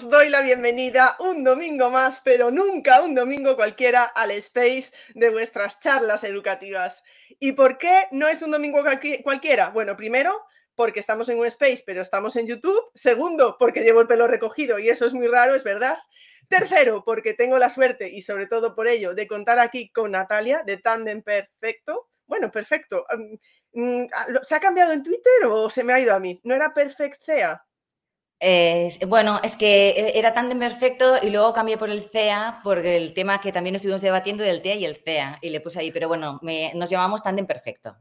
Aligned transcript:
os 0.00 0.08
doy 0.08 0.30
la 0.30 0.40
bienvenida 0.40 1.14
un 1.18 1.44
domingo 1.44 1.90
más, 1.90 2.22
pero 2.24 2.50
nunca 2.50 3.02
un 3.02 3.14
domingo 3.14 3.54
cualquiera 3.54 4.04
al 4.04 4.30
space 4.30 4.92
de 5.14 5.28
vuestras 5.28 5.78
charlas 5.78 6.24
educativas. 6.24 7.04
¿Y 7.38 7.52
por 7.52 7.76
qué 7.76 8.06
no 8.10 8.26
es 8.26 8.40
un 8.40 8.50
domingo 8.50 8.82
cualquiera? 9.22 9.68
Bueno, 9.68 9.98
primero, 9.98 10.42
porque 10.74 11.00
estamos 11.00 11.28
en 11.28 11.38
un 11.38 11.44
space, 11.44 11.82
pero 11.84 12.00
estamos 12.00 12.36
en 12.36 12.46
YouTube. 12.46 12.90
Segundo, 12.94 13.56
porque 13.58 13.82
llevo 13.82 14.00
el 14.00 14.06
pelo 14.06 14.26
recogido 14.26 14.78
y 14.78 14.88
eso 14.88 15.04
es 15.04 15.12
muy 15.12 15.26
raro, 15.26 15.54
es 15.54 15.64
verdad. 15.64 15.98
Tercero, 16.48 17.04
porque 17.04 17.34
tengo 17.34 17.58
la 17.58 17.68
suerte 17.68 18.08
y 18.08 18.22
sobre 18.22 18.46
todo 18.46 18.74
por 18.74 18.88
ello 18.88 19.12
de 19.14 19.26
contar 19.26 19.58
aquí 19.58 19.92
con 19.92 20.12
Natalia 20.12 20.62
de 20.64 20.78
Tandem 20.78 21.22
Perfecto. 21.22 22.08
Bueno, 22.26 22.50
perfecto. 22.50 23.04
Mm, 23.74 24.06
¿Se 24.40 24.54
ha 24.54 24.60
cambiado 24.60 24.92
en 24.92 25.02
Twitter 25.02 25.44
o 25.46 25.68
se 25.68 25.84
me 25.84 25.92
ha 25.92 26.00
ido 26.00 26.14
a 26.14 26.20
mí? 26.20 26.40
¿No 26.42 26.54
era 26.54 26.72
Perfectea? 26.72 27.62
Bueno, 29.06 29.40
es 29.42 29.56
que 29.56 29.90
e, 29.90 30.18
era 30.18 30.32
tan 30.32 30.58
perfecto 30.58 31.16
y 31.22 31.30
luego 31.30 31.52
cambié 31.52 31.76
por 31.76 31.90
el 31.90 32.02
CEA 32.02 32.60
por 32.64 32.78
el 32.78 33.12
tema 33.14 33.40
que 33.40 33.52
también 33.52 33.76
estuvimos 33.76 34.02
debatiendo 34.02 34.42
del 34.42 34.62
TEA 34.62 34.74
y 34.76 34.84
el 34.84 34.96
CEA 34.96 35.38
y 35.42 35.50
le 35.50 35.60
puse 35.60 35.80
ahí, 35.80 35.90
pero 35.90 36.08
bueno, 36.08 36.40
nos 36.74 36.90
llamamos 36.90 37.22
Tandem 37.22 37.46
Perfecto. 37.46 37.96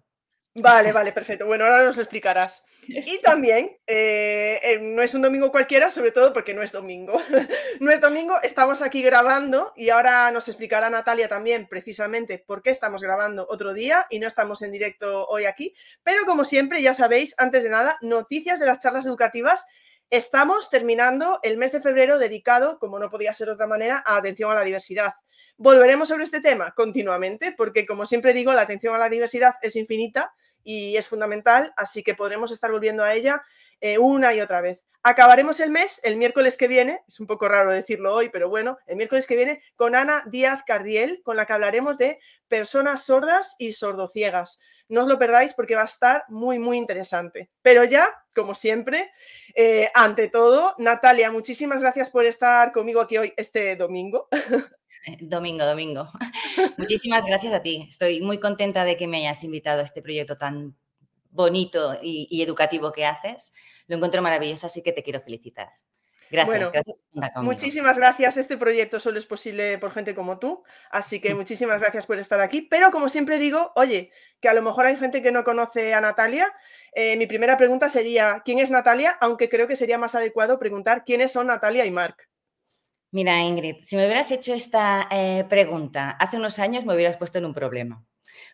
Vale, 0.55 0.91
vale, 0.91 1.11
perfecto. 1.11 1.45
Bueno, 1.45 1.65
ahora 1.65 1.83
nos 1.83 1.95
lo 1.95 2.01
explicarás. 2.01 2.65
Y 2.87 3.21
también, 3.21 3.77
eh, 3.85 4.59
eh, 4.63 4.79
no 4.81 5.01
es 5.01 5.13
un 5.13 5.21
domingo 5.21 5.51
cualquiera, 5.51 5.91
sobre 5.91 6.11
todo 6.11 6.33
porque 6.33 6.53
no 6.53 6.63
es 6.63 6.71
domingo. 6.71 7.21
no 7.79 7.91
es 7.91 8.01
domingo, 8.01 8.35
estamos 8.41 8.81
aquí 8.81 9.03
grabando 9.03 9.73
y 9.75 9.89
ahora 9.89 10.31
nos 10.31 10.47
explicará 10.47 10.89
Natalia 10.89 11.29
también 11.29 11.67
precisamente 11.67 12.39
por 12.39 12.63
qué 12.63 12.71
estamos 12.71 13.03
grabando 13.03 13.45
otro 13.49 13.73
día 13.73 14.07
y 14.09 14.19
no 14.19 14.27
estamos 14.27 14.61
en 14.63 14.71
directo 14.71 15.27
hoy 15.27 15.45
aquí. 15.45 15.75
Pero 16.03 16.25
como 16.25 16.43
siempre, 16.43 16.81
ya 16.81 16.95
sabéis, 16.95 17.35
antes 17.37 17.63
de 17.63 17.69
nada, 17.69 17.97
noticias 18.01 18.59
de 18.59 18.65
las 18.65 18.79
charlas 18.79 19.05
educativas 19.05 19.67
Estamos 20.11 20.71
terminando 20.71 21.39
el 21.43 21.59
mes 21.59 21.71
de 21.71 21.81
febrero 21.81 22.17
dedicado, 22.17 22.79
como 22.79 22.97
no 22.97 23.11
podía 23.11 23.31
ser 23.31 23.45
de 23.45 23.53
otra 23.53 23.67
manera, 23.67 24.01
a 24.03 24.17
atención 24.17 24.51
a 24.51 24.55
la 24.55 24.63
diversidad. 24.63 25.13
Volveremos 25.55 26.07
sobre 26.07 26.23
este 26.23 26.41
tema 26.41 26.73
continuamente, 26.73 27.51
porque 27.51 27.85
como 27.85 28.07
siempre 28.07 28.33
digo, 28.33 28.51
la 28.51 28.63
atención 28.63 28.95
a 28.95 28.97
la 28.97 29.07
diversidad 29.07 29.53
es 29.61 29.75
infinita 29.75 30.33
y 30.63 30.97
es 30.97 31.07
fundamental, 31.07 31.73
así 31.77 32.01
que 32.01 32.15
podremos 32.15 32.51
estar 32.51 32.71
volviendo 32.71 33.03
a 33.03 33.13
ella 33.13 33.43
eh, 33.81 33.99
una 33.99 34.33
y 34.33 34.41
otra 34.41 34.61
vez. 34.61 34.81
Acabaremos 35.03 35.59
el 35.59 35.69
mes 35.69 36.01
el 36.03 36.17
miércoles 36.17 36.57
que 36.57 36.67
viene, 36.67 37.03
es 37.07 37.19
un 37.19 37.27
poco 37.27 37.47
raro 37.47 37.71
decirlo 37.71 38.15
hoy, 38.15 38.29
pero 38.29 38.49
bueno, 38.49 38.79
el 38.87 38.95
miércoles 38.95 39.27
que 39.27 39.35
viene 39.35 39.61
con 39.75 39.93
Ana 39.93 40.23
Díaz 40.25 40.63
Cardiel, 40.65 41.21
con 41.23 41.37
la 41.37 41.45
que 41.45 41.53
hablaremos 41.53 41.99
de 41.99 42.19
personas 42.47 43.03
sordas 43.03 43.55
y 43.59 43.73
sordociegas. 43.73 44.59
No 44.89 45.01
os 45.01 45.07
lo 45.07 45.17
perdáis 45.17 45.53
porque 45.53 45.75
va 45.75 45.83
a 45.83 45.85
estar 45.85 46.25
muy, 46.27 46.59
muy 46.59 46.77
interesante. 46.77 47.49
Pero 47.61 47.83
ya, 47.83 48.09
como 48.35 48.55
siempre, 48.55 49.11
eh, 49.55 49.89
ante 49.93 50.27
todo, 50.27 50.73
Natalia, 50.77 51.31
muchísimas 51.31 51.81
gracias 51.81 52.09
por 52.09 52.25
estar 52.25 52.71
conmigo 52.71 52.99
aquí 52.99 53.17
hoy, 53.17 53.33
este 53.37 53.75
domingo. 53.75 54.27
Domingo, 55.21 55.65
domingo. 55.65 56.09
Muchísimas 56.77 57.25
gracias 57.25 57.53
a 57.53 57.61
ti. 57.61 57.85
Estoy 57.87 58.21
muy 58.21 58.39
contenta 58.39 58.83
de 58.83 58.97
que 58.97 59.07
me 59.07 59.19
hayas 59.19 59.43
invitado 59.43 59.79
a 59.79 59.83
este 59.83 60.01
proyecto 60.01 60.35
tan 60.35 60.75
bonito 61.29 61.97
y 62.01 62.41
educativo 62.41 62.91
que 62.91 63.05
haces. 63.05 63.53
Lo 63.87 63.95
encuentro 63.95 64.21
maravilloso, 64.21 64.65
así 64.67 64.81
que 64.83 64.91
te 64.91 65.03
quiero 65.03 65.21
felicitar. 65.21 65.69
Gracias, 66.31 66.71
gracias 66.71 66.99
Muchísimas 67.41 67.97
gracias. 67.97 68.37
Este 68.37 68.57
proyecto 68.57 68.99
solo 68.99 69.17
es 69.17 69.25
posible 69.25 69.77
por 69.77 69.91
gente 69.91 70.13
como 70.13 70.39
tú, 70.39 70.63
así 70.91 71.19
que 71.19 71.33
muchísimas 71.35 71.81
gracias 71.81 72.05
por 72.05 72.17
estar 72.19 72.39
aquí. 72.41 72.61
Pero 72.61 72.91
como 72.91 73.09
siempre 73.09 73.39
digo, 73.39 73.71
oye, 73.75 74.11
que 74.39 74.49
a 74.49 74.53
lo 74.53 74.61
mejor 74.61 74.85
hay 74.85 74.97
gente 74.97 75.21
que 75.21 75.31
no 75.31 75.43
conoce 75.43 75.93
a 75.93 76.01
Natalia. 76.01 76.53
Eh, 76.93 77.17
mi 77.17 77.27
primera 77.27 77.57
pregunta 77.57 77.89
sería, 77.89 78.41
¿quién 78.45 78.59
es 78.59 78.71
Natalia? 78.71 79.17
Aunque 79.21 79.49
creo 79.49 79.67
que 79.67 79.75
sería 79.75 79.97
más 79.97 80.15
adecuado 80.15 80.59
preguntar 80.59 81.03
quiénes 81.05 81.31
son 81.31 81.47
Natalia 81.47 81.85
y 81.85 81.91
Marc. 81.91 82.29
Mira, 83.11 83.41
Ingrid, 83.41 83.77
si 83.79 83.95
me 83.95 84.05
hubieras 84.05 84.31
hecho 84.31 84.53
esta 84.53 85.07
eh, 85.11 85.43
pregunta 85.49 86.11
hace 86.11 86.37
unos 86.37 86.59
años 86.59 86.85
me 86.85 86.93
hubieras 86.93 87.17
puesto 87.17 87.39
en 87.39 87.45
un 87.45 87.55
problema. 87.55 88.05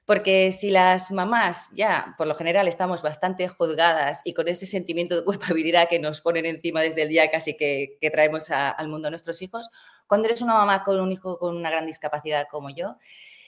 Porque 0.06 0.51
si 0.51 0.69
las 0.69 1.12
mamás 1.12 1.69
ya, 1.73 2.13
por 2.18 2.28
lo 2.28 2.35
general, 2.35 2.68
estamos 2.68 3.01
bastante 3.01 3.47
juzgadas 3.47 4.22
y 4.23 4.34
con 4.34 4.47
ese 4.47 4.66
sentimiento 4.66 5.16
de 5.16 5.23
culpabilidad 5.25 5.90
que 5.90 6.00
nos 6.00 6.22
ponen 6.22 6.46
encima 6.46 6.81
desde 6.81 7.03
el 7.03 7.09
día 7.09 7.31
casi 7.31 7.56
que, 7.57 7.97
traemos 8.12 8.51
al 8.51 8.88
mundo 8.88 9.07
a 9.07 9.12
nuestros 9.12 9.41
hijos, 9.41 9.69
cuando 10.07 10.28
eres 10.28 10.41
una 10.41 10.53
mamá 10.53 10.84
con 10.84 11.00
un 11.00 11.12
hijo 11.12 11.40
con 11.40 11.56
una 11.56 11.69
gran 11.69 11.85
discapacidad 11.85 12.47
como 12.50 12.69
yo, 12.69 12.97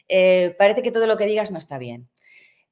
eh, 0.08 0.56
parece 0.58 0.82
que 0.82 0.92
todo 0.92 1.08
lo 1.08 1.18
que 1.18 1.26
digas 1.26 1.52
no 1.52 1.58
está 1.58 1.78
bien. 1.78 2.10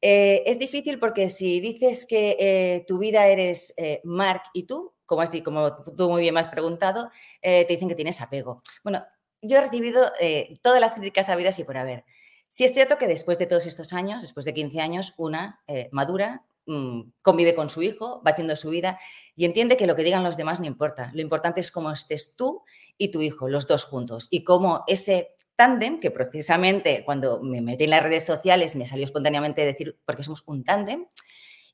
Eh, 0.01 0.43
es 0.45 0.59
difícil 0.59 0.99
porque 0.99 1.29
si 1.29 1.59
dices 1.59 2.05
que 2.05 2.37
eh, 2.39 2.85
tu 2.87 2.97
vida 2.97 3.27
eres 3.27 3.73
Mark 4.03 4.43
y 4.53 4.63
tú, 4.65 4.93
como, 5.05 5.21
así, 5.21 5.41
como 5.41 5.75
tú 5.83 6.09
muy 6.09 6.21
bien 6.21 6.33
me 6.33 6.39
has 6.39 6.49
preguntado, 6.49 7.09
te 7.41 7.65
dicen 7.67 7.87
que 7.89 7.95
tienes 7.95 8.21
apego. 8.21 8.61
Bueno, 8.83 9.05
yo 9.41 9.57
he 9.57 9.61
recibido 9.61 10.11
todas 10.61 10.79
las 10.79 10.95
críticas 10.95 11.29
habidas 11.29 11.59
y 11.59 11.63
por 11.63 11.77
haber. 11.77 12.03
Sí 12.55 12.63
es 12.63 12.71
cierto 12.71 12.97
que 12.97 13.07
después 13.07 13.37
de 13.37 13.47
todos 13.47 13.65
estos 13.65 13.91
años, 13.91 14.21
después 14.21 14.45
de 14.45 14.53
15 14.53 14.79
años, 14.79 15.13
una 15.17 15.59
eh, 15.67 15.89
madura, 15.91 16.45
mm, 16.65 17.01
convive 17.21 17.53
con 17.53 17.67
su 17.69 17.83
hijo, 17.83 18.23
va 18.25 18.31
haciendo 18.31 18.55
su 18.55 18.69
vida 18.69 18.97
y 19.35 19.43
entiende 19.43 19.75
que 19.75 19.85
lo 19.85 19.93
que 19.93 20.05
digan 20.05 20.23
los 20.23 20.37
demás 20.37 20.61
no 20.61 20.65
importa. 20.65 21.11
Lo 21.13 21.19
importante 21.19 21.59
es 21.59 21.69
cómo 21.69 21.91
estés 21.91 22.37
tú 22.37 22.63
y 22.97 23.11
tu 23.11 23.21
hijo, 23.21 23.49
los 23.49 23.67
dos 23.67 23.83
juntos, 23.83 24.29
y 24.31 24.45
cómo 24.45 24.85
ese 24.87 25.35
tándem, 25.57 25.99
que 25.99 26.11
precisamente 26.11 27.03
cuando 27.03 27.41
me 27.41 27.59
metí 27.59 27.83
en 27.83 27.89
las 27.89 28.03
redes 28.03 28.25
sociales 28.25 28.77
me 28.77 28.85
salió 28.85 29.03
espontáneamente 29.03 29.65
decir, 29.65 29.99
porque 30.05 30.23
somos 30.23 30.41
un 30.47 30.63
tándem, 30.63 31.07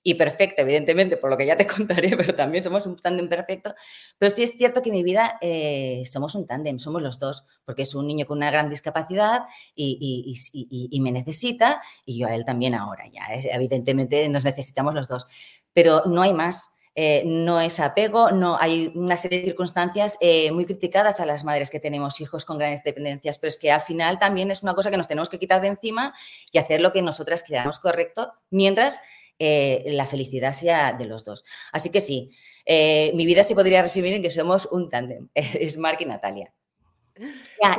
y 0.03 0.15
perfecta, 0.15 0.63
evidentemente, 0.63 1.17
por 1.17 1.29
lo 1.29 1.37
que 1.37 1.45
ya 1.45 1.57
te 1.57 1.67
contaré, 1.67 2.15
pero 2.17 2.33
también 2.35 2.63
somos 2.63 2.85
un 2.85 2.97
tándem 2.97 3.29
perfecto. 3.29 3.73
Pero 4.17 4.29
sí 4.29 4.43
es 4.43 4.51
cierto 4.57 4.81
que 4.81 4.89
en 4.89 4.95
mi 4.95 5.03
vida 5.03 5.37
eh, 5.41 6.03
somos 6.05 6.35
un 6.35 6.47
tándem, 6.47 6.79
somos 6.79 7.01
los 7.01 7.19
dos, 7.19 7.45
porque 7.65 7.83
es 7.83 7.93
un 7.93 8.07
niño 8.07 8.25
con 8.25 8.37
una 8.37 8.51
gran 8.51 8.69
discapacidad 8.69 9.43
y, 9.75 10.99
me 11.01 11.11
necesita, 11.11 11.81
y 12.05 12.19
yo 12.19 12.27
a 12.27 12.35
él 12.35 12.45
también 12.45 12.75
ahora, 12.75 13.05
ya, 13.11 13.21
evidentemente 13.51 14.27
nos 14.29 14.43
necesitamos 14.43 14.93
los 14.93 15.07
dos, 15.07 15.27
pero 15.73 16.03
no 16.05 16.21
hay 16.21 16.33
más. 16.33 16.77
Eh, 16.93 17.23
no 17.25 17.61
es 17.61 17.79
apego, 17.79 18.31
no 18.31 18.57
hay 18.59 18.91
una 18.95 19.15
serie 19.15 19.39
de 19.39 19.45
circunstancias 19.45 20.17
eh, 20.19 20.51
muy 20.51 20.65
criticadas 20.65 21.21
a 21.21 21.25
las 21.25 21.45
madres 21.45 21.69
que 21.69 21.79
tenemos 21.79 22.19
hijos 22.19 22.43
con 22.43 22.57
grandes 22.57 22.83
dependencias, 22.83 23.39
pero 23.39 23.47
es 23.47 23.57
que 23.57 23.71
al 23.71 23.79
final 23.79 24.19
también 24.19 24.51
es 24.51 24.61
una 24.61 24.73
cosa 24.73 24.91
que 24.91 24.97
nos 24.97 25.07
tenemos 25.07 25.29
que 25.29 25.39
quitar 25.39 25.61
de 25.61 25.69
encima 25.69 26.13
y 26.51 26.57
hacer 26.57 26.81
lo 26.81 26.91
que 26.91 27.01
nosotras 27.01 27.43
creamos 27.47 27.79
correcto, 27.79 28.33
mientras 28.49 28.99
eh, 29.43 29.83
la 29.87 30.05
felicidad 30.05 30.53
sea 30.53 30.93
de 30.93 31.05
los 31.05 31.25
dos. 31.25 31.43
Así 31.71 31.89
que 31.89 31.99
sí, 31.99 32.29
eh, 32.63 33.11
mi 33.15 33.25
vida 33.25 33.41
se 33.41 33.55
podría 33.55 33.81
resumir 33.81 34.13
en 34.13 34.21
que 34.21 34.29
somos 34.29 34.67
un 34.67 34.87
tándem, 34.87 35.29
es 35.33 35.79
Mark 35.79 35.97
y 35.99 36.05
Natalia. 36.05 36.53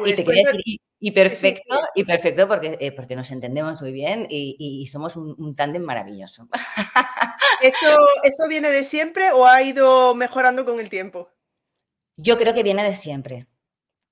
y 0.04 0.12
te 0.14 0.24
quería 0.24 0.50
decir, 0.50 0.80
y 0.98 1.10
perfecto, 1.12 1.80
y 1.94 2.02
perfecto 2.02 2.48
porque, 2.48 2.76
eh, 2.80 2.90
porque 2.90 3.14
nos 3.14 3.30
entendemos 3.30 3.80
muy 3.80 3.92
bien 3.92 4.26
y, 4.28 4.84
somos 4.90 5.14
un, 5.14 5.54
tándem 5.54 5.84
maravilloso. 5.84 6.48
¿Eso, 7.62 7.96
¿Eso 8.24 8.48
viene 8.48 8.70
de 8.70 8.82
siempre 8.82 9.30
o 9.30 9.46
ha 9.46 9.62
ido 9.62 10.16
mejorando 10.16 10.64
con 10.64 10.80
el 10.80 10.88
tiempo? 10.88 11.30
Yo 12.16 12.38
creo 12.38 12.54
que 12.54 12.64
viene 12.64 12.82
de 12.82 12.96
siempre. 12.96 13.46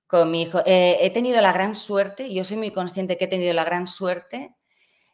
Con 0.06 0.30
mi 0.30 0.42
hijo. 0.42 0.62
he 0.66 1.10
tenido 1.10 1.40
la 1.40 1.52
gran 1.52 1.74
suerte, 1.74 2.32
yo 2.32 2.44
soy 2.44 2.58
muy 2.58 2.70
consciente 2.70 3.18
que 3.18 3.24
he 3.24 3.28
tenido 3.28 3.54
la 3.54 3.64
gran 3.64 3.88
suerte 3.88 4.54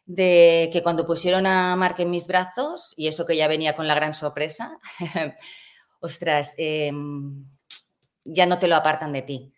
de 0.07 0.69
que 0.71 0.81
cuando 0.81 1.05
pusieron 1.05 1.45
a 1.45 1.75
Mark 1.75 1.95
en 1.99 2.09
mis 2.09 2.27
brazos, 2.27 2.93
y 2.97 3.07
eso 3.07 3.25
que 3.25 3.35
ya 3.35 3.47
venía 3.47 3.75
con 3.75 3.87
la 3.87 3.95
gran 3.95 4.13
sorpresa, 4.13 4.79
ostras, 5.99 6.55
em, 6.57 7.45
ya 8.23 8.45
no 8.45 8.57
te 8.57 8.67
lo 8.69 8.75
apartan 8.77 9.11
de 9.11 9.21
ti. 9.21 9.53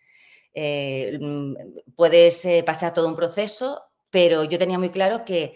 Eh, 0.52 1.16
mm, 1.20 1.54
puedes 1.94 2.44
eh, 2.44 2.64
pasar 2.66 2.92
todo 2.92 3.06
un 3.08 3.14
proceso, 3.14 3.80
pero 4.10 4.42
yo 4.42 4.58
tenía 4.58 4.78
muy 4.78 4.90
claro 4.90 5.24
que, 5.24 5.54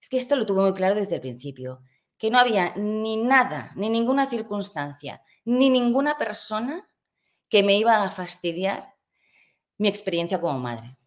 es 0.00 0.08
que 0.10 0.18
esto 0.18 0.36
lo 0.36 0.44
tuve 0.44 0.62
muy 0.62 0.74
claro 0.74 0.94
desde 0.94 1.16
el 1.16 1.22
principio, 1.22 1.80
que 2.18 2.30
no 2.30 2.38
había 2.38 2.74
ni 2.76 3.16
nada, 3.16 3.72
ni 3.74 3.88
ninguna 3.88 4.26
circunstancia, 4.26 5.22
ni 5.46 5.70
ninguna 5.70 6.18
persona 6.18 6.86
que 7.48 7.62
me 7.62 7.78
iba 7.78 8.02
a 8.02 8.10
fastidiar 8.10 8.94
mi 9.78 9.88
experiencia 9.88 10.40
como 10.40 10.58
madre. 10.58 10.98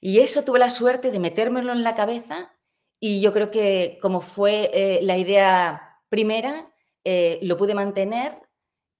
Y 0.00 0.20
eso 0.20 0.44
tuve 0.44 0.58
la 0.58 0.70
suerte 0.70 1.10
de 1.10 1.18
metérmelo 1.18 1.72
en 1.72 1.82
la 1.82 1.94
cabeza 1.94 2.52
y 3.00 3.20
yo 3.20 3.32
creo 3.32 3.50
que 3.50 3.98
como 4.00 4.20
fue 4.20 4.70
eh, 4.72 5.00
la 5.02 5.16
idea 5.18 6.00
primera, 6.08 6.72
eh, 7.04 7.38
lo 7.42 7.56
pude 7.56 7.74
mantener 7.74 8.32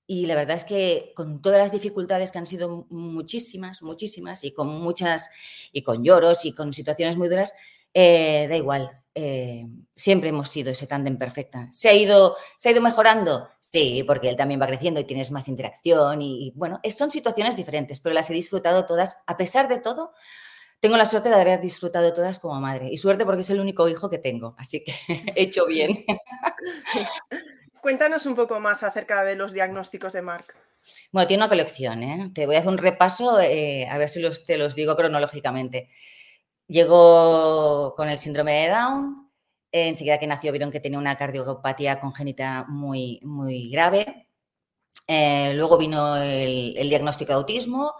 y 0.07 0.27
la 0.27 0.35
verdad 0.35 0.57
es 0.57 0.65
que 0.65 1.13
con 1.15 1.43
todas 1.43 1.61
las 1.61 1.73
dificultades 1.73 2.33
que 2.33 2.39
han 2.39 2.47
sido 2.47 2.87
muchísimas, 2.91 3.83
muchísimas 3.83 4.43
y 4.45 4.53
con 4.53 4.69
muchas, 4.69 5.31
y 5.73 5.83
con 5.83 6.03
lloros 6.03 6.45
y 6.45 6.53
con 6.53 6.73
situaciones 6.73 7.17
muy 7.17 7.29
duras, 7.29 7.53
eh, 7.95 8.47
da 8.49 8.57
igual. 8.57 8.91
siempre 9.95 10.29
hemos 10.29 10.49
sido 10.49 10.71
ese 10.71 10.87
tándem 10.87 11.19
perfecta. 11.19 11.69
¿Se 11.73 11.89
ha, 11.89 11.95
ido, 11.95 12.37
¿Se 12.57 12.69
ha 12.69 12.73
ido 12.73 12.81
mejorando? 12.81 13.49
Sí, 13.61 14.05
porque 14.07 14.31
él 14.31 14.37
también 14.37 14.61
va 14.61 14.67
creciendo 14.67 15.01
y 15.01 15.05
tienes 15.05 15.31
más 15.33 15.49
interacción 15.49 16.23
y, 16.23 16.47
y 16.47 16.53
bueno, 16.55 16.81
son 16.91 17.11
situaciones 17.11 17.57
diferentes, 17.57 18.01
pero 18.01 18.15
las 18.15 18.31
he 18.31 18.33
disfrutado 18.33 18.87
todas, 18.87 19.23
a 19.27 19.37
pesar 19.37 19.69
de 19.69 19.79
todo, 19.79 20.13
tengo 20.81 20.97
la 20.97 21.05
suerte 21.05 21.29
de 21.29 21.35
haber 21.35 21.61
disfrutado 21.61 22.13
todas 22.13 22.39
como 22.39 22.61
madre. 22.61 22.89
Y 22.91 22.97
suerte 22.97 23.25
porque 23.25 23.41
es 23.41 23.51
el 23.51 23.61
único 23.61 23.89
hijo 23.89 24.09
que 24.11 24.19
tengo, 24.19 24.55
así 24.59 24.85
que 24.85 24.95
he 25.37 25.43
hecho 25.43 25.67
bien. 25.67 26.05
Cuéntanos 27.81 28.27
un 28.27 28.35
poco 28.35 28.61
más 28.61 28.83
acerca 28.83 29.25
de 29.25 29.37
los 29.37 29.53
diagnósticos 29.53 30.13
de 30.13 30.23
Mark. 30.23 30.47
Bueno, 31.13 31.27
tiene 31.27 31.43
una 31.43 31.49
colección, 31.49 32.03
¿eh? 32.03 32.31
Te 32.35 32.47
voy 32.47 32.57
a 32.57 32.59
hacer 32.59 32.71
un 32.71 32.79
repaso, 32.79 33.41
eh, 33.41 33.87
a 33.89 33.99
ver 33.99 34.09
si 34.09 34.21
los, 34.21 34.45
te 34.47 34.59
los 34.59 34.75
digo 34.75 34.97
cronológicamente. 34.97 35.89
Llegó 36.67 37.95
con 37.97 38.09
el 38.09 38.19
síndrome 38.19 38.53
de 38.63 38.69
Down, 38.69 39.31
enseguida 39.73 40.19
que 40.19 40.27
nació 40.27 40.53
vieron 40.53 40.71
que 40.71 40.81
tenía 40.81 40.99
una 40.99 41.17
cardiopatía 41.17 42.01
congénita 42.01 42.67
muy, 42.69 43.21
muy 43.23 43.71
grave. 43.71 44.29
Eh, 45.07 45.53
luego 45.55 45.79
vino 45.79 46.17
el, 46.17 46.77
el, 46.77 46.89
diagnóstico 46.91 47.33
de 47.33 47.37
autismo, 47.37 47.95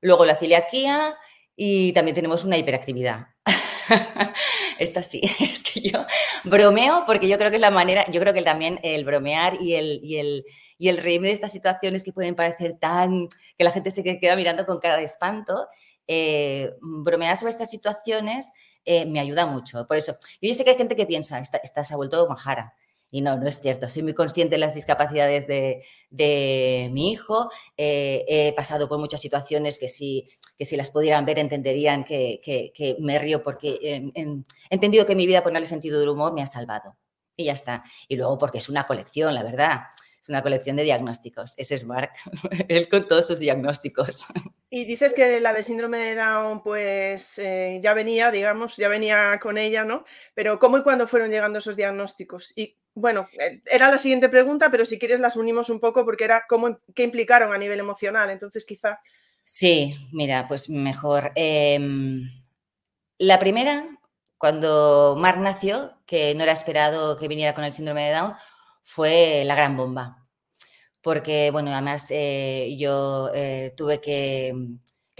luego 0.00 0.24
la 0.24 0.36
celiaquía 0.36 1.16
y 1.56 1.92
también 1.92 2.14
tenemos 2.14 2.44
una 2.44 2.56
hiperactividad. 2.56 3.28
Esto 4.78 5.02
sí, 5.02 5.20
es 5.40 5.62
que 5.62 5.80
yo 5.80 6.04
bromeo 6.44 7.04
porque 7.06 7.28
yo 7.28 7.38
creo 7.38 7.50
que 7.50 7.56
es 7.56 7.62
la 7.62 7.70
manera, 7.70 8.04
yo 8.10 8.20
creo 8.20 8.34
que 8.34 8.42
también 8.42 8.78
el 8.82 9.04
bromear 9.04 9.60
y 9.60 9.74
el, 9.74 10.00
y 10.02 10.16
el, 10.16 10.44
y 10.78 10.88
el 10.88 10.98
reírme 10.98 11.28
de 11.28 11.34
estas 11.34 11.52
situaciones 11.52 12.04
que 12.04 12.12
pueden 12.12 12.34
parecer 12.34 12.76
tan, 12.80 13.28
que 13.56 13.64
la 13.64 13.70
gente 13.70 13.90
se 13.90 14.02
queda 14.02 14.36
mirando 14.36 14.66
con 14.66 14.78
cara 14.78 14.96
de 14.96 15.04
espanto, 15.04 15.68
eh, 16.06 16.70
bromear 16.80 17.36
sobre 17.36 17.50
estas 17.50 17.70
situaciones 17.70 18.52
eh, 18.84 19.06
me 19.06 19.20
ayuda 19.20 19.46
mucho. 19.46 19.86
Por 19.86 19.96
eso, 19.96 20.16
yo 20.40 20.52
sé 20.54 20.64
que 20.64 20.70
hay 20.70 20.76
gente 20.76 20.96
que 20.96 21.06
piensa, 21.06 21.38
esta, 21.38 21.58
esta 21.58 21.84
se 21.84 21.94
ha 21.94 21.96
vuelto 21.96 22.28
majara. 22.28 22.74
Y 23.10 23.20
no, 23.20 23.36
no 23.36 23.46
es 23.46 23.60
cierto. 23.60 23.88
Soy 23.88 24.02
muy 24.02 24.14
consciente 24.14 24.54
de 24.54 24.58
las 24.58 24.74
discapacidades 24.74 25.46
de, 25.46 25.84
de 26.08 26.88
mi 26.92 27.12
hijo. 27.12 27.50
Eh, 27.76 28.24
he 28.26 28.52
pasado 28.54 28.88
por 28.88 28.98
muchas 28.98 29.20
situaciones 29.20 29.78
que 29.78 29.86
si, 29.86 30.30
que 30.62 30.66
si 30.66 30.76
las 30.76 30.90
pudieran 30.90 31.26
ver 31.26 31.40
entenderían 31.40 32.04
que, 32.04 32.40
que, 32.40 32.72
que 32.72 32.94
me 33.00 33.18
río 33.18 33.42
porque 33.42 33.80
he 33.82 34.44
entendido 34.70 35.04
que 35.04 35.16
mi 35.16 35.26
vida 35.26 35.42
ponerle 35.42 35.66
sentido 35.66 35.98
del 35.98 36.10
humor 36.10 36.32
me 36.32 36.40
ha 36.40 36.46
salvado. 36.46 36.96
Y 37.36 37.46
ya 37.46 37.52
está. 37.52 37.82
Y 38.06 38.14
luego 38.14 38.38
porque 38.38 38.58
es 38.58 38.68
una 38.68 38.86
colección, 38.86 39.34
la 39.34 39.42
verdad. 39.42 39.80
Es 40.20 40.28
una 40.28 40.40
colección 40.40 40.76
de 40.76 40.84
diagnósticos. 40.84 41.54
Ese 41.56 41.74
es 41.74 41.84
Mark, 41.84 42.12
él 42.68 42.88
con 42.88 43.08
todos 43.08 43.26
sus 43.26 43.40
diagnósticos. 43.40 44.26
Y 44.70 44.84
dices 44.84 45.14
que 45.14 45.40
la 45.40 45.52
de 45.52 45.64
síndrome 45.64 45.98
de 45.98 46.14
Down, 46.14 46.62
pues 46.62 47.38
eh, 47.38 47.80
ya 47.82 47.92
venía, 47.92 48.30
digamos, 48.30 48.76
ya 48.76 48.88
venía 48.88 49.40
con 49.42 49.58
ella, 49.58 49.84
¿no? 49.84 50.04
Pero 50.32 50.60
¿cómo 50.60 50.78
y 50.78 50.84
cuándo 50.84 51.08
fueron 51.08 51.32
llegando 51.32 51.58
esos 51.58 51.74
diagnósticos? 51.74 52.52
Y 52.54 52.78
bueno, 52.94 53.26
eh, 53.36 53.62
era 53.66 53.90
la 53.90 53.98
siguiente 53.98 54.28
pregunta, 54.28 54.70
pero 54.70 54.86
si 54.86 54.96
quieres 54.96 55.18
las 55.18 55.34
unimos 55.34 55.70
un 55.70 55.80
poco 55.80 56.04
porque 56.04 56.22
era 56.22 56.44
cómo, 56.48 56.78
qué 56.94 57.02
implicaron 57.02 57.52
a 57.52 57.58
nivel 57.58 57.80
emocional. 57.80 58.30
Entonces, 58.30 58.64
quizá. 58.64 59.00
Sí, 59.44 59.96
mira, 60.12 60.46
pues 60.48 60.68
mejor. 60.70 61.32
Eh, 61.36 61.78
la 63.18 63.38
primera, 63.38 63.86
cuando 64.36 65.14
Mark 65.16 65.38
nació, 65.40 65.92
que 66.06 66.34
no 66.34 66.42
era 66.42 66.52
esperado 66.52 67.16
que 67.16 67.28
viniera 67.28 67.54
con 67.54 67.64
el 67.64 67.72
síndrome 67.72 68.06
de 68.06 68.12
Down, 68.16 68.34
fue 68.82 69.44
la 69.46 69.54
gran 69.54 69.76
bomba. 69.76 70.26
Porque, 71.00 71.50
bueno, 71.52 71.70
además 71.72 72.06
eh, 72.10 72.76
yo 72.78 73.30
eh, 73.34 73.74
tuve 73.76 74.00
que, 74.00 74.54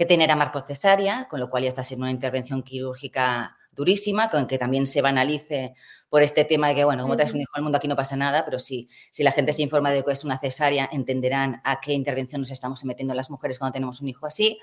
tener 0.07 0.29
a 0.31 0.35
Marco 0.35 0.59
cesárea, 0.59 1.29
con 1.29 1.39
lo 1.39 1.49
cual 1.49 1.63
ya 1.63 1.69
está 1.69 1.83
siendo 1.85 2.03
una 2.03 2.11
intervención 2.11 2.61
quirúrgica 2.61 3.57
durísima, 3.71 4.29
con 4.29 4.47
que 4.47 4.57
también 4.57 4.85
se 4.85 5.01
banalice 5.01 5.75
por 6.13 6.21
este 6.21 6.45
tema 6.45 6.67
de 6.67 6.75
que, 6.75 6.83
bueno, 6.83 7.01
como 7.01 7.15
traes 7.15 7.33
un 7.33 7.41
hijo 7.41 7.53
al 7.55 7.63
mundo 7.63 7.79
aquí 7.79 7.87
no 7.87 7.95
pasa 7.95 8.15
nada, 8.15 8.45
pero 8.45 8.59
sí, 8.59 8.87
si 9.09 9.23
la 9.23 9.31
gente 9.31 9.51
se 9.51 9.63
informa 9.63 9.89
de 9.89 10.03
que 10.03 10.11
es 10.11 10.23
una 10.23 10.37
cesárea, 10.37 10.87
entenderán 10.91 11.59
a 11.63 11.81
qué 11.81 11.93
intervención 11.93 12.39
nos 12.41 12.51
estamos 12.51 12.85
metiendo 12.85 13.15
las 13.15 13.31
mujeres 13.31 13.57
cuando 13.57 13.73
tenemos 13.73 13.99
un 13.99 14.09
hijo 14.09 14.27
así. 14.27 14.59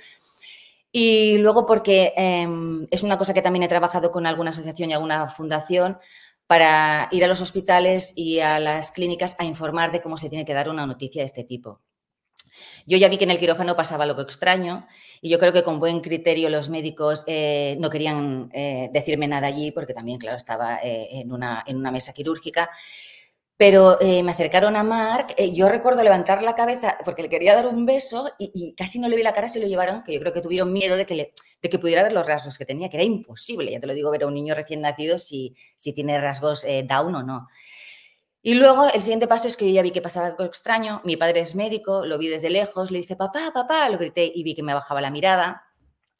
Y 0.92 1.38
luego 1.38 1.66
porque 1.66 2.12
eh, 2.16 2.46
es 2.92 3.02
una 3.02 3.18
cosa 3.18 3.34
que 3.34 3.42
también 3.42 3.64
he 3.64 3.68
trabajado 3.68 4.12
con 4.12 4.26
alguna 4.26 4.50
asociación 4.50 4.90
y 4.90 4.92
alguna 4.92 5.26
fundación, 5.26 5.98
para 6.46 7.08
ir 7.10 7.24
a 7.24 7.26
los 7.26 7.40
hospitales 7.40 8.12
y 8.14 8.38
a 8.38 8.60
las 8.60 8.92
clínicas 8.92 9.34
a 9.40 9.44
informar 9.44 9.90
de 9.90 10.00
cómo 10.00 10.18
se 10.18 10.28
tiene 10.28 10.44
que 10.44 10.54
dar 10.54 10.68
una 10.68 10.86
noticia 10.86 11.22
de 11.22 11.26
este 11.26 11.42
tipo. 11.42 11.80
Yo 12.86 12.98
ya 12.98 13.08
vi 13.08 13.18
que 13.18 13.24
en 13.24 13.30
el 13.30 13.38
quirófano 13.38 13.76
pasaba 13.76 14.04
algo 14.04 14.22
extraño 14.22 14.86
y 15.20 15.30
yo 15.30 15.38
creo 15.38 15.52
que 15.52 15.62
con 15.62 15.80
buen 15.80 16.00
criterio 16.00 16.48
los 16.48 16.70
médicos 16.70 17.24
eh, 17.26 17.76
no 17.80 17.90
querían 17.90 18.50
eh, 18.52 18.90
decirme 18.92 19.28
nada 19.28 19.48
allí 19.48 19.70
porque 19.70 19.94
también, 19.94 20.18
claro, 20.18 20.36
estaba 20.36 20.78
eh, 20.82 21.08
en, 21.12 21.32
una, 21.32 21.62
en, 21.66 21.76
una, 21.76 21.90
mesa 21.90 22.12
quirúrgica 22.12 22.70
pero 23.56 23.98
me 24.00 24.30
acercaron 24.30 24.74
a 24.74 24.82
Mark, 24.82 25.34
eh, 25.36 25.52
yo 25.52 25.68
recuerdo 25.68 26.02
levantar 26.02 26.42
la 26.42 26.54
cabeza 26.54 26.96
porque 27.04 27.20
le 27.20 27.28
quería 27.28 27.54
dar 27.54 27.66
un 27.66 27.84
beso 27.84 28.30
y, 28.38 28.74
casi 28.74 28.98
no 28.98 29.06
le 29.06 29.16
vi 29.16 29.22
la 29.22 29.34
cara, 29.34 29.50
se 29.50 29.60
lo 29.60 29.66
llevaron, 29.66 30.02
que 30.02 30.14
yo 30.14 30.20
creo 30.20 30.32
que 30.32 30.40
tuvieron 30.40 30.72
miedo 30.72 30.96
de 30.96 31.04
que, 31.04 31.34
de 31.60 31.68
que 31.68 31.78
pudiera 31.78 32.02
ver 32.02 32.14
los 32.14 32.26
rasgos 32.26 32.56
que 32.56 32.64
tenía, 32.64 32.88
que 32.88 32.96
era 32.96 33.04
imposible, 33.04 33.70
ya 33.70 33.78
te 33.78 33.86
lo 33.86 33.92
digo, 33.92 34.10
ver 34.10 34.22
a 34.22 34.28
un 34.28 34.32
niño 34.32 34.54
recién 34.54 34.80
nacido 34.80 35.18
si, 35.18 35.54
si 35.76 35.94
tiene 35.94 36.18
rasgos 36.18 36.66
down 36.88 37.14
o 37.14 37.22
no. 37.22 37.48
Y 38.42 38.54
luego 38.54 38.88
el 38.88 39.02
siguiente 39.02 39.26
paso 39.26 39.48
es 39.48 39.56
que 39.56 39.66
yo 39.66 39.74
ya 39.74 39.82
vi 39.82 39.90
que 39.90 40.00
pasaba 40.00 40.28
algo 40.28 40.44
extraño, 40.44 41.02
mi 41.04 41.16
padre 41.16 41.40
es 41.40 41.54
médico, 41.54 42.06
lo 42.06 42.16
vi 42.16 42.28
desde 42.28 42.48
lejos, 42.48 42.90
le 42.90 43.00
dije, 43.00 43.14
papá, 43.14 43.50
papá, 43.52 43.88
lo 43.90 43.98
grité 43.98 44.30
y 44.34 44.42
vi 44.42 44.54
que 44.54 44.62
me 44.62 44.72
bajaba 44.72 45.00
la 45.00 45.10
mirada 45.10 45.66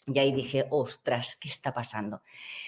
y 0.07 0.19
ahí 0.19 0.33
dije, 0.33 0.67
ostras, 0.71 1.37
¿qué 1.41 1.49
está 1.49 1.73
pasando? 1.73 2.23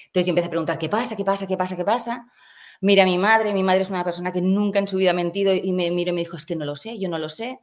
Entonces 0.07 0.27
yo 0.27 0.31
empecé 0.31 0.47
a 0.47 0.51
preguntar, 0.51 0.79
¿qué 0.79 0.89
pasa? 0.89 1.17
¿Qué 1.17 1.25
pasa? 1.25 1.47
¿Qué 1.47 1.57
pasa? 1.57 1.77
¿Qué 1.77 1.85
pasa? 1.85 2.33
Mira 2.81 3.03
a 3.03 3.07
mi 3.07 3.19
madre, 3.19 3.53
mi 3.53 3.63
madre 3.63 3.83
es 3.83 3.91
una 3.91 4.05
persona 4.05 4.33
que 4.33 4.41
nunca 4.41 4.79
en 4.79 4.89
su 4.89 4.97
vida 4.97 5.11
ha 5.11 5.15
mentido 5.15 5.55
y 5.55 5.73
me 5.73 5.91
miró 5.91 6.11
y 6.11 6.15
me 6.15 6.21
dijo, 6.23 6.37
es 6.37 6.47
que 6.47 6.57
no 6.57 6.65
lo 6.65 6.77
sé, 6.77 6.99
yo 6.99 7.09
no 7.09 7.19
lo 7.19 7.29
sé. 7.29 7.61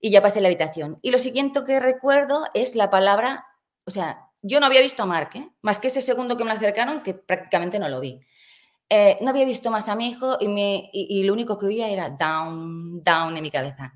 Y 0.00 0.10
ya 0.10 0.22
pasé 0.22 0.40
la 0.40 0.48
habitación. 0.48 0.98
Y 1.02 1.10
lo 1.10 1.18
siguiente 1.18 1.62
que 1.64 1.78
recuerdo 1.78 2.44
es 2.54 2.74
la 2.74 2.88
palabra, 2.88 3.46
o 3.84 3.90
sea, 3.90 4.30
yo 4.42 4.58
no 4.60 4.66
había 4.66 4.80
visto 4.80 5.02
a 5.02 5.06
Mark, 5.06 5.30
¿eh? 5.34 5.50
más 5.60 5.78
que 5.78 5.88
ese 5.88 6.00
segundo 6.00 6.36
que 6.36 6.44
me 6.44 6.52
acercaron, 6.52 7.02
que 7.02 7.14
prácticamente 7.14 7.78
no 7.78 7.88
lo 7.88 8.00
vi. 8.00 8.20
Eh, 8.92 9.18
no 9.20 9.30
había 9.30 9.44
visto 9.44 9.70
más 9.70 9.88
a 9.88 9.94
mi 9.94 10.08
hijo 10.08 10.36
y, 10.40 10.48
me, 10.48 10.90
y, 10.92 11.22
lo 11.22 11.32
único 11.32 11.56
que 11.56 11.66
oía 11.66 11.88
era 11.88 12.10
down, 12.10 13.02
down 13.04 13.36
en 13.36 13.42
mi 13.42 13.50
cabeza. 13.50 13.94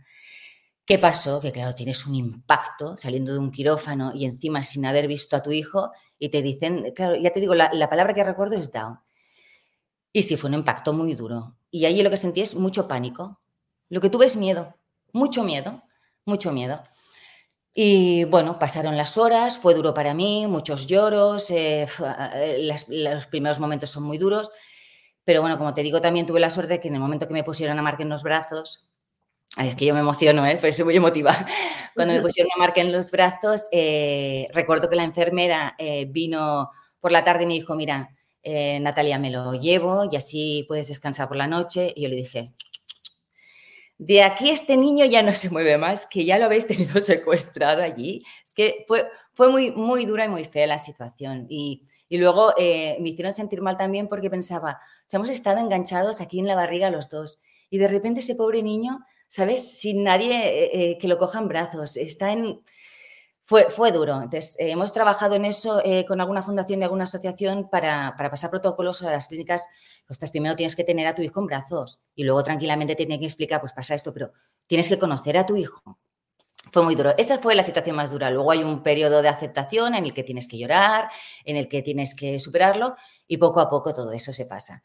¿Qué 0.87 1.01
pasó? 1.01 1.41
Que 1.41 1.51
claro, 1.51 1.75
tienes 1.75 2.07
un 2.07 2.15
impacto 2.15 2.97
saliendo 2.97 3.33
de 3.33 3.41
un 3.41 3.51
quirófano 3.51 4.13
y 4.15 4.25
encima 4.25 4.63
sin 4.63 4.87
haber 4.87 5.09
visto 5.09 5.35
a 5.37 5.43
tu 5.43 5.51
hijo 5.51 5.91
y 6.19 6.29
te 6.29 6.43
dicen, 6.43 6.93
claro, 6.95 7.17
ya 7.17 7.33
te 7.33 7.41
digo, 7.41 7.57
la, 7.57 7.71
la 7.73 7.91
palabra 7.91 8.15
que 8.15 8.23
recuerdo 8.23 8.57
es 8.57 8.71
down. 8.71 9.01
Y 10.13 10.23
sí, 10.23 10.37
fue 10.37 10.49
un 10.49 10.55
impacto 10.55 10.93
muy 10.93 11.15
duro. 11.17 11.57
Y 11.73 11.87
allí 11.87 12.03
lo 12.03 12.11
que 12.11 12.17
sentí 12.17 12.41
es 12.41 12.55
mucho 12.55 12.87
pánico. 12.87 13.41
Lo 13.89 14.01
que 14.01 14.11
tuve 14.11 14.27
es 14.27 14.37
miedo, 14.37 14.77
mucho 15.13 15.43
miedo, 15.43 15.83
mucho 16.25 16.53
miedo. 16.53 16.85
Y 17.75 18.23
bueno, 18.25 18.61
pasaron 18.61 18.97
las 18.97 19.19
horas, 19.19 19.59
fue 19.59 19.75
duro 19.75 19.93
para 19.93 20.15
mí, 20.15 20.47
muchos 20.47 20.87
lloros, 20.87 21.51
eh, 21.51 21.89
eh 22.37 22.71
los 22.89 23.27
primeros 23.27 23.59
momentos 23.59 23.91
son 23.91 24.05
muy 24.05 24.17
duros, 24.17 24.53
pero 25.25 25.41
bueno, 25.41 25.59
como 25.59 25.75
te 25.75 25.83
digo, 25.83 26.01
también 26.01 26.27
tuve 26.27 26.41
la 26.41 26.51
suerte 26.51 26.75
de 26.75 26.81
que 26.81 26.89
en 26.89 26.95
el 26.95 27.01
momento 27.01 27.27
que 27.27 27.35
me 27.35 27.45
pusieron 27.45 27.79
a 27.79 27.83
marcar 27.83 28.03
en 28.03 28.11
los 28.11 28.23
brazos, 28.23 28.89
ay, 29.57 29.69
es 29.69 29.77
que 29.77 29.87
yo 29.87 29.95
me 29.95 30.01
emociono, 30.01 30.47
¿eh? 30.47 30.73
soy 30.73 30.85
muy 30.85 30.97
emotiva, 30.97 31.35
cuando 31.95 32.15
me 32.15 32.21
pusieron 32.21 32.51
a 32.57 32.59
marcar 32.59 32.85
en 32.87 32.93
los 32.93 33.11
brazos, 33.11 33.69
eh, 33.73 34.49
recuerdo 34.53 34.89
que 34.89 34.97
la 34.97 35.05
enfermera 35.05 35.75
eh, 35.79 36.07
vino 36.07 36.71
por 37.01 37.13
la 37.13 37.25
tarde 37.25 37.45
y 37.45 37.47
me 37.47 37.55
dijo, 37.55 37.75
mira, 37.75 38.15
eh, 38.43 38.79
Natalia, 38.81 39.19
me 39.19 39.31
lo 39.31 39.55
llevo 39.55 40.07
y 40.11 40.17
así 40.17 40.65
puedes 40.69 40.89
descansar 40.89 41.29
por 41.29 41.37
la 41.39 41.47
noche. 41.47 41.93
Y 41.97 42.03
yo 42.03 42.09
le 42.09 42.17
dije, 42.17 42.53
de 43.97 44.23
aquí 44.23 44.51
este 44.51 44.77
niño 44.77 45.07
ya 45.07 45.23
no 45.23 45.33
se 45.33 45.49
mueve 45.51 45.79
más, 45.79 46.07
que 46.07 46.25
ya 46.25 46.39
lo 46.39 46.45
habéis 46.45 46.67
tenido 46.67 47.01
secuestrado 47.01 47.83
allí. 47.83 48.23
Es 48.45 48.53
que 48.55 48.85
fue, 48.87 49.07
fue 49.33 49.51
muy, 49.51 49.71
muy 49.71 50.05
dura 50.05 50.27
y 50.27 50.29
muy 50.29 50.45
fea 50.45 50.67
la 50.67 50.79
situación. 50.79 51.47
Y, 51.49 51.87
y 52.09 52.19
luego 52.19 52.53
eh, 52.59 52.97
me 53.01 53.11
hicieron 53.11 53.33
sentir 53.33 53.63
mal 53.63 53.77
también 53.77 54.09
porque 54.09 54.31
pensaba, 54.31 54.81
o 54.81 55.09
sea, 55.09 55.19
hemos 55.19 55.31
estado 55.31 55.59
enganchados 55.59 56.21
aquí 56.21 56.39
en 56.39 56.47
la 56.47 56.55
barriga 56.55 56.91
los 56.91 57.09
dos. 57.09 57.41
Y 57.71 57.79
de 57.79 57.89
repente 57.89 58.21
ese 58.21 58.35
pobre 58.35 58.63
niño, 58.63 59.01
¿sabes? 59.29 59.79
Sin 59.79 60.05
nadie 60.05 60.33
eh, 60.33 60.71
eh 60.73 60.99
que 60.99 61.09
lo 61.09 61.19
coja 61.19 61.39
en 61.41 61.49
brazos, 61.49 61.97
está 61.97 62.33
en 62.33 62.61
fue, 63.47 63.69
fue 63.69 63.93
duro. 63.93 64.23
Entonces, 64.23 64.57
hemos 64.59 64.93
trabajado 64.93 65.35
en 65.35 65.45
eso 65.45 65.83
con 66.09 66.21
alguna 66.21 66.43
fundación 66.43 66.81
y 66.81 66.85
alguna 66.85 67.05
asociación 67.05 67.69
para, 67.71 68.15
para, 68.17 68.31
pasar 68.31 68.49
protocolos 68.51 69.03
a 69.03 69.11
las 69.11 69.29
clínicas. 69.29 69.69
Pues 70.07 70.19
primero 70.31 70.57
tienes 70.57 70.75
que 70.77 70.85
tener 70.85 71.07
a 71.07 71.15
tu 71.15 71.21
hijo 71.21 71.41
en 71.41 71.47
brazos 71.47 72.05
y 72.15 72.25
luego 72.25 72.43
tranquilamente 72.43 72.95
te 72.95 73.05
tienen 73.05 73.21
que 73.21 73.27
explicar, 73.27 73.61
pues 73.61 73.75
pasa 73.75 73.95
esto, 73.95 74.15
pero 74.15 74.33
tienes 74.67 74.89
que 74.89 74.99
conocer 74.99 75.37
a 75.37 75.45
tu 75.45 75.57
hijo. 75.57 75.99
Fue 76.75 76.83
muy 76.83 76.97
duro. 76.97 77.15
Esa 77.19 77.39
fue 77.39 77.55
la 77.55 77.63
situación 77.63 77.95
más 77.95 78.11
dura. 78.11 78.33
Luego 78.33 78.51
hay 78.51 78.65
un 78.65 78.83
periodo 78.83 79.23
de 79.23 79.29
aceptación 79.29 79.95
en 79.95 80.07
el 80.07 80.13
que 80.13 80.25
tienes 80.25 80.49
que 80.49 80.59
llorar, 80.59 81.09
en 81.45 81.57
el 81.57 81.69
que 81.69 81.83
tienes 81.83 82.17
que 82.17 82.41
superarlo 82.41 82.97
y 83.29 83.37
poco 83.37 83.61
a 83.61 83.69
poco 83.69 83.95
todo 83.95 84.11
eso 84.11 84.33
se 84.33 84.45
pasa. 84.47 84.83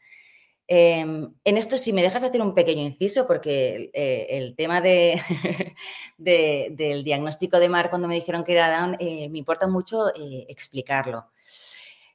Eh, 0.68 1.00
en 1.00 1.56
esto, 1.56 1.76
si 1.76 1.92
me 1.92 2.02
dejas 2.02 2.22
hacer 2.22 2.42
un 2.42 2.54
pequeño 2.54 2.82
inciso, 2.82 3.26
porque 3.26 3.90
eh, 3.92 4.28
el 4.30 4.54
tema 4.54 4.80
de, 4.80 5.20
de, 6.16 6.68
del 6.70 7.02
diagnóstico 7.02 7.58
de 7.58 7.68
Mar 7.68 7.90
cuando 7.90 8.06
me 8.06 8.14
dijeron 8.14 8.44
que 8.44 8.52
era 8.52 8.70
Down, 8.70 8.96
eh, 9.00 9.28
me 9.28 9.38
importa 9.38 9.66
mucho 9.66 10.10
eh, 10.10 10.46
explicarlo. 10.48 11.26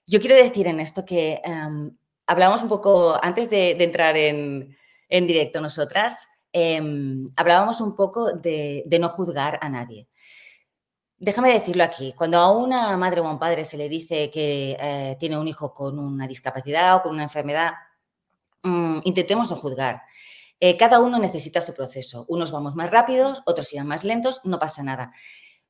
Yo 0.08 0.22
quiero 0.22 0.38
decir 0.38 0.68
en 0.68 0.80
esto 0.80 1.04
que 1.04 1.42
um, 1.46 1.94
hablábamos 2.28 2.64
un 2.64 2.70
poco, 2.70 3.20
antes 3.22 3.50
de, 3.50 3.76
de 3.76 3.84
entrar 3.84 4.16
en, 4.16 4.78
en, 5.10 5.28
directo 5.28 5.60
nosotras, 5.60 6.35
em, 6.58 7.28
hablábamos 7.36 7.82
un 7.82 7.96
poco 7.96 8.32
de, 8.32 8.86
no 8.98 9.10
juzgar 9.10 9.60
a 9.62 9.68
nadie. 9.68 10.08
Déjame 11.18 11.52
decirlo 11.52 11.84
aquí, 11.84 12.14
cuando 12.14 12.38
a 12.38 12.50
una 12.52 12.96
madre 12.96 13.20
o 13.20 13.28
a 13.28 13.32
un 13.32 13.40
padre 13.40 13.66
se 13.66 13.78
le 13.78 13.90
dice 13.90 14.32
que 14.32 15.18
tiene 15.20 15.38
un 15.38 15.48
hijo 15.50 15.74
con 15.74 16.00
una 16.00 16.28
discapacidad 16.28 16.96
o 16.96 17.04
con 17.04 17.14
una 17.14 17.24
enfermedad, 17.24 17.74
mmm, 18.64 19.00
intentemos 19.04 19.52
no 19.52 19.58
juzgar. 19.58 20.02
Eh, 20.62 20.78
cada 20.78 21.00
uno 21.02 21.20
necesita 21.20 21.62
su 21.62 21.74
proceso. 21.74 22.26
Unos 22.30 22.52
vamos 22.52 22.76
más 22.76 22.90
rápidos, 22.90 23.44
otros 23.46 23.74
irán 23.74 23.88
más 23.88 24.06
lentos, 24.06 24.40
no 24.46 24.58
pasa 24.60 24.84
nada. 24.84 25.12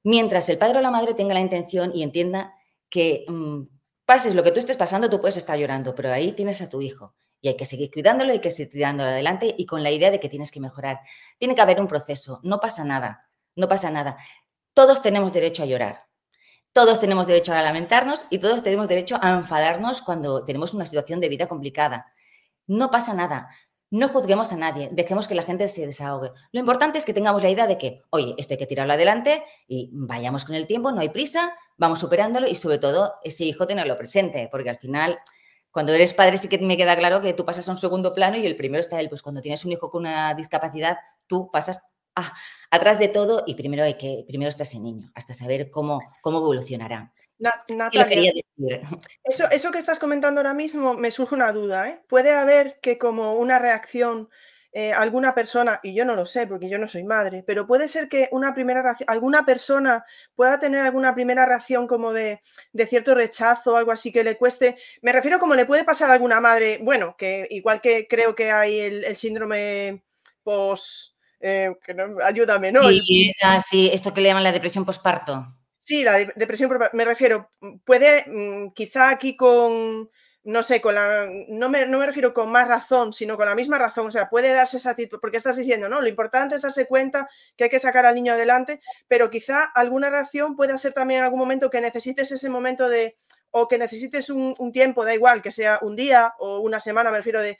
Mientras 0.03 0.49
el 0.49 0.59
padre 0.59 0.79
o 0.79 0.81
la 0.81 0.91
madre 0.91 1.15
tenga 1.15 1.33
la 1.33 1.39
intención 1.39 1.91
y 1.95 2.03
entienda 2.03 2.53
que 2.89 3.25
mm, 3.27 3.63
pases 4.05 4.35
lo 4.35 4.43
que 4.43 4.51
tú 4.51 4.59
estés 4.59 4.77
pasando, 4.77 5.09
tú 5.09 5.19
puedes 5.19 5.37
estar 5.37 5.57
llorando, 5.57 5.95
pero 5.95 6.13
ahí 6.13 6.33
tienes 6.33 6.61
a 6.61 6.69
tu 6.69 6.81
hijo 6.81 7.15
y 7.45 7.47
hay 7.47 7.57
que 7.57 7.65
seguir 7.65 7.91
cuidándolo, 7.91 8.31
hay 8.31 8.39
que 8.39 8.49
seguir 8.49 8.71
tirándolo 8.71 9.11
adelante 9.11 9.53
y 9.55 9.67
con 9.67 9.83
la 9.83 9.91
idea 9.91 10.09
de 10.09 10.19
que 10.19 10.29
tienes 10.29 10.51
que 10.51 10.59
mejorar. 10.59 11.01
Tiene 11.37 11.53
que 11.53 11.61
haber 11.61 11.79
un 11.79 11.87
proceso, 11.87 12.39
no 12.41 12.59
pasa 12.59 12.83
nada, 12.83 13.29
no 13.55 13.69
pasa 13.69 13.91
nada. 13.91 14.17
Todos 14.73 15.03
tenemos 15.03 15.31
derecho 15.31 15.61
a 15.61 15.67
llorar, 15.67 16.07
todos 16.73 16.99
tenemos 16.99 17.27
derecho 17.27 17.53
a 17.53 17.61
lamentarnos 17.61 18.25
y 18.31 18.39
todos 18.39 18.63
tenemos 18.63 18.87
derecho 18.87 19.19
a 19.21 19.29
enfadarnos 19.29 20.01
cuando 20.01 20.43
tenemos 20.43 20.73
una 20.73 20.85
situación 20.85 21.19
de 21.19 21.29
vida 21.29 21.45
complicada. 21.45 22.11
No 22.65 22.89
pasa 22.89 23.13
nada. 23.13 23.49
No 23.91 24.09
juzguemos 24.09 24.51
a 24.51 24.57
nadie, 24.57 24.89
dejemos 24.91 25.27
que 25.27 25.35
la 25.35 25.43
gente 25.43 25.67
se 25.67 25.85
desahogue. 25.85 26.31
Lo 26.51 26.59
importante 26.59 26.97
es 26.97 27.05
que 27.05 27.13
tengamos 27.13 27.43
la 27.43 27.51
idea 27.51 27.67
de 27.67 27.77
que, 27.77 28.01
oye, 28.09 28.33
esto 28.39 28.55
hay 28.55 28.57
que 28.57 28.65
tirarlo 28.65 28.93
adelante 28.93 29.43
y 29.67 29.91
vayamos 29.93 30.45
con 30.45 30.55
el 30.55 30.65
tiempo, 30.65 30.91
no 30.91 31.01
hay 31.01 31.09
prisa, 31.09 31.53
vamos 31.77 31.99
superándolo 31.99 32.47
y 32.47 32.55
sobre 32.55 32.79
todo 32.79 33.13
ese 33.23 33.45
hijo 33.45 33.67
tenerlo 33.67 33.95
presente, 33.95 34.49
porque 34.51 34.71
al 34.71 34.79
final, 34.79 35.19
cuando 35.75 35.91
eres 35.91 36.13
padre 36.13 36.37
sí 36.37 36.47
que 36.47 36.57
me 36.59 36.77
queda 36.77 36.95
claro 36.95 37.19
que 37.19 37.33
tú 37.33 37.43
pasas 37.43 37.67
a 37.67 37.71
un 37.73 37.77
segundo 37.77 38.13
plano 38.13 38.37
y 38.37 38.45
el 38.45 38.55
primero 38.55 38.79
está 38.79 39.01
él. 39.01 39.09
Pues 39.09 39.21
cuando 39.21 39.41
tienes 39.41 39.65
un 39.65 39.73
hijo 39.73 39.89
con 39.89 40.03
una 40.03 40.33
discapacidad, 40.33 40.99
tú 41.27 41.51
pasas 41.51 41.81
atrás 42.71 42.97
de 42.97 43.09
todo 43.09 43.43
y 43.45 43.55
primero 43.55 43.83
hay 43.83 43.95
que, 43.95 44.23
primero 44.25 44.47
está 44.47 44.63
ese 44.63 44.79
niño, 44.79 45.11
hasta 45.15 45.33
saber 45.33 45.69
cómo, 45.69 45.99
cómo 46.21 46.37
evolucionará. 46.37 47.11
eso, 49.25 49.51
eso 49.51 49.71
que 49.71 49.79
estás 49.79 49.99
comentando 49.99 50.39
ahora 50.39 50.53
mismo 50.53 50.93
me 50.93 51.11
surge 51.11 51.35
una 51.35 51.51
duda. 51.51 51.89
¿eh? 51.89 52.01
¿Puede 52.07 52.31
haber 52.31 52.79
que 52.79 52.97
como 52.97 53.33
una 53.33 53.59
reacción 53.59 54.29
eh, 54.77 54.91
alguna 54.91 55.33
persona, 55.33 55.79
y 55.83 55.93
yo 55.93 56.03
no 56.03 56.15
lo 56.15 56.25
sé 56.25 56.47
porque 56.47 56.67
yo 56.67 56.77
no 56.77 56.89
soy 56.89 57.05
madre, 57.05 57.45
pero 57.47 57.65
puede 57.65 57.87
ser 57.87 58.09
que 58.09 58.27
una 58.33 58.53
primera 58.53 58.81
reacción, 58.81 59.09
alguna 59.09 59.45
persona 59.45 60.03
pueda 60.35 60.59
tener 60.59 60.81
alguna 60.81 61.15
primera 61.15 61.45
reacción 61.45 61.87
como 61.87 62.11
de, 62.11 62.41
cierto 62.89 63.15
rechazo 63.15 63.71
o 63.71 63.75
algo 63.77 63.93
así 63.93 64.11
que 64.11 64.21
le 64.21 64.35
cueste. 64.35 64.75
Me 65.01 65.13
refiero 65.13 65.39
como 65.39 65.55
le 65.55 65.65
puede 65.65 65.85
pasar 65.85 66.09
a 66.09 66.13
alguna 66.15 66.41
madre, 66.41 66.79
bueno, 66.81 67.15
que 67.17 67.47
igual 67.51 67.79
que 67.79 68.05
creo 68.05 68.35
que 68.35 68.51
hay 68.51 68.81
el, 68.81 69.15
síndrome 69.15 70.03
post 70.43 71.15
eh, 71.39 71.73
que 71.81 71.93
no, 71.93 72.21
ayúdame, 72.21 72.73
¿no? 72.73 72.81
Ah, 73.43 73.61
sí, 73.61 73.89
esto 73.93 74.13
que 74.13 74.19
le 74.19 74.27
llaman 74.27 74.43
la 74.43 74.51
depresión 74.51 74.83
postparto. 74.83 75.41
Sí, 75.79 76.03
la 76.03 76.17
depresión, 76.35 76.69
me 76.91 77.05
refiero, 77.05 77.49
puede, 77.85 78.25
mm, 78.27 78.73
quizá 78.73 79.07
aquí 79.07 79.37
con, 79.37 80.09
no 80.45 80.61
sé, 80.61 80.79
con 80.79 80.93
la, 80.93 81.27
no 81.49 81.69
me, 81.69 81.87
no 81.87 81.97
me, 81.97 82.05
refiero 82.05 82.33
con 82.33 82.51
más 82.51 82.67
razón, 82.67 83.13
sino 83.13 83.35
con 83.35 83.47
la 83.47 83.55
misma 83.55 83.79
razón, 83.79 84.07
o 84.07 84.11
sea, 84.11 84.29
puede 84.29 84.53
darse 84.53 84.77
esa 84.77 84.91
actitud, 84.91 85.19
porque 85.19 85.37
estás 85.37 85.57
diciendo, 85.57 85.89
no, 85.89 86.01
lo 86.01 86.07
importante 86.07 86.53
es 86.53 86.61
darse 86.61 86.85
cuenta 86.85 87.27
que 87.57 87.63
hay 87.63 87.69
que 87.71 87.79
sacar 87.79 88.05
al 88.05 88.13
niño 88.13 88.33
adelante, 88.33 88.79
pero 89.07 89.31
quizá 89.31 89.63
alguna 89.63 90.09
reacción 90.11 90.55
pueda 90.55 90.77
ser 90.77 90.93
también 90.93 91.19
en 91.19 91.23
algún 91.25 91.39
momento 91.39 91.71
que 91.71 91.81
necesites 91.81 92.31
ese 92.31 92.47
momento 92.47 92.87
de, 92.87 93.17
o 93.49 93.67
que 93.67 93.79
necesites 93.79 94.29
un, 94.29 94.53
un 94.59 94.71
tiempo, 94.71 95.03
da 95.03 95.15
igual, 95.15 95.41
que 95.41 95.51
sea 95.51 95.79
un 95.81 95.95
día 95.95 96.35
o 96.37 96.59
una 96.59 96.79
semana, 96.79 97.09
me 97.09 97.17
refiero 97.17 97.41
de, 97.41 97.57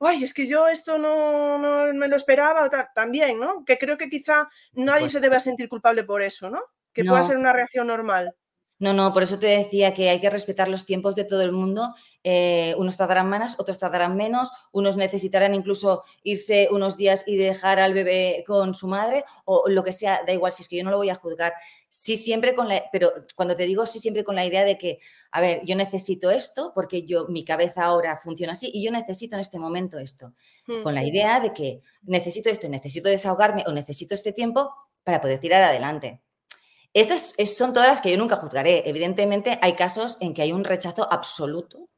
ay, 0.00 0.24
es 0.24 0.34
que 0.34 0.46
yo 0.46 0.68
esto 0.68 0.98
no, 0.98 1.92
me 1.94 2.08
lo 2.08 2.16
esperaba, 2.16 2.68
también, 2.94 3.40
¿no? 3.40 3.64
Que 3.64 3.78
creo 3.78 3.96
que 3.96 4.10
quizá 4.10 4.48
nadie 4.72 5.02
pues 5.02 5.12
se 5.12 5.20
debe 5.20 5.40
sentir 5.40 5.68
culpable 5.68 6.04
por 6.04 6.22
eso, 6.22 6.50
¿no? 6.50 6.62
Que 6.92 7.04
pueda 7.04 7.22
ser 7.22 7.36
una 7.36 7.52
reacción 7.52 7.86
normal. 7.86 8.34
No, 8.78 8.92
no, 8.92 9.12
por 9.14 9.22
eso 9.22 9.38
te 9.38 9.46
decía 9.46 9.94
que 9.94 10.10
hay 10.10 10.20
que 10.20 10.28
respetar 10.28 10.68
los 10.68 10.84
tiempos 10.84 11.16
de 11.16 11.24
todo 11.24 11.40
el 11.42 11.52
mundo. 11.52 11.94
Eh, 12.22 12.74
unos 12.76 12.96
tardarán 12.96 13.30
más, 13.30 13.58
otros 13.58 13.78
tardarán 13.78 14.16
menos, 14.16 14.50
unos 14.72 14.96
necesitarán 14.96 15.54
incluso 15.54 16.02
irse 16.22 16.68
unos 16.70 16.96
días 16.96 17.24
y 17.26 17.36
dejar 17.36 17.78
al 17.78 17.94
bebé 17.94 18.44
con 18.46 18.74
su 18.74 18.86
madre 18.86 19.24
o 19.44 19.68
lo 19.68 19.82
que 19.82 19.92
sea, 19.92 20.20
da 20.26 20.32
igual, 20.32 20.52
si 20.52 20.62
es 20.62 20.68
que 20.68 20.76
yo 20.76 20.84
no 20.84 20.90
lo 20.90 20.98
voy 20.98 21.08
a 21.08 21.14
juzgar. 21.14 21.54
Sí, 21.88 22.18
siempre 22.18 22.54
con 22.54 22.68
la, 22.68 22.84
pero 22.92 23.12
cuando 23.34 23.56
te 23.56 23.62
digo 23.64 23.86
sí, 23.86 23.98
siempre 23.98 24.24
con 24.24 24.34
la 24.34 24.44
idea 24.44 24.64
de 24.64 24.76
que, 24.76 24.98
a 25.30 25.40
ver, 25.40 25.62
yo 25.64 25.74
necesito 25.76 26.30
esto 26.30 26.72
porque 26.74 27.06
yo, 27.06 27.28
mi 27.28 27.44
cabeza 27.44 27.84
ahora 27.84 28.18
funciona 28.18 28.52
así 28.52 28.70
y 28.74 28.84
yo 28.84 28.90
necesito 28.90 29.36
en 29.36 29.40
este 29.40 29.58
momento 29.58 29.98
esto. 29.98 30.34
Con 30.82 30.94
la 30.94 31.04
idea 31.04 31.38
de 31.40 31.52
que 31.54 31.80
necesito 32.02 32.50
esto, 32.50 32.68
necesito 32.68 33.08
desahogarme 33.08 33.62
o 33.68 33.72
necesito 33.72 34.14
este 34.14 34.32
tiempo 34.32 34.68
para 35.04 35.20
poder 35.20 35.38
tirar 35.38 35.62
adelante. 35.62 36.25
Estas 36.96 37.34
son 37.54 37.74
todas 37.74 37.90
las 37.90 38.00
que 38.00 38.10
yo 38.10 38.16
nunca 38.16 38.36
juzgaré. 38.36 38.88
Evidentemente, 38.88 39.58
hay 39.60 39.74
casos 39.74 40.16
en 40.22 40.32
que 40.32 40.40
hay 40.40 40.52
un 40.52 40.64
rechazo 40.64 41.06
absoluto. 41.12 41.90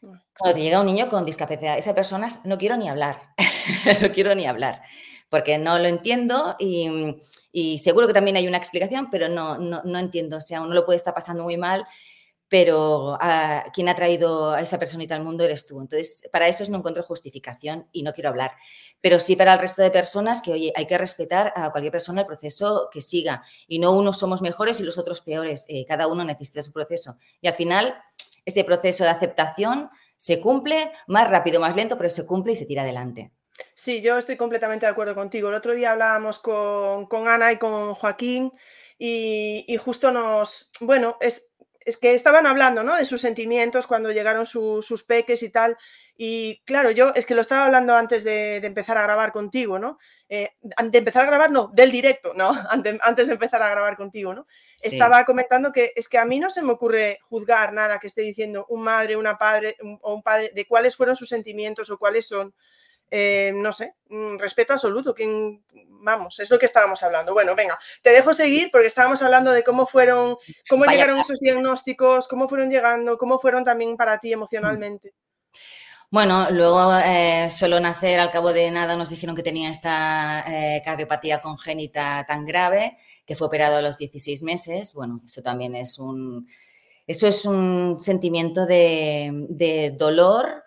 Cuando 0.00 0.54
te 0.54 0.62
llega 0.62 0.78
un 0.78 0.86
niño 0.86 1.08
con 1.08 1.26
discapacidad, 1.26 1.76
esa 1.76 1.96
persona 1.96 2.28
no 2.44 2.56
quiero 2.56 2.76
ni 2.76 2.88
hablar, 2.88 3.34
no 4.00 4.12
quiero 4.12 4.32
ni 4.36 4.46
hablar, 4.46 4.82
porque 5.30 5.58
no 5.58 5.80
lo 5.80 5.86
entiendo 5.86 6.54
y, 6.60 7.78
seguro 7.82 8.06
que 8.06 8.12
también 8.12 8.36
hay 8.36 8.46
una 8.46 8.56
explicación, 8.56 9.10
pero 9.10 9.28
no, 9.28 9.58
no, 9.58 9.82
no 9.84 9.98
entiendo. 9.98 10.36
O 10.36 10.40
sea, 10.40 10.60
uno 10.60 10.74
lo 10.74 10.86
puede 10.86 10.98
estar 10.98 11.12
pasando 11.12 11.42
muy 11.42 11.56
mal 11.56 11.84
pero 12.50 13.16
a, 13.20 13.64
quien 13.72 13.88
ha 13.88 13.94
traído 13.94 14.50
a 14.50 14.60
esa 14.60 14.78
personita 14.78 15.14
al 15.14 15.22
mundo 15.22 15.44
eres 15.44 15.68
tú. 15.68 15.80
Entonces, 15.80 16.28
para 16.32 16.48
eso 16.48 16.68
no 16.68 16.78
encuentro 16.78 17.04
justificación 17.04 17.88
y 17.92 18.02
no 18.02 18.12
quiero 18.12 18.28
hablar. 18.28 18.56
Pero 19.00 19.20
sí 19.20 19.36
para 19.36 19.54
el 19.54 19.60
resto 19.60 19.82
de 19.82 19.90
personas 19.92 20.42
que, 20.42 20.50
oye, 20.50 20.72
hay 20.74 20.86
que 20.86 20.98
respetar 20.98 21.52
a 21.54 21.70
cualquier 21.70 21.92
persona 21.92 22.22
el 22.22 22.26
proceso 22.26 22.88
que 22.92 23.00
siga 23.00 23.44
y 23.68 23.78
no 23.78 23.92
unos 23.92 24.18
somos 24.18 24.42
mejores 24.42 24.80
y 24.80 24.82
los 24.82 24.98
otros 24.98 25.20
peores. 25.20 25.64
Eh, 25.68 25.86
cada 25.86 26.08
uno 26.08 26.24
necesita 26.24 26.60
su 26.60 26.72
proceso. 26.72 27.16
Y 27.40 27.46
al 27.46 27.54
final, 27.54 27.94
ese 28.44 28.64
proceso 28.64 29.04
de 29.04 29.10
aceptación 29.10 29.88
se 30.16 30.40
cumple 30.40 30.90
más 31.06 31.30
rápido, 31.30 31.60
más 31.60 31.76
lento, 31.76 31.96
pero 31.96 32.08
se 32.08 32.26
cumple 32.26 32.54
y 32.54 32.56
se 32.56 32.66
tira 32.66 32.82
adelante. 32.82 33.30
Sí, 33.74 34.00
yo 34.02 34.18
estoy 34.18 34.36
completamente 34.36 34.86
de 34.86 34.92
acuerdo 34.92 35.14
contigo. 35.14 35.50
El 35.50 35.54
otro 35.54 35.72
día 35.72 35.92
hablábamos 35.92 36.40
con, 36.40 37.06
Ana 37.28 37.52
y 37.52 37.58
con 37.58 37.94
Joaquín 37.94 38.50
y 38.98 39.78
justo 39.82 40.10
nos, 40.10 40.72
bueno, 40.80 41.16
es, 41.20 41.49
es 41.84 41.96
que 41.96 42.14
estaban 42.14 42.46
hablando, 42.46 42.82
¿no? 42.82 42.96
De 42.96 43.04
sus 43.04 43.20
sentimientos 43.20 43.86
cuando 43.86 44.12
llegaron 44.12 44.46
sus 44.46 45.04
peques 45.06 45.42
y 45.42 45.50
tal. 45.50 45.76
Y 46.22 46.60
claro, 46.66 46.90
yo 46.90 47.14
es 47.14 47.24
que 47.24 47.34
lo 47.34 47.40
estaba 47.40 47.64
hablando 47.64 47.96
antes 47.96 48.24
de, 48.24 48.56
empezar 48.56 48.98
a 48.98 49.02
grabar 49.04 49.32
contigo, 49.32 49.78
¿no? 49.78 49.98
Eh, 50.28 50.50
de 50.60 50.98
empezar 50.98 51.22
a 51.22 51.26
grabar, 51.26 51.50
no, 51.50 51.68
del 51.72 51.90
directo, 51.90 52.32
¿no? 52.34 52.50
Antes, 53.02 53.26
de 53.26 53.32
empezar 53.32 53.62
a 53.62 53.70
grabar 53.70 53.96
contigo, 53.96 54.34
¿no? 54.34 54.46
Estaba 54.82 55.24
comentando 55.24 55.72
que 55.72 55.94
es 55.96 56.10
que 56.10 56.18
a 56.18 56.26
mí 56.26 56.38
no 56.38 56.50
se 56.50 56.60
me 56.60 56.72
ocurre 56.72 57.20
juzgar 57.22 57.72
nada 57.72 57.98
que 57.98 58.08
esté 58.08 58.20
diciendo 58.20 58.66
un 58.68 58.82
madre, 58.82 59.16
una 59.16 59.38
padre 59.38 59.76
o 60.02 60.12
un 60.12 60.22
padre 60.22 60.50
de 60.54 60.66
cuáles 60.66 60.94
fueron 60.94 61.16
sus 61.16 61.30
sentimientos 61.30 61.88
o 61.88 61.98
cuáles 61.98 62.28
son. 62.28 62.54
Eh, 63.10 63.52
no 63.54 63.72
sé, 63.72 63.94
mm, 64.08 64.38
respeto 64.38 64.72
absoluto. 64.72 65.14
quien 65.14 65.64
vamos, 66.02 66.38
es 66.40 66.50
lo 66.50 66.58
que 66.58 66.66
estábamos 66.66 67.02
hablando. 67.02 67.34
Bueno, 67.34 67.54
venga, 67.54 67.78
te 68.02 68.10
dejo 68.10 68.32
seguir 68.32 68.70
porque 68.70 68.86
estábamos 68.86 69.22
hablando 69.22 69.52
de 69.52 69.62
cómo 69.62 69.86
fueron, 69.86 70.36
cómo 70.68 70.84
llegaron 70.86 71.18
esos 71.18 71.40
diagnósticos, 71.40 72.28
cómo 72.28 72.48
fueron 72.48 72.70
llegando, 72.70 73.18
cómo 73.18 73.38
fueron 73.38 73.64
también 73.64 73.96
para 73.96 74.18
ti 74.18 74.32
emocionalmente. 74.32 75.12
Bueno, 76.12 76.48
luego 76.50 76.92
eh, 77.04 77.48
solo 77.50 77.78
nacer 77.78 78.18
al 78.18 78.32
cabo 78.32 78.52
de 78.52 78.68
nada 78.72 78.96
nos 78.96 79.10
dijeron 79.10 79.36
que 79.36 79.44
tenía 79.44 79.70
esta 79.70 80.44
eh, 80.48 80.82
cardiopatía 80.84 81.40
congénita 81.40 82.24
tan 82.26 82.44
grave 82.44 82.98
que 83.24 83.36
fue 83.36 83.46
operado 83.46 83.76
a 83.76 83.82
los 83.82 83.96
16 83.96 84.42
meses. 84.42 84.92
Bueno, 84.92 85.20
eso 85.24 85.40
también 85.40 85.76
es 85.76 86.00
un, 86.00 86.48
eso 87.06 87.28
es 87.28 87.44
un 87.44 88.00
sentimiento 88.00 88.66
de, 88.66 89.30
de 89.50 89.90
dolor, 89.90 90.64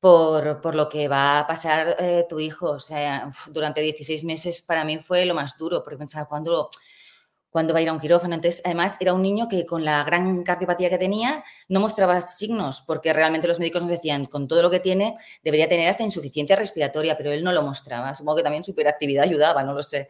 por, 0.00 0.74
lo 0.74 0.88
que 0.88 1.08
va 1.08 1.40
a 1.40 1.46
pasar 1.46 1.96
eh, 1.98 2.26
tu 2.28 2.40
hijo. 2.40 2.70
O 2.70 2.78
sea, 2.78 3.30
durante 3.50 3.80
16 3.80 4.24
meses 4.24 4.60
para 4.62 4.84
mí 4.84 4.98
fue 4.98 5.26
lo 5.26 5.34
más 5.34 5.56
duro, 5.58 5.82
porque 5.82 5.98
pensaba, 5.98 6.26
¿cuándo, 6.26 6.70
cuando 7.50 7.74
va 7.74 7.80
a 7.80 7.82
ir 7.82 7.90
a 7.90 7.92
un 7.92 8.00
quirófano? 8.00 8.34
Entonces, 8.34 8.62
además, 8.64 8.96
era 9.00 9.12
un 9.12 9.22
niño 9.22 9.46
que 9.48 9.66
con 9.66 9.84
la 9.84 10.02
gran 10.04 10.42
cardiopatía 10.42 10.88
que 10.88 10.98
tenía 10.98 11.44
no 11.68 11.80
mostraba 11.80 12.20
signos, 12.22 12.82
porque 12.86 13.12
realmente 13.12 13.46
los 13.46 13.58
médicos 13.58 13.82
nos 13.82 13.90
decían, 13.90 14.26
con 14.26 14.48
todo 14.48 14.62
lo 14.62 14.70
que 14.70 14.80
tiene, 14.80 15.16
debería 15.44 15.68
tener 15.68 15.88
hasta 15.88 16.02
insuficiencia 16.02 16.56
respiratoria, 16.56 17.16
pero 17.16 17.30
él 17.32 17.44
no 17.44 17.52
lo 17.52 17.62
mostraba. 17.62 18.14
Supongo 18.14 18.38
que 18.38 18.42
también 18.42 18.64
su 18.64 18.70
hiperactividad 18.70 19.24
ayudaba, 19.24 19.62
no 19.62 19.74
lo 19.74 19.82
sé. 19.82 20.08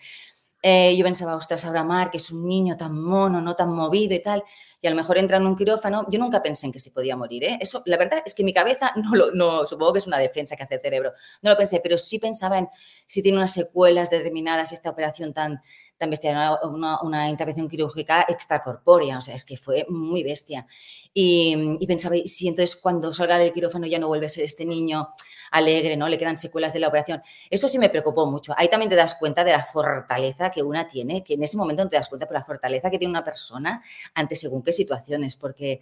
Eh, 0.63 0.95
yo 0.97 1.05
pensaba, 1.05 1.35
ostras, 1.37 1.65
Aura 1.65 1.83
Mar, 1.83 2.11
que 2.11 2.19
es 2.19 2.31
un 2.31 2.47
niño 2.47 2.77
tan 2.77 2.95
mono, 3.01 3.41
no 3.41 3.57
tan 3.57 3.75
movido 3.75 4.15
y 4.15 4.21
tal 4.21 4.45
y 4.81 4.87
a 4.87 4.91
lo 4.91 4.97
mejor 4.97 5.19
entra 5.19 5.37
en 5.37 5.47
un 5.47 5.57
quirófano, 5.57 6.07
yo 6.11 6.19
nunca 6.19 6.43
pensé 6.43 6.67
en 6.67 6.73
que 6.73 6.79
se 6.79 6.91
podía 6.91 7.17
morir. 7.17 7.45
¿eh? 7.45 7.59
Eso, 7.61 7.83
la 7.87 7.97
verdad 7.97 8.23
es 8.25 8.35
que 8.35 8.43
mi 8.43 8.55
cabeza 8.55 8.93
no 8.97 9.15
lo, 9.15 9.33
no, 9.33 9.67
supongo 9.67 9.93
que 9.93 9.99
es 9.99 10.07
una 10.07 10.19
defensa 10.19 10.57
que 10.57 10.63
hace 10.63 10.77
el 10.77 10.81
cerebro, 10.81 11.13
no 11.43 11.51
lo 11.51 11.57
pensé, 11.57 11.81
pero 11.83 11.99
sí 11.99 12.19
pensaba 12.19 12.59
en 12.59 12.69
si 13.07 13.23
tiene 13.23 13.39
unas 13.39 13.53
secuelas 13.53 14.11
determinadas 14.11 14.73
esta 14.73 14.91
operación 14.91 15.35
tan, 15.35 15.61
también 16.01 16.37
una, 16.65 17.01
una, 17.03 17.29
intervención 17.29 17.69
quirúrgica 17.69 18.25
extracorpórea, 18.27 19.19
o 19.19 19.21
sea, 19.21 19.35
es 19.35 19.45
que 19.45 19.59
fue 19.59 19.85
muy 19.89 20.23
bestia. 20.23 20.67
Y, 21.13 21.77
y, 21.79 21.87
pensaba, 21.87 22.17
si 22.25 22.49
entonces 22.49 22.75
cuando 22.77 23.13
salga 23.13 23.37
del 23.37 23.53
quirófano 23.53 23.87
ya 23.87 23.99
no 23.99 24.09
vuelve 24.09 24.27
a 24.27 24.29
ser 24.31 24.45
este 24.45 24.65
niño 24.65 25.09
alegre, 25.51 25.97
¿no? 25.97 26.09
Le 26.09 26.17
quedan 26.17 26.39
secuelas 26.39 26.73
de 26.73 26.81
la 26.81 26.89
operación. 26.89 27.23
Eso 27.51 27.69
sí 27.69 27.79
me 27.79 27.91
preocupó 27.91 28.27
mucho. 28.27 28.55
Ahí 28.57 28.69
también 28.69 28.89
te 28.89 28.97
das 28.97 29.17
cuenta 29.17 29.45
de 29.45 29.53
la 29.53 29.63
fortaleza 29.63 30.51
que 30.51 30.63
una 30.63 30.87
tiene, 30.87 31.23
que 31.23 31.35
en 31.35 31.43
ese 31.43 31.57
momento 31.57 31.85
no 31.85 31.91
te 31.91 31.97
das 31.97 32.09
cuenta, 32.09 32.27
pero 32.27 32.39
la 32.39 32.47
fortaleza 32.47 32.91
que 32.91 32.99
tiene 32.99 33.11
una 33.11 33.25
persona 33.25 33.83
ante 34.15 34.37
según 34.37 34.63
qué 34.63 34.73
situaciones, 34.73 35.37
porque... 35.37 35.81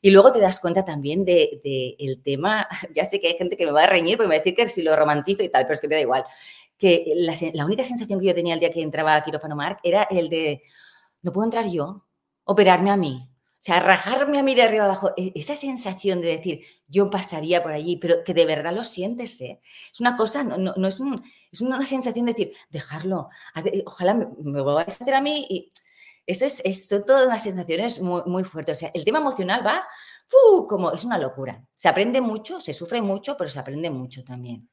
Y 0.00 0.10
luego 0.10 0.32
te 0.32 0.40
das 0.40 0.60
cuenta 0.60 0.84
también 0.84 1.24
del 1.24 1.60
de, 1.62 1.96
el 1.98 2.22
tema, 2.22 2.68
ya 2.94 3.04
sé 3.04 3.20
que 3.20 3.28
hay 3.28 3.34
gente 3.34 3.56
que 3.56 3.66
me 3.66 3.72
va 3.72 3.82
a 3.82 3.86
reñir, 3.86 4.16
porque 4.16 4.28
me 4.28 4.36
va 4.36 4.40
a 4.40 4.44
decir 4.44 4.54
que 4.54 4.68
si 4.68 4.82
lo 4.82 4.96
romantizo 4.96 5.42
y 5.42 5.48
tal, 5.48 5.64
pero 5.64 5.74
es 5.74 5.80
que 5.80 5.88
me 5.88 5.96
da 5.96 6.00
igual 6.00 6.24
que 6.78 7.04
la, 7.16 7.64
única 7.64 7.84
sensación 7.84 8.20
que 8.20 8.26
yo 8.26 8.34
tenía 8.34 8.54
el 8.54 8.60
día 8.60 8.72
que 8.72 8.82
entraba 8.82 9.16
a 9.16 9.24
quirófano 9.24 9.56
Marc 9.56 9.80
era 9.82 10.04
el 10.04 10.28
de, 10.28 10.62
no 11.22 11.32
puedo 11.32 11.44
entrar 11.44 11.68
yo, 11.68 12.06
operarme 12.44 12.90
a 12.90 12.96
mí. 12.96 13.28
O 13.30 13.60
sea, 13.60 13.80
rajarme 13.80 14.38
a 14.38 14.42
mí 14.44 14.54
de 14.54 14.62
arriba 14.62 14.84
abajo, 14.84 15.10
e, 15.16 15.32
esa 15.34 15.56
sensación 15.56 16.20
de 16.20 16.28
decir, 16.28 16.64
yo 16.86 17.10
pasaría 17.10 17.62
por 17.62 17.72
allí, 17.72 17.96
pero 17.96 18.22
que 18.24 18.32
de 18.32 18.46
verdad 18.46 18.72
lo 18.72 18.84
sientes, 18.84 19.40
¿eh? 19.40 19.60
Es 19.92 20.00
una 20.00 20.16
cosa, 20.16 20.44
no, 20.44 20.56
no, 20.56 20.86
es, 20.86 21.00
un, 21.00 21.24
es, 21.50 21.60
una 21.60 21.84
sensación 21.84 22.26
de 22.26 22.32
decir, 22.32 22.52
dejarlo, 22.70 23.28
ojalá 23.84 24.14
me, 24.14 24.28
me 24.38 24.60
a 24.60 24.82
hacer 24.82 25.12
a 25.14 25.20
mí 25.20 25.46
y 25.50 25.72
eso 26.26 26.46
es, 26.46 26.62
es 26.64 26.88
todas 26.88 27.26
unas 27.26 27.42
sensaciones 27.42 28.00
muy, 28.00 28.22
muy 28.26 28.44
fuertes. 28.44 28.78
O 28.78 28.80
sea, 28.80 28.90
el 28.94 29.04
tema 29.04 29.18
emocional 29.18 29.66
va, 29.66 29.84
como 30.68 30.92
es 30.92 31.04
una 31.04 31.18
locura. 31.18 31.64
Se 31.74 31.88
aprende 31.88 32.20
mucho, 32.20 32.60
se 32.60 32.72
sufre 32.72 33.00
mucho, 33.02 33.36
pero 33.36 33.50
se 33.50 33.58
aprende 33.58 33.90
mucho 33.90 34.22
también. 34.24 34.68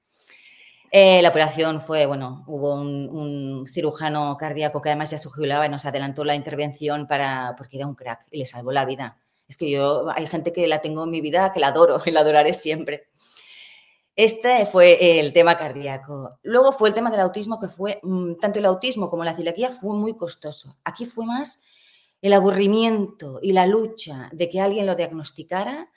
Eh, 0.97 1.21
la 1.21 1.27
operación 1.27 1.81
fue, 1.81 2.05
bueno, 2.05 2.45
hubo 2.47 2.73
un, 2.73 3.67
cirujano 3.67 4.37
cardíaco 4.37 4.81
que 4.81 4.87
además 4.87 5.11
ya 5.11 5.17
se 5.17 5.27
y 5.27 5.69
nos 5.69 5.85
adelantó 5.85 6.23
la 6.23 6.35
intervención 6.35 7.05
para, 7.05 7.53
porque 7.57 7.75
era 7.75 7.85
un 7.85 7.95
crack 7.95 8.25
y 8.31 8.39
le 8.39 8.45
salvó 8.45 8.71
la 8.71 8.85
vida. 8.85 9.17
Es 9.45 9.57
que 9.57 9.69
yo, 9.69 10.09
hay 10.15 10.25
gente 10.27 10.53
que 10.53 10.65
la 10.67 10.79
tengo 10.79 11.03
en 11.03 11.11
mi 11.11 11.19
vida, 11.19 11.51
que 11.51 11.59
la 11.59 11.67
adoro 11.67 12.01
y 12.05 12.11
la 12.11 12.21
adoraré 12.21 12.53
siempre. 12.53 13.09
Este 14.15 14.65
fue 14.65 15.19
el 15.19 15.33
tema 15.33 15.57
cardíaco. 15.57 16.39
Luego 16.43 16.71
fue 16.71 16.87
el 16.87 16.95
tema 16.95 17.11
del 17.11 17.19
autismo, 17.19 17.59
que 17.59 17.67
fue, 17.67 17.99
mm, 18.01 18.35
tanto 18.35 18.59
el 18.59 18.65
autismo 18.65 19.09
como 19.09 19.25
la 19.25 19.33
celiaquía 19.33 19.71
fue 19.71 19.93
muy 19.95 20.15
costoso. 20.15 20.77
Aquí 20.85 21.05
fue 21.05 21.25
más 21.25 21.65
el 22.21 22.31
aburrimiento 22.31 23.39
y 23.41 23.51
la 23.51 23.67
lucha 23.67 24.29
de 24.31 24.49
que 24.49 24.61
alguien 24.61 24.85
lo 24.85 24.95
diagnosticara 24.95 25.89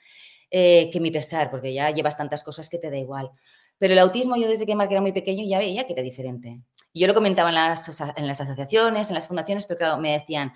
eh, 0.50 0.90
que 0.90 0.98
mi 0.98 1.12
pesar, 1.12 1.52
porque 1.52 1.72
ya 1.72 1.90
llevas 1.90 2.16
tantas 2.16 2.42
cosas 2.42 2.68
que 2.68 2.78
te 2.78 2.90
da 2.90 2.96
igual. 2.96 3.30
Pero 3.78 3.92
el 3.92 3.98
autismo 3.98 4.36
yo 4.36 4.48
desde 4.48 4.66
que 4.66 4.74
Mark 4.74 4.90
era 4.90 5.00
muy 5.00 5.12
pequeño 5.12 5.44
ya 5.46 5.58
veía 5.58 5.86
que 5.86 5.92
era 5.92 6.02
diferente. 6.02 6.60
Yo 6.94 7.06
lo 7.06 7.14
comentaba 7.14 7.48
en 7.50 7.54
las, 7.54 7.88
asociaciones, 7.88 9.08
en 9.08 9.14
las 9.14 9.28
fundaciones, 9.28 9.66
pero 9.66 9.98
me 9.98 10.12
decían, 10.12 10.52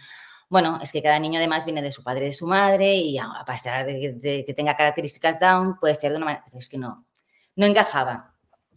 bueno, 0.49 0.81
es 0.83 0.93
que 0.93 1.03
cada 1.03 1.19
niño 1.19 1.39
además 1.39 1.65
viene 1.65 1.83
de 1.83 1.93
su 1.93 2.03
padre 2.03 2.27
de 2.27 2.33
su 2.33 2.47
madre 2.47 2.97
y 2.97 3.19
a 3.19 3.45
pesar 3.47 3.87
de, 3.87 4.45
que 4.47 4.55
tenga 4.55 4.77
características 4.77 5.39
down, 5.39 5.79
puede 5.79 5.95
ser 5.95 6.11
de 6.11 6.17
una 6.17 6.27
manera, 6.27 6.45
es 6.53 6.69
que 6.69 6.79
no, 6.79 7.07
no 7.55 7.67
encajaba. 7.67 8.35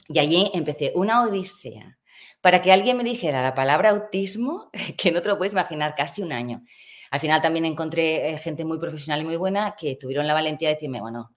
Y 0.07 0.19
allí 0.19 0.51
empecé 0.53 0.91
una 0.95 1.23
odisea 1.23 1.97
para 2.41 2.61
que 2.61 2.71
alguien 2.71 2.95
me 2.95 3.03
dijera 3.03 3.41
la 3.41 3.55
palabra 3.55 3.89
autismo, 3.89 4.69
que 4.97 5.11
no 5.11 5.21
te 5.21 5.29
lo 5.29 5.37
puedes 5.37 5.53
imaginar, 5.53 5.95
casi 5.95 6.21
un 6.21 6.31
año. 6.31 6.63
Al 7.11 7.19
final 7.19 7.41
también 7.41 7.65
encontré 7.65 8.29
eh, 8.29 8.37
gente 8.37 8.65
muy 8.65 8.77
profesional 8.77 9.21
y 9.21 9.25
muy 9.25 9.35
buena 9.35 9.75
que 9.75 9.95
tuvieron 9.95 10.27
la 10.27 10.33
valentía 10.33 10.69
de 10.69 10.75
decirme, 10.75 11.01
bueno, 11.01 11.34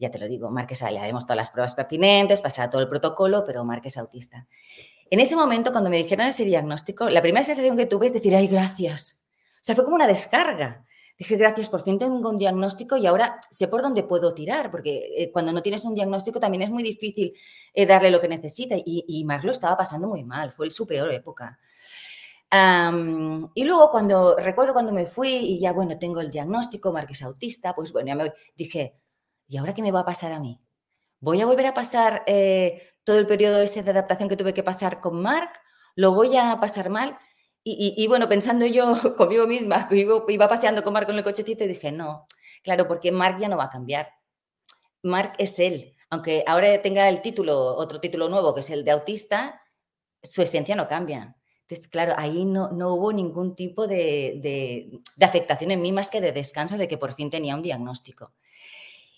ya 0.00 0.10
te 0.10 0.18
lo 0.18 0.26
digo, 0.26 0.50
Marques, 0.50 0.82
le 0.90 0.98
haremos 0.98 1.24
todas 1.24 1.36
las 1.36 1.50
pruebas 1.50 1.74
pertinentes, 1.74 2.40
pasará 2.40 2.70
todo 2.70 2.80
el 2.80 2.88
protocolo, 2.88 3.44
pero 3.46 3.64
Marques 3.64 3.98
autista. 3.98 4.48
En 5.10 5.20
ese 5.20 5.36
momento, 5.36 5.72
cuando 5.72 5.90
me 5.90 5.98
dijeron 5.98 6.26
ese 6.26 6.44
diagnóstico, 6.44 7.10
la 7.10 7.20
primera 7.20 7.44
sensación 7.44 7.76
que 7.76 7.84
tuve 7.84 8.06
es 8.06 8.14
decir, 8.14 8.34
ay, 8.34 8.48
gracias. 8.48 9.26
O 9.56 9.62
sea, 9.62 9.74
fue 9.74 9.84
como 9.84 9.96
una 9.96 10.06
descarga. 10.06 10.86
Dije, 11.18 11.36
gracias, 11.36 11.68
por 11.68 11.82
fin 11.82 11.98
tengo 11.98 12.30
un 12.30 12.38
diagnóstico 12.38 12.96
y 12.96 13.06
ahora 13.06 13.38
sé 13.50 13.68
por 13.68 13.82
dónde 13.82 14.04
puedo 14.04 14.32
tirar, 14.32 14.70
porque 14.70 15.10
eh, 15.14 15.30
cuando 15.30 15.52
no 15.52 15.60
tienes 15.60 15.84
un 15.84 15.94
diagnóstico 15.94 16.40
también 16.40 16.62
es 16.62 16.70
muy 16.70 16.82
difícil 16.82 17.34
eh, 17.74 17.84
darle 17.84 18.10
lo 18.10 18.20
que 18.20 18.28
necesita. 18.28 18.76
Y, 18.76 19.04
y 19.06 19.24
lo 19.24 19.50
estaba 19.50 19.76
pasando 19.76 20.08
muy 20.08 20.24
mal, 20.24 20.50
fue 20.50 20.70
su 20.70 20.86
peor 20.86 21.12
época. 21.12 21.58
y 23.54 23.64
luego 23.64 23.90
cuando, 23.90 24.36
recuerdo 24.36 24.72
cuando 24.72 24.92
me 24.92 25.04
fui 25.04 25.28
y 25.28 25.60
ya, 25.60 25.72
bueno, 25.74 25.98
tengo 25.98 26.20
el 26.20 26.30
diagnóstico, 26.30 26.90
Marc 26.90 27.10
es 27.10 27.22
autista, 27.22 27.74
pues 27.74 27.92
bueno, 27.92 28.08
ya 28.08 28.14
me 28.14 28.32
dije, 28.56 28.94
¿y 29.50 29.56
ahora 29.56 29.74
qué 29.74 29.82
me 29.82 29.90
va 29.90 30.00
a 30.00 30.04
pasar 30.04 30.32
a 30.32 30.38
mí? 30.38 30.60
¿Voy 31.18 31.40
a 31.40 31.46
volver 31.46 31.66
a 31.66 31.74
pasar 31.74 32.22
eh, 32.26 32.94
todo 33.02 33.18
el 33.18 33.26
periodo 33.26 33.60
ese 33.60 33.82
de 33.82 33.90
adaptación 33.90 34.28
que 34.28 34.36
tuve 34.36 34.54
que 34.54 34.62
pasar 34.62 35.00
con 35.00 35.20
Mark? 35.20 35.50
¿Lo 35.96 36.12
voy 36.12 36.36
a 36.36 36.58
pasar 36.60 36.88
mal? 36.88 37.18
Y, 37.62 38.06
bueno, 38.06 38.26
pensando 38.26 38.64
yo 38.64 38.94
conmigo 39.16 39.46
misma, 39.46 39.86
iba, 39.90 40.48
paseando 40.48 40.82
con 40.82 40.94
Mark 40.94 41.06
con 41.06 41.18
el 41.18 41.24
cochecito 41.24 41.64
y 41.64 41.68
dije, 41.68 41.92
no, 41.92 42.26
claro, 42.62 42.88
porque 42.88 43.12
Mark 43.12 43.38
ya 43.38 43.48
no 43.48 43.58
va 43.58 43.64
a 43.64 43.70
cambiar. 43.70 44.08
Mark 45.02 45.34
es 45.38 45.58
él. 45.58 45.94
Aunque 46.08 46.42
ahora 46.46 46.80
tenga 46.80 47.08
el 47.08 47.20
título, 47.20 47.76
otro 47.76 48.00
título 48.00 48.28
nuevo, 48.28 48.54
que 48.54 48.60
es 48.60 48.70
el 48.70 48.84
de 48.84 48.92
autista, 48.92 49.62
su 50.22 50.42
esencia 50.42 50.74
no 50.74 50.88
cambia. 50.88 51.36
Entonces, 51.62 51.88
claro, 51.88 52.14
ahí 52.16 52.44
no, 52.44 52.70
no 52.70 52.94
hubo 52.94 53.12
ningún 53.12 53.54
tipo 53.54 53.86
de, 53.86 54.40
de 55.16 55.24
afectación 55.24 55.70
en 55.72 55.82
mí 55.82 55.92
más 55.92 56.08
que 56.08 56.20
de 56.20 56.32
descanso 56.32 56.78
de 56.78 56.88
que 56.88 56.98
por 56.98 57.12
fin 57.12 57.30
tenía 57.30 57.54
un 57.54 57.62
diagnóstico. 57.62 58.32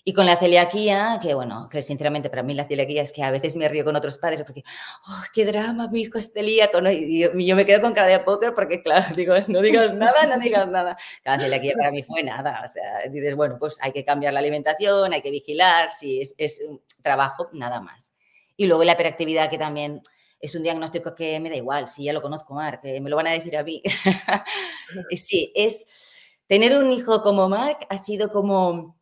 Y 0.05 0.15
con 0.15 0.27
la 0.27 0.37
celiaquía, 0.37 1.21
que 1.23 1.33
bueno, 1.35 1.69
que 1.69 1.81
sinceramente 1.81 2.29
para 2.29 2.43
mí 2.43 2.55
la 2.55 2.67
celiaquía 2.67 3.03
es 3.03 3.13
que 3.13 3.23
a 3.23 3.31
veces 3.31 3.55
me 3.55 3.69
río 3.69 3.85
con 3.85 3.95
otros 3.95 4.19
padres 4.19 4.43
porque, 4.43 4.65
oh, 5.09 5.23
qué 5.33 5.45
drama, 5.45 5.87
mi 5.89 6.01
hijo 6.01 6.19
es 6.19 6.33
celíaco, 6.33 6.81
y 6.91 7.47
yo, 7.47 7.57
me 7.57 7.65
quedo 7.65 7.81
con 7.83 7.93
cara 7.93 8.09
de 8.09 8.19
póker 8.19 8.53
porque, 8.53 8.83
claro, 8.83 9.07
digo, 9.17 9.35
no 9.47 9.61
digas 9.61 9.95
nada, 9.95 10.27
no 10.27 10.39
digas 10.39 10.69
nada. 10.69 10.97
La 11.25 11.39
celiaquía 11.39 11.75
para 11.77 11.93
mí 11.93 12.03
fue 12.03 12.25
nada, 12.25 12.63
o 12.65 12.69
sea, 12.69 13.09
dices, 13.11 13.37
bueno, 13.37 13.57
pues 13.61 13.79
hay 13.81 13.93
que 13.93 14.05
cambiar 14.05 14.33
la 14.33 14.41
alimentación, 14.41 15.13
hay 15.13 15.23
que 15.23 15.31
vigilar, 15.31 15.91
si 15.93 16.21
es, 16.21 16.35
es 16.37 16.61
un 16.69 16.83
trabajo, 17.01 17.49
nada 17.53 17.81
más. 17.81 18.17
Y 18.57 18.67
luego 18.67 18.83
la 18.83 18.93
hiperactividad, 18.95 19.51
que 19.51 19.59
también 19.59 20.03
es 20.41 20.57
un 20.57 20.65
diagnóstico 20.65 21.15
que 21.15 21.39
me 21.39 21.49
da 21.49 21.57
igual, 21.57 21.87
si 21.87 22.05
ya 22.05 22.13
lo 22.13 22.21
conozco, 22.21 22.55
Marc, 22.55 22.83
que 22.83 23.01
me 23.01 23.09
lo 23.09 23.15
van 23.15 23.29
a 23.29 23.33
decir 23.33 23.57
a 23.57 23.63
mí. 23.63 23.81
sí, 25.13 25.53
es, 25.55 26.17
tener 26.49 26.77
un 26.77 26.91
hijo 26.91 27.23
como 27.23 27.49
Marc 27.49 27.87
ha 27.89 27.97
sido 27.97 28.31
como 28.31 29.01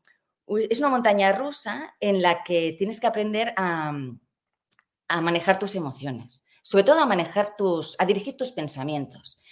es 0.59 0.79
una 0.79 0.89
montaña 0.89 1.33
rusa 1.33 1.95
en 2.01 2.23
la 2.23 2.43
que 2.43 2.75
tienes 2.77 3.01
que 3.01 3.07
aprender 3.07 3.53
a, 3.57 3.93
manejar 5.23 5.59
tus 5.59 5.75
emociones, 5.75 6.45
sobre 6.63 6.85
todo 6.85 7.01
a 7.01 7.07
manejar 7.07 7.57
tus, 7.57 7.97
a 8.01 8.07
dirigir 8.07 8.37
tus 8.37 8.53
pensamientos. 8.53 9.43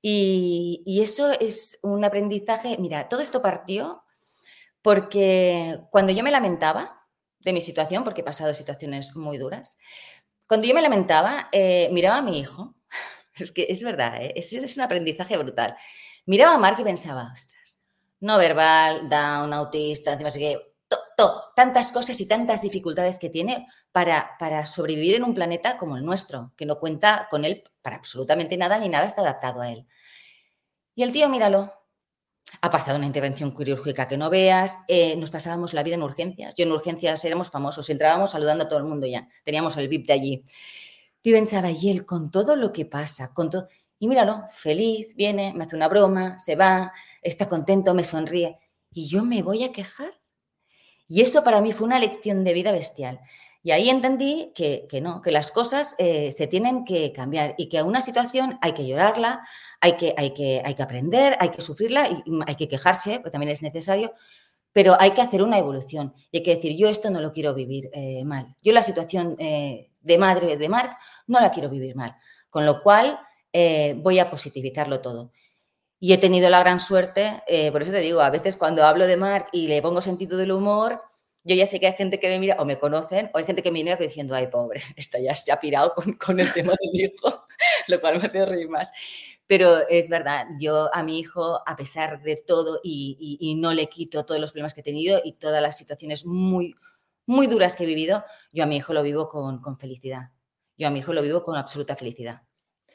Y, 0.00 1.00
eso 1.02 1.32
es 1.32 1.78
un 1.82 2.04
aprendizaje, 2.04 2.76
mira, 2.78 3.08
todo 3.08 3.20
esto 3.20 3.42
partió 3.42 4.02
porque 4.82 5.80
cuando 5.90 6.12
yo 6.12 6.24
me 6.24 6.30
lamentaba 6.30 7.06
de 7.40 7.52
mi 7.52 7.60
situación, 7.60 8.04
porque 8.04 8.22
he 8.22 8.24
pasado 8.24 8.54
situaciones 8.54 9.14
muy 9.14 9.38
duras, 9.38 9.78
cuando 10.48 10.66
yo 10.66 10.74
me 10.74 10.82
lamentaba, 10.82 11.48
eh, 11.52 11.88
miraba 11.92 12.18
a 12.18 12.22
mi 12.22 12.38
hijo, 12.38 12.74
es 13.34 13.52
que 13.52 13.66
es 13.68 13.82
verdad, 13.82 14.22
¿eh? 14.22 14.32
es, 14.36 14.52
es, 14.52 14.76
un 14.76 14.82
aprendizaje 14.82 15.36
brutal. 15.36 15.76
Miraba 16.26 16.54
a 16.54 16.58
Mark 16.58 16.78
y 16.80 16.84
pensaba, 16.84 17.30
ostras, 17.32 17.81
no 18.22 18.38
verbal, 18.38 19.08
down, 19.08 19.52
autista, 19.52 20.12
encima 20.12 20.30
que 20.30 20.72
tantas 21.54 21.92
cosas 21.92 22.20
y 22.20 22.26
tantas 22.26 22.62
dificultades 22.62 23.18
que 23.18 23.28
tiene 23.28 23.66
para, 23.92 24.36
para 24.38 24.66
sobrevivir 24.66 25.16
en 25.16 25.24
un 25.24 25.34
planeta 25.34 25.76
como 25.76 25.96
el 25.96 26.04
nuestro, 26.04 26.52
que 26.56 26.66
no 26.66 26.78
cuenta 26.78 27.28
con 27.30 27.44
él 27.44 27.64
para 27.82 27.96
absolutamente 27.96 28.56
nada 28.56 28.78
ni 28.78 28.88
nada 28.88 29.06
está 29.06 29.22
adaptado 29.22 29.60
a 29.60 29.70
él. 29.70 29.86
Y 30.94 31.02
el 31.02 31.12
tío, 31.12 31.28
míralo, 31.28 31.72
ha 32.60 32.70
pasado 32.70 32.98
una 32.98 33.06
intervención 33.06 33.54
quirúrgica 33.54 34.08
que 34.08 34.16
no 34.16 34.30
veas, 34.30 34.78
eh, 34.88 35.16
nos 35.16 35.30
pasábamos 35.30 35.72
la 35.72 35.82
vida 35.82 35.96
en 35.96 36.02
urgencias. 36.02 36.54
Yo 36.54 36.64
en 36.64 36.72
urgencias 36.72 37.24
éramos 37.24 37.50
famosos, 37.50 37.88
entrábamos 37.90 38.30
saludando 38.30 38.64
a 38.64 38.68
todo 38.68 38.78
el 38.78 38.84
mundo 38.84 39.06
ya, 39.06 39.28
teníamos 39.44 39.76
el 39.76 39.88
VIP 39.88 40.06
de 40.06 40.12
allí. 40.12 40.44
Y 41.22 41.32
pensaba, 41.32 41.70
y 41.70 41.90
él 41.90 42.04
con 42.04 42.30
todo 42.30 42.56
lo 42.56 42.72
que 42.72 42.84
pasa, 42.84 43.32
con 43.32 43.50
todo... 43.50 43.68
Y 44.02 44.08
míralo, 44.08 44.46
feliz, 44.50 45.14
viene, 45.14 45.52
me 45.54 45.62
hace 45.62 45.76
una 45.76 45.86
broma, 45.86 46.36
se 46.36 46.56
va, 46.56 46.92
está 47.22 47.46
contento, 47.46 47.94
me 47.94 48.02
sonríe. 48.02 48.58
¿Y 48.90 49.06
yo 49.06 49.22
me 49.22 49.42
voy 49.44 49.62
a 49.62 49.70
quejar? 49.70 50.12
Y 51.06 51.20
eso 51.20 51.44
para 51.44 51.60
mí 51.60 51.70
fue 51.70 51.86
una 51.86 52.00
lección 52.00 52.42
de 52.42 52.52
vida 52.52 52.72
bestial. 52.72 53.20
Y 53.62 53.70
ahí 53.70 53.88
entendí 53.88 54.50
que, 54.56 54.88
no, 55.00 55.22
que 55.22 55.30
las 55.30 55.52
cosas 55.52 55.94
eh, 56.00 56.32
se 56.32 56.48
tienen 56.48 56.84
que 56.84 57.12
cambiar 57.12 57.54
y 57.56 57.68
que 57.68 57.78
a 57.78 57.84
una 57.84 58.00
situación 58.00 58.58
hay 58.60 58.72
que 58.72 58.88
llorarla, 58.88 59.46
hay 59.80 59.92
que, 59.92 60.14
hay 60.16 60.34
que, 60.34 60.60
hay 60.64 60.74
que 60.74 60.82
aprender, 60.82 61.36
hay 61.38 61.50
que 61.50 61.60
sufrirla 61.60 62.08
y 62.08 62.24
hay 62.44 62.56
que 62.56 62.66
quejarse, 62.66 63.20
porque 63.20 63.30
también 63.30 63.52
es 63.52 63.62
necesario, 63.62 64.14
pero 64.72 64.96
hay 64.98 65.12
que 65.12 65.22
hacer 65.22 65.44
una 65.44 65.58
evolución 65.58 66.12
y 66.32 66.38
hay 66.38 66.42
que 66.42 66.56
decir, 66.56 66.76
yo 66.76 66.88
esto 66.88 67.08
no 67.08 67.20
lo 67.20 67.30
quiero 67.30 67.54
vivir 67.54 67.88
eh, 67.92 68.24
mal. 68.24 68.56
Yo 68.64 68.72
la 68.72 68.82
situación 68.82 69.36
eh, 69.38 69.92
de 70.00 70.18
madre 70.18 70.56
de 70.56 70.68
Marc 70.68 70.98
no 71.28 71.38
la 71.38 71.52
quiero 71.52 71.68
vivir 71.68 71.94
mal. 71.94 72.16
Con 72.50 72.66
lo 72.66 72.82
cual, 72.82 73.20
eh, 73.52 73.94
voy 73.98 74.18
a 74.18 74.30
positivizarlo 74.30 75.00
todo. 75.00 75.32
Y 76.00 76.12
he 76.12 76.18
tenido 76.18 76.50
la 76.50 76.60
gran 76.60 76.80
suerte, 76.80 77.42
eh, 77.46 77.70
por 77.72 77.82
eso 77.82 77.92
te 77.92 78.00
digo, 78.00 78.20
a 78.20 78.30
veces 78.30 78.56
cuando 78.56 78.84
hablo 78.84 79.06
de 79.06 79.16
Mark 79.16 79.46
y 79.52 79.68
le 79.68 79.80
pongo 79.82 80.02
sentido 80.02 80.36
del 80.36 80.52
humor, 80.52 81.00
yo 81.44 81.54
ya 81.54 81.66
sé 81.66 81.80
que 81.80 81.86
hay 81.86 81.94
gente 81.94 82.20
que 82.20 82.28
me 82.28 82.38
mira 82.38 82.56
o 82.58 82.64
me 82.64 82.78
conocen, 82.78 83.30
o 83.34 83.38
hay 83.38 83.44
gente 83.44 83.62
que 83.62 83.70
me 83.70 83.82
mira 83.82 83.96
diciendo, 83.96 84.34
ay, 84.34 84.48
pobre, 84.48 84.80
esto 84.96 85.18
ya 85.18 85.34
se 85.34 85.52
ha 85.52 85.60
pirado 85.60 85.94
con, 86.18 86.40
el 86.40 86.52
tema 86.52 86.72
del 86.80 87.04
hijo, 87.04 87.46
lo 87.88 88.00
cual 88.00 88.20
me 88.20 88.26
hace 88.26 88.44
reír 88.46 88.68
más. 88.68 88.92
Pero 89.46 89.86
es 89.88 90.08
verdad, 90.08 90.46
yo 90.58 90.88
a 90.94 91.02
mi 91.02 91.18
hijo, 91.18 91.60
a 91.66 91.76
pesar 91.76 92.22
de 92.22 92.36
todo, 92.36 92.80
y, 92.82 93.54
no 93.58 93.72
le 93.74 93.88
quito 93.88 94.24
todos 94.24 94.40
los 94.40 94.52
problemas 94.52 94.74
que 94.74 94.80
he 94.80 94.84
tenido 94.84 95.20
y 95.24 95.32
todas 95.32 95.62
las 95.62 95.76
situaciones 95.76 96.24
muy, 96.26 96.74
muy 97.26 97.46
duras 97.46 97.76
que 97.76 97.84
he 97.84 97.86
vivido, 97.86 98.24
yo 98.52 98.64
a 98.64 98.66
mi 98.66 98.76
hijo 98.76 98.94
lo 98.94 99.02
vivo 99.02 99.28
con, 99.28 99.60
con 99.60 99.76
felicidad. 99.78 100.30
Yo 100.78 100.88
a 100.88 100.90
mi 100.90 101.00
hijo 101.00 101.12
lo 101.12 101.22
vivo 101.22 101.42
con 101.42 101.56
absoluta 101.56 101.96
felicidad. 101.96 102.42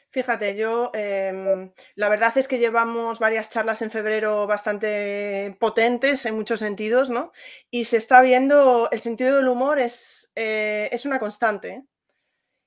Fíjate, 0.10 0.56
yo 0.56 0.90
em, 0.94 1.72
la 1.96 2.10
verdad 2.10 2.38
es 2.38 2.48
que 2.48 2.60
llevamos 2.60 3.20
varias 3.20 3.50
charlas 3.50 3.82
en 3.82 3.92
febrero 3.92 4.48
bastante 4.48 5.56
potentes 5.60 6.26
en 6.26 6.36
muchos 6.36 6.62
sentidos, 6.62 7.10
¿no? 7.10 7.34
Y 7.70 7.86
se 7.86 7.98
está 7.98 8.22
viendo, 8.22 8.90
el 8.92 9.00
sentido 9.00 9.36
del 9.36 9.48
humor 9.48 9.80
es, 9.80 10.32
eh, 10.36 10.90
es 10.92 11.06
una 11.06 11.20
constante. 11.20 11.70
¿eh? 11.70 11.84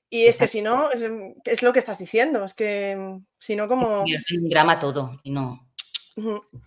Y 0.09 0.25
es 0.27 0.37
que 0.37 0.47
si 0.47 0.61
no, 0.61 0.91
es, 0.91 1.61
lo 1.63 1.73
que 1.73 1.79
estás 1.79 1.97
diciendo, 1.97 2.45
es 2.45 2.53
que 2.53 2.95
mm, 2.95 3.25
si 3.39 3.55
no, 3.55 3.67
como... 3.67 4.01
un 4.03 4.49
drama 4.49 4.77
todo 4.77 5.19
y 5.23 5.31
no... 5.31 5.67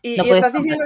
Y, 0.02 0.18
estás 0.18 0.54
diciendo, 0.54 0.84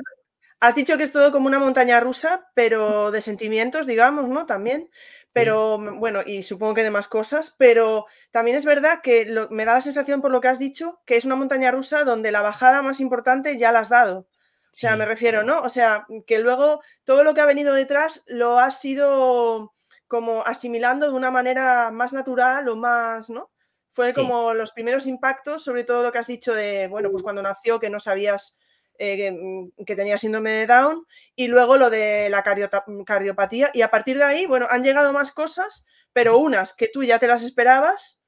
has 0.61 0.75
dicho 0.75 0.97
que 0.97 1.05
es 1.05 1.13
todo 1.13 1.33
como 1.33 1.47
una 1.47 1.59
montaña 1.59 2.01
rusa, 2.01 2.51
pero 2.55 3.11
de 3.11 3.21
sentimientos, 3.21 3.87
digamos, 3.87 4.29
¿no? 4.29 4.45
También. 4.47 4.91
Pero 5.33 5.79
bueno, 5.79 6.21
y 6.25 6.43
supongo 6.43 6.75
que 6.75 6.83
de 6.83 6.91
más 6.91 7.07
cosas, 7.07 7.55
pero 7.59 8.07
también 8.31 8.57
es 8.57 8.65
verdad 8.65 9.01
que 9.03 9.27
me 9.51 9.65
da 9.65 9.75
la 9.75 9.81
sensación 9.81 10.21
por 10.21 10.31
lo 10.31 10.41
que 10.41 10.49
has 10.49 10.59
dicho 10.59 11.01
que 11.07 11.17
es 11.17 11.25
una 11.25 11.37
montaña 11.37 11.71
rusa 11.71 12.05
donde 12.05 12.33
la 12.33 12.43
bajada 12.43 12.83
más 12.83 12.99
importante 13.01 13.57
ya 13.57 13.71
la 13.71 13.81
has 13.81 13.89
dado. 13.89 14.27
O 14.71 14.75
sea, 14.81 14.97
me 14.97 15.07
refiero, 15.07 15.43
¿no? 15.45 15.61
O 15.61 15.69
sea, 15.69 16.07
que 16.27 16.39
luego 16.39 16.83
todo 17.05 17.25
lo 17.25 17.35
que 17.35 17.41
ha 17.41 17.47
venido 17.47 17.75
detrás 17.75 18.23
lo 18.27 18.59
has 18.59 18.85
ido 18.85 19.73
como 20.07 20.43
asimilando 20.47 21.07
de 21.11 21.17
una 21.17 21.31
manera 21.31 21.91
más 21.91 22.13
natural 22.13 22.69
o 22.69 22.77
más, 22.77 23.31
¿no? 23.31 23.51
Fue 23.93 24.13
como 24.13 24.55
los 24.55 24.73
primeros 24.73 25.07
impactos, 25.07 25.65
sobre 25.65 25.85
todo 25.85 26.03
lo 26.03 26.13
que 26.13 26.19
has 26.19 26.27
dicho 26.27 26.55
de, 26.55 26.87
bueno, 26.89 27.11
pues 27.11 27.23
cuando 27.23 27.43
nació, 27.43 27.81
que 27.81 27.91
no 27.91 27.99
sabías 27.99 28.59
eh, 28.99 29.31
mm, 29.31 29.85
que, 29.85 29.97
tenía 29.97 30.19
síndrome 30.19 30.51
de 30.51 30.67
Down, 30.67 31.07
y 31.35 31.49
luego 31.49 31.77
lo 31.77 31.91
de 31.91 32.29
la 32.29 32.43
cardiopatía. 32.43 33.71
Y 33.73 33.83
a 33.83 33.91
partir 33.91 34.19
de 34.19 34.25
ahí, 34.25 34.47
bueno, 34.47 34.67
han 34.69 34.85
llegado 34.85 35.13
más 35.13 35.33
cosas, 35.33 35.87
pero 36.13 36.39
unas 36.39 36.75
que 36.75 36.89
tú 36.89 37.05
ya 37.05 37.19
te 37.19 37.27
las 37.27 37.43
esperabas, 37.43 38.19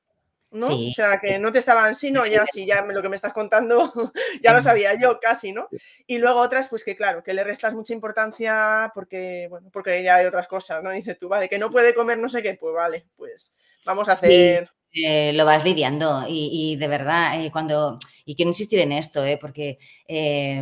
¿no? 0.51 0.67
o 0.67 0.91
sea, 0.91 1.19
que 1.19 1.39
no 1.39 1.53
te 1.53 1.61
estaban, 1.61 1.95
sí, 1.95 2.11
no, 2.11 2.27
ya 2.27 2.45
sí, 2.47 2.67
ya 2.67 2.83
lo 2.83 3.03
que 3.03 3.09
me 3.09 3.17
estás 3.17 3.33
contando, 3.33 3.93
ya 4.43 4.53
lo 4.53 4.61
sabía 4.61 4.99
yo 4.99 5.21
casi, 5.21 5.53
¿no? 5.53 5.69
Y 6.07 6.19
luego 6.19 6.41
otras, 6.41 6.69
pues 6.69 6.85
que 6.85 6.97
claro, 6.97 7.23
que 7.23 7.35
le 7.35 7.45
restas 7.45 7.75
mucha 7.75 7.93
importancia 7.93 8.91
porque, 8.95 9.47
bueno, 9.49 9.71
porque 9.73 10.03
ya 10.03 10.17
hay 10.17 10.27
otras 10.27 10.49
cosas, 10.49 10.83
¿no? 10.83 10.91
Dices 10.91 11.19
tú, 11.19 11.29
vale, 11.29 11.49
que 11.49 11.59
no 11.59 11.71
puede 11.71 11.95
comer 11.95 12.19
no 12.19 12.29
sé 12.29 12.43
qué, 12.43 12.55
pues 12.55 12.75
vale, 12.75 13.07
pues 13.17 13.53
vamos 13.85 14.09
a 14.09 14.13
hacer... 14.13 14.71
Eh, 14.93 15.33
lo 15.35 15.45
vas 15.45 15.65
lidiando 15.65 16.25
y, 16.29 16.75
de 16.77 16.89
verdad, 16.89 17.41
eh, 17.41 17.53
cuando, 17.53 17.97
y 18.25 18.35
quiero 18.35 18.49
insistir 18.51 18.81
en 18.81 18.91
esto, 18.91 19.25
eh, 19.25 19.39
porque 19.41 19.79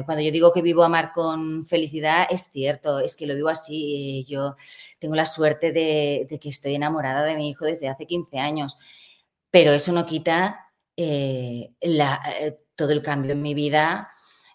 cuando 0.04 0.22
yo 0.22 0.30
digo 0.30 0.52
que 0.52 0.60
vivo 0.60 0.82
amar 0.84 1.12
con 1.12 1.64
felicidad, 1.64 2.26
es 2.30 2.50
cierto, 2.52 3.00
es 3.00 3.16
que 3.16 3.26
lo 3.26 3.34
vivo 3.34 3.48
así. 3.48 4.24
Yo 4.28 4.56
tengo 4.98 5.14
la 5.14 5.24
suerte 5.26 5.72
de, 5.72 6.26
que 6.40 6.48
estoy 6.50 6.74
enamorada 6.74 7.24
de 7.24 7.36
mi 7.36 7.48
hijo 7.48 7.64
desde 7.64 7.88
hace 7.88 8.06
15 8.06 8.38
años, 8.38 8.76
pero 9.50 9.72
eso 9.72 9.92
no 9.92 10.04
quita 10.06 10.72
todo 12.76 12.92
el 12.92 13.02
cambio 13.02 13.32
en 13.32 13.42
mi 13.42 13.54
vida. 13.54 14.10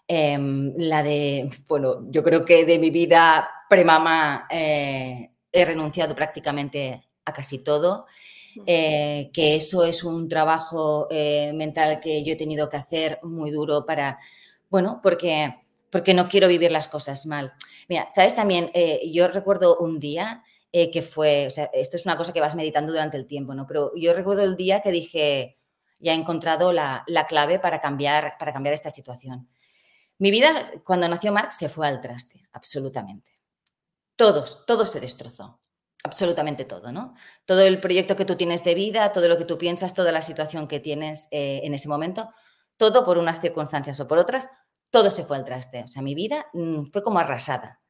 Em, 0.06 0.72
la 0.76 1.02
de, 1.02 1.48
bueno, 1.68 2.04
yo 2.10 2.22
creo 2.22 2.44
que 2.44 2.64
de 2.64 2.78
mi 2.78 2.90
vida 2.90 3.48
premama 3.68 4.46
he 4.50 5.64
renunciado 5.64 6.14
prácticamente 6.14 7.02
a 7.24 7.32
casi 7.32 7.64
todo. 7.64 8.06
Eh, 8.66 9.30
que 9.32 9.56
eso 9.56 9.84
es 9.84 10.04
un 10.04 10.28
trabajo 10.28 11.08
eh, 11.10 11.52
mental 11.54 12.00
que 12.00 12.22
yo 12.22 12.32
he 12.32 12.36
tenido 12.36 12.68
que 12.68 12.76
hacer 12.76 13.18
muy 13.22 13.50
duro 13.50 13.84
para, 13.84 14.18
bueno, 14.70 15.00
porque, 15.02 15.62
porque 15.90 16.14
no 16.14 16.28
quiero 16.28 16.48
vivir 16.48 16.70
las 16.70 16.88
cosas 16.88 17.26
mal. 17.26 17.52
Mira, 17.88 18.08
sabes 18.14 18.34
también, 18.34 18.70
eh, 18.74 19.00
yo 19.12 19.28
recuerdo 19.28 19.78
un 19.78 19.98
día 19.98 20.42
que 20.92 21.02
fue, 21.02 21.46
o 21.46 21.50
sea, 21.50 21.70
esto 21.72 21.96
es 21.96 22.04
una 22.04 22.16
cosa 22.16 22.32
que 22.32 22.40
vas 22.40 22.56
meditando 22.56 22.90
durante 22.92 23.16
el 23.16 23.28
tiempo, 23.28 23.54
¿no? 23.54 23.64
Pero 23.64 23.92
yo 23.94 24.12
recuerdo 24.12 24.42
el 24.42 24.56
día 24.56 24.80
que 24.80 24.90
dije, 24.90 25.56
ya 26.00 26.12
he 26.12 26.16
encontrado 26.16 26.72
la, 26.72 27.04
la 27.06 27.28
clave 27.28 27.60
para 27.60 27.80
cambiar, 27.80 28.34
para 28.40 28.52
cambiar 28.52 28.74
esta 28.74 28.90
situación. 28.90 29.48
Mi 30.18 30.32
vida, 30.32 30.52
cuando 30.82 31.06
nació 31.06 31.32
Mark, 31.32 31.52
se 31.52 31.68
fue 31.68 31.86
al 31.86 32.00
traste, 32.00 32.48
absolutamente. 32.52 33.30
Todos, 34.16 34.66
todo 34.66 34.84
se 34.84 34.98
destrozó 34.98 35.60
absolutamente 36.04 36.64
todo, 36.64 36.92
¿no? 36.92 37.14
Todo 37.46 37.62
el 37.62 37.80
proyecto 37.80 38.14
que 38.14 38.24
tú 38.24 38.36
tienes 38.36 38.62
de 38.62 38.74
vida, 38.74 39.10
todo 39.12 39.26
lo 39.26 39.38
que 39.38 39.46
tú 39.46 39.58
piensas, 39.58 39.94
toda 39.94 40.12
la 40.12 40.22
situación 40.22 40.68
que 40.68 40.78
tienes 40.78 41.28
eh, 41.30 41.62
en 41.64 41.74
ese 41.74 41.88
momento, 41.88 42.30
todo 42.76 43.04
por 43.04 43.18
unas 43.18 43.40
circunstancias 43.40 43.98
o 44.00 44.06
por 44.06 44.18
otras, 44.18 44.50
todo 44.90 45.10
se 45.10 45.24
fue 45.24 45.36
al 45.36 45.44
traste. 45.44 45.82
O 45.82 45.88
sea, 45.88 46.02
mi 46.02 46.14
vida 46.14 46.46
mm, 46.52 46.86
fue 46.92 47.02
como 47.02 47.18
arrasada. 47.18 47.80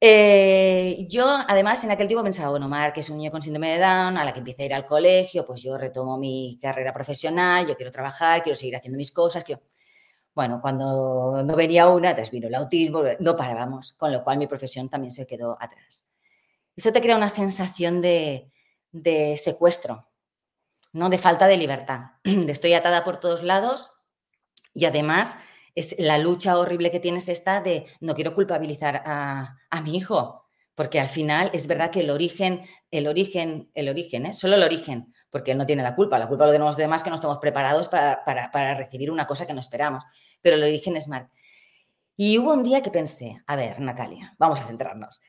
Eh, 0.00 1.06
yo, 1.10 1.26
además, 1.46 1.84
en 1.84 1.90
aquel 1.90 2.06
tiempo 2.06 2.22
pensaba, 2.22 2.50
bueno, 2.50 2.68
Mar, 2.68 2.92
que 2.92 3.00
es 3.00 3.10
un 3.10 3.18
niño 3.18 3.30
con 3.30 3.42
síndrome 3.42 3.72
de 3.72 3.80
Down, 3.80 4.16
a 4.16 4.24
la 4.24 4.32
que 4.32 4.38
empiece 4.38 4.62
a 4.62 4.66
ir 4.66 4.74
al 4.74 4.86
colegio, 4.86 5.44
pues 5.44 5.62
yo 5.62 5.76
retomo 5.76 6.16
mi 6.16 6.58
carrera 6.62 6.94
profesional, 6.94 7.66
yo 7.66 7.76
quiero 7.76 7.92
trabajar, 7.92 8.42
quiero 8.42 8.56
seguir 8.56 8.76
haciendo 8.76 8.96
mis 8.96 9.12
cosas, 9.12 9.44
quiero... 9.44 9.62
Bueno, 10.34 10.60
cuando 10.62 11.42
no 11.44 11.56
venía 11.56 11.88
una, 11.88 12.10
entonces 12.10 12.30
vino 12.30 12.46
el 12.48 12.54
autismo, 12.54 13.02
no 13.18 13.36
parábamos, 13.36 13.94
con 13.94 14.12
lo 14.12 14.22
cual 14.24 14.38
mi 14.38 14.46
profesión 14.46 14.88
también 14.88 15.10
se 15.10 15.26
quedó 15.26 15.56
atrás. 15.60 16.10
Eso 16.80 16.92
te 16.92 17.02
crea 17.02 17.14
una 17.14 17.28
sensación 17.28 18.00
de, 18.00 18.50
secuestro, 19.36 20.08
¿no? 20.94 21.10
De 21.10 21.18
falta 21.18 21.46
de 21.46 21.58
libertad, 21.58 22.12
de 22.24 22.50
estoy 22.50 22.72
atada 22.72 23.04
por 23.04 23.20
todos 23.20 23.42
lados 23.42 23.90
y 24.72 24.86
además 24.86 25.40
es 25.74 25.96
la 25.98 26.16
lucha 26.16 26.56
horrible 26.56 26.90
que 26.90 26.98
tienes 26.98 27.28
esta 27.28 27.60
de 27.60 27.84
no 28.00 28.14
quiero 28.14 28.34
culpabilizar 28.34 29.02
a, 29.04 29.58
mi 29.82 29.94
hijo, 29.94 30.46
porque 30.74 30.98
al 30.98 31.08
final 31.08 31.50
es 31.52 31.66
verdad 31.66 31.90
que 31.90 32.00
el 32.00 32.08
origen, 32.08 32.66
el 32.90 33.08
origen, 33.08 33.70
el 33.74 33.90
origen, 33.90 34.24
¿eh? 34.24 34.32
solo 34.32 34.54
el 34.54 34.62
origen, 34.62 35.12
porque 35.28 35.50
él 35.50 35.58
no 35.58 35.66
tiene 35.66 35.82
la 35.82 35.94
culpa, 35.94 36.18
la 36.18 36.28
culpa 36.28 36.46
lo 36.46 36.52
tenemos 36.52 36.70
los 36.70 36.76
demás 36.78 37.04
que 37.04 37.10
no 37.10 37.16
estamos 37.16 37.36
preparados 37.40 37.88
para, 37.88 38.24
para 38.24 38.74
recibir 38.74 39.10
una 39.10 39.26
cosa 39.26 39.46
que 39.46 39.52
no 39.52 39.60
esperamos, 39.60 40.02
pero 40.40 40.56
el 40.56 40.62
origen 40.62 40.96
es 40.96 41.08
mal. 41.08 41.28
Y 42.16 42.38
hubo 42.38 42.54
un 42.54 42.62
día 42.62 42.80
que 42.80 42.90
pensé, 42.90 43.42
a 43.46 43.54
ver, 43.54 43.80
Natalia, 43.80 44.34
vamos 44.38 44.62
a 44.62 44.66
centrarnos. 44.66 45.20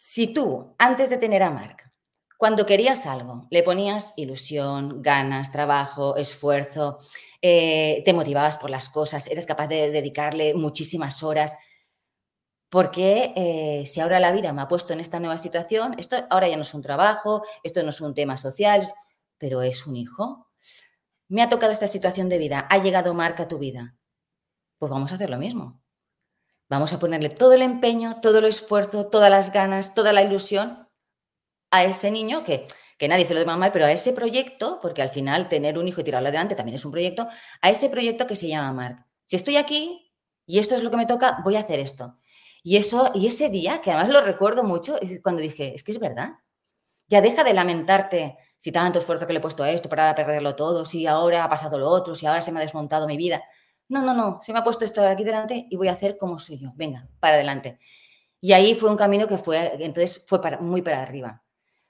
Si 0.00 0.32
tú, 0.32 0.76
antes 0.78 1.10
de 1.10 1.16
tener 1.16 1.42
a 1.42 1.50
Marc, 1.50 1.90
cuando 2.36 2.66
querías 2.66 3.04
algo, 3.08 3.48
le 3.50 3.64
ponías 3.64 4.14
ilusión, 4.16 5.02
ganas, 5.02 5.50
trabajo, 5.50 6.14
esfuerzo, 6.14 7.00
eh, 7.42 8.04
te 8.04 8.12
motivabas 8.12 8.58
por 8.58 8.70
las 8.70 8.90
cosas, 8.90 9.26
eres 9.26 9.44
capaz 9.44 9.66
de 9.66 9.90
dedicarle 9.90 10.54
muchísimas 10.54 11.24
horas, 11.24 11.56
¿por 12.68 12.92
qué 12.92 13.32
eh, 13.34 13.86
si 13.86 13.98
ahora 13.98 14.20
la 14.20 14.30
vida 14.30 14.52
me 14.52 14.62
ha 14.62 14.68
puesto 14.68 14.92
en 14.92 15.00
esta 15.00 15.18
nueva 15.18 15.36
situación, 15.36 15.96
esto 15.98 16.14
ahora 16.30 16.46
ya 16.46 16.54
no 16.54 16.62
es 16.62 16.74
un 16.74 16.82
trabajo, 16.82 17.42
esto 17.64 17.82
no 17.82 17.88
es 17.88 18.00
un 18.00 18.14
tema 18.14 18.36
social, 18.36 18.82
pero 19.36 19.62
es 19.62 19.84
un 19.88 19.96
hijo? 19.96 20.46
Me 21.26 21.42
ha 21.42 21.48
tocado 21.48 21.72
esta 21.72 21.88
situación 21.88 22.28
de 22.28 22.38
vida, 22.38 22.68
ha 22.70 22.78
llegado 22.78 23.14
Marc 23.14 23.40
a 23.40 23.48
tu 23.48 23.58
vida. 23.58 23.96
Pues 24.78 24.92
vamos 24.92 25.10
a 25.10 25.16
hacer 25.16 25.28
lo 25.28 25.38
mismo. 25.38 25.82
Vamos 26.68 26.92
a 26.92 26.98
ponerle 26.98 27.30
todo 27.30 27.54
el 27.54 27.62
empeño, 27.62 28.20
todo 28.20 28.38
el 28.38 28.44
esfuerzo, 28.44 29.06
todas 29.06 29.30
las 29.30 29.52
ganas, 29.52 29.94
toda 29.94 30.12
la 30.12 30.22
ilusión 30.22 30.86
a 31.70 31.84
ese 31.84 32.10
niño 32.10 32.44
que, 32.44 32.66
que 32.98 33.08
nadie 33.08 33.24
se 33.24 33.34
lo 33.34 33.40
toma 33.40 33.56
mal, 33.56 33.72
pero 33.72 33.86
a 33.86 33.92
ese 33.92 34.12
proyecto, 34.12 34.78
porque 34.82 35.00
al 35.00 35.08
final 35.08 35.48
tener 35.48 35.78
un 35.78 35.88
hijo 35.88 36.02
y 36.02 36.04
tirarlo 36.04 36.28
adelante 36.28 36.54
también 36.54 36.74
es 36.74 36.84
un 36.84 36.92
proyecto, 36.92 37.26
a 37.62 37.70
ese 37.70 37.88
proyecto 37.88 38.26
que 38.26 38.36
se 38.36 38.48
llama 38.48 38.72
Mark. 38.74 39.06
Si 39.26 39.36
estoy 39.36 39.56
aquí 39.56 40.12
y 40.44 40.58
esto 40.58 40.74
es 40.74 40.82
lo 40.82 40.90
que 40.90 40.98
me 40.98 41.06
toca, 41.06 41.40
voy 41.42 41.56
a 41.56 41.60
hacer 41.60 41.80
esto. 41.80 42.18
Y 42.62 42.76
eso, 42.76 43.12
y 43.14 43.26
ese 43.26 43.48
día, 43.48 43.80
que 43.80 43.90
además 43.90 44.10
lo 44.10 44.20
recuerdo 44.20 44.62
mucho, 44.62 45.00
es 45.00 45.22
cuando 45.22 45.40
dije, 45.40 45.74
es 45.74 45.82
que 45.82 45.92
es 45.92 45.98
verdad. 45.98 46.32
Ya 47.08 47.22
deja 47.22 47.44
de 47.44 47.54
lamentarte 47.54 48.36
si 48.58 48.72
tanto 48.72 48.98
esfuerzo 48.98 49.26
que 49.26 49.32
le 49.32 49.38
he 49.38 49.42
puesto 49.42 49.62
a 49.62 49.70
esto 49.70 49.88
para 49.88 50.14
perderlo 50.14 50.54
todo, 50.54 50.84
si 50.84 51.06
ahora 51.06 51.44
ha 51.44 51.48
pasado 51.48 51.78
lo 51.78 51.88
otro, 51.88 52.14
si 52.14 52.26
ahora 52.26 52.42
se 52.42 52.52
me 52.52 52.58
ha 52.58 52.62
desmontado 52.62 53.06
mi 53.06 53.16
vida 53.16 53.42
no, 53.88 54.02
no, 54.02 54.14
no, 54.14 54.38
se 54.42 54.52
me 54.52 54.58
ha 54.58 54.64
puesto 54.64 54.84
esto 54.84 55.06
aquí 55.06 55.24
delante 55.24 55.66
y 55.70 55.76
voy 55.76 55.88
a 55.88 55.92
hacer 55.92 56.16
como 56.18 56.38
soy 56.38 56.58
yo, 56.58 56.72
venga, 56.76 57.08
para 57.20 57.34
adelante. 57.34 57.78
Y 58.40 58.52
ahí 58.52 58.74
fue 58.74 58.90
un 58.90 58.96
camino 58.96 59.26
que 59.26 59.38
fue, 59.38 59.82
entonces 59.82 60.26
fue 60.26 60.40
para, 60.40 60.58
muy 60.58 60.82
para 60.82 61.02
arriba. 61.02 61.42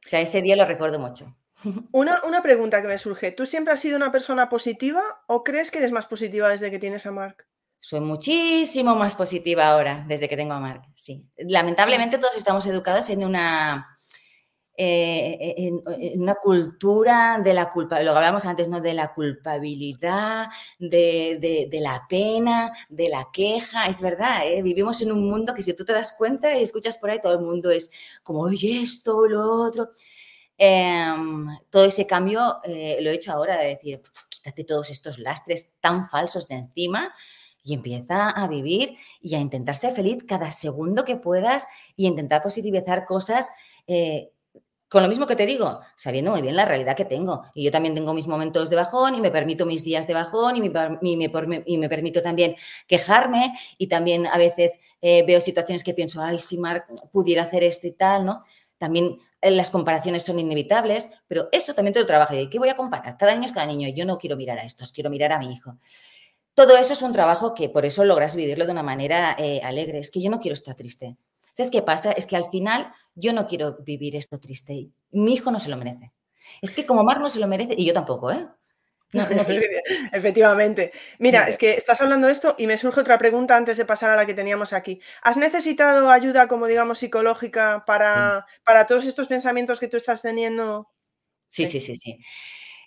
O 0.04 0.08
sea, 0.08 0.20
ese 0.20 0.40
día 0.40 0.56
lo 0.56 0.64
recuerdo 0.64 0.98
mucho. 0.98 1.36
Una, 1.92 2.22
una, 2.24 2.40
pregunta 2.40 2.80
que 2.80 2.86
me 2.86 2.98
surge, 2.98 3.32
¿tú 3.32 3.44
siempre 3.44 3.74
has 3.74 3.80
sido 3.80 3.96
una 3.96 4.12
persona 4.12 4.48
positiva 4.48 5.02
o 5.26 5.42
crees 5.42 5.72
que 5.72 5.78
eres 5.78 5.90
más 5.90 6.06
positiva 6.06 6.48
desde 6.50 6.70
que 6.70 6.78
tienes 6.78 7.04
a 7.04 7.10
Mark? 7.10 7.48
Soy 7.80 7.98
muchísimo 7.98 8.94
más 8.94 9.16
positiva 9.16 9.66
ahora 9.66 10.04
desde 10.06 10.28
que 10.28 10.36
tengo 10.36 10.52
a 10.52 10.60
Mark, 10.60 10.82
sí. 10.94 11.28
Lamentablemente 11.36 12.18
todos 12.18 12.36
estamos 12.36 12.64
educados 12.66 13.10
en 13.10 13.24
una 13.24 13.97
eh, 14.80 15.54
en, 15.56 16.20
una 16.20 16.36
cultura 16.36 17.40
de 17.42 17.52
la 17.52 17.68
culpa, 17.68 18.00
lo 18.00 18.12
que 18.12 18.16
hablábamos 18.16 18.46
antes, 18.46 18.68
¿no? 18.68 18.80
De 18.80 18.94
la 18.94 19.12
culpabilidad, 19.12 20.46
de, 20.78 21.68
la 21.72 22.06
pena, 22.08 22.72
de 22.88 23.08
la 23.08 23.28
queja. 23.32 23.88
Es 23.88 24.00
verdad, 24.00 24.46
¿eh? 24.46 24.62
vivimos 24.62 25.02
en 25.02 25.10
un 25.10 25.28
mundo 25.28 25.52
que 25.52 25.64
si 25.64 25.74
tú 25.74 25.84
te 25.84 25.92
das 25.92 26.12
cuenta 26.16 26.56
y 26.56 26.62
escuchas 26.62 26.96
por 26.96 27.10
ahí, 27.10 27.20
todo 27.20 27.32
el 27.32 27.40
mundo 27.40 27.72
es 27.72 27.90
como, 28.22 28.42
oye, 28.42 28.82
esto, 28.82 29.26
lo 29.26 29.64
otro. 29.64 29.90
Em, 30.56 31.48
todo 31.70 31.84
ese 31.84 32.06
cambio 32.06 32.58
eh, 32.62 32.98
lo 33.00 33.10
he 33.10 33.14
hecho 33.14 33.32
ahora 33.32 33.56
de 33.56 33.66
decir, 33.70 34.00
quítate 34.30 34.62
todos 34.62 34.90
estos 34.90 35.18
lastres 35.18 35.74
tan 35.80 36.08
falsos 36.08 36.46
de 36.46 36.54
encima 36.54 37.12
y 37.64 37.74
empieza 37.74 38.30
a 38.30 38.46
vivir 38.46 38.96
y 39.20 39.34
a 39.34 39.40
intentar 39.40 39.74
ser 39.74 39.92
feliz 39.92 40.22
cada 40.24 40.52
segundo 40.52 41.04
que 41.04 41.16
puedas 41.16 41.66
y 41.96 42.06
intentar 42.06 42.42
positivizar 42.44 43.06
cosas. 43.06 43.50
Con 44.88 45.02
lo 45.02 45.08
mismo 45.08 45.26
que 45.26 45.36
te 45.36 45.44
digo, 45.44 45.80
sabiendo 45.96 46.30
muy 46.30 46.40
bien 46.40 46.56
la 46.56 46.64
realidad 46.64 46.96
que 46.96 47.04
tengo. 47.04 47.44
Y 47.54 47.64
yo 47.64 47.70
también 47.70 47.94
tengo 47.94 48.14
mis 48.14 48.26
momentos 48.26 48.70
de 48.70 48.76
bajón 48.76 49.14
y 49.14 49.20
me 49.20 49.30
permito 49.30 49.66
mis 49.66 49.84
días 49.84 50.06
de 50.06 50.14
bajón 50.14 50.56
y 50.56 50.60
me, 50.62 51.88
permito 51.88 52.20
también 52.22 52.56
quejarme 52.86 53.52
y 53.76 53.88
también 53.88 54.26
a 54.26 54.38
veces 54.38 54.80
eh, 55.02 55.24
veo 55.26 55.40
situaciones 55.40 55.84
que 55.84 55.92
pienso, 55.92 56.22
ay, 56.22 56.38
si 56.38 56.56
Marc 56.56 56.86
pudiera 57.12 57.42
hacer 57.42 57.64
esto 57.64 57.86
y 57.86 57.92
tal, 57.92 58.24
¿no? 58.24 58.44
También 58.78 59.18
eh, 59.42 59.50
las 59.50 59.70
comparaciones 59.70 60.24
son 60.24 60.38
inevitables, 60.38 61.10
pero 61.26 61.48
eso 61.52 61.74
también 61.74 61.92
te 61.92 62.00
lo 62.00 62.06
trabajo. 62.06 62.34
¿De 62.34 62.48
qué 62.48 62.58
voy 62.58 62.70
a 62.70 62.76
comparar? 62.76 63.16
Cada 63.18 63.34
niño 63.34 63.46
es 63.46 63.52
cada 63.52 63.66
niño. 63.66 63.88
Yo 63.94 64.06
no 64.06 64.16
quiero 64.16 64.36
mirar 64.36 64.58
a 64.58 64.62
estos, 64.62 64.92
quiero 64.92 65.10
mirar 65.10 65.32
a 65.32 65.38
mi 65.38 65.52
hijo. 65.52 65.76
Todo 66.54 66.76
eso 66.76 66.94
es 66.94 67.02
un 67.02 67.12
trabajo 67.12 67.54
que 67.54 67.68
por 67.68 67.84
eso 67.84 68.04
logras 68.04 68.34
vivirlo 68.34 68.64
de 68.64 68.72
una 68.72 68.82
manera 68.82 69.36
eh, 69.38 69.60
alegre. 69.62 69.98
Es 69.98 70.10
que 70.10 70.22
yo 70.22 70.30
no 70.30 70.40
quiero 70.40 70.54
estar 70.54 70.74
triste. 70.74 71.16
¿Sabes 71.52 71.70
qué 71.70 71.82
pasa? 71.82 72.12
Es 72.12 72.26
que 72.26 72.36
al 72.36 72.48
final 72.50 72.92
yo 73.18 73.32
no 73.32 73.46
quiero 73.46 73.76
vivir 73.84 74.16
esto 74.16 74.38
triste. 74.38 74.88
Mi 75.10 75.34
hijo 75.34 75.50
no 75.50 75.60
se 75.60 75.70
lo 75.70 75.76
merece. 75.76 76.12
Es 76.62 76.74
que 76.74 76.86
como 76.86 77.04
Mar 77.04 77.20
no 77.20 77.28
se 77.28 77.40
lo 77.40 77.46
merece, 77.46 77.74
y 77.76 77.84
yo 77.84 77.92
tampoco, 77.92 78.30
¿eh? 78.30 78.46
Efectivamente. 80.12 80.92
Mira, 81.18 81.48
es 81.48 81.56
que 81.56 81.74
estás 81.74 82.00
hablando 82.00 82.26
de 82.26 82.32
esto 82.34 82.54
y 82.58 82.66
me 82.66 82.76
surge 82.76 83.00
otra 83.00 83.18
pregunta 83.18 83.56
antes 83.56 83.76
de 83.76 83.86
pasar 83.86 84.10
a 84.10 84.16
la 84.16 84.26
que 84.26 84.34
teníamos 84.34 84.72
aquí. 84.72 85.00
¿Has 85.22 85.36
necesitado 85.36 86.10
ayuda, 86.10 86.46
como 86.46 86.66
digamos, 86.66 86.98
psicológica 86.98 87.82
para, 87.86 88.46
para 88.64 88.86
todos 88.86 89.06
estos 89.06 89.28
pensamientos 89.28 89.80
que 89.80 89.88
tú 89.88 89.96
estás 89.96 90.20
teniendo? 90.20 90.90
Sí, 91.48 91.66
sí, 91.66 91.80
sí, 91.80 91.96
sí. 91.96 92.18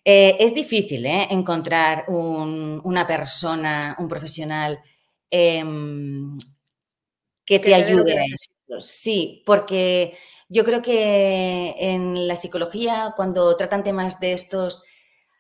Eh, 0.05 0.37
es 0.39 0.53
difícil 0.53 1.05
¿eh? 1.05 1.27
encontrar 1.29 2.05
una 2.07 3.07
persona, 3.07 3.95
un 3.99 4.07
profesional 4.07 4.79
em, 5.29 6.37
que 7.45 7.59
te 7.59 7.73
ayude 7.73 8.19
a 8.19 8.25
esto. 8.25 8.60
Sí, 8.79 9.43
porque 9.45 10.17
yo 10.49 10.63
creo 10.63 10.81
que 10.81 11.75
en 11.77 12.27
la 12.27 12.35
psicología, 12.35 13.13
cuando 13.15 13.55
tratan 13.57 13.83
temas 13.83 14.19
de 14.19 14.33
estos, 14.33 14.83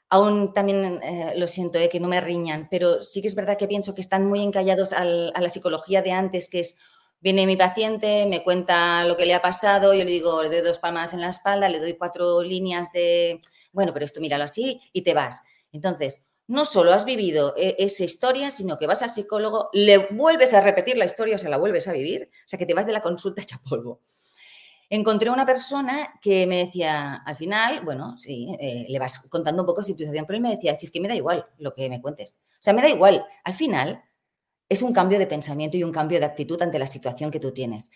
aún 0.09 0.53
también 0.53 0.99
eh, 1.03 1.33
lo 1.37 1.47
siento 1.47 1.79
que 1.89 1.99
no 1.99 2.07
me 2.07 2.21
riñan, 2.21 2.67
pero 2.69 3.01
sí 3.01 3.21
que 3.21 3.27
es 3.27 3.35
verdad 3.35 3.57
que 3.57 3.67
pienso 3.67 3.95
que 3.95 4.01
están 4.01 4.25
muy 4.27 4.43
encallados 4.43 4.93
a 4.93 5.03
la 5.05 5.49
psicología 5.49 6.01
de 6.01 6.11
antes, 6.11 6.49
que 6.49 6.59
es 6.61 6.79
Viene 7.23 7.45
mi 7.45 7.55
paciente, 7.55 8.25
me 8.25 8.43
cuenta 8.43 9.05
lo 9.05 9.15
que 9.15 9.27
le 9.27 9.35
ha 9.35 9.43
pasado, 9.43 9.93
yo 9.93 10.03
le 10.03 10.09
digo, 10.09 10.41
le 10.41 10.49
doy 10.49 10.61
dos 10.61 10.79
palmas 10.79 11.13
en 11.13 11.21
la 11.21 11.29
espalda, 11.29 11.69
le 11.69 11.79
doy 11.79 11.93
cuatro 11.93 12.41
líneas 12.41 12.91
de, 12.91 13.39
bueno, 13.71 13.93
pero 13.93 14.05
esto 14.05 14.19
míralo 14.19 14.43
así 14.43 14.81
y 14.91 15.03
te 15.03 15.13
vas. 15.13 15.43
Entonces, 15.71 16.25
no 16.51 16.65
solo 16.65 16.91
has 16.91 17.05
vivido 17.05 17.53
e, 17.55 17.77
esa 17.79 18.03
historia, 18.03 18.51
sino 18.51 18.77
que 18.77 18.85
vas 18.85 19.01
al 19.01 19.09
psicólogo, 19.09 19.69
le 19.71 20.09
vuelves 20.09 20.53
a 20.53 20.59
repetir 20.59 20.97
la 20.97 21.05
historia 21.05 21.37
o 21.37 21.39
se 21.39 21.47
la 21.47 21.57
vuelves 21.57 21.87
a 21.87 21.93
vivir, 21.93 22.29
o 22.29 22.47
sea, 22.47 22.59
que 22.59 22.65
te 22.65 22.73
vas 22.73 22.85
de 22.85 22.91
la 22.91 23.01
consulta 23.01 23.41
hecha 23.41 23.61
polvo. 23.67 24.01
Encontré 24.89 25.29
una 25.29 25.45
persona 25.45 26.19
que 26.21 26.45
me 26.47 26.57
decía, 26.57 27.15
al 27.25 27.37
final, 27.37 27.79
bueno, 27.85 28.17
sí, 28.17 28.53
eh, 28.59 28.85
le 28.89 28.99
vas 28.99 29.29
contando 29.29 29.61
un 29.63 29.65
poco 29.65 29.81
su 29.81 29.93
situación, 29.93 30.25
pero 30.27 30.35
él 30.35 30.43
me 30.43 30.51
decía, 30.51 30.75
si 30.75 30.85
es 30.85 30.91
que 30.91 30.99
me 30.99 31.07
da 31.07 31.15
igual 31.15 31.47
lo 31.57 31.73
que 31.73 31.89
me 31.89 32.01
cuentes. 32.01 32.41
O 32.51 32.57
sea, 32.59 32.73
me 32.73 32.81
da 32.81 32.89
igual. 32.89 33.25
Al 33.45 33.53
final, 33.53 34.03
es 34.67 34.81
un 34.81 34.91
cambio 34.91 35.17
de 35.17 35.27
pensamiento 35.27 35.77
y 35.77 35.85
un 35.85 35.93
cambio 35.93 36.19
de 36.19 36.25
actitud 36.25 36.61
ante 36.61 36.77
la 36.77 36.85
situación 36.85 37.31
que 37.31 37.39
tú 37.39 37.53
tienes. 37.53 37.91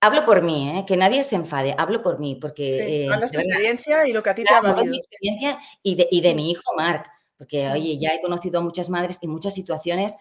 Hablo 0.00 0.24
por 0.24 0.44
mí, 0.44 0.78
¿eh? 0.78 0.84
que 0.86 0.96
nadie 0.96 1.24
se 1.24 1.34
enfade, 1.34 1.74
hablo 1.76 2.00
por 2.00 2.20
mí, 2.20 2.36
porque... 2.40 2.62
Sí, 2.62 2.92
eh, 2.92 3.42
experiencia 3.42 4.06
y 4.06 4.12
lo 4.12 4.22
que 4.22 4.30
a 4.30 4.34
ti 4.36 4.44
te 4.44 4.54
ha 4.54 4.60
valido. 4.60 4.84
mi 4.84 4.98
experiencia 4.98 5.58
y 5.82 5.96
de, 5.96 6.06
y 6.12 6.20
de 6.20 6.34
mi 6.36 6.52
hijo 6.52 6.62
Marc, 6.76 7.10
porque, 7.36 7.68
oye, 7.68 7.98
ya 7.98 8.14
he 8.14 8.20
conocido 8.20 8.60
a 8.60 8.62
muchas 8.62 8.90
madres 8.90 9.18
y 9.20 9.28
muchas 9.28 9.54
situaciones 9.54 10.16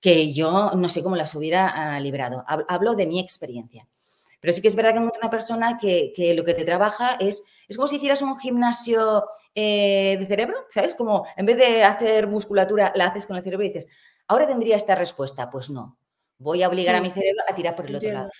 que 0.00 0.32
yo 0.32 0.72
no 0.72 0.88
sé 0.88 1.02
cómo 1.02 1.16
las 1.16 1.34
hubiera 1.34 1.68
ah, 1.68 2.00
librado. 2.00 2.44
Hablo 2.46 2.94
de 2.94 3.06
mi 3.06 3.18
experiencia. 3.18 3.88
Pero 4.40 4.52
sí 4.52 4.60
que 4.60 4.68
es 4.68 4.76
verdad 4.76 4.92
que 4.92 4.98
hay 4.98 5.04
una 5.04 5.30
persona 5.30 5.78
que, 5.78 6.12
que, 6.14 6.34
lo 6.34 6.44
que 6.44 6.54
te 6.54 6.64
trabaja 6.64 7.16
es, 7.20 7.44
es 7.68 7.76
como 7.76 7.88
si 7.88 7.96
hicieras 7.96 8.22
un 8.22 8.38
gimnasio 8.38 9.24
eh, 9.54 10.16
de 10.18 10.26
cerebro, 10.26 10.66
¿sabes? 10.68 10.94
Como 10.94 11.26
en 11.36 11.46
vez 11.46 11.56
de 11.56 11.82
hacer 11.82 12.26
musculatura, 12.26 12.92
la 12.94 13.06
haces 13.06 13.26
con 13.26 13.36
el 13.36 13.42
cerebro 13.42 13.64
y 13.64 13.68
dices, 13.68 13.88
Ahora 14.28 14.46
tendría 14.46 14.76
esta 14.76 14.94
respuesta, 14.94 15.50
pues 15.50 15.70
no. 15.70 15.98
Voy 16.38 16.62
a 16.62 16.68
obligar 16.68 16.94
a 16.94 17.00
mi 17.00 17.10
cerebro 17.10 17.42
a 17.48 17.54
tirar 17.54 17.74
por 17.74 17.86
el 17.86 17.96
otro 17.96 18.12
lado. 18.12 18.30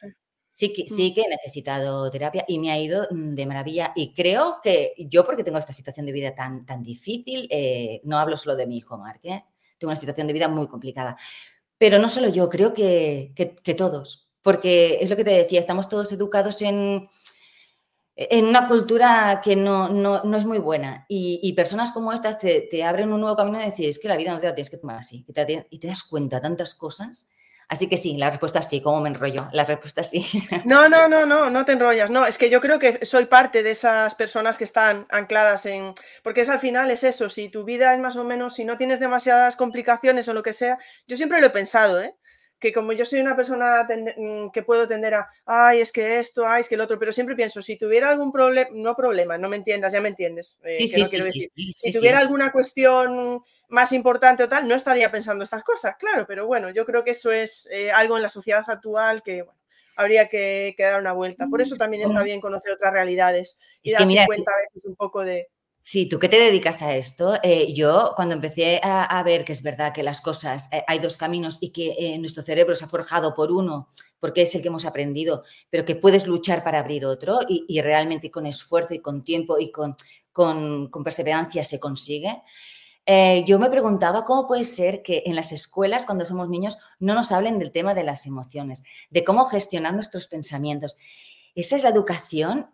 Sí 0.56 0.72
que, 0.72 0.88
sí 0.88 1.10
mm. 1.10 1.14
que 1.14 1.20
he 1.20 1.28
necesitado 1.28 2.10
terapia 2.10 2.42
y 2.48 2.58
me 2.58 2.70
ha 2.70 2.78
ido 2.78 3.06
mm, 3.10 3.34
de 3.34 3.44
maravilla. 3.44 3.92
Y 3.94 4.14
creo 4.14 4.56
que 4.62 4.94
yo, 4.96 5.22
porque 5.22 5.44
tengo 5.44 5.58
esta 5.58 5.74
situación 5.74 6.06
de 6.06 6.12
vida 6.12 6.34
tan, 6.34 6.64
tan 6.64 6.82
difícil, 6.82 7.46
eh, 7.50 8.00
no 8.04 8.18
hablo 8.18 8.38
solo 8.38 8.56
de 8.56 8.66
mi 8.66 8.78
hijo 8.78 8.96
Mark, 8.96 9.20
¿eh? 9.24 9.44
tengo 9.76 9.90
una 9.90 10.00
situación 10.00 10.26
de 10.26 10.32
vida 10.32 10.48
muy 10.48 10.66
complicada. 10.66 11.18
Pero 11.76 11.98
no 11.98 12.08
solo 12.08 12.30
yo, 12.30 12.48
creo 12.48 12.72
que, 12.72 13.34
que 13.34 13.74
todos, 13.74 14.32
porque 14.40 14.96
es 15.02 15.10
lo 15.10 15.16
que 15.16 15.24
te 15.24 15.32
decía, 15.32 15.60
estamos 15.60 15.90
todos 15.90 16.10
educados 16.12 16.62
en, 16.62 17.06
en 18.16 18.46
una 18.46 18.66
cultura 18.66 19.42
que 19.44 19.54
no, 19.56 19.90
no, 19.90 20.36
es 20.36 20.46
muy 20.46 20.56
buena. 20.56 21.04
Y, 21.06 21.52
personas 21.52 21.92
como 21.92 22.14
estas 22.14 22.38
te, 22.38 22.82
abren 22.82 23.12
un 23.12 23.20
nuevo 23.20 23.36
camino 23.36 23.60
y 23.60 23.66
decir, 23.66 23.90
es 23.90 23.98
que 23.98 24.08
la 24.08 24.16
vida 24.16 24.32
no 24.32 24.40
te 24.40 24.46
la 24.46 24.54
tienes 24.54 24.70
que 24.70 24.78
tomar 24.78 24.96
así. 24.96 25.24
Y 25.28 25.32
te, 25.34 25.66
y 25.68 25.78
te 25.78 25.86
das 25.86 26.02
cuenta 26.02 26.40
tantas 26.40 26.74
cosas. 26.74 27.30
Así 27.68 27.88
que 27.88 27.96
sí, 27.96 28.16
la 28.16 28.30
respuesta 28.30 28.62
sí, 28.62 28.80
¿cómo 28.80 29.00
me 29.00 29.08
enrollo? 29.08 29.48
La 29.52 29.64
respuesta 29.64 30.02
sí. 30.04 30.24
No, 30.64 30.88
no, 30.88 31.08
no, 31.08 31.26
no, 31.26 31.50
no 31.50 31.64
te 31.64 31.72
enrollas. 31.72 32.10
No, 32.10 32.24
es 32.24 32.38
que 32.38 32.48
yo 32.48 32.60
creo 32.60 32.78
que 32.78 33.04
soy 33.04 33.26
parte 33.26 33.62
de 33.64 33.70
esas 33.70 34.14
personas 34.14 34.56
que 34.56 34.64
están 34.64 35.06
ancladas 35.10 35.66
en. 35.66 35.94
Porque 36.22 36.42
es 36.42 36.48
al 36.48 36.60
final 36.60 36.90
es 36.90 37.02
eso, 37.02 37.28
si 37.28 37.48
tu 37.48 37.64
vida 37.64 37.92
es 37.94 38.00
más 38.00 38.16
o 38.16 38.24
menos, 38.24 38.54
si 38.54 38.64
no 38.64 38.76
tienes 38.78 39.00
demasiadas 39.00 39.56
complicaciones 39.56 40.28
o 40.28 40.34
lo 40.34 40.44
que 40.44 40.52
sea, 40.52 40.78
yo 41.08 41.16
siempre 41.16 41.40
lo 41.40 41.48
he 41.48 41.50
pensado, 41.50 42.00
¿eh? 42.00 42.14
Que 42.58 42.72
como 42.72 42.92
yo 42.92 43.04
soy 43.04 43.20
una 43.20 43.36
persona 43.36 43.86
mm, 44.16 44.50
que 44.50 44.62
puedo 44.62 44.88
tender 44.88 45.14
a, 45.14 45.30
ay, 45.44 45.80
es 45.80 45.92
que 45.92 46.18
esto, 46.18 46.46
ay, 46.46 46.60
es 46.60 46.68
que 46.68 46.74
el 46.74 46.80
otro, 46.80 46.98
pero 46.98 47.12
siempre 47.12 47.36
pienso, 47.36 47.60
si 47.60 47.76
tuviera 47.76 48.08
algún 48.08 48.32
problema, 48.32 48.70
no 48.72 48.96
problema, 48.96 49.36
no 49.36 49.48
me 49.48 49.56
entiendas, 49.56 49.92
ya 49.92 50.00
me 50.00 50.08
entiendes. 50.08 50.58
Eh, 50.64 50.74
sí, 50.74 50.86
sí, 50.86 51.04
sí, 51.04 51.48
si 51.76 51.92
tuviera 51.92 52.18
alguna 52.18 52.52
cuestión 52.52 53.40
más 53.68 53.92
importante 53.92 54.44
o 54.44 54.48
tal, 54.48 54.66
no 54.66 54.74
estaría 54.74 55.10
pensando 55.10 55.44
estas 55.44 55.62
cosas, 55.62 55.96
claro, 55.98 56.24
pero 56.26 56.46
bueno, 56.46 56.70
yo 56.70 56.86
creo 56.86 57.04
que 57.04 57.10
eso 57.10 57.30
es 57.30 57.68
eh, 57.70 57.90
algo 57.90 58.16
en 58.16 58.22
la 58.22 58.28
sociedad 58.28 58.64
actual 58.66 59.22
que, 59.22 59.42
bueno, 59.42 59.60
habría 59.96 60.28
que, 60.28 60.74
dar 60.78 61.00
una 61.00 61.12
vuelta. 61.12 61.46
Por 61.48 61.60
eso 61.60 61.76
también 61.76 62.04
está 62.04 62.22
bien 62.22 62.40
conocer 62.40 62.72
otras 62.72 62.92
realidades 62.92 63.58
y 63.82 63.92
darse 63.92 64.24
cuenta 64.26 64.52
a 64.52 64.60
veces 64.60 64.84
un 64.84 64.94
poco 64.94 65.24
de, 65.24 65.48
Sí, 65.88 66.08
tú 66.08 66.18
que 66.18 66.28
te 66.28 66.36
dedicas 66.40 66.82
a 66.82 66.96
esto, 66.96 67.34
eh, 67.44 67.72
yo 67.72 68.12
cuando 68.16 68.34
empecé 68.34 68.80
a, 68.82 69.22
ver 69.22 69.44
que 69.44 69.52
es 69.52 69.62
verdad 69.62 69.92
que 69.94 70.02
las 70.02 70.20
cosas, 70.20 70.68
eh, 70.72 70.82
hay 70.88 70.98
dos 70.98 71.16
caminos 71.16 71.58
y 71.60 71.70
que 71.70 71.94
eh, 71.96 72.18
nuestro 72.18 72.42
cerebro 72.42 72.74
se 72.74 72.84
ha 72.84 72.88
forjado 72.88 73.36
por 73.36 73.52
uno, 73.52 73.88
porque 74.18 74.42
es 74.42 74.52
el 74.56 74.62
que 74.62 74.66
hemos 74.66 74.84
aprendido, 74.84 75.44
pero 75.70 75.84
que 75.84 75.94
puedes 75.94 76.26
luchar 76.26 76.64
para 76.64 76.80
abrir 76.80 77.06
otro 77.06 77.38
y, 77.48 77.80
realmente 77.82 78.32
con 78.32 78.46
esfuerzo 78.46 78.94
y 78.94 78.98
con 78.98 79.22
tiempo 79.22 79.60
y 79.60 79.70
con, 79.70 79.94
con, 80.32 80.90
perseverancia 81.04 81.62
se 81.62 81.78
consigue. 81.78 82.42
yo 83.46 83.58
me 83.60 83.70
preguntaba 83.70 84.24
cómo 84.24 84.48
puede 84.48 84.64
ser 84.64 85.02
que 85.04 85.22
en 85.24 85.36
las 85.36 85.52
escuelas, 85.52 86.04
cuando 86.04 86.24
somos 86.24 86.48
niños, 86.48 86.78
no 86.98 87.14
nos 87.14 87.30
hablen 87.30 87.60
del 87.60 87.70
tema 87.70 87.94
de 87.94 88.02
las 88.02 88.26
emociones, 88.26 88.82
de 89.10 89.22
cómo 89.22 89.44
gestionar 89.46 89.94
nuestros 89.94 90.26
pensamientos. 90.26 90.96
Esa 91.54 91.76
es 91.76 91.84
la 91.84 91.90
educación 91.90 92.70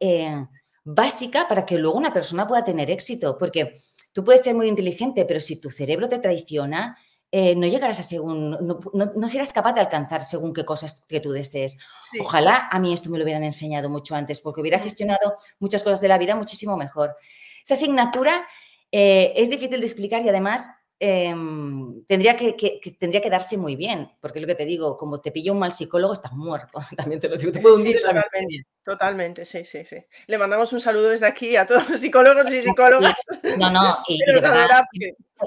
básica 0.85 1.49
para 1.49 1.65
que 1.67 1.79
luego 1.79 1.97
una 1.97 2.13
persona 2.13 2.47
pueda 2.47 2.65
tener 2.65 2.91
éxito, 2.91 3.39
porque 3.39 3.81
tú 4.13 4.25
puedes 4.25 4.43
ser 4.43 4.55
muy 4.55 4.69
inteligente, 4.69 5.25
pero 5.25 5.41
si 5.41 5.61
tu 5.61 5.71
cerebro 5.71 6.09
te 6.09 6.19
traiciona, 6.19 6.97
eh, 7.31 7.55
no 7.57 7.67
llegarás 7.67 7.99
a 7.99 8.03
según, 8.03 8.59
no, 8.93 9.29
serás 9.29 9.55
capaz 9.55 9.73
de 9.73 9.81
alcanzar 9.81 10.23
según 10.23 10.53
qué 10.53 10.67
cosas 10.67 11.07
que 11.09 11.19
tú 11.19 11.33
desees. 11.33 11.79
Ojalá 12.21 12.69
a 12.71 12.79
mí 12.79 12.93
esto 12.93 13.09
me 13.09 13.17
lo 13.17 13.25
hubieran 13.25 13.43
enseñado 13.43 13.89
mucho 13.89 14.15
antes, 14.15 14.41
porque 14.41 14.61
hubiera 14.61 14.79
gestionado 14.79 15.37
muchas 15.59 15.83
cosas 15.83 16.03
de 16.03 16.09
la 16.09 16.19
vida 16.19 16.37
muchísimo 16.37 16.77
mejor. 16.77 17.17
Esa 17.65 17.75
asignatura 17.75 18.47
eh, 18.91 19.33
es 19.37 19.49
difícil 19.49 19.81
de 19.81 19.87
explicar 19.87 20.23
y 20.23 20.29
además 20.29 20.71
Em, 21.05 22.05
tendría, 22.07 22.37
que, 22.37 22.55
tendría 22.97 23.21
que 23.21 23.29
darse 23.29 23.57
muy 23.57 23.75
bien, 23.75 24.13
porque 24.21 24.39
es 24.39 24.43
lo 24.43 24.47
que 24.47 24.55
te 24.55 24.65
digo, 24.65 24.97
como 24.97 25.21
te 25.21 25.33
pilla 25.33 25.51
un 25.51 25.59
mal 25.59 25.73
psicólogo, 25.73 26.13
estás 26.13 26.31
muerto. 26.31 26.79
También 26.97 27.21
te 27.21 27.29
lo 27.29 27.37
digo, 27.37 27.51
te 27.51 27.59
puedo 27.59 27.75
hundir. 27.75 28.01
totalmente, 28.01 28.67
totalmente, 28.85 29.45
sí, 29.45 29.65
sí, 29.65 29.85
sí. 29.85 29.97
Le 30.29 30.39
mandamos 30.39 30.73
un 30.73 30.81
saludo 30.81 31.09
desde 31.09 31.27
aquí 31.27 31.57
a 31.57 31.67
todos 31.67 31.91
los 31.91 32.01
psicólogos 32.01 32.53
y 32.53 32.63
psicólogas. 32.63 33.21
No, 33.59 33.71
no, 33.71 33.99
y 34.09 34.21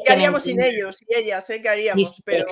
¿Qué 0.06 0.12
haríamos 0.12 0.44
sin 0.44 0.62
ellos 0.62 1.02
y 1.08 1.16
ellas? 1.16 1.50
¿eh? 1.50 1.62
¿Qué 1.62 1.70
haríamos? 1.70 2.22
Pero, 2.26 2.46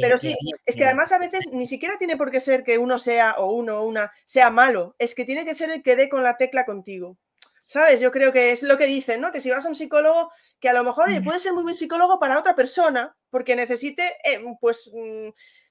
pero 0.00 0.16
sí, 0.16 0.34
es 0.64 0.76
que 0.76 0.84
además 0.86 1.12
a 1.12 1.18
veces 1.18 1.48
ni 1.52 1.66
siquiera 1.66 1.98
tiene 1.98 2.16
por 2.16 2.30
qué 2.30 2.40
ser 2.40 2.64
que 2.64 2.78
uno 2.78 2.98
sea 2.98 3.34
o 3.36 3.52
uno 3.52 3.80
o 3.80 3.86
una 3.86 4.10
sea 4.24 4.48
malo, 4.48 4.96
es 4.98 5.14
que 5.14 5.26
tiene 5.26 5.44
que 5.44 5.52
ser 5.52 5.68
el 5.68 5.82
que 5.82 5.96
dé 5.96 6.08
con 6.08 6.22
la 6.22 6.38
tecla 6.38 6.64
contigo. 6.64 7.18
¿Sabes? 7.66 8.00
Yo 8.00 8.10
creo 8.10 8.32
que 8.32 8.50
es 8.50 8.64
lo 8.64 8.76
que 8.76 8.86
dicen, 8.86 9.20
¿no? 9.20 9.30
Que 9.30 9.40
si 9.40 9.50
vas 9.50 9.64
a 9.64 9.68
un 9.68 9.76
psicólogo, 9.76 10.32
que 10.60 10.68
a 10.68 10.72
lo 10.72 10.84
mejor 10.84 11.08
puede 11.24 11.38
ser 11.38 11.52
muy 11.52 11.62
buen 11.62 11.74
psicólogo 11.74 12.18
para 12.18 12.38
otra 12.38 12.54
persona, 12.54 13.16
porque 13.30 13.56
necesite, 13.56 14.16
eh, 14.24 14.40
pues, 14.60 14.90
mm, 14.92 15.28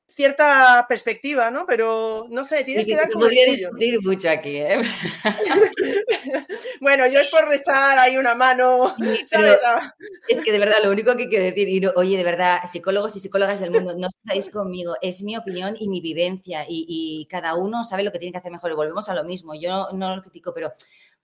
cierta 0.10 0.86
perspectiva, 0.88 1.52
¿no? 1.52 1.66
Pero 1.66 2.26
no 2.30 2.44
sé, 2.44 2.64
tienes 2.64 2.86
que 2.86 2.96
dar 2.96 3.10
como 3.10 3.26
podría 3.26 3.46
discutir 3.46 4.02
mucho 4.02 4.30
aquí, 4.30 4.58
¿eh? 4.58 4.82
bueno, 6.82 7.08
yo 7.08 7.20
es 7.20 7.28
por 7.28 7.52
echar 7.54 7.98
ahí 7.98 8.18
una 8.18 8.36
mano. 8.36 8.96
es 10.28 10.42
que 10.42 10.52
de 10.52 10.60
verdad 10.60 10.78
lo 10.84 10.92
único 10.92 11.16
que 11.16 11.30
quiero 11.30 11.46
decir, 11.46 11.92
oye, 11.96 12.18
de 12.18 12.24
verdad, 12.24 12.60
psicólogos 12.66 13.16
y 13.16 13.20
psicólogas 13.20 13.60
del 13.60 13.72
mundo, 13.72 13.96
no 13.98 14.08
estáis 14.08 14.50
conmigo, 14.50 14.96
es 15.02 15.24
mi 15.24 15.38
opinión 15.38 15.76
y 15.80 15.88
mi 15.88 16.02
vivencia 16.02 16.66
y, 16.68 17.28
cada 17.30 17.56
uno 17.56 17.84
sabe 17.84 18.04
lo 18.04 18.12
que 18.12 18.20
tiene 18.20 18.32
que 18.32 18.40
hacer 18.40 18.52
mejor. 18.52 18.72
Y 18.72 18.76
volvemos 18.76 19.08
a 19.10 19.14
lo 19.14 19.24
mismo, 19.24 19.54
yo 19.54 19.90
no 19.94 20.16
lo 20.16 20.22
critico, 20.22 20.54
pero 20.54 20.74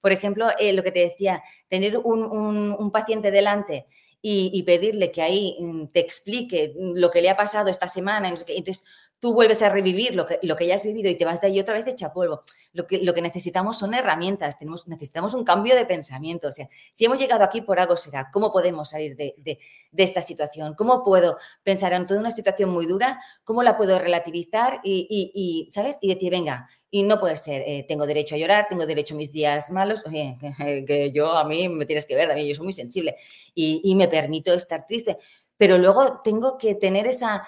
por 0.01 0.11
ejemplo, 0.11 0.47
eh, 0.59 0.71
lo 0.71 0.83
que 0.83 0.91
te 0.91 0.99
decía, 0.99 1.41
tener 1.67 1.97
un, 1.97 2.91
paciente 2.93 3.31
delante 3.31 3.87
y, 4.27 4.63
pedirle 4.63 5.11
que 5.11 5.21
ahí 5.21 5.55
mm, 5.59 5.87
te 5.87 5.99
explique 5.99 6.73
lo 6.75 7.11
que 7.11 7.21
le 7.21 7.29
ha 7.29 7.37
pasado 7.37 7.69
esta 7.69 7.87
semana, 7.87 8.27
entonces 8.29 8.83
tú 9.19 9.33
vuelves 9.35 9.61
a 9.61 9.69
revivir 9.69 10.15
lo 10.15 10.25
que, 10.25 10.39
lo 10.41 10.55
que 10.55 10.65
ya 10.65 10.73
has 10.73 10.83
vivido 10.83 11.11
y 11.11 11.15
te 11.15 11.25
vas 11.25 11.41
de 11.41 11.47
ahí 11.47 11.59
otra 11.59 11.75
vez 11.75 11.85
hecha 11.85 12.11
polvo. 12.11 12.41
Lo 12.73 12.87
que, 12.87 13.03
lo 13.03 13.13
que 13.13 13.21
necesitamos 13.21 13.77
son 13.77 13.93
herramientas, 13.93 14.57
tenemos, 14.57 14.87
necesitamos 14.87 15.35
un 15.35 15.43
cambio 15.43 15.75
de 15.75 15.85
pensamiento. 15.85 16.47
O 16.47 16.51
sea, 16.51 16.67
si 16.91 17.05
hemos 17.05 17.19
llegado 17.19 17.43
aquí 17.43 17.61
por 17.61 17.79
algo 17.79 17.95
será, 17.97 18.31
¿cómo 18.33 18.51
podemos 18.51 18.89
salir 18.89 19.15
de, 19.15 19.59
esta 19.95 20.21
situación? 20.21 20.73
¿Cómo 20.73 21.03
puedo 21.03 21.37
pensar 21.63 21.93
en 21.93 22.07
toda 22.07 22.19
una 22.19 22.31
situación 22.31 22.71
muy 22.71 22.87
dura? 22.87 23.21
¿Cómo 23.43 23.61
la 23.61 23.77
puedo 23.77 23.99
relativizar 23.99 24.81
y, 24.83 25.07
y 25.07 25.71
¿sabes? 25.71 25.99
Y 26.01 26.11
decir, 26.11 26.31
venga, 26.31 26.67
y 26.95 27.03
no 27.03 27.19
puede 27.19 27.35
ser, 27.35 27.61
eh, 27.67 27.83
tengo 27.85 28.07
derecho 28.07 28.35
a 28.35 28.37
llorar, 28.37 28.67
tengo 28.69 28.85
derecho 28.85 29.15
a 29.15 29.17
mis 29.17 29.29
días 29.29 29.69
malos, 29.69 30.05
oye, 30.07 30.37
que, 30.87 31.11
yo 31.11 31.29
a 31.29 31.43
mí 31.43 31.67
me 31.67 31.85
tienes 31.85 32.05
que 32.05 32.15
ver, 32.15 32.29
también 32.29 32.47
yo 32.47 32.55
soy 32.55 32.63
muy 32.63 32.71
sensible 32.71 33.17
y, 33.53 33.93
me 33.95 34.07
permito 34.07 34.53
estar 34.53 34.85
triste, 34.85 35.17
pero 35.57 35.77
luego 35.77 36.21
tengo 36.23 36.57
que 36.57 36.73
tener 36.75 37.05
esa, 37.05 37.45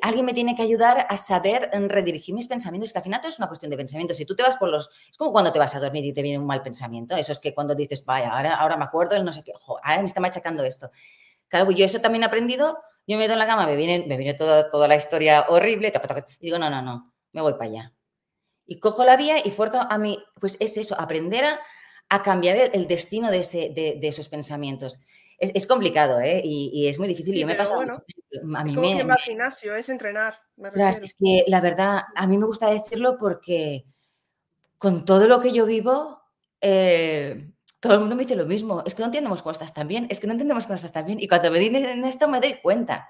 alguien 0.00 0.24
me 0.24 0.32
tiene 0.32 0.54
que 0.54 0.62
ayudar 0.62 1.08
a 1.10 1.16
saber 1.16 1.70
redirigir 1.88 2.36
mis 2.36 2.46
pensamientos, 2.46 2.92
que 2.92 2.98
al 2.98 3.02
final 3.02 3.20
todo 3.20 3.30
es 3.30 3.38
una 3.38 3.48
cuestión 3.48 3.70
de 3.70 3.76
pensamiento. 3.76 4.14
Si 4.14 4.24
tú 4.26 4.36
te 4.36 4.44
vas 4.44 4.56
por 4.56 4.68
los. 4.68 4.88
Es 5.10 5.18
como 5.18 5.32
cuando 5.32 5.52
te 5.52 5.58
vas 5.58 5.74
a 5.74 5.80
dormir 5.80 6.04
y 6.04 6.12
te 6.12 6.22
viene 6.22 6.38
un 6.38 6.46
mal 6.46 6.62
pensamiento. 6.62 7.16
Eso 7.16 7.32
es 7.32 7.40
que 7.40 7.52
cuando 7.52 7.74
dices, 7.74 8.04
vaya, 8.04 8.30
ahora, 8.30 8.54
ahora 8.54 8.76
me 8.76 8.84
acuerdo, 8.84 9.22
no 9.22 9.32
sé 9.32 9.42
qué, 9.44 9.52
ahora 9.82 9.98
me 9.98 10.06
está 10.06 10.20
machacando 10.20 10.64
esto. 10.64 10.90
Claro, 11.48 11.70
yo 11.70 11.84
eso 11.84 12.00
también 12.00 12.22
he 12.22 12.26
aprendido. 12.26 12.78
Yo 13.06 13.16
me 13.16 13.24
meto 13.24 13.34
en 13.34 13.38
la 13.40 13.46
cama, 13.46 13.66
me 13.66 13.76
viene, 13.76 14.04
me 14.06 14.16
viene 14.16 14.34
toda, 14.34 14.70
toda 14.70 14.88
la 14.88 14.96
historia 14.96 15.46
horrible, 15.48 15.92
y 16.40 16.46
digo, 16.46 16.58
no, 16.58 16.70
no, 16.70 16.80
no, 16.80 17.12
me 17.32 17.42
voy 17.42 17.52
para 17.52 17.64
allá 17.66 17.93
y 18.66 18.78
cojo 18.78 19.04
la 19.04 19.16
vía 19.16 19.36
y 19.44 19.50
fuerzo 19.50 19.80
a 19.88 19.98
mí, 19.98 20.18
pues 20.40 20.56
es 20.60 20.76
eso, 20.76 20.98
aprender 20.98 21.44
a, 22.08 22.22
cambiar 22.22 22.70
el, 22.72 22.86
destino 22.86 23.30
de, 23.30 23.38
ese, 23.38 23.72
de, 23.74 23.98
esos 24.02 24.28
pensamientos. 24.28 25.00
Es, 25.38 25.66
complicado, 25.66 26.20
¿eh? 26.20 26.40
Y, 26.44 26.86
es 26.86 26.98
muy 26.98 27.08
difícil. 27.08 27.34
yo 27.34 27.46
me 27.46 27.56
pasa 27.56 27.76
bueno, 27.76 27.94
a 28.56 28.64
mí 28.64 28.70
es 28.70 28.76
como 28.76 29.04
me, 29.04 29.12
al 29.12 29.18
gimnasio, 29.18 29.74
es 29.74 29.88
entrenar. 29.88 30.38
es 30.76 31.16
que 31.18 31.44
la 31.48 31.60
verdad, 31.60 32.02
a 32.14 32.26
mí 32.26 32.38
me 32.38 32.46
gusta 32.46 32.70
decirlo 32.70 33.18
porque 33.18 33.84
con 34.78 35.04
todo 35.04 35.26
lo 35.26 35.40
que 35.40 35.52
yo 35.52 35.66
vivo, 35.66 36.20
eh, 36.60 37.50
todo 37.80 37.94
el 37.94 38.00
mundo 38.00 38.16
me 38.16 38.22
dice 38.22 38.36
lo 38.36 38.46
mismo. 38.46 38.82
Es 38.86 38.94
que 38.94 39.00
no 39.00 39.06
entendemos 39.06 39.42
cómo 39.42 39.52
estás 39.52 39.74
tan 39.74 39.88
bien, 39.88 40.06
es 40.08 40.20
que 40.20 40.26
no 40.26 40.32
entendemos 40.32 40.64
cómo 40.64 40.76
estás 40.76 40.92
tan 40.92 41.04
bien. 41.04 41.20
Y 41.20 41.28
cuando 41.28 41.50
me 41.50 41.58
dicen 41.58 42.04
esto 42.04 42.28
me 42.28 42.40
doy 42.40 42.60
cuenta. 42.62 43.08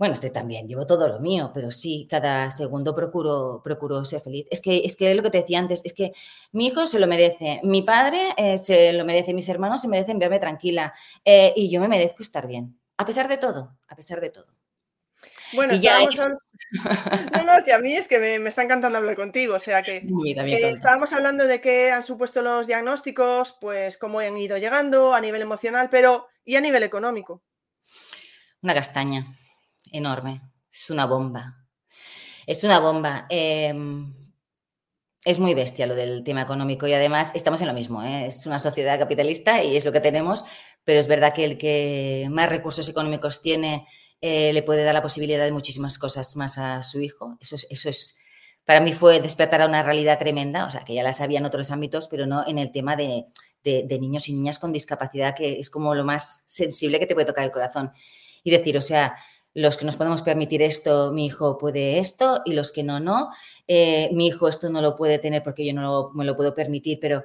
Bueno, 0.00 0.14
estoy 0.14 0.30
también, 0.30 0.66
llevo 0.66 0.86
todo 0.86 1.06
lo 1.08 1.20
mío, 1.20 1.50
pero 1.52 1.70
sí, 1.70 2.08
cada 2.08 2.50
segundo 2.50 2.94
procuro, 2.94 3.60
procuro 3.62 4.02
ser 4.02 4.22
feliz. 4.22 4.46
Es 4.50 4.62
que, 4.62 4.78
es 4.78 4.96
que 4.96 5.14
lo 5.14 5.22
que 5.22 5.28
te 5.28 5.42
decía 5.42 5.58
antes, 5.58 5.82
es 5.84 5.92
que 5.92 6.12
mi 6.52 6.68
hijo 6.68 6.86
se 6.86 6.98
lo 6.98 7.06
merece, 7.06 7.60
mi 7.64 7.82
padre 7.82 8.18
eh, 8.38 8.56
se 8.56 8.94
lo 8.94 9.04
merece, 9.04 9.34
mis 9.34 9.50
hermanos 9.50 9.82
se 9.82 9.88
merecen 9.88 10.18
verme 10.18 10.38
tranquila 10.38 10.94
eh, 11.22 11.52
y 11.54 11.68
yo 11.68 11.82
me 11.82 11.88
merezco 11.88 12.22
estar 12.22 12.46
bien, 12.46 12.80
a 12.96 13.04
pesar 13.04 13.28
de 13.28 13.36
todo, 13.36 13.76
a 13.88 13.94
pesar 13.94 14.22
de 14.22 14.30
todo. 14.30 14.46
Bueno, 15.52 15.74
y 15.74 15.80
ya 15.80 15.98
no, 17.34 17.42
no, 17.44 17.60
si 17.62 17.70
a 17.70 17.78
mí 17.78 17.92
es 17.92 18.08
que 18.08 18.18
me, 18.18 18.48
está 18.48 18.62
encantando 18.62 18.96
hablar 18.96 19.16
contigo, 19.16 19.56
o 19.56 19.60
sea 19.60 19.82
que 19.82 19.96
eh, 19.98 20.70
estábamos 20.70 21.12
hablando 21.12 21.46
de 21.46 21.60
qué 21.60 21.92
han 21.92 22.04
supuesto 22.04 22.40
los 22.40 22.66
diagnósticos, 22.66 23.58
pues 23.60 23.98
cómo 23.98 24.20
han 24.20 24.38
ido 24.38 24.56
llegando 24.56 25.12
a 25.12 25.20
nivel 25.20 25.42
emocional, 25.42 25.90
pero 25.90 26.26
¿y 26.46 26.56
a 26.56 26.62
nivel 26.62 26.84
económico? 26.84 27.42
Una 28.62 28.72
castaña 28.72 29.26
enorme, 29.92 30.40
es 30.72 30.90
una 30.90 31.06
bomba. 31.06 31.66
Es 32.46 32.64
una 32.64 32.80
bomba. 32.80 33.26
Em, 33.28 34.12
es 35.24 35.38
muy 35.38 35.54
bestia 35.54 35.86
lo 35.86 35.94
del 35.94 36.24
tema 36.24 36.42
económico 36.42 36.86
y 36.86 36.94
además 36.94 37.32
estamos 37.34 37.60
en 37.60 37.68
lo 37.68 37.74
mismo. 37.74 38.02
¿eh? 38.02 38.26
Es 38.26 38.46
una 38.46 38.58
sociedad 38.58 38.98
capitalista 38.98 39.62
y 39.62 39.76
es 39.76 39.84
lo 39.84 39.92
que 39.92 40.00
tenemos, 40.00 40.44
pero 40.84 40.98
es 40.98 41.08
verdad 41.08 41.34
que 41.34 41.44
el 41.44 41.58
que 41.58 42.26
más 42.30 42.48
recursos 42.48 42.88
económicos 42.88 43.42
tiene 43.42 43.86
eh, 44.20 44.52
le 44.52 44.62
puede 44.62 44.84
dar 44.84 44.94
la 44.94 45.02
posibilidad 45.02 45.44
de 45.44 45.52
muchísimas 45.52 45.98
cosas 45.98 46.36
más 46.36 46.58
a 46.58 46.82
su 46.82 47.00
hijo. 47.00 47.36
Eso 47.40 47.56
es, 47.56 47.66
eso 47.70 47.88
es, 47.90 48.18
para 48.64 48.80
mí 48.80 48.92
fue 48.92 49.20
despertar 49.20 49.62
a 49.62 49.66
una 49.66 49.82
realidad 49.82 50.18
tremenda, 50.18 50.66
o 50.66 50.70
sea, 50.70 50.84
que 50.84 50.94
ya 50.94 51.02
la 51.02 51.12
sabía 51.12 51.38
en 51.38 51.46
otros 51.46 51.70
ámbitos, 51.70 52.08
pero 52.08 52.26
no 52.26 52.46
en 52.46 52.58
el 52.58 52.72
tema 52.72 52.96
de, 52.96 53.26
de 53.62 53.98
niños 54.00 54.28
y 54.28 54.32
niñas 54.32 54.58
con 54.58 54.72
discapacidad, 54.72 55.34
que 55.34 55.60
es 55.60 55.70
como 55.70 55.94
lo 55.94 56.04
más 56.04 56.44
sensible 56.48 56.98
que 56.98 57.06
te 57.06 57.14
puede 57.14 57.26
tocar 57.26 57.44
el 57.44 57.50
corazón. 57.50 57.92
Y 58.42 58.50
decir, 58.50 58.76
o 58.78 58.80
sea, 58.80 59.16
los 59.54 59.76
que 59.76 59.84
nos 59.84 59.96
podemos 59.96 60.22
permitir 60.22 60.62
esto, 60.62 61.12
mi 61.12 61.26
hijo 61.26 61.58
puede 61.58 61.98
esto, 61.98 62.42
y 62.44 62.52
los 62.52 62.70
que 62.70 62.82
no, 62.82 63.00
no. 63.00 63.30
Eh, 63.66 64.10
mi 64.12 64.28
hijo 64.28 64.48
esto 64.48 64.70
no 64.70 64.80
lo 64.80 64.94
puede 64.96 65.18
tener 65.18 65.42
porque 65.42 65.66
yo 65.66 65.74
no 65.74 66.10
me 66.14 66.24
lo 66.24 66.36
puedo 66.36 66.54
permitir, 66.54 66.98
pero 67.00 67.24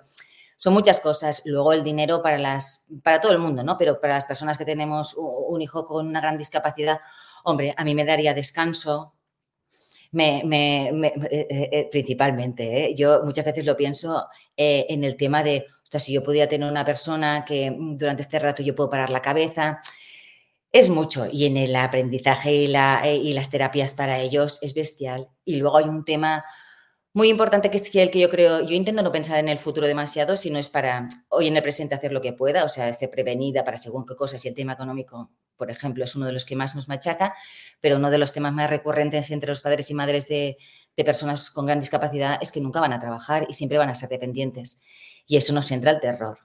son 0.57 0.73
muchas 0.73 0.99
cosas. 0.99 1.43
Luego 1.45 1.73
el 1.73 1.83
dinero 1.83 2.23
para, 2.23 2.39
las, 2.39 2.87
para 3.03 3.21
todo 3.21 3.31
el 3.31 3.39
mundo, 3.39 3.63
¿no? 3.63 3.77
Pero 3.77 3.99
para 3.99 4.15
las 4.15 4.25
personas 4.25 4.57
que 4.57 4.65
tenemos 4.65 5.15
un 5.15 5.61
hijo 5.61 5.85
con 5.85 6.07
una 6.07 6.21
gran 6.21 6.37
discapacidad, 6.37 6.99
hombre, 7.43 7.73
a 7.77 7.83
mí 7.83 7.93
me 7.93 8.05
daría 8.05 8.33
descanso. 8.33 9.13
Me, 10.11 10.39
eh, 10.39 11.47
eh, 11.49 11.89
principalmente, 11.91 12.95
yo 12.95 13.23
muchas 13.23 13.43
veces 13.43 13.65
lo 13.65 13.75
pienso 13.75 14.27
en 14.55 15.03
el 15.03 15.17
tema 15.17 15.43
de, 15.43 15.65
o 15.83 15.91
sea, 15.91 15.99
si 15.99 16.13
yo 16.13 16.23
pudiera 16.23 16.47
tener 16.47 16.69
una 16.69 16.85
persona 16.85 17.43
que 17.45 17.75
durante 17.77 18.21
este 18.21 18.39
rato 18.39 18.63
yo 18.63 18.73
puedo 18.73 18.89
parar 18.89 19.09
la 19.09 19.21
cabeza, 19.21 19.81
es 20.75 20.89
mucho 20.89 21.25
y 21.31 21.45
en 21.45 21.55
el 21.55 21.73
aprendizaje 21.73 22.53
y, 22.53 22.75
eh, 22.75 23.15
y, 23.15 23.31
las 23.31 23.49
terapias 23.49 23.95
para 23.95 24.19
ellos 24.19 24.59
es 24.61 24.73
bestial. 24.73 25.29
Y 25.45 25.55
luego 25.55 25.77
hay 25.77 25.85
un 25.85 26.03
tema 26.03 26.43
muy 27.13 27.29
importante 27.29 27.71
que 27.71 27.77
es 27.77 27.95
el 27.95 28.11
que 28.11 28.19
yo 28.19 28.29
creo, 28.29 28.61
yo 28.65 28.75
intento 28.75 29.01
no 29.01 29.09
pensar 29.09 29.37
en 29.37 29.47
el 29.47 29.57
futuro 29.57 29.87
demasiado, 29.87 30.35
sino 30.35 30.59
es 30.59 30.67
para 30.67 31.07
hoy 31.29 31.47
en 31.47 31.55
el 31.55 31.63
presente 31.63 31.95
hacer 31.95 32.11
lo 32.11 32.21
que 32.21 32.33
pueda, 32.33 32.65
o 32.65 32.67
sea, 32.67 32.91
ser 32.91 33.09
prevenida 33.09 33.63
para 33.63 33.77
según 33.77 34.05
qué 34.05 34.17
cosas 34.17 34.43
y 34.43 34.49
el 34.49 34.53
tema 34.53 34.73
económico, 34.73 35.31
por 35.55 35.71
ejemplo, 35.71 36.03
es 36.03 36.13
uno 36.17 36.25
de 36.25 36.33
los 36.33 36.43
que 36.43 36.57
más 36.57 36.75
nos 36.75 36.89
machaca, 36.89 37.33
pero 37.79 37.95
uno 37.95 38.11
de 38.11 38.17
los 38.17 38.33
temas 38.33 38.51
más 38.51 38.69
recurrentes 38.69 39.31
entre 39.31 39.47
los 39.47 39.61
padres 39.61 39.89
y 39.89 39.93
madres 39.93 40.27
de, 40.27 40.57
personas 41.05 41.51
con 41.51 41.65
gran 41.65 41.79
discapacidad 41.79 42.37
es 42.41 42.51
que 42.51 42.59
nunca 42.59 42.81
van 42.81 42.91
a 42.91 42.99
trabajar 42.99 43.45
y 43.47 43.53
siempre 43.53 43.77
van 43.77 43.87
a 43.87 43.95
ser 43.95 44.09
dependientes. 44.09 44.81
Y 45.25 45.37
eso 45.37 45.53
nos 45.53 45.71
entra 45.71 45.91
el 45.91 46.01
terror. 46.01 46.39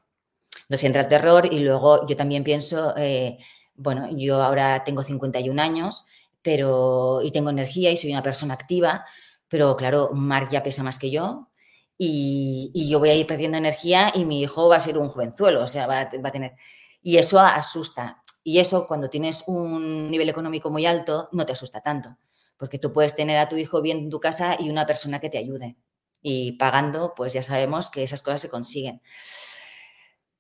Nos 0.69 0.85
entra 0.85 1.03
el 1.03 1.09
terror 1.09 1.53
y 1.53 1.59
luego 1.59 2.07
yo 2.07 2.15
también 2.15 2.45
pienso... 2.45 2.95
Eh, 2.97 3.39
bueno, 3.81 4.09
yo 4.13 4.43
ahora 4.43 4.85
tengo 4.85 5.03
51 5.03 5.61
años, 5.61 6.05
pero 6.43 7.21
y 7.23 7.31
tengo 7.31 7.51
energía 7.51 7.91
y 7.91 7.97
soy 7.97 8.11
una 8.13 8.23
persona 8.23 8.55
activa, 8.55 9.07
pero 9.49 9.75
claro, 9.77 10.11
Mark 10.13 10.49
ya 10.51 10.63
pesa 10.63 10.83
más 10.83 10.99
que 10.99 11.11
yo 11.11 11.49
y, 11.97 12.89
yo 12.91 12.99
voy 12.99 13.11
a 13.11 13.15
ir 13.15 13.27
perdiendo 13.27 13.57
energía 13.59 14.13
y 14.15 14.25
mi 14.27 14.43
hijo 14.43 14.69
va 14.69 14.77
a 14.77 14.81
ser 14.81 14.99
un 14.99 15.09
jovenzuelo, 15.09 15.63
o 15.63 15.67
sea, 15.67 15.87
va, 15.87 16.01
a 16.01 16.11
tener... 16.11 16.55
Y 17.03 17.17
eso 17.17 17.41
asusta. 17.41 18.23
Y 18.45 18.59
eso 18.59 18.87
cuando 18.87 19.09
tienes 19.09 19.45
un 19.47 20.11
nivel 20.11 20.29
económico 20.29 20.71
muy 20.71 20.87
alto 20.87 21.29
no 21.33 21.47
te 21.47 21.53
asusta 21.53 21.81
tanto, 21.81 22.19
porque 22.59 22.79
tú 22.79 22.93
puedes 22.93 23.15
tener 23.17 23.39
a 23.39 23.49
tu 23.49 23.57
hijo 23.57 23.83
bien 23.83 23.99
en 23.99 24.11
tu 24.11 24.21
casa 24.21 24.57
y 24.59 24.71
una 24.71 24.87
persona 24.87 25.21
que 25.21 25.31
te 25.31 25.39
ayude. 25.39 25.77
Y 26.23 26.53
pagando, 26.53 27.15
pues 27.17 27.33
ya 27.33 27.43
sabemos 27.43 27.91
que 27.91 28.03
esas 28.03 28.23
cosas 28.23 28.43
se 28.43 28.51
consiguen. 28.51 29.01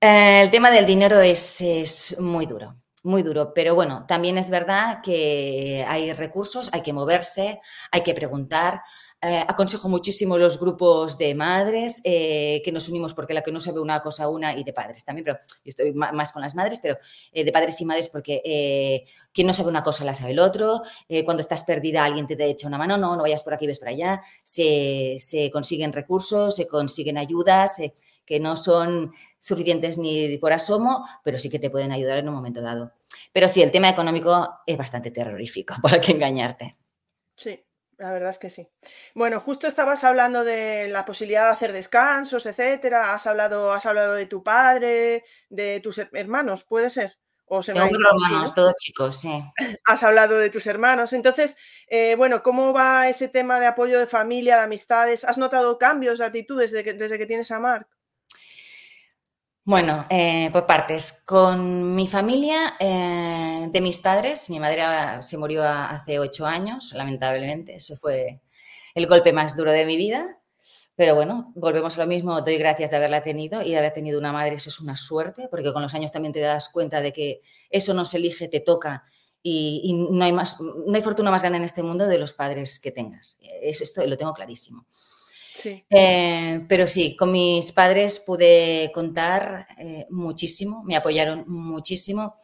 El 0.00 0.50
tema 0.50 0.70
del 0.70 0.86
dinero 0.86 1.20
es 1.20 2.16
muy 2.18 2.46
duro 2.46 2.79
muy 3.02 3.22
duro, 3.22 3.52
pero 3.54 3.74
bueno, 3.74 4.04
también 4.06 4.38
es 4.38 4.50
verdad 4.50 5.00
que 5.02 5.84
hay 5.88 6.12
recursos, 6.12 6.70
hay 6.72 6.82
que 6.82 6.92
moverse, 6.92 7.60
hay 7.90 8.02
que 8.02 8.14
preguntar. 8.14 8.82
Eh, 9.22 9.44
aconsejo 9.46 9.90
muchísimo 9.90 10.38
los 10.38 10.58
grupos 10.58 11.18
de 11.18 11.34
madres 11.34 12.00
eh, 12.04 12.62
que 12.64 12.72
nos 12.72 12.88
unimos 12.88 13.12
porque 13.12 13.34
la 13.34 13.42
que 13.42 13.52
no 13.52 13.60
sabe 13.60 13.78
una 13.78 14.00
cosa 14.00 14.30
una 14.30 14.56
y 14.56 14.64
de 14.64 14.72
padres 14.72 15.04
también, 15.04 15.26
pero 15.26 15.38
yo 15.62 15.68
estoy 15.68 15.92
más 15.92 16.32
con 16.32 16.40
las 16.40 16.54
madres, 16.54 16.80
pero 16.80 16.96
eh, 17.30 17.44
de 17.44 17.52
padres 17.52 17.78
y 17.82 17.84
madres 17.84 18.08
porque 18.08 19.04
quien 19.34 19.46
no 19.46 19.52
sabe 19.52 19.68
una 19.68 19.82
cosa 19.82 20.06
la 20.06 20.14
sabe 20.14 20.32
el 20.32 20.38
otro. 20.38 20.82
cuando 21.26 21.42
estás 21.42 21.64
perdida 21.64 22.02
alguien 22.04 22.26
te 22.26 22.42
echa 22.46 22.66
una 22.66 22.78
mano, 22.78 22.96
no, 22.96 23.14
no 23.14 23.22
vayas 23.22 23.42
por 23.42 23.52
aquí, 23.52 23.66
ves 23.66 23.78
por 23.78 23.88
allá. 23.88 24.22
Se, 24.42 25.16
se 25.18 25.50
consiguen 25.50 25.92
recursos, 25.92 26.56
se 26.56 26.66
consiguen 26.66 27.18
ayudas 27.18 27.78
que 28.30 28.38
no 28.38 28.54
son 28.54 29.12
suficientes 29.40 29.98
ni 29.98 30.38
por 30.38 30.52
asomo, 30.52 31.04
pero 31.24 31.36
sí 31.36 31.50
que 31.50 31.58
te 31.58 31.68
pueden 31.68 31.90
ayudar 31.90 32.18
en 32.18 32.28
un 32.28 32.34
momento 32.36 32.62
dado. 32.62 32.92
Pero 33.32 33.48
sí, 33.48 33.60
el 33.60 33.72
tema 33.72 33.88
económico 33.88 34.60
es 34.64 34.78
bastante 34.78 35.10
terrorífico, 35.10 35.74
para 35.82 36.00
que 36.00 36.12
engañarte. 36.12 36.76
Sí, 37.34 37.60
la 37.98 38.12
verdad 38.12 38.30
es 38.30 38.38
que 38.38 38.48
sí. 38.48 38.68
Bueno, 39.16 39.40
justo 39.40 39.66
estabas 39.66 40.04
hablando 40.04 40.44
de 40.44 40.86
la 40.86 41.04
posibilidad 41.04 41.46
de 41.46 41.54
hacer 41.54 41.72
descansos, 41.72 42.46
etcétera. 42.46 43.12
Has 43.12 43.26
hablado, 43.26 43.72
has 43.72 43.84
hablado 43.84 44.14
de 44.14 44.26
tu 44.26 44.44
padre, 44.44 45.24
de 45.48 45.80
tus 45.80 45.98
hermanos, 45.98 46.62
¿puede 46.62 46.88
ser? 46.88 47.18
O 47.46 47.64
se 47.64 47.72
Tengo 47.72 47.86
hermanos, 47.86 48.54
todos 48.54 48.76
chicos, 48.76 49.16
sí. 49.16 49.42
Has 49.86 50.04
hablado 50.04 50.38
de 50.38 50.50
tus 50.50 50.68
hermanos. 50.68 51.12
Entonces, 51.14 51.58
eh, 51.88 52.14
bueno, 52.14 52.44
¿cómo 52.44 52.72
va 52.72 53.08
ese 53.08 53.26
tema 53.26 53.58
de 53.58 53.66
apoyo 53.66 53.98
de 53.98 54.06
familia, 54.06 54.58
de 54.58 54.62
amistades? 54.62 55.24
¿Has 55.24 55.36
notado 55.36 55.76
cambios 55.76 56.20
de 56.20 56.26
actitud 56.26 56.60
desde 56.60 56.84
que, 56.84 56.92
desde 56.92 57.18
que 57.18 57.26
tienes 57.26 57.50
a 57.50 57.58
Marc? 57.58 57.88
Bueno, 59.64 60.06
eh, 60.08 60.48
por 60.52 60.66
partes. 60.66 61.22
Con 61.26 61.94
mi 61.94 62.06
familia, 62.06 62.76
eh, 62.80 63.68
de 63.70 63.80
mis 63.80 64.00
padres, 64.00 64.48
mi 64.48 64.58
madre 64.58 64.82
ahora 64.82 65.22
se 65.22 65.36
murió 65.36 65.64
hace 65.64 66.18
ocho 66.18 66.46
años, 66.46 66.92
lamentablemente. 66.94 67.74
Eso 67.76 67.96
fue 67.96 68.40
el 68.94 69.06
golpe 69.06 69.32
más 69.32 69.56
duro 69.56 69.72
de 69.72 69.84
mi 69.84 69.96
vida. 69.96 70.38
Pero 70.96 71.14
bueno, 71.14 71.52
volvemos 71.54 71.96
a 71.96 72.00
lo 72.02 72.06
mismo, 72.06 72.40
doy 72.42 72.58
gracias 72.58 72.90
de 72.90 72.96
haberla 72.98 73.22
tenido 73.22 73.62
y 73.62 73.70
de 73.70 73.78
haber 73.78 73.92
tenido 73.94 74.18
una 74.18 74.32
madre, 74.32 74.56
eso 74.56 74.68
es 74.68 74.80
una 74.80 74.96
suerte, 74.96 75.48
porque 75.50 75.72
con 75.72 75.82
los 75.82 75.94
años 75.94 76.12
también 76.12 76.34
te 76.34 76.40
das 76.40 76.68
cuenta 76.68 77.00
de 77.00 77.12
que 77.12 77.40
eso 77.70 77.94
no 77.94 78.04
se 78.04 78.18
elige, 78.18 78.48
te 78.48 78.60
toca 78.60 79.04
y, 79.42 79.94
no, 80.10 80.22
hay 80.22 80.32
más, 80.32 80.60
no 80.60 80.94
hay 80.94 81.00
fortuna 81.00 81.30
más 81.30 81.40
grande 81.40 81.58
en 81.58 81.64
este 81.64 81.82
mundo 81.82 82.06
de 82.06 82.18
los 82.18 82.34
padres 82.34 82.78
que 82.78 82.90
tengas. 82.92 83.38
Eso 83.62 83.84
esto 83.84 84.06
lo 84.06 84.18
tengo 84.18 84.34
clarísimo. 84.34 84.86
Eh, 85.64 86.64
pero 86.68 86.86
sí, 86.86 87.16
con 87.16 87.32
mis 87.32 87.72
padres 87.72 88.18
pude 88.20 88.90
contar 88.92 89.66
eh, 89.78 90.06
muchísimo, 90.10 90.82
me 90.84 90.96
apoyaron 90.96 91.44
muchísimo. 91.48 92.36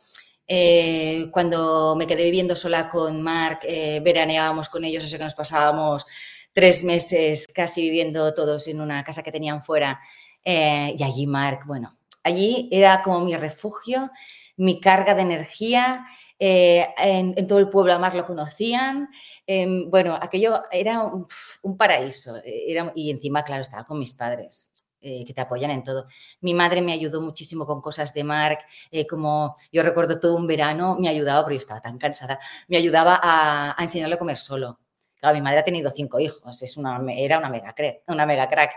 Eh, 0.49 1.27
cuando 1.33 1.97
me 1.97 2.07
quedé 2.07 2.25
viviendo 2.25 2.55
sola 2.55 2.89
con 2.89 3.23
Mark, 3.23 3.61
veraneábamos 4.03 4.69
con 4.69 4.85
ellos, 4.85 5.05
o 5.05 5.09
sea 5.09 5.19
que 5.19 5.25
nos 5.25 5.35
pasábamos 5.35 6.07
tres 6.53 6.85
meses 6.85 7.47
casi 7.53 7.83
viviendo 7.83 8.33
todos 8.33 8.69
en 8.69 8.81
una 8.81 9.03
casa 9.05 9.23
que 9.23 9.33
tenían 9.33 9.63
fuera. 9.63 10.01
Y 10.45 11.03
allí, 11.03 11.27
Mark, 11.27 11.61
bueno, 11.67 11.97
allí 12.23 12.69
era 12.71 13.03
como 13.03 13.21
mi 13.21 13.37
refugio, 13.37 14.11
mi 14.57 14.81
carga 14.81 15.15
de 15.15 15.23
energía. 15.23 16.07
En, 16.39 17.47
todo 17.49 17.59
el 17.59 17.69
pueblo 17.69 17.93
a 17.93 17.99
Mark 17.99 18.15
lo 18.15 18.25
conocían. 18.25 19.09
Em, 19.47 19.91
bueno, 19.91 20.19
aquello 20.21 20.63
era 20.71 21.03
un, 21.03 21.77
paraíso. 21.77 22.37
Era, 22.45 22.93
y 22.95 23.11
encima, 23.11 23.45
claro, 23.45 23.63
estaba 23.63 23.85
con 23.85 23.99
mis 23.99 24.15
padres. 24.15 24.73
Eh, 25.01 25.25
que 25.25 25.35
te 25.35 25.41
apoyan 25.41 25.71
en 25.71 25.85
todo. 25.85 26.07
Mi 26.41 26.53
madre 26.55 26.83
me 26.83 26.93
ayudó 26.93 27.21
muchísimo 27.21 27.65
con 27.67 27.81
cosas 27.81 28.13
de 28.13 28.25
Mark, 28.25 28.59
como 29.09 29.55
yo 29.71 29.83
recuerdo 29.85 30.19
todo 30.19 30.35
un 30.35 30.49
verano, 30.49 30.97
me 30.99 31.09
ayudaba, 31.09 31.45
pero 31.45 31.55
yo 31.55 31.59
estaba 31.59 31.81
tan 31.81 31.97
cansada, 31.99 32.41
me 32.67 32.77
ayudaba 32.77 33.21
a, 33.23 33.81
a 33.81 33.83
enseñarle 33.85 34.17
a 34.17 34.19
comer 34.19 34.37
solo 34.37 34.81
mi 35.33 35.41
madre 35.41 35.59
ha 35.59 35.65
tenido 35.65 35.91
cinco 35.91 36.21
hijos, 36.21 36.63
es 36.63 36.77
una, 36.77 37.01
era 37.13 37.39
una 37.39 37.49
mega, 37.49 37.75
crack, 37.75 38.03
una 38.09 38.27
mega 38.27 38.49
crack. 38.49 38.73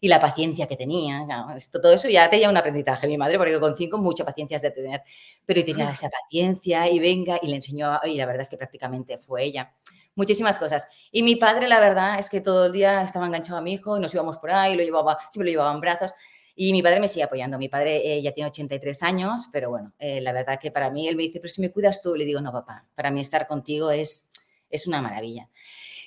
Y 0.00 0.08
la 0.08 0.18
paciencia 0.18 0.66
que 0.66 0.76
tenía, 0.76 1.24
esto, 1.56 1.80
todo 1.80 1.92
eso 1.92 2.08
ya 2.08 2.28
tenía 2.28 2.50
un 2.50 2.56
aprendizaje. 2.56 3.06
Mi 3.06 3.16
madre, 3.16 3.38
porque 3.38 3.60
con 3.60 3.76
cinco, 3.76 3.98
mucha 3.98 4.24
paciencia 4.24 4.56
es 4.56 4.62
de 4.62 4.72
tener, 4.72 5.02
pero 5.46 5.64
tenía 5.64 5.90
esa 5.90 6.10
paciencia 6.10 6.90
y 6.90 6.98
venga, 6.98 7.38
y 7.40 7.46
le 7.46 7.56
enseñó, 7.56 8.00
y 8.04 8.16
la 8.16 8.26
verdad 8.26 8.42
es 8.42 8.50
que 8.50 8.56
prácticamente 8.56 9.16
fue 9.16 9.44
ella. 9.44 9.72
Muchísimas 10.14 10.58
cosas. 10.58 10.86
Y 11.10 11.22
mi 11.22 11.36
padre, 11.36 11.68
la 11.68 11.80
verdad, 11.80 12.18
es 12.18 12.28
que 12.28 12.40
todo 12.40 12.66
el 12.66 12.72
día 12.72 13.02
estaba 13.02 13.26
enganchado 13.26 13.58
a 13.58 13.62
mi 13.62 13.74
hijo 13.74 13.96
y 13.96 14.00
nos 14.00 14.12
íbamos 14.12 14.36
por 14.36 14.50
ahí, 14.50 14.76
lo 14.76 14.82
llevaba, 14.82 15.18
siempre 15.30 15.46
lo 15.46 15.52
llevaba 15.52 15.74
en 15.74 15.80
brazos. 15.80 16.12
Y 16.54 16.72
mi 16.72 16.82
padre 16.82 17.00
me 17.00 17.08
sigue 17.08 17.22
apoyando. 17.22 17.58
Mi 17.58 17.68
padre 17.68 17.96
eh, 18.04 18.22
ya 18.22 18.32
tiene 18.32 18.48
83 18.50 19.02
años, 19.02 19.48
pero 19.50 19.70
bueno, 19.70 19.92
eh, 19.98 20.20
la 20.20 20.32
verdad 20.32 20.58
que 20.60 20.70
para 20.70 20.90
mí 20.90 21.08
él 21.08 21.16
me 21.16 21.22
dice, 21.22 21.40
pero 21.40 21.50
si 21.50 21.60
me 21.62 21.70
cuidas 21.70 22.02
tú, 22.02 22.14
le 22.14 22.24
digo, 22.24 22.40
no, 22.40 22.52
papá, 22.52 22.86
para 22.94 23.10
mí 23.10 23.20
estar 23.20 23.46
contigo 23.46 23.90
es, 23.90 24.30
es 24.68 24.86
una 24.86 25.00
maravilla. 25.00 25.48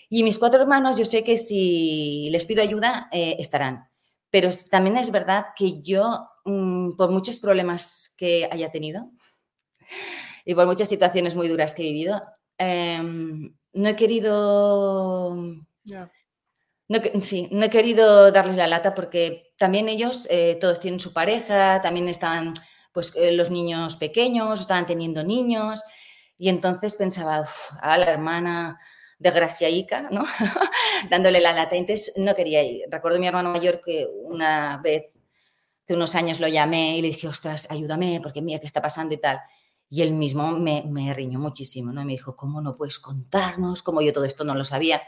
Y 0.09 0.23
mis 0.23 0.37
cuatro 0.37 0.61
hermanos, 0.61 0.97
yo 0.97 1.05
sé 1.05 1.23
que 1.23 1.37
si 1.37 2.29
les 2.31 2.45
pido 2.45 2.61
ayuda, 2.61 3.09
eh, 3.11 3.37
estarán. 3.39 3.89
Pero 4.29 4.49
también 4.69 4.97
es 4.97 5.11
verdad 5.11 5.47
que 5.55 5.81
yo, 5.81 6.27
mm, 6.45 6.95
por 6.95 7.09
muchos 7.09 7.37
problemas 7.37 8.13
que 8.17 8.47
haya 8.51 8.71
tenido 8.71 9.09
y 10.45 10.53
por 10.53 10.67
muchas 10.67 10.89
situaciones 10.89 11.35
muy 11.35 11.47
duras 11.47 11.73
que 11.73 11.83
he 11.83 11.85
vivido, 11.91 12.21
em, 12.57 13.55
no 13.75 13.89
he 13.89 13.95
querido... 13.95 15.35
No, 16.87 16.99
sí, 17.21 17.47
no 17.51 17.65
he 17.65 17.69
querido 17.69 18.31
darles 18.31 18.57
la 18.57 18.67
lata 18.67 18.93
porque 18.93 19.53
también 19.57 19.89
ellos, 19.89 20.27
eh, 20.29 20.57
todos 20.61 20.79
tienen 20.79 20.99
su 20.99 21.13
pareja, 21.13 21.81
también 21.81 22.07
están 22.07 22.53
pues 22.93 23.13
eh, 23.15 23.31
los 23.31 23.49
niños 23.49 23.95
pequeños, 23.95 24.61
estaban 24.61 24.85
teniendo 24.85 25.23
niños 25.23 25.81
y 26.37 26.49
entonces 26.49 26.95
pensaba, 26.95 27.43
a 27.81 27.97
la 27.97 28.05
hermana, 28.05 28.79
desgraciaica, 29.17 30.07
¿no? 30.11 30.25
Dándole 31.09 31.39
la 31.41 31.53
lata. 31.53 31.75
Entonces 31.75 32.13
no 32.17 32.35
quería 32.35 32.63
ir. 32.63 32.85
Recuerdo 32.89 33.17
a 33.17 33.19
mi 33.19 33.27
hermano 33.27 33.49
mayor 33.49 33.81
que 33.81 34.07
una 34.23 34.77
vez, 34.83 35.05
hace 35.83 35.93
unos 35.93 36.15
años, 36.15 36.39
lo 36.39 36.47
llamé 36.47 36.97
y 36.97 37.01
le 37.01 37.09
dije, 37.09 37.27
ostras, 37.27 37.69
ayúdame, 37.71 38.19
porque 38.21 38.41
mira 38.41 38.59
qué 38.59 38.65
está 38.65 38.81
pasando 38.81 39.13
y 39.13 39.17
tal. 39.17 39.39
Y 39.95 40.01
él 40.01 40.11
mismo 40.11 40.51
me, 40.51 40.83
me 40.85 41.13
riñó 41.13 41.39
muchísimo, 41.39 41.93
¿no? 41.93 42.03
me 42.03 42.11
dijo, 42.11 42.35
¿cómo 42.35 42.59
no 42.59 42.73
puedes 42.73 42.99
contarnos? 42.99 43.81
Como 43.81 44.01
yo 44.01 44.11
todo 44.11 44.25
esto 44.25 44.43
no 44.43 44.53
lo 44.53 44.65
sabía. 44.65 45.01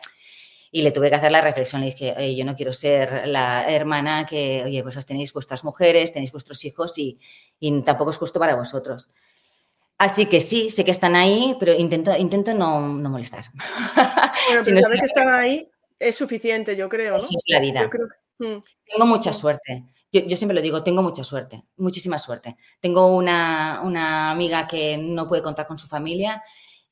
Y 0.72 0.82
le 0.82 0.92
tuve 0.92 1.10
que 1.10 1.16
hacer 1.16 1.30
la 1.30 1.42
reflexión. 1.42 1.82
Le 1.82 1.88
dije, 1.88 2.34
yo 2.38 2.46
no 2.46 2.56
quiero 2.56 2.72
ser 2.72 3.28
la 3.28 3.70
hermana 3.70 4.26
que, 4.26 4.64
oye, 4.64 4.82
pues 4.84 5.06
tenéis 5.06 5.34
vuestras 5.34 5.66
mujeres, 5.66 6.14
tenéis 6.14 6.32
vuestros 6.32 6.64
hijos 6.64 6.98
y, 7.00 7.20
y 7.60 7.82
tampoco 7.82 8.12
es 8.12 8.18
justo 8.18 8.40
para 8.40 8.56
vosotros. 8.56 9.10
Así 9.98 10.28
que 10.28 10.40
sí, 10.40 10.70
sé 10.70 10.86
que 10.86 10.92
están 10.92 11.18
ahí, 11.18 11.58
pero 11.60 11.74
intento, 11.74 12.16
intento 12.16 12.54
no, 12.54 12.80
molestar. 12.80 13.44
Bueno, 14.48 14.64
si 14.64 14.72
que 14.72 15.06
están 15.06 15.34
ahí 15.34 15.70
es 16.00 16.16
suficiente, 16.16 16.78
yo 16.78 16.88
creo. 16.88 17.12
¿no? 17.12 17.18
Eso 17.18 17.28
es 17.36 17.44
la 17.48 17.60
vida. 17.60 17.90
Mm. 18.40 18.62
Tengo 18.86 19.06
mucha 19.06 19.34
suerte. 19.34 19.84
Yo, 20.12 20.38
siempre 20.38 20.56
lo 20.56 20.62
digo, 20.62 20.84
tengo 20.84 21.02
mucha 21.04 21.24
suerte, 21.24 21.66
muchísima 21.76 22.18
suerte. 22.18 22.56
Tengo 22.80 23.08
una, 23.16 23.82
una 23.84 24.32
amiga 24.32 24.68
que 24.68 24.98
no 24.98 25.28
puede 25.28 25.42
contar 25.44 25.68
con 25.68 25.78
su 25.78 25.88
familia 25.88 26.42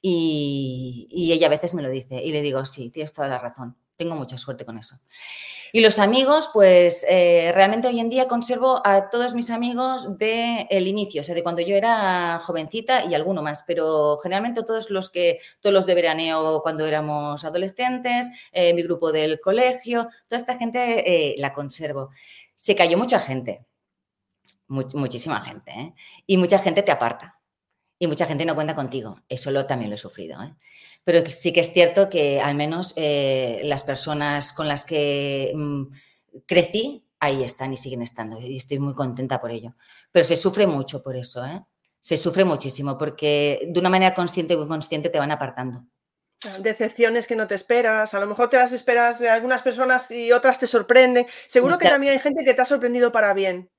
y, 0.02 1.08
y, 1.10 1.32
ella 1.32 1.48
a 1.48 1.50
veces 1.50 1.74
me 1.74 1.82
lo 1.82 1.90
dice 1.90 2.22
y 2.24 2.32
le 2.32 2.42
digo, 2.42 2.66
sí, 2.66 2.92
tienes 2.92 3.14
toda 3.14 3.28
la 3.28 3.40
razón, 3.40 3.78
tengo 3.96 4.16
mucha 4.16 4.38
suerte 4.38 4.66
con 4.66 4.78
eso. 4.78 4.98
Y 5.76 5.82
los 5.82 6.00
amigos, 6.00 6.50
pues 6.54 7.06
eh, 7.10 7.52
realmente 7.54 7.90
hoy 7.90 8.00
en 8.00 8.10
día 8.10 8.30
conservo 8.30 8.82
a 8.86 9.10
todos 9.10 9.36
mis 9.36 9.50
amigos 9.50 10.18
del 10.18 10.66
el 10.70 10.88
inicio, 10.88 11.20
o 11.20 11.24
sea, 11.26 11.36
de 11.36 11.44
cuando 11.44 11.62
yo 11.62 11.76
era 11.76 12.40
jovencita 12.40 13.04
y 13.04 13.14
alguno 13.14 13.42
más, 13.42 13.66
pero 13.68 14.18
generalmente 14.24 14.64
todos 14.64 14.90
los 14.90 15.10
que, 15.10 15.40
todos 15.60 15.74
los 15.74 15.86
de 15.86 15.96
veraneo 15.96 16.62
cuando 16.64 16.86
éramos 16.86 17.44
adolescentes, 17.44 18.30
eh, 18.54 18.74
mi 18.74 18.84
grupo 18.84 19.12
del 19.12 19.42
colegio, 19.42 20.08
toda 20.30 20.40
esta 20.40 20.58
gente 20.58 21.32
eh, 21.32 21.36
la 21.40 21.54
conservo. 21.54 22.12
Se 22.66 22.76
cayó 22.76 22.98
mucha 22.98 23.20
gente, 23.20 23.68
muchísima 24.66 25.40
gente, 25.42 25.94
y 26.26 26.38
mucha 26.38 26.58
gente 26.58 26.82
te 26.82 26.92
aparta 26.92 27.40
y 28.00 28.08
mucha 28.08 28.26
gente 28.26 28.44
no 28.44 28.56
cuenta 28.56 28.74
contigo. 28.74 29.22
Eso 29.30 29.52
lo, 29.52 29.68
también 29.68 29.92
lo 29.92 29.94
he 29.94 30.00
sufrido. 30.00 30.42
¿eh? 30.42 30.56
Pero 31.04 31.30
sí 31.30 31.54
que 31.54 31.60
es 31.60 31.72
cierto 31.72 32.10
que 32.10 32.42
al 32.42 32.56
menos 32.56 32.96
eh, 32.98 33.62
las 33.66 33.84
personas 33.84 34.52
con 34.52 34.68
las 34.68 34.84
que 34.84 35.52
mm, 35.54 35.84
crecí, 36.48 37.06
ahí 37.20 37.44
están 37.44 37.72
y 37.72 37.78
siguen 37.78 38.02
estando. 38.02 38.40
Y 38.42 38.58
estoy 38.58 38.80
muy 38.80 38.96
contenta 38.96 39.40
por 39.40 39.52
ello. 39.52 39.76
Pero 40.12 40.24
se 40.26 40.36
sufre 40.36 40.66
mucho 40.66 41.04
por 41.04 41.16
eso. 41.16 41.46
¿eh? 41.46 41.64
Se 42.00 42.18
sufre 42.18 42.46
muchísimo 42.46 42.98
porque 42.98 43.70
de 43.70 43.80
una 43.80 43.90
manera 43.90 44.16
consciente 44.16 44.56
o 44.56 44.64
inconsciente 44.64 45.10
te 45.10 45.20
van 45.20 45.30
apartando. 45.30 45.86
Decepciones 46.62 47.28
que 47.28 47.36
no 47.36 47.48
te 47.48 47.56
esperas, 47.56 48.14
a 48.14 48.20
lo 48.20 48.28
mejor 48.28 48.50
te 48.50 48.58
las 48.58 48.72
esperas 48.72 49.20
de 49.20 49.30
algunas 49.30 49.62
personas 49.62 50.12
y 50.12 50.32
otras 50.32 50.60
te 50.60 50.68
sorprenden. 50.68 51.26
Seguro 51.48 51.78
que 51.78 51.90
también 51.90 52.14
hay 52.14 52.20
gente 52.20 52.44
que 52.44 52.54
te 52.54 52.62
ha 52.62 52.66
sorprendido 52.66 53.12
para 53.12 53.34
bien. 53.34 53.70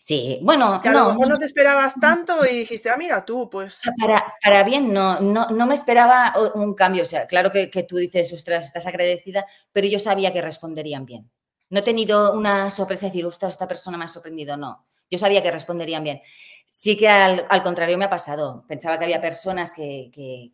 Sí, 0.00 0.38
bueno, 0.42 0.80
que 0.82 0.88
a 0.88 0.92
no, 0.92 1.04
lo 1.04 1.12
mejor 1.12 1.28
no 1.28 1.38
te 1.38 1.46
esperabas 1.46 1.94
tanto 2.00 2.44
y 2.44 2.58
dijiste, 2.58 2.90
ah, 2.90 2.96
mira, 2.96 3.24
tú, 3.24 3.48
pues. 3.48 3.80
Para, 4.00 4.34
para 4.42 4.62
bien, 4.64 4.92
no, 4.92 5.20
no, 5.20 5.46
no, 5.48 5.66
me 5.66 5.74
esperaba 5.74 6.34
un 6.54 6.74
cambio. 6.74 7.02
O 7.02 7.06
sea, 7.06 7.26
claro 7.26 7.50
que, 7.50 7.70
que, 7.70 7.84
tú 7.84 7.96
dices, 7.96 8.32
ostras, 8.32 8.66
estás 8.66 8.86
agradecida, 8.86 9.46
pero 9.72 9.86
yo 9.86 9.98
sabía 9.98 10.32
que 10.32 10.42
responderían 10.42 11.06
bien. 11.06 11.30
No 11.70 11.80
he 11.80 11.82
tenido 11.82 12.32
una 12.32 12.70
sorpresa 12.70 13.06
de 13.06 13.10
decir, 13.10 13.26
ostras, 13.26 13.54
esta 13.54 13.68
persona 13.68 13.98
me 13.98 14.04
ha 14.04 14.08
sorprendido, 14.08 14.56
no. 14.56 14.86
Yo 15.10 15.18
sabía 15.18 15.42
que 15.42 15.50
responderían 15.50 16.04
bien. 16.04 16.20
Sí 16.66 16.96
que 16.96 17.08
al, 17.08 17.46
al 17.48 17.62
contrario 17.62 17.96
me 17.96 18.04
ha 18.04 18.10
pasado. 18.10 18.64
Pensaba 18.68 18.98
que 18.98 19.04
había 19.04 19.20
personas 19.20 19.72
que. 19.72 20.10
que 20.12 20.52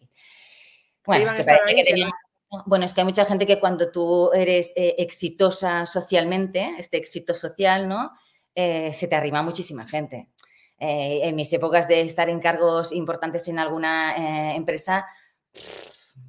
bueno, 1.07 1.33
que, 1.35 1.45
que 1.75 1.85
tenían. 1.85 2.11
Bueno, 2.67 2.85
es 2.85 2.95
que 2.95 3.01
hay 3.01 3.05
mucha 3.05 3.25
gente 3.25 3.47
que 3.47 3.59
cuando 3.59 3.91
tú 3.91 4.31
eres 4.33 4.73
eh, 4.77 4.95
exitosa 4.99 5.87
socialmente, 5.87 6.75
este 6.79 6.99
éxito 6.99 7.35
social, 7.35 7.89
¿no? 7.89 8.13
Eh, 8.55 8.93
se 8.93 9.09
te 9.09 9.17
arrima 9.17 9.43
muchísima 9.43 9.87
gente. 9.89 10.29
Eh, 10.79 11.21
en 11.25 11.37
mis 11.37 11.53
épocas 11.53 11.89
de 11.89 12.03
estar 12.03 12.29
en 12.29 12.41
cargos 12.41 12.93
importantes 12.93 13.49
en 13.49 13.59
alguna 13.59 14.15
eh, 14.17 14.57
empresa, 14.57 15.07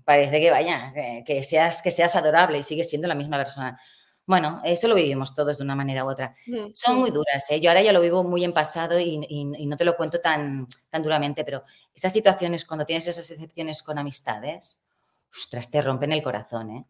parece 0.04 0.40
que 0.40 0.52
vaya, 0.52 0.94
que, 1.26 1.44
seas, 1.44 1.82
que 1.82 1.92
seas 1.92 2.16
adorable 2.16 2.58
y 2.58 2.64
sigues 2.64 2.90
siendo 2.90 3.08
la 3.08 3.16
misma 3.16 3.38
persona. 3.38 3.80
Bueno, 4.26 4.62
eso 4.64 4.88
lo 4.88 4.96
vivimos 4.96 5.36
todos 5.36 5.58
de 5.58 5.64
una 5.64 5.76
manera 5.76 6.04
u 6.04 6.10
otra. 6.10 6.36
Son 6.74 6.98
muy 6.98 7.12
duras. 7.12 7.48
Yo 7.62 7.70
ahora 7.70 7.82
ya 7.82 7.94
lo 7.94 8.02
vivo 8.02 8.24
muy 8.24 8.44
en 8.44 8.54
pasado 8.54 9.00
y, 9.00 9.46
no 9.68 9.78
te 9.78 9.86
lo 9.86 9.96
cuento 9.96 10.20
tan, 10.20 10.68
tan 10.90 11.04
duramente, 11.04 11.44
pero 11.44 11.64
esas 11.94 12.12
situaciones, 12.12 12.66
cuando 12.66 12.86
tienes 12.86 13.08
esas 13.08 13.30
excepciones 13.30 13.84
con 13.84 13.98
amistades, 13.98 14.86
ostras, 15.32 15.70
te 15.70 15.82
rompen 15.82 16.12
el 16.12 16.24
corazón, 16.24 16.72
¿eh? 16.72 16.86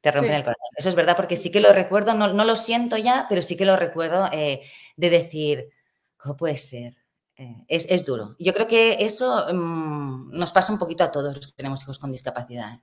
te 0.00 0.12
rompen 0.12 0.34
el 0.34 0.44
corazón. 0.44 0.68
Eso 0.76 0.88
es 0.88 0.94
verdad, 0.94 1.16
porque 1.16 1.36
sí 1.36 1.50
que 1.50 1.60
lo 1.60 1.72
recuerdo, 1.72 2.14
no, 2.14 2.28
lo 2.28 2.56
siento 2.56 2.96
ya, 2.96 3.26
pero 3.28 3.42
sí 3.42 3.56
que 3.56 3.64
lo 3.64 3.76
recuerdo 3.76 4.28
eh, 4.32 4.62
de 4.96 5.10
decir, 5.10 5.70
¿cómo 6.16 6.36
puede 6.36 6.56
ser? 6.56 6.94
eh, 7.38 7.64
es, 7.68 8.04
duro. 8.04 8.34
Yo 8.38 8.52
creo 8.52 8.66
que 8.66 8.96
eso 9.00 9.46
mm, 9.52 10.30
nos 10.32 10.52
pasa 10.52 10.72
un 10.72 10.78
poquito 10.78 11.04
a 11.04 11.12
todos 11.12 11.36
los 11.36 11.46
que 11.46 11.52
tenemos 11.52 11.82
hijos 11.82 11.98
con 11.98 12.10
discapacidad. 12.10 12.80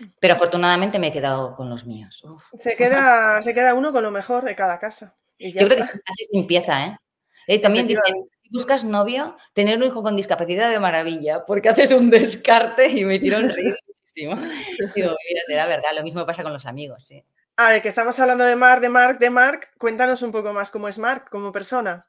¿Eh? 0.00 0.10
Pero 0.20 0.34
afortunadamente 0.34 0.98
me 0.98 1.08
he 1.08 1.12
quedado 1.12 1.54
con 1.56 1.68
los 1.70 1.86
míos. 1.86 2.22
Se 2.58 2.76
queda, 2.76 3.40
se 3.42 3.54
queda 3.54 3.74
uno 3.74 3.92
con 3.92 4.02
lo 4.02 4.10
mejor 4.10 4.44
de 4.44 4.56
cada 4.56 4.78
casa. 4.78 5.16
Yo 5.38 5.66
creo 5.66 5.68
que 5.68 5.82
es 5.82 6.28
limpieza, 6.32 6.98
¿eh? 7.46 7.58
también 7.60 7.86
dicen, 7.86 8.28
si 8.42 8.48
buscas 8.50 8.84
novio, 8.84 9.36
tener 9.52 9.76
un 9.78 9.84
hijo 9.84 10.02
con 10.02 10.16
discapacidad 10.16 10.70
de 10.70 10.80
maravilla, 10.80 11.44
porque 11.44 11.68
haces 11.68 11.92
un 11.92 12.10
descarte 12.10 12.88
y 12.88 13.04
me 13.04 13.18
tiro 13.18 13.38
un 13.38 13.46
muchísimo. 13.46 14.34
Digo, 14.96 15.14
mira, 15.28 15.42
será 15.46 15.66
verdad, 15.66 15.90
lo 15.94 16.02
mismo 16.02 16.24
pasa 16.26 16.42
con 16.42 16.52
los 16.52 16.66
amigos, 16.66 17.02
sí. 17.04 17.24
A 17.56 17.70
ver, 17.70 17.82
que 17.82 17.88
estamos 17.88 18.18
hablando 18.18 18.44
de 18.44 18.56
Mark, 18.56 18.80
de 18.80 18.88
Mark, 18.88 19.18
de 19.18 19.30
Mark, 19.30 19.70
cuéntanos 19.78 20.22
un 20.22 20.32
poco 20.32 20.52
más 20.52 20.70
cómo 20.70 20.88
es 20.88 20.98
Mark 20.98 21.30
como 21.30 21.52
persona. 21.52 22.06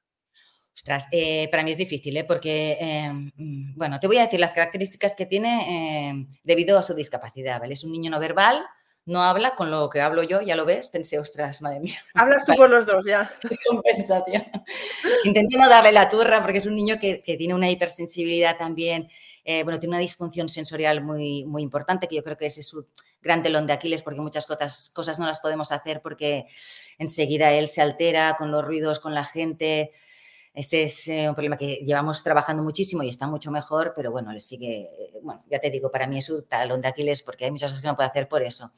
Ostras, 0.78 1.07
eh, 1.11 1.47
para 1.49 1.63
mí 1.63 1.71
es 1.71 1.78
difícil, 1.80 2.15
¿eh? 2.17 2.23
porque, 2.23 2.78
em, 2.80 3.32
mm, 3.36 3.73
bueno, 3.75 3.99
te 3.99 4.05
voy 4.05 4.19
a 4.19 4.21
decir 4.21 4.39
las 4.39 4.53
características 4.53 5.15
que 5.15 5.25
tiene 5.25 6.09
em, 6.09 6.28
debido 6.43 6.78
a 6.78 6.84
su 6.84 6.93
discapacidad, 6.93 7.59
¿vale? 7.59 7.73
Es 7.73 7.84
un 7.84 7.91
niño 7.91 8.11
no 8.11 8.19
verbal, 8.19 8.63
no 9.03 9.23
habla 9.23 9.55
con 9.55 9.71
lo 9.71 9.89
que 9.89 10.01
hablo 10.01 10.21
yo, 10.21 10.41
ya 10.41 10.55
lo 10.55 10.65
ves, 10.65 10.89
pensé, 10.89 11.17
ostras, 11.17 11.63
madre 11.63 11.80
mía. 11.80 11.97
Hablas 12.13 12.45
tú 12.45 12.53
por 12.53 12.69
los 12.69 12.86
dos, 12.86 13.07
ya. 13.07 13.34
Compensación. 13.67 14.45
Intenté 15.23 15.57
no 15.57 15.67
darle 15.67 15.91
la 15.91 16.09
turra 16.09 16.43
porque 16.43 16.59
es 16.59 16.67
un 16.67 16.75
niño 16.75 16.99
que, 16.99 17.23
tiene 17.25 17.55
una 17.55 17.71
hipersensibilidad 17.71 18.55
también, 18.55 19.09
eh, 19.45 19.63
bueno, 19.63 19.80
tiene 19.80 19.95
una 19.95 20.01
disfunción 20.01 20.47
sensorial 20.47 21.01
muy, 21.01 21.43
muy 21.45 21.63
importante, 21.63 22.07
que 22.07 22.17
yo 22.17 22.23
creo 22.23 22.38
que 22.38 22.45
ese 22.45 22.59
es 22.59 22.67
su 22.67 22.86
gran 23.23 23.41
telón 23.41 23.65
de 23.65 23.73
Aquiles, 23.73 24.03
porque 24.03 24.21
muchas 24.21 24.45
cosas, 24.45 24.91
cosas 24.93 25.17
no 25.17 25.25
las 25.25 25.39
podemos 25.39 25.71
hacer 25.71 26.01
porque 26.03 26.45
enseguida 26.99 27.51
él 27.51 27.67
se 27.67 27.82
altera 27.82 28.36
con 28.38 28.51
los 28.51 28.63
ruidos, 28.63 28.99
con 28.99 29.15
la 29.15 29.25
gente, 29.25 29.91
ese 30.57 30.81
es 30.81 31.07
eh, 31.07 31.29
un 31.29 31.35
problema 31.35 31.55
que 31.55 31.75
llevamos 31.85 32.23
trabajando 32.23 32.63
muchísimo 32.63 33.03
y 33.03 33.09
está 33.09 33.27
mucho 33.27 33.51
mejor, 33.51 33.93
pero 33.95 34.09
bueno, 34.09 34.33
le 34.33 34.39
sigue, 34.39 34.89
bueno, 35.21 35.43
ya 35.51 35.59
te 35.59 35.69
digo, 35.69 35.91
para 35.91 36.07
mí 36.07 36.17
es 36.17 36.31
un 36.31 36.47
talón 36.47 36.81
de 36.81 36.87
Aquiles 36.87 37.21
porque 37.21 37.45
hay 37.45 37.51
muchas 37.51 37.69
cosas 37.69 37.83
que 37.83 37.87
no 37.87 37.95
puede 37.95 38.09
hacer 38.09 38.27
por 38.27 38.41
eso. 38.41 38.71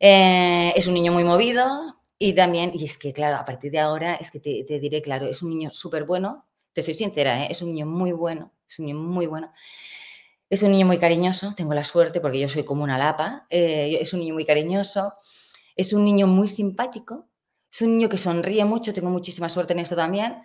Eh, 0.00 0.72
es 0.74 0.88
un 0.88 0.94
niño 0.94 1.12
muy 1.12 1.22
movido 1.22 2.00
y 2.18 2.32
también, 2.32 2.72
y 2.74 2.84
es 2.84 2.98
que 2.98 3.12
claro, 3.12 3.36
a 3.36 3.44
partir 3.44 3.70
de 3.70 3.78
ahora 3.78 4.14
es 4.14 4.32
que 4.32 4.40
te, 4.40 4.80
diré, 4.80 5.00
claro, 5.02 5.26
es 5.26 5.40
un 5.44 5.50
niño 5.50 5.70
súper 5.70 6.02
bueno, 6.02 6.46
te 6.72 6.82
soy 6.82 6.94
sincera, 6.94 7.44
¿eh? 7.44 7.48
es 7.48 7.62
un 7.62 7.68
niño 7.68 7.86
muy 7.86 8.10
bueno, 8.10 8.50
es 8.68 8.80
un 8.80 8.86
niño 8.86 8.98
muy 8.98 9.26
bueno. 9.26 9.52
Es 10.50 10.64
un 10.64 10.72
niño 10.72 10.84
muy 10.84 10.98
cariñoso, 10.98 11.54
tengo 11.54 11.74
la 11.74 11.84
suerte 11.84 12.20
porque 12.20 12.40
yo 12.40 12.48
soy 12.48 12.64
como 12.64 12.82
una 12.82 12.98
lapa, 12.98 13.46
es 13.48 14.12
un 14.12 14.18
niño 14.18 14.34
muy 14.34 14.44
cariñoso, 14.44 15.14
es 15.76 15.92
un 15.92 16.04
niño 16.04 16.26
muy 16.26 16.48
simpático, 16.48 17.28
es 17.70 17.82
un 17.82 17.96
niño 17.96 18.08
que 18.08 18.18
sonríe 18.18 18.64
mucho, 18.64 18.92
tengo 18.92 19.10
muchísima 19.10 19.48
suerte 19.48 19.74
en 19.74 19.78
eso 19.78 19.94
también 19.94 20.42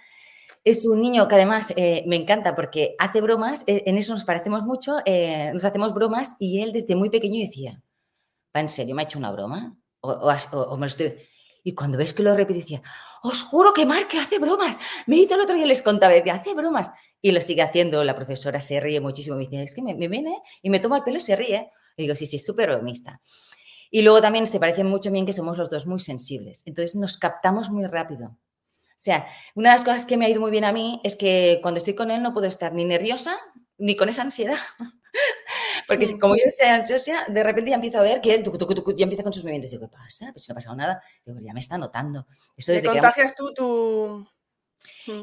es 0.70 0.86
un 0.86 1.02
niño 1.02 1.28
que 1.28 1.36
además 1.36 1.74
eh, 1.78 2.04
me 2.08 2.18
encanta 2.18 2.54
porque 2.54 2.96
hace 3.00 3.22
bromas, 3.22 3.64
eh, 3.68 3.84
en 3.86 3.98
eso 3.98 4.14
nos 4.14 4.26
parecemos 4.26 4.64
mucho, 4.64 4.98
eh, 5.06 5.50
nos 5.54 5.64
hacemos 5.64 5.94
bromas 5.94 6.36
y 6.40 6.62
él 6.62 6.74
desde 6.74 6.96
muy 6.96 7.10
pequeño 7.10 7.40
decía, 7.40 7.82
¿va 8.56 8.60
en 8.60 8.68
serio? 8.68 8.94
¿Me 8.94 9.02
ha 9.02 9.06
hecho 9.06 9.18
una 9.18 9.32
broma? 9.32 9.78
O, 10.02 10.78
me 10.78 10.82
lo 10.82 10.86
estoy... 10.86 11.16
Y 11.64 11.74
cuando 11.74 11.98
ves 11.98 12.14
que 12.14 12.24
lo 12.24 12.36
repite, 12.36 12.60
decía, 12.60 12.82
os 13.24 13.44
juro 13.44 13.74
que 13.74 13.86
Mark 13.86 14.08
hace 14.20 14.40
bromas. 14.40 14.78
Me 15.06 15.18
hizo 15.18 15.36
el 15.36 15.42
otro 15.42 15.56
día 15.56 15.66
les 15.66 15.82
contaba, 15.82 16.14
decía, 16.14 16.36
hace 16.36 16.54
bromas. 16.54 16.92
Y 17.22 17.32
lo 17.32 17.42
sigue 17.42 17.62
haciendo, 17.62 18.04
la 18.04 18.16
profesora 18.16 18.62
se 18.62 18.80
ríe 18.80 19.02
muchísimo. 19.02 19.36
Me 19.36 19.48
dice, 19.48 19.64
es 19.64 19.76
que 19.76 19.82
me, 19.82 19.94
viene 19.96 20.42
y 20.62 20.70
me 20.70 20.80
toma 20.80 20.98
el 20.98 21.04
pelo 21.04 21.18
y 21.18 21.22
se 21.22 21.36
ríe. 21.36 21.70
Y 21.98 22.04
digo, 22.04 22.16
sí, 22.16 22.26
sí, 22.26 22.40
súper 22.40 22.70
bromista. 22.70 23.22
Y 23.90 24.02
luego 24.02 24.22
también 24.22 24.48
se 24.48 24.60
parece 24.60 24.84
mucho 24.84 25.12
bien 25.12 25.26
que 25.26 25.34
somos 25.34 25.58
los 25.58 25.70
dos 25.70 25.88
muy 25.88 26.00
sensibles. 26.00 26.64
Entonces 26.66 26.96
nos 26.96 27.18
captamos 27.18 27.70
muy 27.70 27.86
rápido. 27.86 28.38
O 28.98 29.00
sea, 29.00 29.28
una 29.54 29.70
de 29.70 29.76
las 29.76 29.84
cosas 29.84 30.08
que 30.08 30.18
me 30.18 30.26
ha 30.26 30.30
ido 30.30 30.42
muy 30.42 30.50
bien 30.50 30.66
a 30.66 30.72
mí 30.72 31.00
es 31.04 31.16
que 31.16 31.60
cuando 31.62 31.78
estoy 31.78 31.94
con 31.94 32.10
él 32.10 32.24
no 32.24 32.34
puedo 32.34 32.48
estar 32.48 32.74
ni 32.74 32.84
nerviosa 32.84 33.38
ni 33.78 33.96
con 33.96 34.10
esa 34.10 34.24
ansiedad. 34.24 34.58
Porque 35.88 36.08
mm. 36.08 36.20
como 36.20 36.36
yo 36.36 36.42
estoy 36.46 36.68
ansiosa, 36.68 37.26
de 37.28 37.44
repente 37.44 37.70
ya 37.70 37.76
empiezo 37.76 38.00
a 38.00 38.02
ver 38.02 38.22
que 38.22 38.34
él 38.34 38.44
ya 38.44 39.04
empieza 39.04 39.22
con 39.22 39.32
sus 39.32 39.44
movimientos. 39.44 39.70
Digo, 39.70 39.88
¿qué 39.88 39.96
pasa? 39.96 40.32
Pues 40.34 40.50
no 40.50 40.54
ha 40.54 40.56
pasado 40.56 40.76
nada. 40.76 41.02
Digo, 41.24 41.40
ya 41.40 41.54
me 41.54 41.60
está 41.60 41.78
notando. 41.78 42.26
Eso 42.56 42.72
desde 42.72 42.88
contagias 42.88 43.36
tú 43.36 43.54
tu...? 43.54 44.28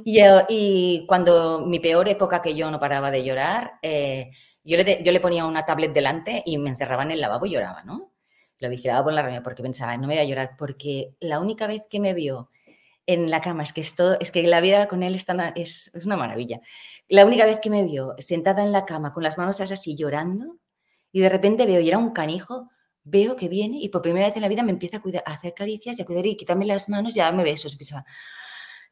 Y, 0.04 0.20
y, 0.48 1.04
cuando 1.06 1.66
mi 1.66 1.80
peor 1.80 2.08
época 2.08 2.40
que 2.40 2.54
yo 2.54 2.70
no 2.70 2.80
paraba 2.80 3.10
de 3.10 3.24
llorar, 3.24 3.74
eh, 3.82 4.30
yo, 4.62 4.76
le 4.78 5.02
yo 5.02 5.12
le 5.12 5.20
ponía 5.20 5.44
una 5.44 5.66
tablet 5.66 5.92
delante 5.92 6.42
y 6.46 6.56
me 6.58 6.70
encerraba 6.70 7.02
en 7.02 7.10
el 7.10 7.20
lavabo 7.20 7.44
y 7.46 7.50
lloraba, 7.50 7.82
¿no? 7.82 8.12
Lo 8.58 8.70
vigilaba 8.70 9.04
por 9.04 9.12
la 9.12 9.22
reunión 9.22 9.42
porque 9.42 9.62
pensaba, 9.62 9.96
no 9.96 10.06
me 10.06 10.14
voy 10.14 10.22
a 10.22 10.24
llorar, 10.24 10.56
porque 10.56 11.16
la 11.20 11.38
única 11.38 11.66
vez 11.66 11.82
que 11.88 12.00
me 12.00 12.14
vio 12.14 12.50
en 13.06 13.30
la 13.30 13.40
cama. 13.40 13.62
Es 13.62 13.72
que, 13.72 13.80
es, 13.80 13.94
es 14.20 14.30
que 14.30 14.42
la 14.44 14.60
vida 14.60 14.88
con 14.88 15.02
él 15.02 15.14
es, 15.14 15.90
es, 15.94 16.04
una 16.04 16.16
maravilla. 16.16 16.60
La 17.08 17.24
única 17.24 17.44
vez 17.44 17.60
que 17.60 17.70
me 17.70 17.84
vio 17.84 18.14
sentada 18.18 18.62
en 18.62 18.72
la 18.72 18.84
cama 18.84 19.12
con 19.12 19.22
las 19.22 19.38
manos 19.38 19.60
así 19.60 19.94
llorando 19.94 20.58
y 21.12 21.20
de 21.20 21.28
repente 21.28 21.66
veo, 21.66 21.80
y 21.80 21.88
era 21.88 21.98
un 21.98 22.10
canijo, 22.10 22.70
veo 23.04 23.36
que 23.36 23.48
viene 23.48 23.78
y 23.80 23.88
por 23.88 24.02
primera 24.02 24.26
vez 24.26 24.36
en 24.36 24.42
la 24.42 24.48
vida 24.48 24.62
me 24.62 24.72
empieza 24.72 24.96
a, 24.96 25.00
cuidar, 25.00 25.22
a 25.26 25.32
hacer 25.32 25.54
caricias 25.54 25.98
y 25.98 26.02
a 26.02 26.06
cuidar 26.06 26.26
y 26.26 26.36
quitarme 26.36 26.64
las 26.64 26.88
manos 26.88 27.14
y 27.16 27.20
a 27.20 27.24
darme 27.24 27.44
besos. 27.44 27.78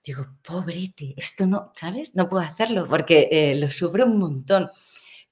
digo, 0.05 0.27
pobrete, 0.43 1.15
esto 1.17 1.47
no, 1.47 1.73
¿sabes? 1.75 2.15
No 2.15 2.29
puedo 2.29 2.45
hacerlo 2.45 2.87
porque 2.89 3.29
eh, 3.33 3.55
lo 3.57 3.71
sufro 3.71 4.05
un 4.05 4.19
montón. 4.19 4.71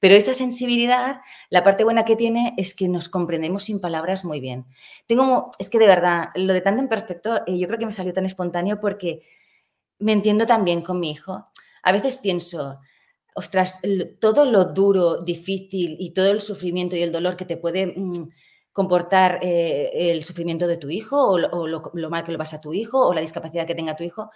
Pero 0.01 0.15
esa 0.15 0.35
sensibilidad, 0.35 1.21
la 1.51 1.63
parte 1.63 1.85
buena 1.85 2.05
que 2.05 2.17
tiene 2.17 2.55
es 2.57 2.75
que 2.75 2.89
nos 2.89 3.09
comprendemos 3.09 3.65
sin 3.65 3.81
palabras 3.81 4.25
muy 4.25 4.41
bien. 4.41 4.67
Tengo, 5.07 5.51
es 5.59 5.69
que 5.69 5.79
de 5.79 5.87
verdad, 5.87 6.31
lo 6.35 6.55
de 6.55 6.63
tan 6.63 6.79
imperfecto, 6.79 7.43
eh, 7.47 7.59
yo 7.59 7.67
creo 7.69 7.79
que 7.79 7.87
me 7.87 7.93
salió 7.93 8.13
tan 8.13 8.25
espontáneo 8.25 8.81
porque 8.81 9.23
me 9.99 10.13
entiendo 10.13 10.47
tan 10.47 10.65
bien 10.65 10.81
con 10.81 10.99
mi 10.99 11.11
hijo. 11.11 11.47
A 11.83 11.93
veces 11.93 12.19
pienso, 12.19 12.81
ostras, 13.35 13.81
todo 14.21 14.47
lo 14.47 14.65
duro, 14.65 15.19
difícil 15.19 15.97
y 15.99 16.11
todo 16.13 16.31
el 16.31 16.41
sufrimiento 16.41 16.97
y 16.97 17.03
el 17.03 17.13
dolor 17.13 17.37
que 17.37 17.45
te 17.45 17.59
puede 17.59 17.95
mm, 17.95 18.31
comportar 18.73 19.41
eh, 19.43 19.91
el 19.93 20.25
sufrimiento 20.25 20.67
de 20.67 20.79
tu 20.79 20.89
hijo 20.89 21.23
o, 21.23 21.39
lo, 21.39 21.91
lo, 21.93 22.11
mal 22.11 22.25
que 22.25 22.33
lo 22.33 22.39
vas 22.39 22.55
a 22.55 22.61
tu 22.61 22.73
hijo 22.73 23.07
o 23.07 23.13
la 23.13 23.21
discapacidad 23.21 23.67
que 23.67 23.75
tenga 23.75 23.97
tu 23.97 24.05
hijo, 24.05 24.31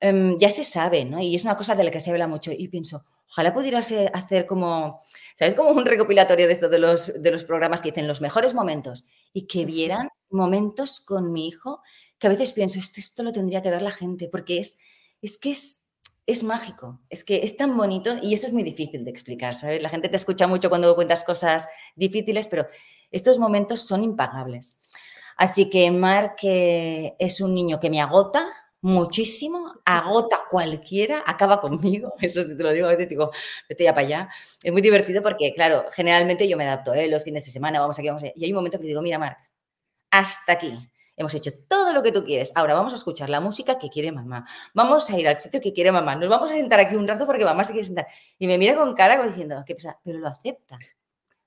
Em, 0.00 0.38
ya 0.38 0.50
se 0.50 0.64
sabe, 0.64 1.04
¿no? 1.04 1.20
Y 1.20 1.34
es 1.34 1.44
una 1.44 1.56
cosa 1.56 1.74
de 1.74 1.84
la 1.84 1.90
que 1.90 2.00
se 2.00 2.10
habla 2.10 2.26
mucho. 2.26 2.52
Y 2.52 2.68
pienso, 2.68 3.04
ojalá 3.28 3.52
pudieras 3.52 3.92
hacer 4.12 4.46
como, 4.46 5.00
¿sabes? 5.34 5.54
Como 5.54 5.70
un 5.70 5.86
recopilatorio 5.86 6.46
de 6.46 6.52
esto 6.52 6.68
de 6.68 6.78
los, 6.78 7.20
de 7.20 7.30
los 7.30 7.44
programas 7.44 7.82
que 7.82 7.90
dicen 7.90 8.06
los 8.06 8.20
mejores 8.20 8.54
momentos 8.54 9.04
y 9.32 9.46
que 9.46 9.64
vieran 9.64 10.08
momentos 10.30 11.00
con 11.00 11.32
mi 11.32 11.48
hijo 11.48 11.82
que 12.18 12.26
a 12.26 12.30
veces 12.30 12.52
pienso, 12.52 12.78
esto, 12.78 13.00
esto 13.00 13.22
lo 13.22 13.32
tendría 13.32 13.62
que 13.62 13.70
ver 13.70 13.82
la 13.82 13.90
gente, 13.90 14.28
porque 14.28 14.58
es, 14.58 14.78
es 15.22 15.38
que 15.38 15.50
es, 15.50 15.90
es 16.26 16.42
mágico, 16.42 17.00
es 17.08 17.24
que 17.24 17.42
es 17.44 17.56
tan 17.56 17.76
bonito 17.76 18.16
y 18.20 18.34
eso 18.34 18.46
es 18.48 18.52
muy 18.52 18.62
difícil 18.62 19.04
de 19.04 19.10
explicar, 19.10 19.54
¿sabes? 19.54 19.80
La 19.82 19.88
gente 19.88 20.08
te 20.08 20.16
escucha 20.16 20.46
mucho 20.46 20.68
cuando 20.68 20.94
cuentas 20.94 21.24
cosas 21.24 21.68
difíciles, 21.94 22.48
pero 22.48 22.66
estos 23.10 23.38
momentos 23.38 23.80
son 23.80 24.02
impagables. 24.02 24.80
Así 25.36 25.70
que 25.70 25.90
Mark 25.92 26.36
es 26.42 27.40
un 27.40 27.54
niño 27.54 27.78
que 27.78 27.90
me 27.90 28.00
agota, 28.00 28.44
muchísimo, 28.80 29.74
agota 29.84 30.38
cualquiera, 30.50 31.22
acaba 31.26 31.60
conmigo, 31.60 32.14
eso 32.20 32.42
sí 32.42 32.56
te 32.56 32.62
lo 32.62 32.72
digo, 32.72 32.86
a 32.86 32.90
veces 32.90 33.08
digo, 33.08 33.30
vete 33.68 33.84
ya 33.84 33.94
para 33.94 34.06
allá. 34.06 34.28
Es 34.62 34.72
muy 34.72 34.82
divertido 34.82 35.22
porque, 35.22 35.54
claro, 35.54 35.86
generalmente 35.92 36.48
yo 36.48 36.56
me 36.56 36.64
adapto, 36.64 36.94
¿eh? 36.94 37.08
los 37.08 37.24
fines 37.24 37.44
de 37.44 37.50
semana, 37.50 37.80
vamos 37.80 37.98
aquí, 37.98 38.08
vamos 38.08 38.22
allá. 38.22 38.32
Y 38.36 38.44
hay 38.44 38.52
un 38.52 38.56
momento 38.56 38.78
que 38.78 38.86
digo, 38.86 39.02
mira, 39.02 39.18
Marc, 39.18 39.38
hasta 40.10 40.52
aquí. 40.52 40.76
Hemos 41.16 41.34
hecho 41.34 41.50
todo 41.68 41.92
lo 41.92 42.00
que 42.04 42.12
tú 42.12 42.24
quieres. 42.24 42.52
Ahora 42.54 42.74
vamos 42.74 42.92
a 42.92 42.96
escuchar 42.96 43.28
la 43.28 43.40
música 43.40 43.76
que 43.76 43.88
quiere 43.88 44.12
mamá. 44.12 44.46
Vamos 44.72 45.10
a 45.10 45.18
ir 45.18 45.26
al 45.26 45.40
sitio 45.40 45.60
que 45.60 45.72
quiere 45.72 45.90
mamá. 45.90 46.14
Nos 46.14 46.28
vamos 46.28 46.48
a 46.52 46.54
sentar 46.54 46.78
aquí 46.78 46.94
un 46.94 47.08
rato 47.08 47.26
porque 47.26 47.44
mamá 47.44 47.64
se 47.64 47.72
quiere 47.72 47.86
sentar. 47.86 48.06
Y 48.38 48.46
me 48.46 48.56
mira 48.56 48.76
con 48.76 48.94
cara 48.94 49.16
como 49.16 49.28
diciendo, 49.28 49.64
¿qué 49.66 49.74
pasa? 49.74 49.98
Pero 50.04 50.20
lo 50.20 50.28
acepta. 50.28 50.78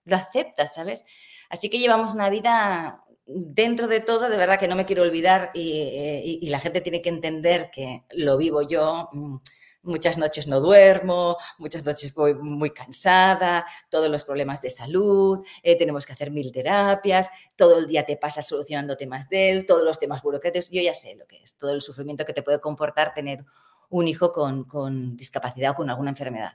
Lo 0.04 0.18
acepta, 0.18 0.68
¿sabes? 0.68 1.06
Así 1.50 1.70
que 1.70 1.80
llevamos 1.80 2.14
una 2.14 2.30
vida 2.30 3.02
dentro 3.36 3.88
de 3.88 4.00
todo, 4.00 4.30
de 4.30 4.38
verdad 4.38 4.60
que 4.60 4.68
no 4.68 4.76
me 4.76 4.86
quiero 4.86 5.04
olvidar 5.04 5.52
y, 5.54 6.50
la 6.50 6.60
gente 6.60 6.82
tiene 6.82 7.02
que 7.02 7.10
entender 7.10 7.70
que 7.72 8.04
lo 8.12 8.38
vivo 8.38 8.62
yo. 8.62 9.10
Mm, 9.14 9.38
muchas 9.84 10.18
noches 10.18 10.48
no 10.48 10.60
duermo, 10.60 11.38
muchas 11.58 11.86
noches 11.86 12.14
voy 12.14 12.36
muy 12.36 12.72
cansada, 12.72 13.66
todos 13.90 14.10
los 14.10 14.24
problemas 14.24 14.62
de 14.62 14.70
salud, 14.70 15.44
eh, 15.64 15.76
tenemos 15.76 16.06
que 16.06 16.14
hacer 16.14 16.30
mil 16.30 16.52
terapias, 16.52 17.30
todo 17.56 17.80
el 17.80 17.88
día 17.88 18.06
te 18.06 18.16
pasa 18.16 18.42
solucionando 18.42 18.96
temas 18.96 19.28
de 19.30 19.52
él, 19.52 19.66
todos 19.66 19.84
los 19.84 19.98
temas 19.98 20.22
burocráticos, 20.22 20.70
yo 20.70 20.82
ya 20.82 20.94
sé 20.94 21.16
lo 21.16 21.26
que 21.26 21.42
es, 21.42 21.58
todo 21.58 21.72
el 21.72 21.82
sufrimiento 21.82 22.26
que 22.26 22.34
te 22.34 22.44
puede 22.44 22.60
comportar 22.60 23.14
tener 23.14 23.44
un 23.90 24.08
hijo 24.08 24.32
con, 24.32 24.66
con 24.66 25.18
discapacidad 25.18 25.72
o 25.72 25.76
con 25.76 25.90
alguna 25.90 26.12
enfermedad. 26.12 26.54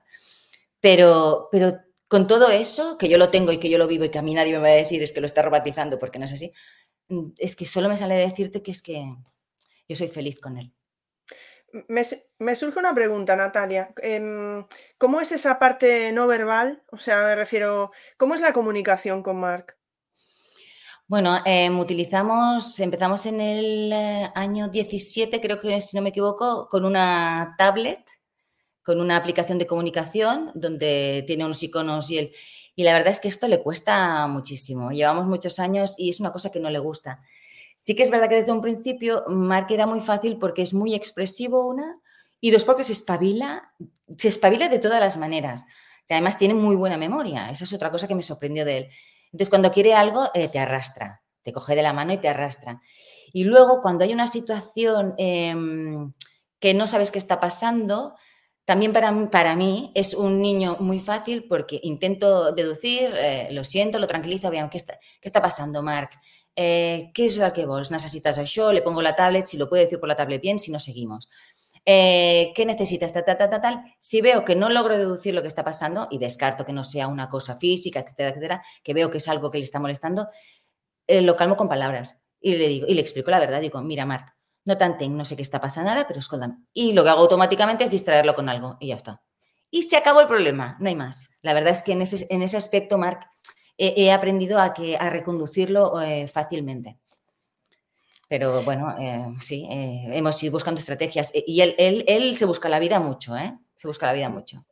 Pero, 0.80 1.48
pero 1.50 1.80
con 2.08 2.26
todo 2.26 2.50
eso, 2.50 2.96
que 2.98 3.08
yo 3.08 3.18
lo 3.18 3.30
tengo 3.30 3.52
y 3.52 3.58
que 3.58 3.68
yo 3.68 3.78
lo 3.78 3.86
vivo 3.86 4.04
y 4.04 4.10
que 4.10 4.18
a 4.18 4.22
mí 4.22 4.34
nadie 4.34 4.52
me 4.52 4.58
va 4.58 4.68
a 4.68 4.72
decir 4.72 5.02
es 5.02 5.12
que 5.12 5.20
lo 5.20 5.26
está 5.26 5.42
robotizando 5.42 5.98
porque 5.98 6.18
no 6.18 6.24
es 6.24 6.32
así, 6.32 6.52
mm, 7.08 7.32
es 7.38 7.56
que 7.56 7.64
solo 7.64 7.88
me 7.88 7.96
sale 7.96 8.14
decirte 8.14 8.62
que 8.62 8.70
es 8.70 8.82
que 8.82 9.04
yo 9.88 9.96
soy 9.96 10.08
feliz 10.08 10.40
con 10.40 10.58
él. 10.58 10.72
Me, 11.88 12.54
surge 12.54 12.78
una 12.78 12.94
pregunta, 12.94 13.36
Natalia. 13.36 13.92
Em, 14.00 14.64
¿Cómo 14.98 15.20
es 15.20 15.32
esa 15.32 15.58
parte 15.58 16.10
no 16.12 16.26
verbal? 16.26 16.82
O 16.90 16.98
sea, 16.98 17.24
me 17.24 17.34
refiero, 17.34 17.92
¿cómo 18.16 18.34
es 18.34 18.40
la 18.40 18.52
comunicación 18.52 19.22
con 19.22 19.36
Mark? 19.36 19.76
Bueno, 21.08 21.38
em, 21.44 21.78
utilizamos, 21.78 22.80
empezamos 22.80 23.26
en 23.26 23.40
el 23.40 23.92
eh, 23.92 24.30
año 24.34 24.68
17, 24.68 25.40
creo 25.40 25.60
que 25.60 25.80
si 25.80 25.96
no 25.96 26.02
me 26.02 26.08
equivoco, 26.08 26.68
con 26.68 26.84
una 26.84 27.54
tablet 27.58 28.00
con 28.86 29.00
una 29.00 29.16
aplicación 29.16 29.58
de 29.58 29.66
comunicación 29.66 30.52
donde 30.54 31.24
tiene 31.26 31.44
unos 31.44 31.60
iconos 31.62 32.08
y 32.12 32.18
el... 32.18 32.32
Y 32.76 32.84
la 32.84 32.92
verdad 32.92 33.08
es 33.08 33.20
que 33.20 33.26
esto 33.26 33.48
le 33.48 33.60
cuesta 33.60 34.26
muchísimo. 34.28 34.92
Llevamos 34.92 35.26
muchos 35.26 35.58
años 35.58 35.94
y 35.98 36.10
es 36.10 36.20
una 36.20 36.30
cosa 36.30 36.52
que 36.52 36.60
no 36.60 36.70
le 36.70 36.78
gusta. 36.78 37.22
Sí 37.76 37.96
que 37.96 38.02
es 38.02 38.10
verdad 38.10 38.28
que 38.28 38.36
desde 38.36 38.52
un 38.52 38.60
principio 38.60 39.24
Mark 39.28 39.66
era 39.70 39.86
muy 39.86 40.00
fácil 40.00 40.38
porque 40.38 40.62
es 40.62 40.72
muy 40.72 40.94
expresivo 40.94 41.66
una 41.66 41.98
y 42.40 42.50
dos 42.50 42.64
porque 42.64 42.84
se 42.84 42.92
espabila, 42.92 43.72
se 44.18 44.28
espabila 44.28 44.68
de 44.68 44.78
todas 44.78 45.00
las 45.00 45.16
maneras. 45.16 45.64
además 46.08 46.38
tiene 46.38 46.54
muy 46.54 46.76
buena 46.76 46.96
memoria. 46.96 47.50
Esa 47.50 47.64
es 47.64 47.72
otra 47.72 47.90
cosa 47.90 48.06
que 48.06 48.14
me 48.14 48.22
sorprendió 48.22 48.64
de 48.64 48.78
él. 48.78 48.88
Entonces 49.32 49.48
cuando 49.48 49.72
quiere 49.72 49.94
algo 49.94 50.28
eh, 50.34 50.46
te 50.46 50.60
arrastra, 50.60 51.22
te 51.42 51.52
coge 51.52 51.74
de 51.74 51.82
la 51.82 51.92
mano 51.92 52.12
y 52.12 52.18
te 52.18 52.28
arrastra. 52.28 52.82
Y 53.32 53.44
luego 53.44 53.80
cuando 53.80 54.04
hay 54.04 54.12
una 54.12 54.28
situación 54.28 55.14
em, 55.18 56.12
que 56.60 56.74
no 56.74 56.86
sabes 56.86 57.10
qué 57.10 57.18
está 57.18 57.40
pasando, 57.40 58.14
también 58.66 58.92
para, 58.92 59.30
para, 59.30 59.54
mí 59.54 59.92
es 59.94 60.12
un 60.12 60.42
niño 60.42 60.76
muy 60.80 60.98
fácil 60.98 61.44
porque 61.48 61.78
intento 61.84 62.50
deducir, 62.50 63.14
eh, 63.16 63.48
lo 63.52 63.62
siento, 63.62 64.00
lo 64.00 64.08
tranquilizo, 64.08 64.50
vean, 64.50 64.68
¿qué 64.68 64.76
está, 64.76 64.98
qué 65.20 65.28
está 65.28 65.40
pasando, 65.40 65.82
Marc? 65.82 66.18
Eh, 66.56 67.12
¿Qué 67.14 67.26
es 67.26 67.38
lo 67.38 67.52
que 67.52 67.64
vos 67.64 67.92
necesitas 67.92 68.36
yo? 68.52 68.72
Le 68.72 68.82
pongo 68.82 69.02
la 69.02 69.14
tablet, 69.14 69.46
si 69.46 69.56
lo 69.56 69.68
puede 69.68 69.84
decir 69.84 70.00
por 70.00 70.08
la 70.08 70.16
tablet 70.16 70.42
bien, 70.42 70.58
si 70.58 70.72
no 70.72 70.80
seguimos. 70.80 71.30
Eh, 71.84 72.52
¿Qué 72.56 72.66
necesitas? 72.66 73.12
Ta, 73.12 73.24
ta, 73.24 73.38
ta, 73.38 73.60
tal. 73.60 73.84
Si 73.98 74.20
veo 74.20 74.44
que 74.44 74.56
no 74.56 74.68
logro 74.68 74.98
deducir 74.98 75.32
lo 75.32 75.42
que 75.42 75.48
está 75.48 75.62
pasando 75.62 76.08
y 76.10 76.18
descarto 76.18 76.66
que 76.66 76.72
no 76.72 76.82
sea 76.82 77.06
una 77.06 77.28
cosa 77.28 77.56
física, 77.56 78.00
etcétera, 78.00 78.30
etcétera, 78.30 78.64
que 78.82 78.94
veo 78.94 79.10
que 79.10 79.18
es 79.18 79.28
algo 79.28 79.50
que 79.52 79.58
le 79.58 79.64
está 79.64 79.78
molestando, 79.78 80.28
lo 81.08 81.36
calmo 81.36 81.56
con 81.56 81.68
palabras 81.68 82.24
y 82.40 82.56
le 82.56 82.68
digo 82.68 82.86
y 82.88 82.94
le 82.94 83.00
explico 83.00 83.30
la 83.30 83.38
verdad. 83.38 83.60
Digo, 83.60 83.80
mira, 83.82 84.06
Marc, 84.06 84.35
no 84.66 84.76
tanten, 84.76 85.16
no 85.16 85.24
sé 85.24 85.36
qué 85.36 85.42
está 85.42 85.60
pasando 85.60 85.90
ahora, 85.90 86.06
pero 86.06 86.20
escóldame. 86.20 86.58
Y 86.74 86.92
lo 86.92 87.02
que 87.02 87.10
hago 87.10 87.22
automáticamente 87.22 87.84
es 87.84 87.90
distraerlo 87.92 88.34
con 88.34 88.48
algo 88.48 88.76
y 88.80 88.88
ya 88.88 88.96
está. 88.96 89.22
Y 89.70 89.82
se 89.84 89.96
acabó 89.96 90.20
el 90.20 90.26
problema, 90.26 90.76
no 90.80 90.88
hay 90.88 90.96
más. 90.96 91.38
La 91.42 91.54
verdad 91.54 91.70
es 91.70 91.82
que 91.82 91.92
en 91.92 92.02
ese, 92.02 92.26
en 92.30 92.42
ese 92.42 92.56
aspecto, 92.56 92.98
Marc, 92.98 93.26
he, 93.78 94.12
aprendido 94.12 94.60
a, 94.60 94.74
que, 94.74 94.96
a 94.96 95.08
reconducirlo 95.08 96.00
eh, 96.00 96.26
fácilmente. 96.26 96.98
Pero 98.28 98.64
bueno, 98.64 98.96
eh, 98.98 99.24
sí, 99.40 99.66
eh, 99.70 100.08
hemos 100.12 100.42
ido 100.42 100.52
buscando 100.52 100.80
estrategias 100.80 101.32
y 101.34 101.60
él, 101.60 101.74
él, 101.78 102.04
él, 102.08 102.36
se 102.36 102.44
busca 102.44 102.68
la 102.68 102.80
vida 102.80 102.98
mucho, 102.98 103.36
¿eh? 103.36 103.56
Se 103.76 103.86
busca 103.86 104.06
la 104.06 104.14
vida 104.14 104.28
mucho. 104.28 104.66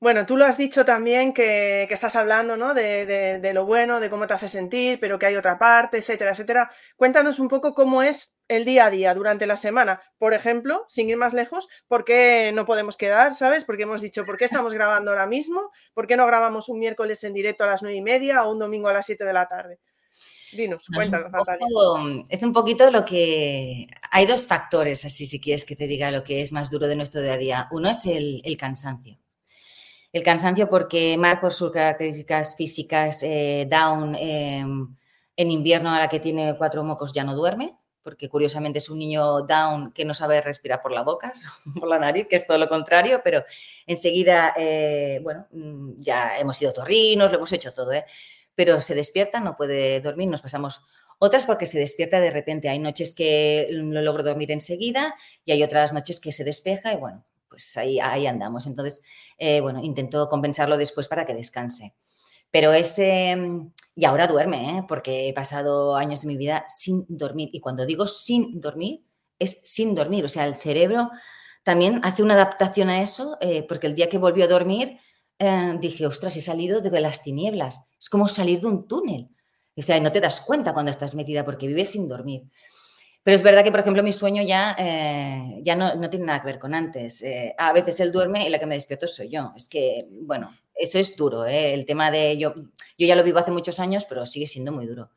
Bueno, 0.00 0.26
tú 0.26 0.36
lo 0.36 0.44
has 0.44 0.58
dicho 0.58 0.84
también 0.84 1.32
que, 1.32 1.84
estás 1.84 2.16
hablando 2.16 2.56
¿no? 2.56 2.74
de, 2.74 3.50
lo 3.54 3.64
bueno, 3.64 4.00
de 4.00 4.10
cómo 4.10 4.26
te 4.26 4.34
hace 4.34 4.48
sentir, 4.48 5.00
pero 5.00 5.18
que 5.18 5.26
hay 5.26 5.36
otra 5.36 5.58
parte, 5.58 5.98
etcétera, 5.98 6.32
etcétera. 6.32 6.70
Cuéntanos 6.96 7.38
un 7.38 7.48
poco 7.48 7.74
cómo 7.74 8.02
es 8.02 8.34
el 8.48 8.66
día 8.66 8.86
a 8.86 8.90
día 8.90 9.14
durante 9.14 9.46
la 9.46 9.56
semana. 9.56 10.02
Por 10.18 10.34
ejemplo, 10.34 10.84
sin 10.88 11.08
ir 11.08 11.16
más 11.16 11.32
lejos, 11.32 11.68
¿por 11.88 12.04
qué 12.04 12.50
no 12.52 12.66
podemos 12.66 12.98
quedar? 12.98 13.34
¿Sabes? 13.34 13.64
Porque 13.64 13.84
hemos 13.84 14.02
dicho, 14.02 14.24
¿por 14.24 14.36
qué 14.36 14.44
estamos 14.44 14.74
grabando 14.74 15.10
ahora 15.10 15.26
mismo? 15.26 15.70
¿Por 15.94 16.06
qué 16.06 16.16
no 16.16 16.26
grabamos 16.26 16.68
un 16.68 16.78
miércoles 16.78 17.24
en 17.24 17.32
directo 17.32 17.64
a 17.64 17.68
las 17.68 17.82
nueve 17.82 17.96
y 17.96 18.02
media 18.02 18.44
o 18.44 18.52
un 18.52 18.58
domingo 18.58 18.88
a 18.88 18.92
las 18.92 19.06
siete 19.06 19.24
de 19.24 19.32
la 19.32 19.48
tarde? 19.48 19.78
Dinos, 20.52 20.86
cuéntanos, 20.94 21.32
Natalia. 21.32 21.66
Es 22.28 22.42
un 22.42 22.52
poquito 22.52 22.90
lo 22.90 23.06
que... 23.06 23.86
Hay 24.10 24.26
dos 24.26 24.46
factores, 24.46 25.06
así 25.06 25.24
si 25.24 25.40
quieres 25.40 25.64
que 25.64 25.76
te 25.76 25.86
diga 25.86 26.10
lo 26.10 26.22
que 26.24 26.42
es 26.42 26.52
más 26.52 26.70
duro 26.70 26.88
de 26.88 26.96
nuestro 26.96 27.22
día 27.22 27.32
a 27.32 27.38
día. 27.38 27.68
Uno 27.70 27.88
es 27.88 28.04
el 28.04 28.56
cansancio 28.58 29.21
el 30.12 30.22
cansancio 30.22 30.68
porque 30.68 31.16
Mark, 31.16 31.40
por 31.40 31.52
sus 31.52 31.72
características 31.72 32.56
físicas, 32.56 33.22
eh, 33.22 33.66
down, 33.70 34.14
em, 34.18 34.94
en 35.36 35.50
invierno 35.50 35.90
a 35.90 35.98
la 35.98 36.08
que 36.08 36.20
tiene 36.20 36.54
cuatro 36.58 36.84
mocos 36.84 37.12
ya 37.12 37.24
no 37.24 37.34
duerme, 37.34 37.76
porque 38.02 38.28
curiosamente 38.28 38.78
es 38.78 38.90
un 38.90 38.98
niño 38.98 39.42
down 39.42 39.92
que 39.92 40.04
no 40.04 40.12
sabe 40.14 40.40
respirar 40.42 40.82
por 40.82 40.92
la 40.92 41.02
boca, 41.02 41.32
por 41.80 41.88
la 41.88 41.98
nariz, 41.98 42.26
que 42.28 42.36
es 42.36 42.46
todo 42.46 42.58
lo 42.58 42.68
contrario, 42.68 43.22
pero 43.24 43.44
enseguida, 43.86 44.54
eh, 44.56 45.20
bueno, 45.22 45.46
mm, 45.52 46.00
ya 46.00 46.38
hemos 46.38 46.60
ido 46.60 46.72
torrinos, 46.72 47.30
lo 47.30 47.38
hemos 47.38 47.52
hecho 47.52 47.72
todo, 47.72 47.92
¿eh? 47.92 48.04
pero 48.54 48.80
se 48.80 48.94
despierta, 48.94 49.40
no 49.40 49.56
puede 49.56 50.00
dormir, 50.00 50.28
nos 50.28 50.42
pasamos 50.42 50.82
otras 51.18 51.46
porque 51.46 51.66
se 51.66 51.78
despierta 51.78 52.20
de 52.20 52.30
repente. 52.30 52.68
Hay 52.68 52.78
noches 52.80 53.14
que 53.14 53.68
lo 53.70 54.02
logro 54.02 54.22
dormir 54.24 54.50
enseguida 54.50 55.14
y 55.44 55.52
hay 55.52 55.62
otras 55.62 55.92
noches 55.92 56.20
que 56.20 56.32
se 56.32 56.44
despeja 56.44 56.92
y 56.92 56.96
bueno, 56.96 57.24
pues 57.52 57.76
ahí, 57.76 58.00
ahí 58.00 58.26
andamos. 58.26 58.66
Entonces, 58.66 59.02
eh, 59.36 59.60
bueno, 59.60 59.80
intento 59.82 60.26
compensarlo 60.30 60.78
después 60.78 61.06
para 61.06 61.26
que 61.26 61.34
descanse. 61.34 61.94
Pero 62.50 62.72
ese, 62.72 63.36
y 63.94 64.04
ahora 64.06 64.26
duerme, 64.26 64.78
¿eh? 64.78 64.84
porque 64.88 65.28
he 65.28 65.34
pasado 65.34 65.94
años 65.94 66.22
de 66.22 66.28
mi 66.28 66.38
vida 66.38 66.64
sin 66.66 67.04
dormir. 67.10 67.50
Y 67.52 67.60
cuando 67.60 67.84
digo 67.84 68.06
sin 68.06 68.58
dormir, 68.58 69.04
es 69.38 69.60
sin 69.64 69.94
dormir. 69.94 70.24
O 70.24 70.28
sea, 70.28 70.46
el 70.46 70.54
cerebro 70.54 71.10
también 71.62 72.00
hace 72.04 72.22
una 72.22 72.34
adaptación 72.34 72.88
a 72.88 73.02
eso, 73.02 73.36
eh, 73.42 73.66
porque 73.68 73.86
el 73.86 73.94
día 73.94 74.08
que 74.08 74.16
volvió 74.16 74.44
a 74.44 74.48
dormir, 74.48 74.98
dije, 75.80 76.06
ostras, 76.06 76.36
he 76.36 76.40
salido 76.40 76.80
de 76.80 77.00
las 77.00 77.22
tinieblas. 77.22 77.88
Es 77.98 78.08
como 78.08 78.28
salir 78.28 78.60
de 78.60 78.68
un 78.68 78.86
túnel. 78.86 79.28
O 79.76 79.82
sea, 79.82 79.98
no 79.98 80.12
te 80.12 80.20
das 80.20 80.40
cuenta 80.40 80.72
cuando 80.72 80.92
estás 80.92 81.16
metida 81.16 81.44
porque 81.44 81.66
vives 81.66 81.90
sin 81.90 82.08
dormir. 82.08 82.44
Pero 83.22 83.36
es 83.36 83.42
verdad 83.42 83.62
que, 83.62 83.70
por 83.70 83.80
ejemplo, 83.80 84.02
mi 84.02 84.12
sueño 84.12 84.42
ya, 84.42 84.74
eh, 84.78 85.60
ya 85.62 85.76
no, 85.76 85.94
no, 85.94 86.10
tiene 86.10 86.26
nada 86.26 86.40
que 86.40 86.46
ver 86.46 86.58
con 86.58 86.74
antes. 86.74 87.22
Eh, 87.22 87.54
a 87.56 87.72
veces 87.72 88.00
él 88.00 88.10
duerme 88.10 88.46
y 88.46 88.50
la 88.50 88.58
que 88.58 88.66
me 88.66 88.74
despierto 88.74 89.06
soy 89.06 89.28
yo. 89.28 89.52
Es 89.56 89.68
que, 89.68 90.08
bueno, 90.10 90.52
eso 90.74 90.98
es 90.98 91.16
duro. 91.16 91.46
¿eh? 91.46 91.72
El 91.72 91.86
tema 91.86 92.10
de 92.10 92.36
yo, 92.36 92.54
yo 92.98 93.06
ya 93.06 93.14
lo 93.14 93.22
vivo 93.22 93.38
hace 93.38 93.52
muchos 93.52 93.78
años, 93.78 94.06
pero 94.08 94.26
sigue 94.26 94.46
siendo 94.46 94.72
muy 94.72 94.86
duro. 94.86 95.10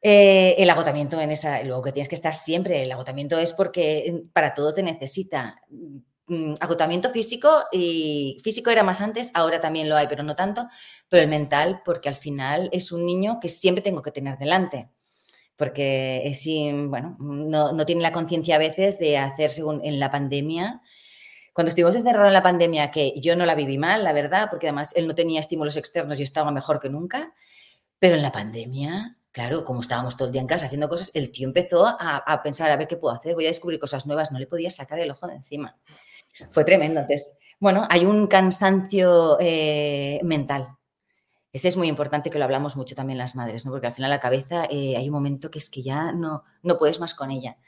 el 0.00 0.70
agotamiento 0.70 1.20
en 1.20 1.30
esa, 1.30 1.62
luego 1.62 1.82
que 1.82 1.92
tienes 1.92 2.08
que 2.08 2.14
estar 2.16 2.34
siempre, 2.34 2.82
el 2.82 2.92
agotamiento 2.92 3.38
es 3.38 3.52
porque 3.52 4.24
para 4.32 4.54
todo 4.54 4.72
te 4.74 4.82
necesita 4.82 5.60
mm, 6.28 6.54
agotamiento 6.60 7.10
físico 7.10 7.64
y 7.72 8.38
físico 8.44 8.70
era 8.70 8.82
más 8.84 9.00
antes, 9.00 9.30
ahora 9.34 9.60
también 9.60 9.88
lo 9.88 9.96
hay, 9.96 10.06
pero 10.08 10.22
no 10.22 10.36
tanto, 10.36 10.68
pero 11.08 11.22
el 11.22 11.28
mental 11.28 11.82
porque 11.84 12.08
al 12.08 12.14
final 12.16 12.68
es 12.72 12.92
un 12.92 13.06
niño 13.06 13.38
que 13.40 13.48
siempre 13.48 13.82
tengo 13.82 14.02
que 14.02 14.12
tener 14.12 14.38
delante 14.38 14.88
porque 15.58 16.22
es, 16.24 16.46
bueno, 16.88 17.16
no, 17.18 17.72
no 17.72 17.84
tiene 17.84 18.00
la 18.00 18.12
conciencia 18.12 18.54
a 18.54 18.58
veces 18.58 18.98
de 19.00 19.18
hacer 19.18 19.50
según 19.50 19.84
en 19.84 19.98
la 19.98 20.08
pandemia. 20.08 20.80
Cuando 21.52 21.70
estuvimos 21.70 21.96
encerrados 21.96 22.28
en 22.28 22.32
la 22.32 22.44
pandemia, 22.44 22.92
que 22.92 23.20
yo 23.20 23.34
no 23.34 23.44
la 23.44 23.56
viví 23.56 23.76
mal, 23.76 24.04
la 24.04 24.12
verdad, 24.12 24.48
porque 24.50 24.68
además 24.68 24.92
él 24.94 25.08
no 25.08 25.16
tenía 25.16 25.40
estímulos 25.40 25.76
externos 25.76 26.20
y 26.20 26.22
estaba 26.22 26.52
mejor 26.52 26.78
que 26.78 26.88
nunca, 26.88 27.34
pero 27.98 28.14
en 28.14 28.22
la 28.22 28.30
pandemia, 28.30 29.16
claro, 29.32 29.64
como 29.64 29.80
estábamos 29.80 30.16
todo 30.16 30.28
el 30.28 30.32
día 30.32 30.40
en 30.40 30.46
casa 30.46 30.66
haciendo 30.66 30.88
cosas, 30.88 31.10
el 31.14 31.32
tío 31.32 31.48
empezó 31.48 31.86
a, 31.86 32.18
a 32.18 32.40
pensar, 32.40 32.70
a 32.70 32.76
ver 32.76 32.86
qué 32.86 32.96
puedo 32.96 33.12
hacer, 33.12 33.34
voy 33.34 33.46
a 33.46 33.48
descubrir 33.48 33.80
cosas 33.80 34.06
nuevas, 34.06 34.30
no 34.30 34.38
le 34.38 34.46
podía 34.46 34.70
sacar 34.70 35.00
el 35.00 35.10
ojo 35.10 35.26
de 35.26 35.34
encima. 35.34 35.76
Fue 36.50 36.64
tremendo. 36.64 37.00
Entonces, 37.00 37.40
bueno, 37.58 37.84
hay 37.90 38.04
un 38.04 38.28
cansancio 38.28 39.36
eh, 39.40 40.20
mental 40.22 40.77
ese 41.58 41.68
es 41.68 41.76
muy 41.76 41.88
importante 41.88 42.30
que 42.30 42.38
lo 42.38 42.44
hablamos 42.44 42.76
mucho 42.76 42.94
también 42.94 43.18
las 43.18 43.34
madres, 43.36 43.66
¿no? 43.66 43.70
porque 43.70 43.86
al 43.86 43.92
final 43.92 44.10
la 44.10 44.20
cabeza 44.20 44.64
eh, 44.70 44.96
hay 44.96 45.08
un 45.08 45.14
momento 45.14 45.50
que 45.50 45.58
es 45.58 45.70
que 45.70 45.82
ya 45.82 46.12
no, 46.12 46.44
no 46.62 46.78
puedes 46.78 47.00
más 47.00 47.14
con 47.14 47.30
ella. 47.30 47.58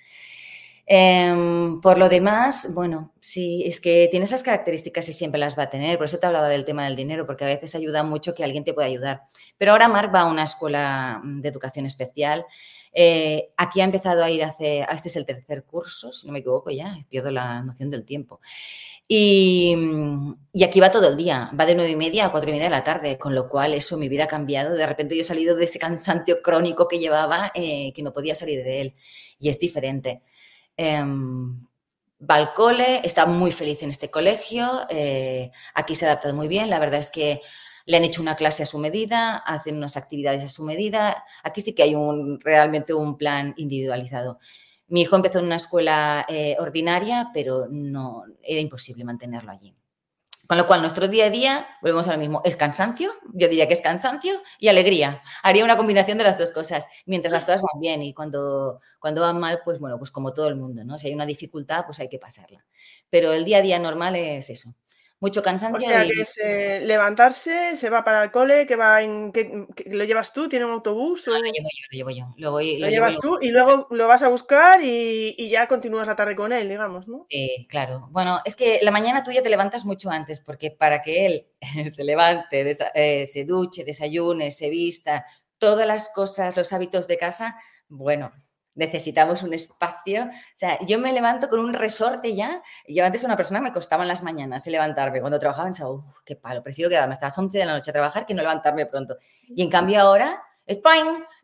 Em, 0.92 1.80
por 1.80 1.98
lo 1.98 2.08
demás, 2.08 2.72
bueno, 2.74 3.12
sí, 3.20 3.62
es 3.64 3.80
que 3.80 4.08
tiene 4.10 4.24
esas 4.24 4.42
características 4.42 5.08
y 5.08 5.12
siempre 5.12 5.38
las 5.38 5.56
va 5.56 5.64
a 5.64 5.70
tener. 5.70 5.96
Por 5.98 6.06
eso 6.06 6.18
te 6.18 6.26
hablaba 6.26 6.48
del 6.48 6.64
tema 6.64 6.84
del 6.84 6.96
dinero, 6.96 7.26
porque 7.26 7.44
a 7.44 7.46
veces 7.46 7.76
ayuda 7.76 8.02
mucho 8.02 8.34
que 8.34 8.42
alguien 8.42 8.64
te 8.64 8.74
pueda 8.74 8.88
ayudar. 8.88 9.22
Pero 9.56 9.70
ahora 9.70 9.86
Marc 9.86 10.12
va 10.12 10.22
a 10.22 10.26
una 10.26 10.42
escuela 10.42 11.20
de 11.22 11.48
educación 11.48 11.86
especial. 11.86 12.44
Eh, 12.92 13.52
aquí 13.56 13.80
ha 13.80 13.84
empezado 13.84 14.24
a 14.24 14.30
ir 14.30 14.42
hace, 14.44 14.86
este 14.92 15.08
es 15.08 15.16
el 15.16 15.26
tercer 15.26 15.64
curso, 15.64 16.12
si 16.12 16.26
no 16.26 16.32
me 16.32 16.40
equivoco 16.40 16.70
ya, 16.70 17.04
pierdo 17.08 17.30
la 17.30 17.62
noción 17.62 17.90
del 17.90 18.04
tiempo. 18.04 18.40
Mm, 19.12 20.34
y, 20.52 20.64
aquí 20.64 20.78
va 20.80 20.90
todo 20.90 21.08
el 21.08 21.16
día, 21.16 21.50
va 21.58 21.66
de 21.66 21.74
nueve 21.74 21.90
y 21.90 21.96
media 21.96 22.26
a 22.26 22.30
cuatro 22.30 22.50
y 22.50 22.52
media 22.52 22.66
de 22.66 22.70
la 22.70 22.84
tarde, 22.84 23.18
con 23.18 23.34
lo 23.34 23.48
cual 23.48 23.74
eso, 23.74 23.96
mi 23.96 24.08
vida 24.08 24.24
ha 24.24 24.28
cambiado. 24.28 24.74
De 24.74 24.86
repente 24.86 25.16
yo 25.16 25.22
he 25.22 25.24
salido 25.24 25.56
de 25.56 25.64
ese 25.64 25.78
cansancio 25.80 26.42
crónico 26.42 26.86
que 26.88 26.98
llevaba, 26.98 27.50
eh, 27.54 27.92
que 27.92 28.02
no 28.02 28.12
podía 28.12 28.34
salir 28.34 28.62
de 28.62 28.80
él, 28.82 28.94
y 29.40 29.48
es 29.48 29.58
diferente. 29.58 30.22
Eh, 30.76 31.02
va 32.28 32.36
al 32.36 32.54
cole, 32.54 33.00
está 33.04 33.26
muy 33.26 33.52
feliz 33.52 33.82
en 33.82 33.90
este 33.90 34.10
colegio, 34.10 34.86
eh, 34.90 35.50
aquí 35.74 35.94
se 35.94 36.04
ha 36.04 36.08
adaptado 36.08 36.34
muy 36.34 36.48
bien, 36.48 36.70
la 36.70 36.78
verdad 36.78 37.00
es 37.00 37.10
que 37.10 37.40
le 37.90 37.96
han 37.96 38.04
hecho 38.04 38.22
una 38.22 38.36
clase 38.36 38.62
a 38.62 38.66
su 38.66 38.78
medida, 38.78 39.38
hacen 39.38 39.76
unas 39.76 39.96
actividades 39.96 40.44
a 40.44 40.48
su 40.48 40.64
medida, 40.64 41.24
aquí 41.42 41.60
sí 41.60 41.74
que 41.74 41.82
hay 41.82 41.96
un, 41.96 42.38
realmente 42.38 42.94
un 42.94 43.18
plan 43.18 43.52
individualizado. 43.56 44.38
Mi 44.86 45.02
hijo 45.02 45.16
empezó 45.16 45.40
en 45.40 45.46
una 45.46 45.56
escuela 45.56 46.24
eh, 46.28 46.56
ordinaria, 46.60 47.30
pero 47.34 47.66
no 47.68 48.22
era 48.44 48.60
imposible 48.60 49.02
mantenerlo 49.02 49.50
allí. 49.50 49.74
Con 50.46 50.56
lo 50.56 50.68
cual, 50.68 50.82
nuestro 50.82 51.08
día 51.08 51.26
a 51.26 51.30
día, 51.30 51.66
volvemos 51.82 52.06
a 52.06 52.12
lo 52.12 52.18
mismo, 52.18 52.42
es 52.44 52.54
cansancio, 52.54 53.12
yo 53.34 53.48
diría 53.48 53.66
que 53.66 53.74
es 53.74 53.82
cansancio 53.82 54.40
y 54.60 54.68
alegría. 54.68 55.20
Haría 55.42 55.64
una 55.64 55.76
combinación 55.76 56.16
de 56.16 56.24
las 56.24 56.38
dos 56.38 56.52
cosas, 56.52 56.86
mientras 57.06 57.32
las 57.32 57.44
cosas 57.44 57.62
van 57.62 57.80
bien 57.80 58.02
y 58.04 58.14
cuando, 58.14 58.80
cuando 59.00 59.20
van 59.20 59.40
mal, 59.40 59.62
pues 59.64 59.80
bueno, 59.80 59.98
pues 59.98 60.12
como 60.12 60.32
todo 60.32 60.46
el 60.46 60.54
mundo, 60.54 60.84
¿no? 60.84 60.96
Si 60.96 61.08
hay 61.08 61.14
una 61.14 61.26
dificultad, 61.26 61.86
pues 61.86 61.98
hay 61.98 62.08
que 62.08 62.20
pasarla. 62.20 62.64
Pero 63.10 63.32
el 63.32 63.44
día 63.44 63.58
a 63.58 63.62
día 63.62 63.80
normal 63.80 64.14
es 64.14 64.48
eso. 64.48 64.76
Mucho 65.20 65.42
cansancio. 65.42 65.86
O 65.86 65.90
sea, 65.90 66.04
que 66.04 66.22
es 66.22 66.38
eh, 66.42 66.80
levantarse, 66.82 67.76
se 67.76 67.90
va 67.90 68.02
para 68.02 68.24
el 68.24 68.30
cole, 68.30 68.66
que 68.66 68.74
va 68.74 69.02
en. 69.02 69.32
Que, 69.32 69.66
¿Lo 69.86 70.04
llevas 70.04 70.32
tú? 70.32 70.48
¿Tiene 70.48 70.64
un 70.64 70.72
autobús? 70.72 71.26
No, 71.28 71.38
lo 71.38 71.44
llevo 71.44 71.68
yo, 71.68 71.86
lo 71.90 71.96
llevo 71.96 72.10
yo. 72.10 72.34
Lo, 72.38 72.50
voy, 72.52 72.78
lo, 72.78 72.88
llevas 72.88 73.18
tú 73.20 73.38
y 73.40 73.50
luego 73.50 73.86
lo 73.90 74.08
vas 74.08 74.22
a 74.22 74.28
buscar 74.28 74.82
y, 74.82 75.34
y, 75.36 75.50
ya 75.50 75.68
continúas 75.68 76.06
la 76.06 76.16
tarde 76.16 76.34
con 76.34 76.52
él, 76.52 76.68
digamos, 76.68 77.06
¿no? 77.06 77.24
Sí, 77.28 77.66
claro. 77.68 78.08
Bueno, 78.10 78.40
es 78.44 78.56
que 78.56 78.80
la 78.82 78.90
mañana 78.90 79.22
tú 79.22 79.30
ya 79.30 79.42
te 79.42 79.50
levantas 79.50 79.84
mucho 79.84 80.10
antes, 80.10 80.40
porque 80.40 80.70
para 80.70 81.02
que 81.02 81.26
él 81.26 81.46
se 81.94 82.04
levante, 82.04 82.74
eh, 82.94 83.26
se 83.26 83.44
duche, 83.44 83.84
desayune, 83.84 84.50
se 84.50 84.70
vista, 84.70 85.26
todas 85.58 85.86
las 85.86 86.08
cosas, 86.08 86.56
los 86.56 86.72
hábitos 86.72 87.06
de 87.06 87.18
casa, 87.18 87.56
bueno, 87.88 88.32
necesitamos 88.74 89.42
un 89.42 89.54
espacio. 89.54 90.24
O 90.24 90.28
sea, 90.54 90.78
yo 90.86 90.98
me 90.98 91.12
levanto 91.12 91.48
con 91.48 91.60
un 91.60 91.72
resorte 91.72 92.34
ya. 92.34 92.62
Yo 92.86 93.04
antes 93.04 93.24
una 93.24 93.36
persona 93.36 93.60
me 93.60 93.72
costaba 93.72 94.04
en 94.04 94.08
las 94.08 94.22
mañanas 94.22 94.66
levantarme. 94.66 95.20
Cuando 95.20 95.38
trabajaba 95.38 95.68
en 95.68 95.74
Sao, 95.74 96.14
qué 96.24 96.36
palo, 96.36 96.62
prefiero 96.62 96.88
quedarme 96.90 97.14
hasta 97.14 97.26
las 97.26 97.38
11 97.38 97.58
de 97.58 97.66
la 97.66 97.74
noche 97.74 97.90
a 97.90 97.94
trabajar 97.94 98.26
que 98.26 98.34
no 98.34 98.42
levantarme 98.42 98.86
pronto. 98.86 99.16
Y 99.48 99.62
en 99.62 99.70
cambio 99.70 100.00
ahora, 100.00 100.42
es. 100.66 100.80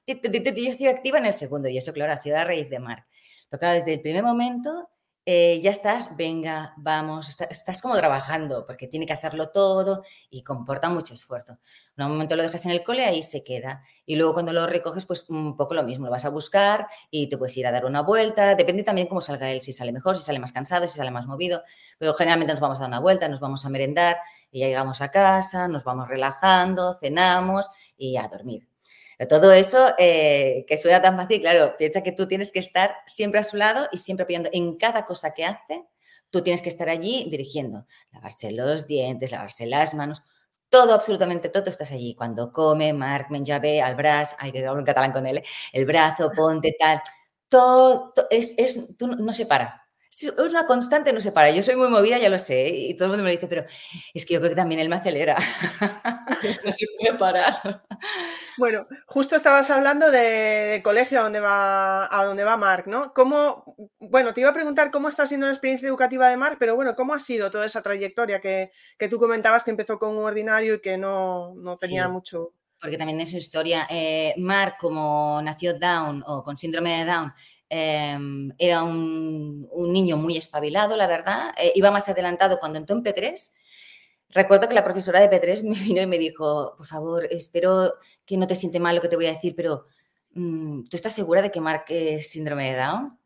Yo 0.06 0.14
estoy 0.14 0.86
activa 0.86 1.18
en 1.18 1.26
el 1.26 1.34
segundo 1.34 1.68
y 1.68 1.78
eso, 1.78 1.92
claro, 1.92 2.12
ha 2.12 2.16
sido 2.16 2.38
a 2.38 2.44
raíz 2.44 2.70
de 2.70 2.78
Mark. 2.78 3.04
Pero 3.50 3.60
claro, 3.60 3.74
desde 3.74 3.94
el 3.94 4.00
primer 4.00 4.22
momento 4.22 4.88
eh, 5.28 5.60
ya 5.60 5.72
estás, 5.72 6.16
venga, 6.16 6.72
vamos, 6.76 7.28
estás 7.28 7.82
como 7.82 7.96
trabajando 7.96 8.64
porque 8.64 8.86
tiene 8.86 9.06
que 9.06 9.12
hacerlo 9.12 9.48
todo 9.50 10.04
y 10.30 10.44
comporta 10.44 10.88
mucho 10.88 11.14
esfuerzo. 11.14 11.58
En 11.96 12.06
un 12.06 12.12
momento 12.12 12.36
lo 12.36 12.44
dejas 12.44 12.64
en 12.66 12.70
el 12.70 12.84
cole, 12.84 13.04
ahí 13.04 13.22
se 13.22 13.42
queda. 13.42 13.82
Y 14.04 14.14
luego 14.14 14.34
cuando 14.34 14.52
lo 14.52 14.68
recoges, 14.68 15.04
pues 15.04 15.28
un 15.28 15.56
poco 15.56 15.74
lo 15.74 15.82
mismo, 15.82 16.06
lo 16.06 16.12
vas 16.12 16.24
a 16.24 16.28
buscar 16.28 16.86
y 17.10 17.28
te 17.28 17.36
puedes 17.36 17.56
ir 17.56 17.66
a 17.66 17.72
dar 17.72 17.86
una 17.86 18.02
vuelta. 18.02 18.54
Depende 18.54 18.84
también 18.84 19.08
cómo 19.08 19.20
salga 19.20 19.50
él, 19.50 19.60
si 19.60 19.72
sale 19.72 19.90
mejor, 19.90 20.16
si 20.16 20.22
sale 20.22 20.38
más 20.38 20.52
cansado, 20.52 20.86
si 20.86 20.96
sale 20.96 21.10
más 21.10 21.26
movido. 21.26 21.62
Pero 21.98 22.14
generalmente 22.14 22.52
nos 22.52 22.60
vamos 22.60 22.78
a 22.78 22.82
dar 22.82 22.90
una 22.90 23.00
vuelta, 23.00 23.28
nos 23.28 23.40
vamos 23.40 23.66
a 23.66 23.68
merendar 23.68 24.18
y 24.52 24.60
ya 24.60 24.68
llegamos 24.68 25.00
a 25.00 25.10
casa, 25.10 25.66
nos 25.66 25.82
vamos 25.82 26.06
relajando, 26.06 26.94
cenamos 26.94 27.68
y 27.96 28.16
a 28.16 28.28
dormir. 28.28 28.75
Todo 29.28 29.52
eso 29.52 29.94
eh, 29.98 30.66
que 30.68 30.76
suena 30.76 31.00
tan 31.00 31.16
fácil, 31.16 31.40
claro, 31.40 31.74
piensa 31.78 32.02
que 32.02 32.12
tú 32.12 32.28
tienes 32.28 32.52
que 32.52 32.58
estar 32.58 32.96
siempre 33.06 33.40
a 33.40 33.44
su 33.44 33.56
lado 33.56 33.88
y 33.90 33.98
siempre 33.98 34.24
apoyando 34.24 34.50
en 34.52 34.76
cada 34.76 35.06
cosa 35.06 35.32
que 35.32 35.44
hace. 35.46 35.84
Tú 36.30 36.42
tienes 36.42 36.60
que 36.60 36.68
estar 36.68 36.88
allí 36.90 37.26
dirigiendo, 37.30 37.86
lavarse 38.12 38.50
los 38.52 38.86
dientes, 38.86 39.30
lavarse 39.30 39.66
las 39.66 39.94
manos, 39.94 40.22
todo, 40.68 40.92
absolutamente 40.92 41.48
todo 41.48 41.70
estás 41.70 41.92
allí. 41.92 42.14
Cuando 42.14 42.52
come, 42.52 42.92
Marc, 42.92 43.30
menjave, 43.30 43.80
al 43.80 43.94
brazo, 43.94 44.36
hay 44.40 44.52
que 44.52 44.58
hablar 44.58 44.80
en 44.80 44.84
catalán 44.84 45.12
con 45.12 45.26
él, 45.26 45.38
¿eh? 45.38 45.44
el 45.72 45.86
brazo, 45.86 46.30
ponte 46.36 46.76
tal, 46.78 47.00
todo, 47.48 48.12
es, 48.30 48.54
es, 48.58 48.96
tú 48.98 49.06
no 49.06 49.32
se 49.32 49.46
para 49.46 49.85
es 50.22 50.38
una 50.38 50.66
constante, 50.66 51.12
no 51.12 51.20
se 51.20 51.32
para. 51.32 51.50
Yo 51.50 51.62
soy 51.62 51.76
muy 51.76 51.88
movida, 51.88 52.18
ya 52.18 52.30
lo 52.30 52.38
sé, 52.38 52.68
y 52.68 52.94
todo 52.94 53.04
el 53.04 53.10
mundo 53.10 53.24
me 53.24 53.32
dice, 53.32 53.48
pero 53.48 53.64
es 54.14 54.24
que 54.24 54.34
yo 54.34 54.40
creo 54.40 54.50
que 54.50 54.56
también 54.56 54.80
él 54.80 54.88
me 54.88 54.96
acelera. 54.96 55.36
no 56.64 56.72
se 56.72 56.86
puede 56.98 57.18
parar. 57.18 57.84
Bueno, 58.56 58.86
justo 59.06 59.36
estabas 59.36 59.70
hablando 59.70 60.10
de, 60.10 60.80
colegio 60.82 61.20
a 61.20 61.22
donde 61.24 61.40
va 61.40 62.08
a 62.10 62.24
donde 62.24 62.44
va 62.44 62.56
Marc, 62.56 62.86
¿no? 62.86 63.12
¿Cómo, 63.12 63.76
bueno, 63.98 64.32
te 64.32 64.40
iba 64.40 64.50
a 64.50 64.54
preguntar 64.54 64.90
cómo 64.90 65.08
está 65.08 65.26
siendo 65.26 65.46
la 65.46 65.52
experiencia 65.52 65.88
educativa 65.88 66.28
de 66.30 66.38
Marc, 66.38 66.56
pero 66.58 66.74
bueno, 66.74 66.96
¿cómo 66.96 67.12
ha 67.12 67.18
sido 67.18 67.50
toda 67.50 67.66
esa 67.66 67.82
trayectoria 67.82 68.40
que, 68.40 68.70
tú 69.10 69.18
comentabas 69.18 69.64
que 69.64 69.70
empezó 69.70 69.98
con 69.98 70.16
un 70.16 70.24
ordinario 70.24 70.74
y 70.74 70.80
que 70.80 70.96
no, 70.96 71.54
tenía 71.78 72.08
mucho? 72.08 72.52
Porque 72.80 72.96
también 72.96 73.20
es 73.20 73.34
historia. 73.34 73.86
Eh, 73.90 74.34
Marc, 74.38 74.78
como 74.78 75.40
nació 75.42 75.74
Down 75.74 76.22
o 76.26 76.42
con 76.42 76.56
síndrome 76.56 76.98
de 76.98 77.04
Down, 77.04 77.32
Em, 77.68 78.52
era 78.58 78.84
un, 78.84 79.68
niño 79.92 80.16
muy 80.16 80.36
espabilado, 80.36 80.96
la 80.96 81.06
verdad. 81.06 81.54
Eh, 81.60 81.72
iba 81.74 81.90
más 81.90 82.08
adelantado 82.08 82.58
cuando 82.58 82.78
entró 82.78 82.96
en 82.96 83.02
P3. 83.02 83.52
Recuerdo 84.30 84.68
que 84.68 84.74
la 84.74 84.84
profesora 84.84 85.20
de 85.20 85.30
P3 85.30 85.62
me 85.64 85.78
vino 85.84 86.02
y 86.02 86.06
me 86.06 86.18
dijo, 86.18 86.74
por 86.76 86.86
favor, 86.86 87.26
espero 87.30 87.94
que 88.24 88.36
no 88.36 88.46
te 88.46 88.54
siente 88.54 88.80
mal 88.80 88.96
lo 88.96 89.02
que 89.02 89.08
te 89.08 89.16
voy 89.16 89.26
a 89.26 89.32
decir, 89.32 89.54
pero 89.56 89.86
mm, 90.34 90.84
¿tú 90.84 90.96
estás 90.96 91.14
segura 91.14 91.42
de 91.42 91.50
que 91.50 91.60
marque 91.60 92.20
síndrome 92.22 92.72
de 92.72 92.78
Down? 92.78 93.18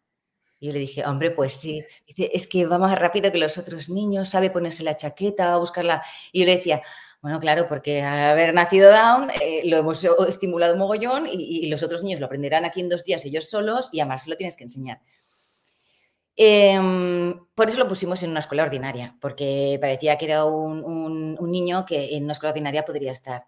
Y 0.61 0.67
yo 0.69 0.73
le 0.75 0.79
dije, 0.81 1.05
hombre, 1.07 1.31
pues 1.31 1.55
sí. 1.55 1.81
Dice, 2.07 2.31
es 2.35 2.47
que 2.47 2.67
va 2.67 2.79
más 2.79 2.99
rápido 2.99 3.33
que 3.33 3.39
los 3.39 3.57
otros 3.59 3.89
niños, 3.89 4.29
sabe 4.29 4.51
ponerse 4.51 4.85
la 4.85 4.97
chaqueta, 4.97 5.57
buscarla. 5.57 6.03
Y 6.33 6.41
yo 6.41 6.47
le 6.47 6.57
decía, 6.57 6.83
bueno, 7.23 7.39
claro, 7.39 7.67
porque 7.69 8.03
haber 8.03 8.55
nacido 8.55 8.91
Down 8.91 9.31
eh, 9.43 9.63
lo 9.67 9.77
hemos 9.77 10.03
estimulado 10.27 10.75
mogollón 10.77 11.27
y, 11.31 11.69
los 11.69 11.83
otros 11.83 12.03
niños 12.03 12.19
lo 12.19 12.27
aprenderán 12.27 12.65
aquí 12.65 12.81
en 12.81 12.89
dos 12.89 13.05
días 13.05 13.25
ellos 13.27 13.49
solos 13.51 13.91
y 13.93 14.01
además 14.01 14.25
se 14.25 14.31
lo 14.31 14.37
tienes 14.37 14.57
que 14.57 14.65
enseñar. 14.65 15.01
Em, 16.37 17.35
por 17.55 17.69
eso 17.69 17.79
lo 17.79 17.87
pusimos 17.87 18.23
en 18.23 18.31
una 18.31 18.41
escuela 18.41 18.63
ordinaria, 18.63 19.19
porque 19.21 19.77
parecía 19.81 20.17
que 20.17 20.25
era 20.25 20.47
un, 20.47 21.37
niño 21.51 21.85
que 21.85 22.17
en 22.17 22.25
una 22.25 22.33
escuela 22.33 22.53
ordinaria 22.53 22.87
podría 22.87 23.13
estar. 23.13 23.45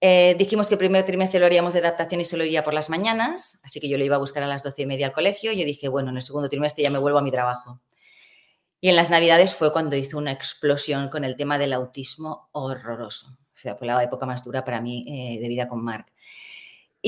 Eh, 0.00 0.36
dijimos 0.38 0.68
que 0.68 0.74
el 0.74 0.78
primer 0.78 1.04
trimestre 1.04 1.40
lo 1.40 1.46
haríamos 1.46 1.72
de 1.74 1.80
adaptación 1.80 2.20
y 2.20 2.24
solo 2.24 2.44
iría 2.44 2.62
por 2.62 2.74
las 2.74 2.90
mañanas, 2.90 3.60
así 3.64 3.80
que 3.80 3.88
yo 3.88 3.98
lo 3.98 4.04
iba 4.04 4.16
a 4.16 4.20
buscar 4.20 4.42
a 4.44 4.46
las 4.46 4.62
doce 4.62 4.82
y 4.82 4.86
media 4.86 5.06
al 5.06 5.12
colegio 5.12 5.50
y 5.50 5.58
yo 5.58 5.64
dije, 5.64 5.88
bueno, 5.88 6.10
en 6.10 6.16
el 6.16 6.22
segundo 6.22 6.48
trimestre 6.48 6.84
ya 6.84 6.90
me 6.90 6.98
vuelvo 6.98 7.18
a 7.18 7.22
mi 7.22 7.32
trabajo. 7.32 7.80
Y 8.80 8.88
en 8.88 8.96
las 8.96 9.10
Navidades 9.10 9.54
fue 9.54 9.72
cuando 9.72 9.96
hizo 9.96 10.18
una 10.18 10.32
explosión 10.32 11.08
con 11.08 11.24
el 11.24 11.36
tema 11.36 11.58
del 11.58 11.72
autismo 11.72 12.48
horroroso. 12.52 13.28
O 13.28 13.58
sea, 13.58 13.74
fue 13.76 13.86
la 13.86 14.02
época 14.02 14.26
más 14.26 14.44
dura 14.44 14.64
para 14.64 14.80
mí 14.80 15.04
eh, 15.08 15.40
de 15.40 15.48
vida 15.48 15.66
con 15.66 15.82
Mark. 15.82 16.06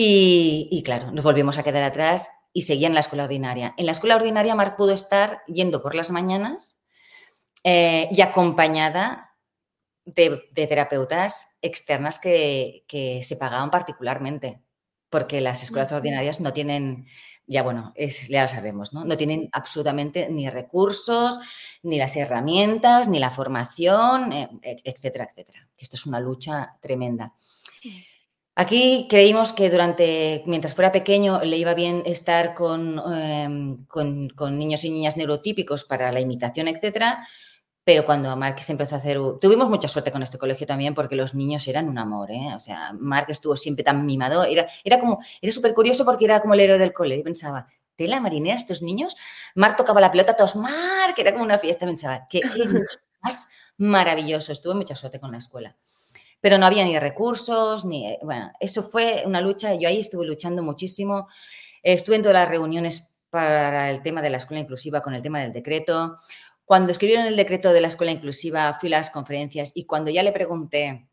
Y, 0.00 0.82
claro, 0.84 1.10
nos 1.10 1.24
volvimos 1.24 1.58
a 1.58 1.64
quedar 1.64 1.82
atrás 1.82 2.30
y 2.52 2.62
seguía 2.62 2.86
en 2.86 2.94
la 2.94 3.00
escuela 3.00 3.24
ordinaria. 3.24 3.74
En 3.76 3.84
la 3.84 3.92
escuela 3.92 4.14
ordinaria 4.14 4.54
Mark 4.54 4.76
pudo 4.76 4.92
estar 4.92 5.42
yendo 5.48 5.82
por 5.82 5.96
las 5.96 6.12
mañanas 6.12 6.78
eh, 7.64 8.08
y 8.12 8.20
acompañada 8.20 9.34
de, 10.04 10.40
terapeutas 10.54 11.58
externas 11.62 12.20
que, 12.20 12.84
que, 12.86 13.22
se 13.24 13.36
pagaban 13.36 13.70
particularmente, 13.70 14.62
porque 15.10 15.40
las 15.40 15.62
escuelas 15.62 15.92
ordinarias 15.92 16.40
no 16.40 16.52
tienen 16.52 17.06
ya 17.48 17.62
bueno, 17.62 17.92
es, 17.96 18.28
ya 18.28 18.42
lo 18.42 18.48
sabemos, 18.48 18.92
¿no? 18.92 19.04
No 19.04 19.16
tienen 19.16 19.48
absolutamente 19.52 20.28
ni 20.28 20.50
recursos, 20.50 21.38
ni 21.82 21.96
las 21.96 22.14
herramientas, 22.16 23.08
ni 23.08 23.18
la 23.18 23.30
formación, 23.30 24.32
eh, 24.32 24.50
e, 24.62 24.82
etcétera, 24.84 25.26
etcétera. 25.30 25.66
Esto 25.76 25.96
es 25.96 26.04
una 26.06 26.20
lucha 26.20 26.76
tremenda. 26.80 27.32
Aquí 28.54 29.06
creímos 29.08 29.52
que 29.52 29.70
durante, 29.70 30.42
mientras 30.46 30.74
fuera 30.74 30.92
pequeño, 30.92 31.40
le 31.42 31.56
iba 31.56 31.72
bien 31.74 32.02
estar 32.04 32.54
con, 32.54 33.00
em, 33.14 33.86
con, 33.86 34.28
con 34.30 34.58
niños 34.58 34.84
y 34.84 34.90
niñas 34.90 35.16
neurotípicos 35.16 35.84
para 35.84 36.12
la 36.12 36.20
imitación, 36.20 36.68
etcétera, 36.68 37.26
pero 37.88 38.04
cuando 38.04 38.36
Mark 38.36 38.60
se 38.60 38.72
empezó 38.72 38.96
a 38.96 38.98
hacer... 38.98 39.18
Tuvimos 39.40 39.70
mucha 39.70 39.88
suerte 39.88 40.12
con 40.12 40.22
este 40.22 40.36
colegio 40.36 40.66
también 40.66 40.92
porque 40.92 41.16
los 41.16 41.34
niños 41.34 41.66
eran 41.68 41.88
un 41.88 41.96
amor, 41.96 42.30
¿eh? 42.30 42.54
O 42.54 42.60
sea, 42.60 42.92
Mark 42.92 43.28
estuvo 43.30 43.56
siempre 43.56 43.82
tan 43.82 44.04
mimado. 44.04 44.44
Era, 44.44 44.68
era 44.84 45.00
como... 45.00 45.20
Era 45.40 45.50
súper 45.54 45.72
curioso 45.72 46.04
porque 46.04 46.26
era 46.26 46.42
como 46.42 46.52
el 46.52 46.60
héroe 46.60 46.76
del 46.76 46.92
cole. 46.92 47.16
Y 47.16 47.22
pensaba, 47.22 47.66
tela 47.96 48.20
marinera 48.20 48.56
estos 48.56 48.82
niños. 48.82 49.16
Mark 49.54 49.76
tocaba 49.76 50.02
la 50.02 50.12
pelota, 50.12 50.36
todos, 50.36 50.54
Mark, 50.56 51.14
era 51.16 51.32
como 51.32 51.44
una 51.44 51.58
fiesta. 51.58 51.86
Pensaba, 51.86 52.26
qué, 52.28 52.42
más 53.22 53.48
maravilloso. 53.78 54.52
Estuve 54.52 54.74
mucha 54.74 54.94
suerte 54.94 55.18
con 55.18 55.32
la 55.32 55.38
escuela. 55.38 55.74
Pero 56.42 56.58
no 56.58 56.66
había 56.66 56.84
ni 56.84 56.98
recursos, 56.98 57.86
ni... 57.86 58.18
Bueno, 58.20 58.52
eso 58.60 58.82
fue 58.82 59.22
una 59.24 59.40
lucha. 59.40 59.72
Yo 59.76 59.88
ahí 59.88 60.00
estuve 60.00 60.26
luchando 60.26 60.62
muchísimo. 60.62 61.26
Estuve 61.82 62.16
en 62.16 62.22
todas 62.22 62.34
las 62.34 62.50
reuniones 62.50 63.14
para 63.30 63.90
el 63.90 64.02
tema 64.02 64.22
de 64.22 64.30
la 64.30 64.38
escuela 64.38 64.60
inclusiva 64.60 65.02
con 65.02 65.14
el 65.14 65.22
tema 65.22 65.40
del 65.40 65.52
decreto. 65.52 66.18
Cuando 66.68 66.92
escribieron 66.92 67.24
el 67.24 67.34
decreto 67.34 67.72
de 67.72 67.80
la 67.80 67.88
escuela 67.88 68.12
inclusiva, 68.12 68.74
fui 68.74 68.92
a 68.92 68.98
las 68.98 69.08
conferencias 69.08 69.72
y 69.74 69.86
cuando 69.86 70.10
ya 70.10 70.22
le 70.22 70.32
pregunté 70.32 71.08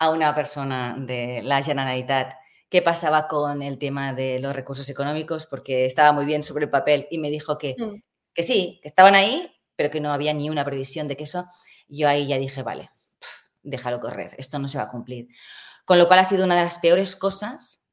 a 0.00 0.10
una 0.10 0.34
persona 0.34 0.96
de 0.98 1.42
la 1.44 1.62
Generalitat 1.62 2.34
qué 2.68 2.82
pasaba 2.82 3.28
con 3.28 3.62
el 3.62 3.78
tema 3.78 4.12
de 4.14 4.40
los 4.40 4.52
recursos 4.52 4.90
económicos, 4.90 5.46
porque 5.46 5.86
estaba 5.86 6.10
muy 6.10 6.24
bien 6.24 6.42
sobre 6.42 6.64
el 6.64 6.70
papel 6.70 7.06
y 7.08 7.18
me 7.18 7.30
dijo 7.30 7.56
que, 7.56 7.76
mm. 7.78 8.02
que 8.34 8.42
sí, 8.42 8.80
que 8.82 8.88
estaban 8.88 9.14
ahí, 9.14 9.48
pero 9.76 9.92
que 9.92 10.00
no 10.00 10.12
había 10.12 10.34
ni 10.34 10.50
una 10.50 10.64
previsión 10.64 11.06
de 11.06 11.16
que 11.16 11.22
eso. 11.22 11.46
Yo 11.86 12.08
ahí 12.08 12.26
ya 12.26 12.36
dije, 12.36 12.64
vale, 12.64 12.90
déjalo 13.62 14.00
correr, 14.00 14.34
esto 14.38 14.58
no 14.58 14.66
se 14.66 14.78
va 14.78 14.84
a 14.84 14.90
cumplir. 14.90 15.28
Con 15.84 16.00
lo 16.00 16.08
cual 16.08 16.18
ha 16.18 16.24
sido 16.24 16.44
una 16.44 16.56
de 16.56 16.64
las 16.64 16.78
peores 16.78 17.14
cosas 17.14 17.92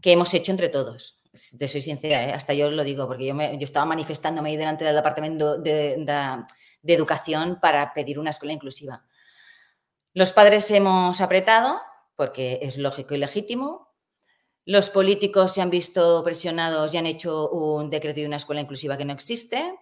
que 0.00 0.12
hemos 0.12 0.32
hecho 0.32 0.52
entre 0.52 0.70
todos 0.70 1.21
te 1.58 1.66
soy 1.68 1.80
sincera, 1.80 2.24
¿eh? 2.24 2.32
hasta 2.32 2.52
yo 2.52 2.70
lo 2.70 2.84
digo, 2.84 3.06
porque 3.06 3.26
yo, 3.26 3.34
me, 3.34 3.56
yo 3.58 3.64
estaba 3.64 3.86
manifestándome 3.86 4.50
ahí 4.50 4.56
delante 4.56 4.84
del 4.84 4.94
Departamento 4.94 5.58
de, 5.58 6.04
Educación 6.84 7.60
para 7.60 7.92
pedir 7.94 8.18
una 8.18 8.30
escuela 8.30 8.52
inclusiva. 8.52 9.04
Los 10.14 10.32
padres 10.32 10.68
hemos 10.72 11.20
apretado, 11.20 11.80
porque 12.16 12.58
es 12.60 12.76
lógico 12.76 13.14
y 13.14 13.18
legítimo. 13.18 13.94
Los 14.64 14.90
políticos 14.90 15.54
se 15.54 15.62
han 15.62 15.70
visto 15.70 16.22
presionados 16.24 16.92
y 16.92 16.98
han 16.98 17.06
hecho 17.06 17.48
un 17.50 17.88
decreto 17.88 18.18
de 18.18 18.26
una 18.26 18.36
escuela 18.36 18.60
inclusiva 18.60 18.96
que 18.96 19.04
no 19.04 19.12
existe. 19.12 19.78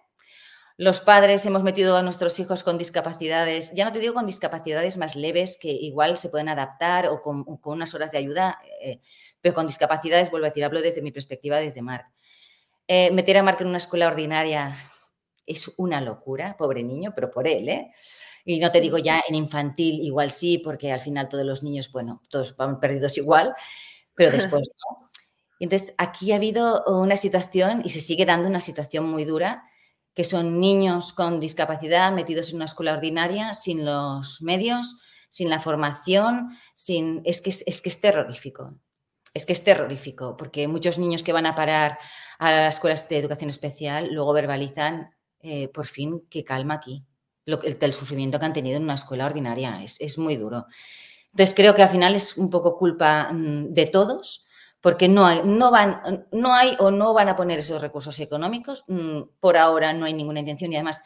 Los 0.77 0.99
padres 0.99 1.45
hemos 1.45 1.63
metido 1.63 1.97
a 1.97 2.03
nuestros 2.03 2.39
hijos 2.39 2.63
con 2.63 2.77
discapacidades, 2.77 3.73
ya 3.73 3.85
no 3.85 3.91
te 3.91 3.99
digo 3.99 4.13
con 4.13 4.25
discapacidades 4.25 4.97
más 4.97 5.15
leves 5.15 5.57
que 5.59 5.69
igual 5.69 6.17
se 6.17 6.29
pueden 6.29 6.49
adaptar 6.49 7.07
o 7.07 7.21
con, 7.21 7.45
unas 7.63 7.93
horas 7.93 8.11
de 8.11 8.19
ayuda. 8.19 8.59
Eh, 8.81 9.01
pero 9.41 9.53
con 9.53 9.67
discapacidades, 9.67 10.31
vuelvo 10.31 10.45
a 10.45 10.49
decir, 10.49 10.63
hablo 10.63 10.81
desde 10.81 11.01
mi 11.01 11.11
perspectiva, 11.11 11.57
desde 11.57 11.81
Marc. 11.81 12.07
Eh, 12.87 13.11
meter 13.11 13.37
a 13.37 13.43
Marc 13.43 13.61
en 13.61 13.67
una 13.67 13.77
escuela 13.77 14.07
ordinaria 14.07 14.77
es 15.45 15.73
una 15.77 16.01
locura, 16.01 16.55
pobre 16.57 16.83
niño, 16.83 17.13
pero 17.15 17.29
por 17.31 17.47
él, 17.47 17.67
¿eh? 17.69 17.91
Y 18.45 18.59
no 18.59 18.71
te 18.71 18.81
digo 18.81 18.97
ya 18.97 19.21
en 19.27 19.35
infantil, 19.35 20.01
igual 20.01 20.31
sí, 20.31 20.57
porque 20.59 20.91
al 20.91 21.01
final 21.01 21.29
todos 21.29 21.45
los 21.45 21.63
niños, 21.63 21.91
bueno, 21.91 22.21
todos 22.29 22.55
van 22.55 22.79
perdidos 22.79 23.17
igual, 23.17 23.53
pero 24.15 24.31
después 24.31 24.69
no. 24.69 25.09
Entonces, 25.59 25.93
aquí 25.99 26.31
ha 26.31 26.37
habido 26.37 26.83
una 26.87 27.17
situación 27.17 27.81
y 27.85 27.89
se 27.89 28.01
sigue 28.01 28.25
dando 28.25 28.47
una 28.47 28.61
situación 28.61 29.05
muy 29.05 29.25
dura, 29.25 29.63
que 30.15 30.23
son 30.23 30.59
niños 30.59 31.13
con 31.13 31.39
discapacidad 31.39 32.11
metidos 32.11 32.49
en 32.49 32.57
una 32.57 32.65
escuela 32.65 32.93
ordinaria, 32.93 33.53
sin 33.53 33.85
los 33.85 34.41
medios, 34.41 35.01
sin 35.29 35.49
la 35.49 35.59
formación, 35.59 36.57
sin... 36.73 37.21
Es, 37.25 37.41
que 37.41 37.51
es 37.51 37.81
que 37.81 37.89
es 37.89 38.01
terrorífico. 38.01 38.75
Es 39.33 39.45
que 39.45 39.53
es 39.53 39.63
terrorífico, 39.63 40.35
porque 40.35 40.67
muchos 40.67 40.99
niños 40.99 41.23
que 41.23 41.33
van 41.33 41.45
a 41.45 41.55
parar 41.55 41.99
a 42.37 42.51
las 42.51 42.75
escuelas 42.75 43.07
de 43.07 43.17
educación 43.17 43.49
especial 43.49 44.09
luego 44.11 44.33
verbalizan 44.33 45.11
eh, 45.39 45.69
por 45.69 45.85
fin, 45.85 46.25
qué 46.29 46.43
calma 46.43 46.75
aquí. 46.75 47.05
El, 47.45 47.93
sufrimiento 47.93 48.39
que 48.39 48.45
han 48.45 48.53
tenido 48.53 48.77
en 48.77 48.83
una 48.83 48.93
escuela 48.93 49.25
ordinaria 49.25 49.81
es, 49.81 49.99
es, 49.99 50.17
muy 50.17 50.35
duro. 50.35 50.67
Entonces 51.31 51.55
creo 51.55 51.73
que 51.75 51.81
al 51.81 51.89
final 51.89 52.13
es 52.15 52.37
un 52.37 52.49
poco 52.49 52.77
culpa 52.77 53.31
mm, 53.31 53.73
de 53.73 53.87
todos, 53.87 54.47
porque 54.79 55.07
no 55.07 55.25
hay, 55.25 55.41
no, 55.43 55.71
van, 55.71 56.27
no 56.31 56.53
hay 56.53 56.75
o 56.79 56.91
no 56.91 57.13
van 57.13 57.29
a 57.29 57.35
poner 57.35 57.59
esos 57.59 57.81
recursos 57.81 58.19
económicos. 58.19 58.83
Mm, 58.87 59.21
por 59.39 59.57
ahora 59.57 59.93
no 59.93 60.05
hay 60.05 60.13
ninguna 60.13 60.39
intención 60.39 60.71
y 60.71 60.75
además 60.75 61.01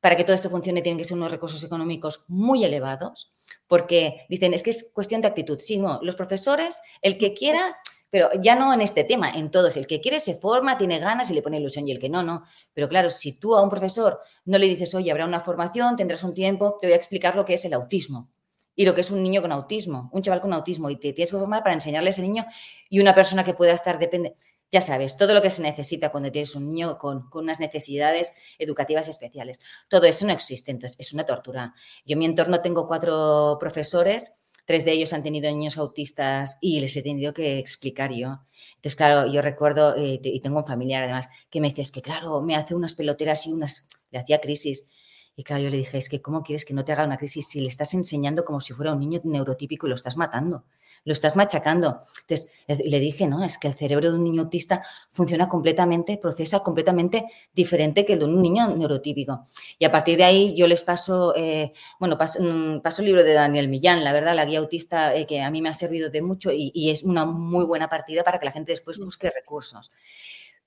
para 0.00 0.16
que 0.16 0.24
todo 0.24 0.34
esto 0.34 0.50
funcione 0.50 0.82
tienen 0.82 0.98
que 0.98 1.04
ser 1.04 1.16
unos 1.16 1.30
recursos 1.30 1.62
económicos 1.64 2.24
muy 2.28 2.64
elevados, 2.64 3.37
porque 3.68 4.26
dicen, 4.28 4.54
es 4.54 4.62
que 4.64 4.70
es 4.70 4.90
cuestión 4.92 5.20
de 5.20 5.28
actitud. 5.28 5.58
Sí, 5.60 5.78
no, 5.78 6.00
los 6.02 6.16
profesores, 6.16 6.80
el 7.02 7.18
que 7.18 7.34
quiera, 7.34 7.76
pero 8.10 8.30
ya 8.40 8.56
no 8.56 8.72
en 8.72 8.80
este 8.80 9.04
tema, 9.04 9.30
en 9.30 9.50
todos. 9.50 9.76
El 9.76 9.86
que 9.86 10.00
quiere 10.00 10.18
se 10.18 10.34
forma, 10.34 10.78
tiene 10.78 10.98
ganas 10.98 11.30
y 11.30 11.34
le 11.34 11.42
pone 11.42 11.58
ilusión 11.58 11.86
y 11.86 11.92
el 11.92 11.98
que 11.98 12.08
no, 12.08 12.22
no. 12.22 12.44
Pero 12.72 12.88
claro, 12.88 13.10
si 13.10 13.34
tú 13.34 13.54
a 13.54 13.62
un 13.62 13.68
profesor 13.68 14.20
no 14.46 14.58
le 14.58 14.66
dices, 14.66 14.94
oye, 14.94 15.10
habrá 15.10 15.26
una 15.26 15.40
formación, 15.40 15.94
tendrás 15.94 16.24
un 16.24 16.34
tiempo, 16.34 16.78
te 16.80 16.86
voy 16.86 16.94
a 16.94 16.96
explicar 16.96 17.36
lo 17.36 17.44
que 17.44 17.54
es 17.54 17.64
el 17.66 17.74
autismo 17.74 18.30
y 18.74 18.84
lo 18.84 18.94
que 18.94 19.02
es 19.02 19.10
un 19.10 19.22
niño 19.22 19.42
con 19.42 19.52
autismo, 19.52 20.08
un 20.12 20.22
chaval 20.22 20.40
con 20.40 20.52
autismo 20.52 20.88
y 20.88 20.96
te 20.96 21.12
tienes 21.12 21.30
que 21.30 21.36
formar 21.36 21.62
para 21.62 21.74
enseñarle 21.74 22.08
a 22.08 22.10
ese 22.10 22.22
niño 22.22 22.46
y 22.88 23.00
una 23.00 23.14
persona 23.14 23.44
que 23.44 23.52
pueda 23.52 23.72
estar 23.72 23.98
depende. 23.98 24.36
Ya 24.70 24.80
sabes, 24.82 25.16
todo 25.16 25.32
lo 25.34 25.40
que 25.40 25.50
se 25.50 25.62
necesita 25.62 26.10
cuando 26.10 26.30
tienes 26.30 26.54
un 26.54 26.66
niño 26.66 26.98
con, 26.98 27.28
unas 27.32 27.58
necesidades 27.58 28.34
educativas 28.58 29.08
especiales. 29.08 29.60
Todo 29.88 30.04
eso 30.04 30.26
no 30.26 30.32
existe, 30.32 30.70
entonces 30.70 30.98
es 31.00 31.12
una 31.14 31.24
tortura. 31.24 31.74
Yo 32.04 32.14
en 32.14 32.18
mi 32.18 32.26
entorno 32.26 32.60
tengo 32.60 32.86
cuatro 32.86 33.56
profesores 33.58 34.38
Tres 34.68 34.84
de 34.84 34.92
ellos 34.92 35.14
han 35.14 35.22
tenido 35.22 35.50
niños 35.50 35.78
autistas 35.78 36.58
y 36.60 36.80
les 36.80 36.94
he 36.94 37.02
tenido 37.02 37.32
que 37.32 37.58
explicar 37.58 38.12
yo. 38.12 38.40
Entonces, 38.74 38.96
claro, 38.96 39.26
yo 39.26 39.40
recuerdo, 39.40 39.96
eh, 39.96 40.20
y 40.22 40.40
tengo 40.40 40.58
un 40.58 40.66
familiar 40.66 41.02
además, 41.04 41.30
que 41.48 41.62
me 41.62 41.70
dice, 41.70 41.80
es 41.80 41.90
que 41.90 42.02
claro, 42.02 42.42
me 42.42 42.54
hace 42.54 42.74
unas 42.74 42.94
peloteras 42.94 43.46
y 43.46 43.52
unas, 43.54 43.88
le 44.10 44.18
hacía 44.18 44.42
crisis. 44.42 44.90
Y 45.36 45.42
claro, 45.42 45.62
yo 45.62 45.70
le 45.70 45.78
dije, 45.78 45.96
es 45.96 46.10
que 46.10 46.20
¿cómo 46.20 46.42
quieres 46.42 46.66
que 46.66 46.74
no 46.74 46.84
te 46.84 46.92
haga 46.92 47.06
una 47.06 47.16
crisis 47.16 47.48
si 47.48 47.62
le 47.62 47.68
estás 47.68 47.94
enseñando 47.94 48.44
como 48.44 48.60
si 48.60 48.74
fuera 48.74 48.92
un 48.92 49.00
niño 49.00 49.22
neurotípico 49.24 49.86
y 49.86 49.88
lo 49.88 49.94
estás 49.94 50.18
matando? 50.18 50.66
Lo 51.08 51.14
estás 51.14 51.36
machacando. 51.36 52.02
Entonces, 52.20 52.52
le 52.84 53.00
dije, 53.00 53.26
no, 53.26 53.42
es 53.42 53.56
que 53.56 53.66
el 53.66 53.74
cerebro 53.74 54.10
de 54.10 54.16
un 54.16 54.24
niño 54.24 54.42
autista 54.42 54.82
funciona 55.08 55.48
completamente, 55.48 56.18
procesa 56.18 56.60
completamente 56.60 57.24
diferente 57.54 58.04
que 58.04 58.12
el 58.12 58.18
de 58.18 58.24
un 58.26 58.42
niño 58.42 58.76
neurotípico. 58.76 59.46
Y 59.78 59.86
a 59.86 59.90
partir 59.90 60.18
de 60.18 60.24
ahí 60.24 60.54
yo 60.54 60.66
les 60.66 60.82
paso, 60.82 61.34
eh, 61.34 61.72
bueno, 61.98 62.18
paso, 62.18 62.42
mm, 62.42 62.80
paso, 62.82 63.00
el 63.00 63.06
libro 63.06 63.24
de 63.24 63.32
Daniel 63.32 63.68
Millán, 63.68 64.04
la 64.04 64.12
verdad, 64.12 64.36
la 64.36 64.44
guía 64.44 64.58
autista, 64.58 65.16
eh, 65.16 65.26
que 65.26 65.40
a 65.40 65.50
mí 65.50 65.62
me 65.62 65.70
ha 65.70 65.74
servido 65.74 66.10
de 66.10 66.20
mucho 66.20 66.52
y, 66.52 66.70
y, 66.74 66.90
es 66.90 67.02
una 67.02 67.24
muy 67.24 67.64
buena 67.64 67.88
partida 67.88 68.22
para 68.22 68.38
que 68.38 68.44
la 68.44 68.52
gente 68.52 68.72
después 68.72 68.98
busque 68.98 69.30
recursos. 69.30 69.90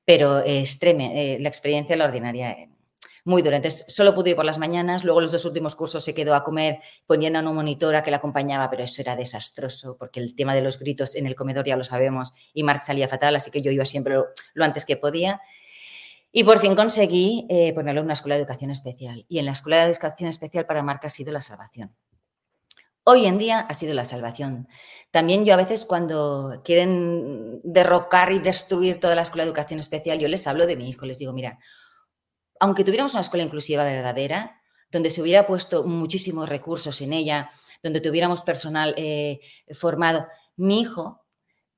Pero 0.06 0.40
es 0.40 0.80
tremendo, 0.80 1.16
eh, 1.16 1.38
la 1.40 1.50
experiencia 1.50 1.96
la 1.96 2.06
ordinaria 2.06 2.52
eh, 2.52 2.70
muy 3.24 3.42
duro. 3.42 3.58
Solo 3.70 4.16
pude 4.16 4.32
ir 4.32 4.36
por 4.36 4.46
las 4.46 4.58
mañanas, 4.58 5.04
luego 5.04 5.22
los 5.22 5.32
dos 5.32 5.46
últimos 5.46 5.76
cursos 5.76 6.04
se 6.04 6.14
quedó 6.14 6.36
a 6.36 6.44
comer, 6.44 6.80
ponían 7.06 7.36
a 7.36 7.42
una 7.42 7.52
monitora 7.52 8.04
que 8.04 8.12
la 8.12 8.18
acompañaba, 8.18 8.70
pero 8.70 8.84
eso 8.84 9.02
era 9.02 9.16
desastroso, 9.16 9.98
porque 9.98 10.20
el 10.20 10.36
tema 10.36 10.56
de 10.56 10.62
los 10.62 10.80
gritos 10.80 11.16
en 11.16 11.28
el 11.28 11.36
comedor 11.36 11.66
ya 11.66 11.76
lo 11.76 11.84
sabemos, 11.84 12.34
y 12.54 12.64
Marc 12.64 12.82
salía 12.82 13.08
fatal, 13.08 13.36
así 13.36 13.52
que 13.52 13.62
yo 13.62 13.72
iba 13.72 13.86
siempre 13.86 14.16
lo, 14.16 14.64
antes 14.64 14.86
que 14.86 14.98
podía. 14.98 15.42
Y 16.32 16.44
por 16.46 16.60
fin 16.60 16.76
conseguí 16.76 17.46
eh, 17.50 17.74
ponerlo 17.74 18.00
en 18.02 18.06
una 18.06 18.14
escuela 18.14 18.36
de 18.36 18.42
educación 18.42 18.72
especial. 18.72 19.26
Y 19.28 19.40
en 19.40 19.46
la 19.46 19.52
escuela 19.52 19.78
de 19.86 19.92
educación 19.92 20.30
especial 20.30 20.66
para 20.66 20.82
Marc 20.82 21.04
ha 21.04 21.10
sido 21.10 21.34
la 21.34 21.42
salvación. 21.42 21.94
Hoy 23.04 23.26
en 23.26 23.40
día 23.40 23.60
ha 23.60 23.74
sido 23.74 23.96
la 23.96 24.06
salvación. 24.06 24.68
También 25.10 25.44
yo 25.44 25.56
a 25.56 25.58
veces 25.58 25.86
cuando 25.86 26.62
quieren 26.64 27.60
derrocar 27.64 28.32
y 28.32 28.40
destruir 28.40 29.00
toda 29.00 29.16
la 29.16 29.24
escuela 29.24 29.44
de 29.44 29.50
educación 29.50 29.80
especial, 29.80 30.20
yo 30.20 30.28
les 30.28 30.46
hablo 30.46 30.68
de 30.68 30.78
mi 30.78 30.88
hijo, 30.88 31.06
les 31.06 31.18
digo, 31.18 31.34
mira, 31.34 31.58
aunque 32.62 32.84
tuviéramos 32.84 33.14
una 33.14 33.22
escuela 33.22 33.44
inclusiva 33.44 33.84
verdadera, 33.84 34.62
donde 34.92 35.10
se 35.10 35.22
hubiera 35.22 35.48
puesto 35.48 35.84
muchísimos 35.84 36.48
recursos 36.48 37.02
en 37.02 37.12
ella, 37.12 37.50
donde 37.82 38.02
tuviéramos 38.02 38.44
personal 38.44 38.94
eh, 38.98 39.40
formado, 39.72 40.28
mi 40.58 40.80
hijo 40.80 41.26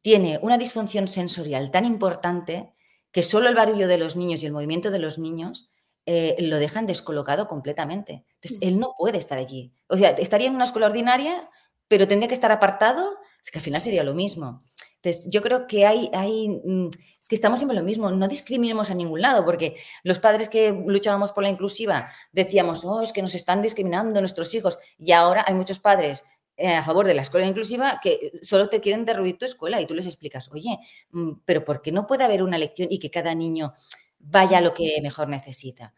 tiene 0.01 0.39
una 0.41 0.57
disfunción 0.57 1.07
sensorial 1.07 1.71
tan 1.71 1.85
importante 1.85 2.73
que 3.13 3.23
solo 3.23 3.47
el 3.47 3.55
barullo 3.55 3.87
de 3.87 3.97
los 3.97 4.17
niños 4.17 4.43
y 4.43 4.47
el 4.47 4.51
movimiento 4.51 4.91
de 4.91 4.99
los 4.99 5.17
niños 5.17 5.73
eh, 6.05 6.35
lo 6.39 6.57
dejan 6.57 6.85
descolocado 6.85 7.47
completamente. 7.47 8.25
Entonces, 8.41 8.59
él 8.61 8.77
no 8.77 8.93
puede 8.97 9.17
estar 9.17 9.37
allí. 9.37 9.73
O 9.87 9.95
sea, 9.95 10.09
estaría 10.09 10.47
en 10.47 10.55
una 10.55 10.65
escuela 10.65 10.87
ordinaria, 10.87 11.49
pero 11.87 12.09
tendría 12.09 12.27
que 12.27 12.33
estar 12.33 12.51
apartado, 12.51 13.19
es 13.41 13.51
que 13.51 13.59
al 13.59 13.63
final 13.63 13.79
sería 13.79 14.03
lo 14.03 14.13
mismo. 14.13 14.65
Entonces, 15.03 15.29
yo 15.29 15.41
creo 15.41 15.67
que 15.67 15.85
hay, 15.85 16.09
hay, 16.13 16.47
mm, 16.63 16.87
es 17.19 17.27
que 17.27 17.35
estamos 17.35 17.59
siempre 17.59 17.77
lo 17.77 17.83
mismo, 17.83 18.09
no 18.09 18.25
discriminemos 18.29 18.89
a 18.89 18.95
ningún 18.95 19.19
lado, 19.19 19.43
porque 19.43 19.75
los 20.03 20.19
padres 20.19 20.47
que 20.47 20.71
luchábamos 20.87 21.33
por 21.33 21.43
la 21.43 21.49
inclusiva 21.49 22.09
decíamos, 22.31 22.85
oh, 22.85 23.01
es 23.01 23.11
que 23.11 23.21
nos 23.21 23.35
están 23.35 23.61
discriminando 23.61 24.21
nuestros 24.21 24.53
hijos, 24.53 24.79
y 24.97 25.11
ahora 25.11 25.43
hay 25.45 25.55
muchos 25.55 25.79
padres 25.79 26.23
eh, 26.55 26.73
a 26.73 26.83
favor 26.83 27.05
de 27.05 27.15
la 27.15 27.21
escuela 27.21 27.45
inclusiva 27.45 27.99
que 28.01 28.31
solo 28.41 28.69
te 28.69 28.79
quieren 28.79 29.03
derruir 29.03 29.37
tu 29.37 29.43
escuela 29.43 29.81
y 29.81 29.87
tú 29.87 29.93
les 29.93 30.05
explicas, 30.05 30.49
oye, 30.53 30.79
mm, 31.11 31.31
pero 31.43 31.65
¿por 31.65 31.81
qué 31.81 31.91
no 31.91 32.07
puede 32.07 32.23
haber 32.23 32.41
una 32.41 32.57
lección 32.57 32.87
y 32.89 32.99
que 32.99 33.11
cada 33.11 33.35
niño 33.35 33.73
vaya 34.19 34.59
a 34.59 34.61
lo 34.61 34.73
que 34.73 34.99
mejor 35.01 35.27
necesita? 35.27 35.93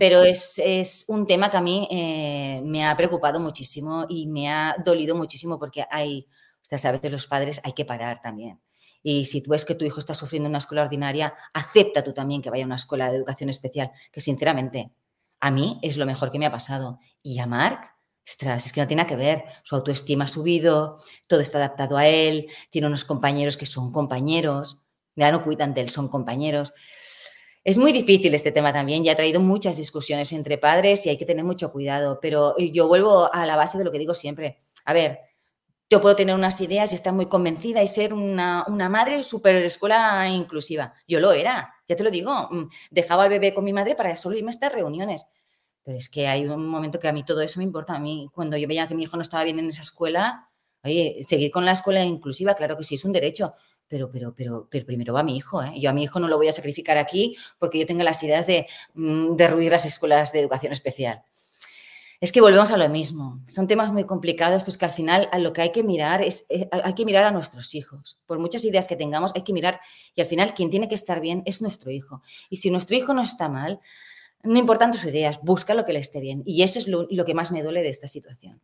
Pero 0.00 0.22
es, 0.22 0.60
es 0.64 1.04
un 1.06 1.26
tema 1.26 1.48
que 1.48 1.58
a 1.58 1.60
mí 1.60 1.86
eh, 1.92 2.60
me 2.64 2.84
ha 2.84 2.96
preocupado 2.96 3.38
muchísimo 3.38 4.06
y 4.08 4.26
me 4.26 4.50
ha 4.50 4.74
dolido 4.84 5.14
muchísimo 5.14 5.58
porque 5.58 5.84
hay 5.88 6.26
sea, 6.78 6.90
a 6.90 6.94
veces 6.94 7.10
los 7.12 7.26
padres 7.26 7.60
hay 7.64 7.72
que 7.72 7.84
parar 7.84 8.20
también. 8.22 8.60
Y 9.02 9.24
si 9.24 9.42
tú 9.42 9.50
ves 9.50 9.64
que 9.64 9.74
tu 9.74 9.84
hijo 9.84 9.98
está 9.98 10.14
sufriendo 10.14 10.46
en 10.46 10.52
una 10.52 10.58
escuela 10.58 10.82
ordinaria, 10.82 11.34
acepta 11.52 12.04
tú 12.04 12.12
también 12.12 12.40
que 12.40 12.50
vaya 12.50 12.64
a 12.64 12.66
una 12.66 12.76
escuela 12.76 13.10
de 13.10 13.16
educación 13.16 13.50
especial, 13.50 13.90
que 14.12 14.20
sinceramente 14.20 14.92
a 15.40 15.50
mí 15.50 15.78
es 15.82 15.96
lo 15.96 16.06
mejor 16.06 16.30
que 16.30 16.38
me 16.38 16.46
ha 16.46 16.52
pasado. 16.52 17.00
Y 17.22 17.40
a 17.40 17.46
Marc, 17.46 17.92
ostras, 18.24 18.66
es 18.66 18.72
que 18.72 18.80
no 18.80 18.86
tiene 18.86 19.06
que 19.06 19.16
ver. 19.16 19.44
Su 19.64 19.74
autoestima 19.74 20.24
ha 20.24 20.28
subido, 20.28 20.98
todo 21.26 21.40
está 21.40 21.58
adaptado 21.58 21.96
a 21.96 22.06
él, 22.06 22.46
tiene 22.70 22.86
unos 22.86 23.04
compañeros 23.04 23.56
que 23.56 23.66
son 23.66 23.90
compañeros, 23.90 24.84
ya 25.16 25.32
no 25.32 25.42
cuidan 25.42 25.74
de 25.74 25.82
él, 25.82 25.90
son 25.90 26.08
compañeros. 26.08 26.72
Es 27.64 27.78
muy 27.78 27.92
difícil 27.92 28.34
este 28.34 28.52
tema 28.52 28.72
también, 28.72 29.04
ya 29.04 29.12
ha 29.12 29.16
traído 29.16 29.40
muchas 29.40 29.76
discusiones 29.76 30.32
entre 30.32 30.58
padres 30.58 31.06
y 31.06 31.10
hay 31.10 31.18
que 31.18 31.26
tener 31.26 31.44
mucho 31.44 31.72
cuidado, 31.72 32.18
pero 32.20 32.56
yo 32.58 32.88
vuelvo 32.88 33.32
a 33.32 33.46
la 33.46 33.56
base 33.56 33.78
de 33.78 33.84
lo 33.84 33.92
que 33.92 33.98
digo 33.98 34.14
siempre. 34.14 34.62
A 34.84 34.92
ver, 34.92 35.20
yo 35.92 36.00
puedo 36.00 36.16
tener 36.16 36.34
unas 36.34 36.58
ideas 36.62 36.90
y 36.92 36.94
estar 36.94 37.12
muy 37.12 37.26
convencida 37.26 37.82
y 37.82 37.88
ser 37.88 38.14
una, 38.14 38.64
una 38.66 38.88
madre 38.88 39.22
súper 39.22 39.56
escuela 39.56 40.26
inclusiva. 40.26 40.94
Yo 41.06 41.20
lo 41.20 41.32
era, 41.32 41.74
ya 41.86 41.94
te 41.96 42.02
lo 42.02 42.10
digo. 42.10 42.48
Mm, 42.50 42.70
dejaba 42.90 43.24
al 43.24 43.28
bebé 43.28 43.52
con 43.52 43.62
mi 43.62 43.74
madre 43.74 43.94
para 43.94 44.16
solo 44.16 44.38
irme 44.38 44.48
a 44.48 44.52
estas 44.52 44.72
reuniones. 44.72 45.26
Pero 45.82 45.98
es 45.98 46.08
que 46.08 46.28
hay 46.28 46.46
un 46.46 46.66
momento 46.66 46.98
que 46.98 47.08
a 47.08 47.12
mí 47.12 47.24
todo 47.24 47.42
eso 47.42 47.60
me 47.60 47.64
importa. 47.64 47.94
A 47.94 48.00
mí, 48.00 48.30
cuando 48.32 48.56
yo 48.56 48.66
veía 48.66 48.88
que 48.88 48.94
mi 48.94 49.02
hijo 49.02 49.18
no 49.18 49.22
estaba 49.22 49.44
bien 49.44 49.58
en 49.58 49.68
esa 49.68 49.82
escuela, 49.82 50.48
oye, 50.82 51.18
seguir 51.24 51.50
con 51.50 51.66
la 51.66 51.72
escuela 51.72 52.02
inclusiva, 52.02 52.54
claro 52.54 52.78
que 52.78 52.84
sí, 52.84 52.94
es 52.94 53.04
un 53.04 53.12
derecho. 53.12 53.52
Pero, 53.86 54.10
pero, 54.10 54.34
pero, 54.34 54.68
pero 54.70 54.86
primero 54.86 55.12
va 55.12 55.22
mi 55.22 55.36
hijo. 55.36 55.62
¿eh? 55.62 55.74
Yo 55.78 55.90
a 55.90 55.92
mi 55.92 56.04
hijo 56.04 56.20
no 56.20 56.28
lo 56.28 56.38
voy 56.38 56.48
a 56.48 56.52
sacrificar 56.52 56.96
aquí 56.96 57.36
porque 57.58 57.78
yo 57.78 57.84
tengo 57.84 58.02
las 58.02 58.22
ideas 58.22 58.46
de 58.46 58.66
mm, 58.94 59.36
derruir 59.36 59.72
las 59.72 59.84
escuelas 59.84 60.32
de 60.32 60.40
educación 60.40 60.72
especial 60.72 61.22
es 62.22 62.30
que 62.30 62.40
volvemos 62.40 62.70
a 62.70 62.76
lo 62.76 62.88
mismo. 62.88 63.42
Son 63.48 63.66
temas 63.66 63.92
muy 63.92 64.04
complicados, 64.04 64.62
pues 64.62 64.78
que 64.78 64.84
al 64.84 64.92
final 64.92 65.28
a 65.32 65.40
lo 65.40 65.52
que 65.52 65.60
hay 65.60 65.72
que 65.72 65.82
mirar 65.82 66.22
es, 66.22 66.46
eh, 66.50 66.68
hay 66.70 66.94
que 66.94 67.04
mirar 67.04 67.24
a 67.24 67.32
nuestros 67.32 67.74
hijos. 67.74 68.22
Por 68.26 68.38
muchas 68.38 68.64
ideas 68.64 68.86
que 68.86 68.94
tengamos, 68.94 69.32
hay 69.34 69.42
que 69.42 69.52
mirar 69.52 69.80
y 70.14 70.20
al 70.20 70.28
final 70.28 70.54
quien 70.54 70.70
tiene 70.70 70.88
que 70.88 70.94
estar 70.94 71.20
bien 71.20 71.42
es 71.46 71.60
nuestro 71.62 71.90
hijo. 71.90 72.22
Y 72.48 72.58
si 72.58 72.70
nuestro 72.70 72.94
hijo 72.94 73.12
no 73.12 73.22
está 73.22 73.48
mal, 73.48 73.80
no 74.44 74.56
importan 74.56 74.92
tus 74.92 75.04
ideas, 75.04 75.40
busca 75.42 75.74
lo 75.74 75.84
que 75.84 75.94
le 75.94 75.98
esté 75.98 76.20
bien. 76.20 76.44
Y 76.46 76.62
eso 76.62 76.78
es 76.78 76.86
lo, 76.86 77.08
lo 77.10 77.24
que 77.24 77.34
más 77.34 77.50
me 77.50 77.60
duele 77.60 77.82
de 77.82 77.88
esta 77.88 78.06
situación. 78.06 78.62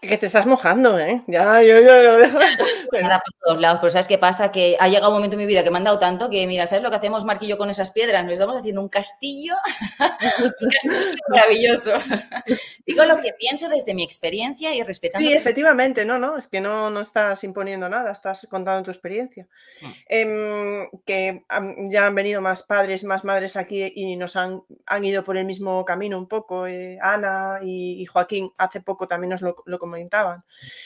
Que 0.00 0.16
te 0.16 0.26
estás 0.26 0.46
mojando, 0.46 0.98
¿eh? 0.98 1.22
Ya, 1.26 1.60
yo, 1.62 1.80
yo, 1.80 2.02
yo 2.02 2.18
dejo. 2.18 2.38
Nada 2.92 3.20
por 3.24 3.34
todos 3.44 3.60
lados, 3.60 3.80
pero 3.80 3.90
¿sabes 3.90 4.06
qué 4.06 4.16
pasa? 4.16 4.52
Que 4.52 4.76
ha 4.78 4.88
llegado 4.88 5.08
un 5.08 5.14
momento 5.14 5.34
en 5.34 5.40
mi 5.40 5.46
vida 5.46 5.64
que 5.64 5.70
me 5.70 5.78
han 5.78 5.84
dado 5.84 5.98
tanto 5.98 6.30
que, 6.30 6.46
mira, 6.46 6.66
¿sabes 6.66 6.84
lo 6.84 6.90
que 6.90 6.96
hacemos 6.96 7.24
Marquillo 7.24 7.58
con 7.58 7.68
esas 7.68 7.90
piedras? 7.90 8.22
Nos 8.22 8.34
estamos 8.34 8.56
haciendo 8.56 8.80
un 8.80 8.88
castillo, 8.88 9.54
un 10.38 10.70
castillo 10.70 11.16
maravilloso. 11.28 11.92
Digo 12.86 13.04
lo 13.04 13.20
que 13.20 13.32
pienso 13.38 13.68
desde 13.68 13.92
mi 13.94 14.04
experiencia 14.04 14.74
y 14.74 14.82
respetando. 14.82 15.26
Sí, 15.26 15.32
efectivamente, 15.32 16.04
no, 16.04 16.18
no, 16.18 16.38
es 16.38 16.46
que 16.46 16.60
no, 16.60 16.90
no 16.90 17.00
estás 17.00 17.42
imponiendo 17.42 17.88
nada, 17.88 18.12
estás 18.12 18.46
contando 18.48 18.84
tu 18.84 18.90
experiencia. 18.92 19.48
Mm. 19.80 19.86
Em, 20.08 20.88
que 21.04 21.44
ya 21.90 22.06
han 22.06 22.14
venido 22.14 22.40
más 22.40 22.62
padres, 22.62 23.02
más 23.04 23.24
madres 23.24 23.56
aquí 23.56 23.92
y 23.94 24.16
nos 24.16 24.36
han, 24.36 24.62
han 24.86 25.04
ido 25.04 25.24
por 25.24 25.36
el 25.36 25.44
mismo 25.44 25.84
camino 25.84 26.18
un 26.18 26.28
poco. 26.28 26.66
Eh, 26.66 26.98
Ana 27.02 27.58
y, 27.62 28.06
Joaquín 28.06 28.52
hace 28.58 28.80
poco 28.80 29.08
también 29.08 29.30
nos 29.30 29.42
lo, 29.42 29.56
lo 29.66 29.78
comentaban. 29.88 30.38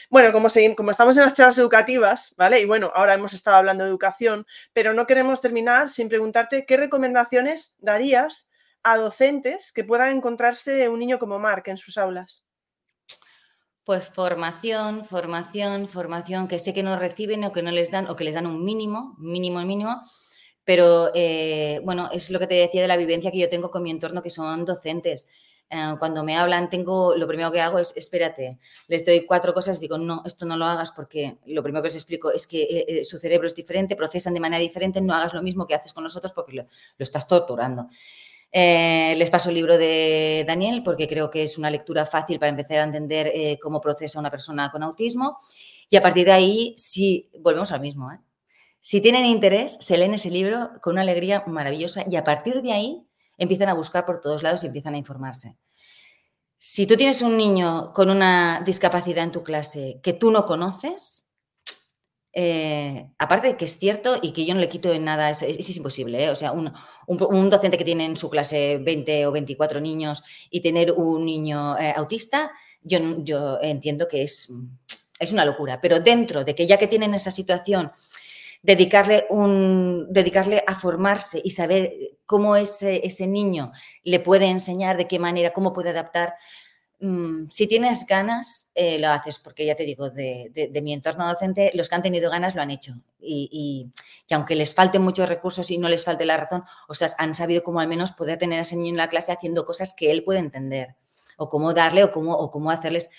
Bueno, 0.09 0.31
como, 0.31 0.47
como 0.75 0.91
estamos 0.91 1.17
en 1.17 1.23
las 1.23 1.33
charlas 1.33 1.57
educativas, 1.57 2.33
¿vale? 2.37 2.61
Y 2.61 2.65
bueno, 2.65 2.91
ahora 2.95 3.13
hemos 3.13 3.33
estado 3.33 3.57
hablando 3.57 3.83
de 3.83 3.89
educación, 3.89 4.45
pero 4.71 4.93
no 4.93 5.05
queremos 5.05 5.41
terminar 5.41 5.89
sin 5.89 6.09
preguntarte 6.09 6.65
qué 6.65 6.77
recomendaciones 6.77 7.75
darías 7.79 8.49
a 8.83 8.97
docentes 8.97 9.71
que 9.71 9.83
puedan 9.83 10.15
encontrarse 10.15 10.89
un 10.89 10.99
niño 10.99 11.19
como 11.19 11.39
Mark 11.39 11.63
en 11.67 11.77
sus 11.77 11.97
aulas. 11.97 12.43
Pues 13.83 14.09
formación, 14.09 15.03
formación, 15.03 15.87
formación, 15.87 16.47
que 16.47 16.59
sé 16.59 16.73
que 16.73 16.83
no 16.83 16.97
reciben 16.97 17.43
o 17.43 17.51
que 17.51 17.61
no 17.61 17.71
les 17.71 17.91
dan, 17.91 18.09
o 18.09 18.15
que 18.15 18.23
les 18.23 18.35
dan 18.35 18.47
un 18.47 18.63
mínimo, 18.63 19.15
mínimo, 19.17 19.59
mínimo, 19.61 20.01
pero 20.63 21.11
eh, 21.13 21.81
bueno, 21.83 22.09
es 22.13 22.29
lo 22.29 22.39
que 22.39 22.47
te 22.47 22.55
decía 22.55 22.81
de 22.81 22.87
la 22.87 22.95
vivencia 22.95 23.31
que 23.31 23.39
yo 23.39 23.49
tengo 23.49 23.69
con 23.69 23.83
mi 23.83 23.91
entorno, 23.91 24.23
que 24.23 24.29
son 24.29 24.63
docentes. 24.65 25.27
Eh, 25.69 25.95
cuando 25.97 26.23
me 26.23 26.37
hablan, 26.37 26.69
tengo, 26.69 27.15
lo 27.15 27.27
primero 27.27 27.51
que 27.51 27.59
hago 27.59 27.79
es, 27.79 27.93
espérate, 27.95 28.59
les 28.87 29.05
doy 29.05 29.25
cuatro 29.25 29.53
cosas, 29.53 29.79
digo, 29.79 29.97
no, 29.97 30.21
esto 30.25 30.45
no 30.45 30.55
lo 30.55 30.65
hagas 30.65 30.91
porque 30.91 31.37
lo 31.47 31.63
primero 31.63 31.81
que 31.81 31.87
os 31.87 31.95
explico 31.95 32.31
es 32.31 32.45
que 32.45 32.61
eh, 32.61 32.85
eh, 32.87 33.03
su 33.03 33.17
cerebro 33.17 33.47
es 33.47 33.55
diferente, 33.55 33.95
procesan 33.95 34.35
de 34.35 34.39
manera 34.39 34.61
diferente, 34.61 35.01
no 35.01 35.15
hagas 35.15 35.33
lo 35.33 35.41
mismo 35.41 35.65
que 35.65 35.73
haces 35.73 35.91
con 35.91 36.03
nosotros 36.03 36.31
porque 36.33 36.53
lo, 36.53 36.67
estás 36.99 37.27
torturando. 37.27 37.87
les 38.51 39.29
paso 39.31 39.49
el 39.49 39.55
libro 39.55 39.77
de 39.77 40.43
Daniel 40.47 40.83
porque 40.83 41.07
creo 41.07 41.31
que 41.31 41.43
es 41.43 41.57
una 41.57 41.71
lectura 41.71 42.05
fácil 42.05 42.37
para 42.37 42.51
empezar 42.51 42.79
a 42.79 42.83
entender 42.83 43.31
cómo 43.59 43.81
procesa 43.81 44.19
una 44.19 44.29
persona 44.29 44.71
con 44.71 44.83
autismo. 44.83 45.39
Y 45.89 45.95
a 45.95 46.01
partir 46.01 46.25
de 46.25 46.33
ahí, 46.33 46.75
si 46.77 47.31
volvemos 47.39 47.71
al 47.71 47.81
mismo, 47.81 48.11
si 48.79 49.01
tienen 49.01 49.25
interés, 49.25 49.77
se 49.79 49.97
leen 49.97 50.13
ese 50.13 50.29
libro 50.29 50.69
con 50.81 50.93
una 50.93 51.01
alegría 51.01 51.43
maravillosa 51.47 52.03
y 52.09 52.15
a 52.15 52.23
partir 52.23 52.61
de 52.61 52.73
ahí 52.73 53.07
empiezan 53.43 53.69
a 53.69 53.73
buscar 53.73 54.05
por 54.05 54.21
todos 54.21 54.43
lados 54.43 54.63
y 54.63 54.67
empiezan 54.67 54.95
a 54.95 54.97
informarse. 54.97 55.57
Si 56.57 56.87
tú 56.87 56.95
tienes 56.95 57.21
un 57.21 57.37
niño 57.37 57.91
con 57.93 58.09
una 58.09 58.61
discapacidad 58.65 59.23
en 59.23 59.31
tu 59.31 59.43
clase 59.43 59.99
que 60.01 60.13
tú 60.13 60.31
no 60.31 60.45
conoces, 60.45 61.33
eh, 62.35 63.11
aparte 63.19 63.49
de 63.49 63.57
que 63.57 63.65
es 63.65 63.77
cierto 63.77 64.17
y 64.21 64.31
que 64.31 64.45
yo 64.45 64.55
no 64.55 64.59
le 64.59 64.69
quito 64.69 64.91
en 64.91 65.03
nada, 65.03 65.29
es, 65.29 65.43
es, 65.43 65.77
imposible. 65.77 66.25
¿eh? 66.25 66.29
O 66.29 66.35
sea, 66.35 66.51
un, 66.51 67.49
docente 67.49 67.77
que 67.77 67.85
tiene 67.85 68.05
en 68.05 68.17
su 68.17 68.29
clase 68.29 68.79
20 68.79 69.27
o 69.27 69.31
24 69.31 69.79
niños 69.79 70.23
y 70.49 70.61
tener 70.61 70.93
un 70.93 71.25
niño 71.25 71.77
eh, 71.77 71.93
autista, 71.95 72.51
yo, 72.81 73.59
entiendo 73.61 74.07
que 74.07 74.23
es 74.23 74.49
una 75.31 75.45
locura. 75.45 75.79
Pero 75.79 75.99
dentro 75.99 76.43
de 76.43 76.55
que 76.55 76.65
ya 76.65 76.77
que 76.77 76.87
tienen 76.87 77.13
esa 77.13 77.29
situación, 77.29 77.91
dedicarle, 78.63 79.27
un, 79.29 80.07
dedicarle 80.09 80.63
a 80.65 80.73
formarse 80.73 81.39
y 81.43 81.51
saber 81.51 81.93
cómo 82.25 82.55
ese, 82.55 83.05
ese 83.05 83.27
niño 83.27 83.71
le 84.03 84.19
puede 84.19 84.45
enseñar, 84.45 84.97
de 84.97 85.07
qué 85.07 85.19
manera, 85.19 85.53
cómo 85.53 85.73
puede 85.73 85.89
adaptar. 85.89 86.35
Mm, 87.01 87.49
si 87.49 87.67
tienes 87.67 88.05
ganas, 88.07 88.71
eh, 88.75 88.97
lo 88.97 89.09
haces, 89.09 89.37
porque 89.37 89.65
ya 89.65 89.75
te 89.75 89.83
digo, 89.83 90.09
de, 90.09 90.71
mi 90.81 90.93
entorno 90.93 91.27
docente, 91.27 91.71
los 91.73 91.89
que 91.89 91.95
han 91.95 92.01
tenido 92.01 92.31
ganas 92.31 92.55
lo 92.55 92.61
han 92.61 92.71
hecho. 92.71 92.93
Y, 93.19 93.91
aunque 94.31 94.55
les 94.55 94.73
falten 94.73 95.01
muchos 95.01 95.27
recursos 95.27 95.69
y 95.69 95.77
no 95.77 95.89
les 95.89 96.05
falte 96.05 96.23
la 96.23 96.37
razón, 96.37 96.63
o 96.87 96.93
sea, 96.93 97.09
han 97.17 97.35
sabido 97.35 97.61
cómo 97.63 97.81
al 97.81 97.89
menos 97.89 98.13
poder 98.13 98.39
tener 98.39 98.59
a 98.59 98.61
ese 98.61 98.77
niño 98.77 98.91
en 98.91 98.97
la 98.97 99.09
clase 99.09 99.33
haciendo 99.33 99.65
cosas 99.65 99.93
que 99.93 100.11
él 100.11 100.23
puede 100.23 100.39
entender, 100.39 100.95
o 101.37 101.49
cómo 101.49 101.73
darle, 101.73 102.05
o 102.05 102.11
cómo, 102.11 102.35
o 102.35 102.49
cómo 102.49 102.71
hacerles 102.71 103.09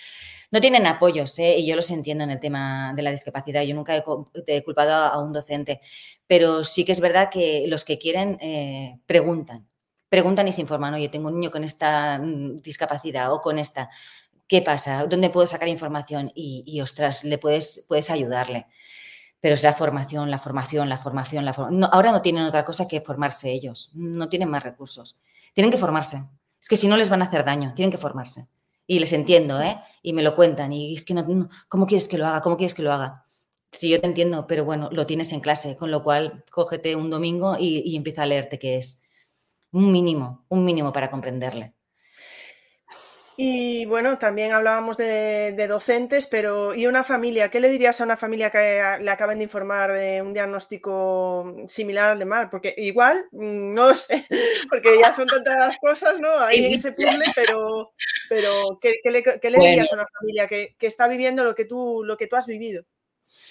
no 0.55 0.61
tienen 0.61 0.87
apoyos, 0.87 1.37
¿eh? 1.39 1.57
y 1.57 1.67
yo 1.67 1.75
los 1.75 1.91
entiendo 1.91 2.23
en 2.23 2.29
el 2.29 2.39
tema 2.39 2.93
de 2.95 3.01
la 3.01 3.11
discapacidad. 3.11 3.61
Yo 3.63 3.75
nunca 3.75 3.93
he, 3.93 4.63
culpado 4.63 4.93
a 4.93 5.21
un 5.21 5.33
docente, 5.33 5.81
pero 6.27 6.63
sí 6.63 6.85
que 6.85 6.93
es 6.93 7.01
verdad 7.01 7.29
que 7.29 7.65
los 7.67 7.83
que 7.83 7.99
quieren 7.99 8.37
eh, 8.39 8.97
preguntan. 9.05 9.67
Preguntan 10.07 10.47
y 10.47 10.53
se 10.53 10.61
informan, 10.61 10.93
oye, 10.93 11.09
tengo 11.09 11.27
un 11.27 11.33
niño 11.35 11.51
con 11.51 11.65
esta 11.65 12.19
mm, 12.19 12.55
discapacidad 12.63 13.33
o 13.33 13.41
con 13.41 13.59
esta. 13.59 13.89
¿Qué 14.47 14.61
pasa? 14.61 15.05
¿Dónde 15.07 15.29
puedo 15.29 15.45
sacar 15.45 15.67
información? 15.67 16.31
Y, 16.33 16.79
ostras, 16.79 17.25
le 17.25 17.37
puedes, 17.37 17.83
puedes 17.89 18.09
ayudarle. 18.09 18.67
Pero 19.41 19.55
es 19.55 19.63
la 19.63 19.73
formación, 19.73 20.31
la 20.31 20.37
formación, 20.37 20.87
la 20.87 20.97
formación, 20.97 21.43
la 21.43 21.51
formación. 21.51 21.83
ahora 21.91 22.13
no 22.13 22.21
tienen 22.21 22.45
otra 22.45 22.63
cosa 22.63 22.87
que 22.87 23.01
formarse 23.01 23.51
ellos. 23.51 23.91
No 23.93 24.29
tienen 24.29 24.47
más 24.47 24.63
recursos. 24.63 25.19
Tienen 25.53 25.69
que 25.69 25.77
formarse. 25.77 26.23
Es 26.61 26.69
que 26.69 26.77
si 26.77 26.87
no 26.87 26.95
les 26.95 27.09
van 27.09 27.23
a 27.23 27.25
hacer 27.25 27.43
daño, 27.43 27.73
tienen 27.75 27.91
que 27.91 27.97
formarse. 27.97 28.47
Y 28.87 28.99
les 28.99 29.13
entiendo, 29.13 29.61
¿eh? 29.61 29.79
Y 30.03 30.13
me 30.13 30.23
lo 30.23 30.35
cuentan. 30.35 30.73
Y 30.73 30.95
es 30.95 31.05
que 31.05 31.13
no, 31.13 31.25
¿cómo 31.67 31.85
quieres 31.87 32.07
que 32.07 32.17
lo 32.17 32.27
haga? 32.27 32.41
¿Cómo 32.41 32.57
quieres 32.57 32.73
que 32.75 32.83
lo 32.83 32.91
haga? 32.93 33.25
Sí, 33.71 33.89
yo 33.89 33.99
te 34.01 34.07
entiendo, 34.07 34.47
pero 34.47 34.65
bueno, 34.65 34.89
lo 34.91 35.05
tienes 35.05 35.33
en 35.33 35.41
clase, 35.41 35.75
con 35.77 35.91
lo 35.91 36.03
cual 36.03 36.43
cógete 36.51 36.95
un 36.95 37.09
domingo 37.09 37.57
y, 37.59 37.81
y 37.85 37.95
empieza 37.97 38.23
a 38.23 38.25
leerte 38.27 38.59
qué 38.59 38.77
es. 38.77 39.03
Un 39.73 39.91
mínimo, 39.93 40.45
un 40.49 40.65
mínimo 40.65 40.93
para 40.93 41.11
comprenderle. 41.11 41.74
Y 43.37 43.85
bueno, 43.85 44.17
también 44.17 44.53
hablábamos 44.53 44.95
de, 44.95 45.65
docentes, 45.67 46.27
pero 46.27 46.73
¿y 46.73 46.87
una 46.87 47.03
familia? 47.03 47.49
¿Qué 47.49 47.59
le 47.59 47.69
dirías 47.69 47.99
a 47.99 48.05
una 48.05 48.15
familia 48.15 48.49
que 48.49 48.81
le 49.01 49.11
acaban 49.11 49.39
de 49.39 49.43
informar 49.43 49.91
de 49.91 50.21
un 50.21 50.33
diagnóstico 50.33 51.53
similar 51.67 52.11
al 52.11 52.19
de 52.19 52.25
Mar? 52.25 52.49
Porque 52.49 52.73
igual, 52.77 53.25
mm, 53.31 53.73
no 53.73 53.93
sé, 53.93 54.25
porque 54.69 54.97
ya 54.99 55.13
son 55.13 55.27
tantas 55.27 55.57
las 55.57 55.77
cosas, 55.79 56.19
¿no? 56.19 56.29
Ahí 56.39 56.65
en 56.65 56.73
ese 56.75 56.93
puzzle, 56.93 57.25
pero, 57.35 57.91
pero 58.29 58.79
¿qué, 58.79 59.01
le, 59.03 59.21
dirías 59.59 59.91
a 59.91 59.95
una 59.95 60.07
familia 60.19 60.47
que, 60.47 60.75
está 60.79 61.07
viviendo 61.07 61.43
lo 61.43 61.55
que, 61.55 61.65
tú, 61.65 62.03
lo 62.05 62.15
que 62.15 62.27
tú 62.27 62.37
has 62.37 62.47
vivido? 62.47 62.85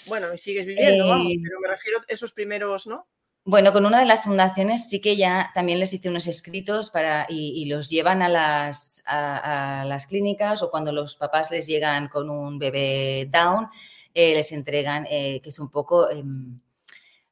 Bueno, 0.06 0.32
y 0.32 0.38
sigues 0.38 0.66
viviendo, 0.66 1.08
vamos, 1.08 1.32
eh, 1.32 1.40
pero 1.42 1.60
me 1.60 1.68
refiero 1.68 1.98
a 1.98 2.04
esos 2.08 2.32
primeros, 2.32 2.86
¿no? 2.86 3.06
Bueno, 3.46 3.74
con 3.74 3.84
una 3.84 4.00
de 4.00 4.06
las 4.06 4.24
fundaciones 4.24 4.88
sí 4.88 5.02
que 5.02 5.16
ya 5.16 5.50
también 5.54 5.78
les 5.78 5.92
hice 5.92 6.08
unos 6.08 6.26
escritos 6.26 6.88
para, 6.88 7.26
y, 7.28 7.66
los 7.66 7.90
llevan 7.90 8.22
a 8.22 8.28
las, 8.30 9.02
a, 9.06 9.84
las, 9.86 10.06
clínicas 10.06 10.62
o 10.62 10.70
cuando 10.70 10.92
los 10.92 11.16
papás 11.16 11.50
les 11.50 11.66
llegan 11.66 12.08
con 12.08 12.30
un 12.30 12.58
bebé 12.58 13.28
down, 13.30 13.68
eh, 14.14 14.34
les 14.34 14.50
entregan, 14.52 15.06
eh, 15.10 15.40
que 15.42 15.50
es 15.50 15.58
un 15.58 15.68
poco, 15.70 16.08
em, 16.10 16.58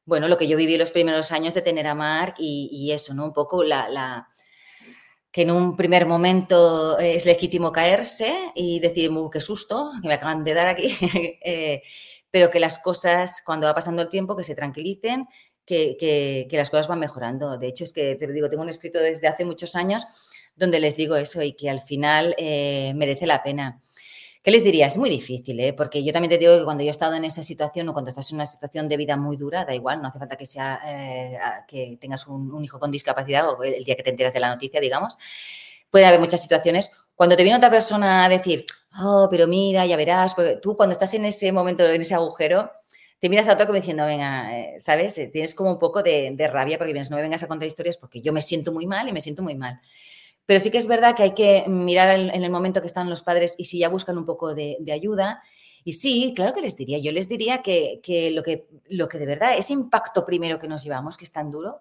bueno, 0.05 0.27
lo 0.27 0.37
que 0.37 0.47
yo 0.47 0.55
viví 0.55 0.77
los 0.77 0.91
primeros 0.91 1.31
años 1.31 1.55
de 1.55 1.63
tener 1.63 1.87
a 1.87 1.95
Mark 1.95 2.35
y, 2.37 2.91
eso, 2.91 3.15
¿no? 3.15 3.25
Un 3.25 3.33
poco 3.33 3.63
la, 3.63 3.89
la, 3.89 4.29
que 5.31 5.41
en 5.43 5.51
un 5.51 5.75
primer 5.75 6.05
momento 6.05 6.99
es 6.99 7.25
legítimo 7.25 7.71
caerse 7.71 8.51
y 8.55 8.79
decir, 8.79 9.09
qué 9.31 9.41
susto, 9.41 9.91
que 10.01 10.07
me 10.07 10.13
acaban 10.15 10.43
de 10.43 10.53
dar 10.53 10.67
aquí, 10.67 10.95
eh, 11.43 11.81
pero 12.29 12.51
que 12.51 12.59
las 12.59 12.79
cosas, 12.79 13.41
cuando 13.45 13.67
va 13.67 13.75
pasando 13.75 14.01
el 14.03 14.09
tiempo, 14.09 14.35
que 14.35 14.43
se 14.43 14.55
tranquilicen 14.55 15.27
que, 15.65 16.47
las 16.51 16.69
cosas 16.69 16.87
van 16.87 16.99
mejorando. 16.99 17.57
De 17.57 17.67
hecho, 17.67 17.83
es 17.83 17.93
que 17.93 18.15
te 18.15 18.31
digo, 18.31 18.49
tengo 18.49 18.63
un 18.63 18.69
escrito 18.69 18.99
desde 18.99 19.27
hace 19.27 19.45
muchos 19.45 19.75
años 19.75 20.05
donde 20.55 20.79
les 20.79 20.95
digo 20.95 21.15
eso 21.15 21.41
y 21.41 21.53
que 21.53 21.69
al 21.69 21.81
final 21.81 22.35
eh, 22.37 22.93
merece 22.95 23.25
la 23.25 23.41
pena. 23.41 23.81
¿Qué 24.43 24.51
les 24.51 24.63
diría? 24.65 24.87
Es 24.87 24.97
muy 24.97 25.09
difícil, 25.09 25.57
¿eh? 25.61 25.71
porque 25.71 26.03
yo 26.03 26.11
también 26.11 26.29
te 26.29 26.37
digo 26.37 26.57
que 26.57 26.65
cuando 26.65 26.83
yo 26.83 26.89
he 26.89 26.91
estado 26.91 27.15
en 27.15 27.23
esa 27.23 27.41
situación 27.41 27.87
o 27.87 27.93
cuando 27.93 28.09
estás 28.09 28.29
en 28.31 28.35
una 28.35 28.45
situación 28.45 28.89
de 28.89 28.97
vida 28.97 29.15
muy 29.15 29.37
dura, 29.37 29.63
da 29.63 29.73
igual, 29.73 30.01
no 30.01 30.09
hace 30.09 30.19
falta 30.19 30.35
que 30.35 30.45
sea 30.45 30.81
eh, 30.85 31.37
que 31.65 31.97
tengas 31.99 32.27
un, 32.27 32.61
hijo 32.61 32.77
con 32.77 32.91
discapacidad 32.91 33.49
o 33.49 33.63
el 33.63 33.85
día 33.85 33.95
que 33.95 34.03
te 34.03 34.09
enteras 34.09 34.33
de 34.33 34.41
la 34.41 34.49
noticia, 34.49 34.81
digamos. 34.81 35.17
Puede 35.89 36.05
haber 36.05 36.19
muchas 36.19 36.41
situaciones. 36.41 36.91
Cuando 37.15 37.37
te 37.37 37.43
viene 37.43 37.57
otra 37.57 37.69
persona 37.69 38.25
a 38.25 38.29
decir, 38.29 38.65
oh, 38.99 39.29
pero 39.31 39.47
mira, 39.47 39.85
ya 39.85 39.95
verás, 39.95 40.33
porque 40.33 40.57
tú 40.57 40.75
cuando 40.75 40.91
estás 40.91 41.13
en 41.13 41.23
ese 41.23 41.51
momento, 41.53 41.85
en 41.85 42.01
ese 42.01 42.13
agujero, 42.13 42.69
te 43.23 43.29
miras 43.29 43.47
a 43.47 43.53
otro 43.53 43.67
como 43.67 43.77
diciendo, 43.77 44.05
venga, 44.05 44.53
eh, 44.59 44.75
¿sabes? 44.81 45.17
Eh, 45.17 45.29
tienes 45.31 45.55
como 45.55 45.71
un 45.71 45.79
poco 45.79 46.03
de, 46.03 46.35
rabia 46.51 46.77
porque 46.77 46.93
no 46.93 47.15
me 47.15 47.21
vengas 47.21 47.41
a 47.41 47.47
contar 47.47 47.65
historias 47.65 47.95
porque 47.95 48.19
yo 48.19 48.33
me 48.33 48.41
siento 48.41 48.73
muy 48.73 48.85
mal 48.85 49.07
y 49.07 49.13
me 49.13 49.21
siento 49.21 49.41
muy 49.41 49.55
mal. 49.55 49.79
Pero 50.45 50.59
sí 50.59 50.69
que 50.69 50.77
es 50.77 50.87
verdad 50.87 51.15
que 51.15 51.23
hay 51.23 51.33
que 51.33 51.63
mirar 51.69 52.19
en 52.19 52.43
el 52.43 52.51
momento 52.51 52.81
que 52.81 52.87
están 52.87 53.09
los 53.09 53.21
padres 53.21 53.55
y 53.57 53.63
si 53.63 53.79
ya 53.79 53.87
buscan 53.87 54.17
un 54.17 54.25
poco 54.25 54.53
de, 54.53 54.75
ayuda. 54.91 55.41
Y 55.85 55.93
sí, 55.93 56.33
claro 56.35 56.53
que 56.53 56.59
les 56.59 56.75
diría, 56.75 56.97
yo 56.97 57.13
les 57.13 57.29
diría 57.29 57.61
que, 57.61 58.01
lo 58.33 58.43
que 58.43 58.67
lo 58.89 59.07
que 59.07 59.19
de 59.19 59.25
verdad, 59.25 59.57
ese 59.57 59.71
impacto 59.71 60.25
primero 60.25 60.59
que 60.59 60.67
nos 60.67 60.83
llevamos, 60.83 61.15
que 61.15 61.23
es 61.23 61.31
tan 61.31 61.49
duro, 61.49 61.79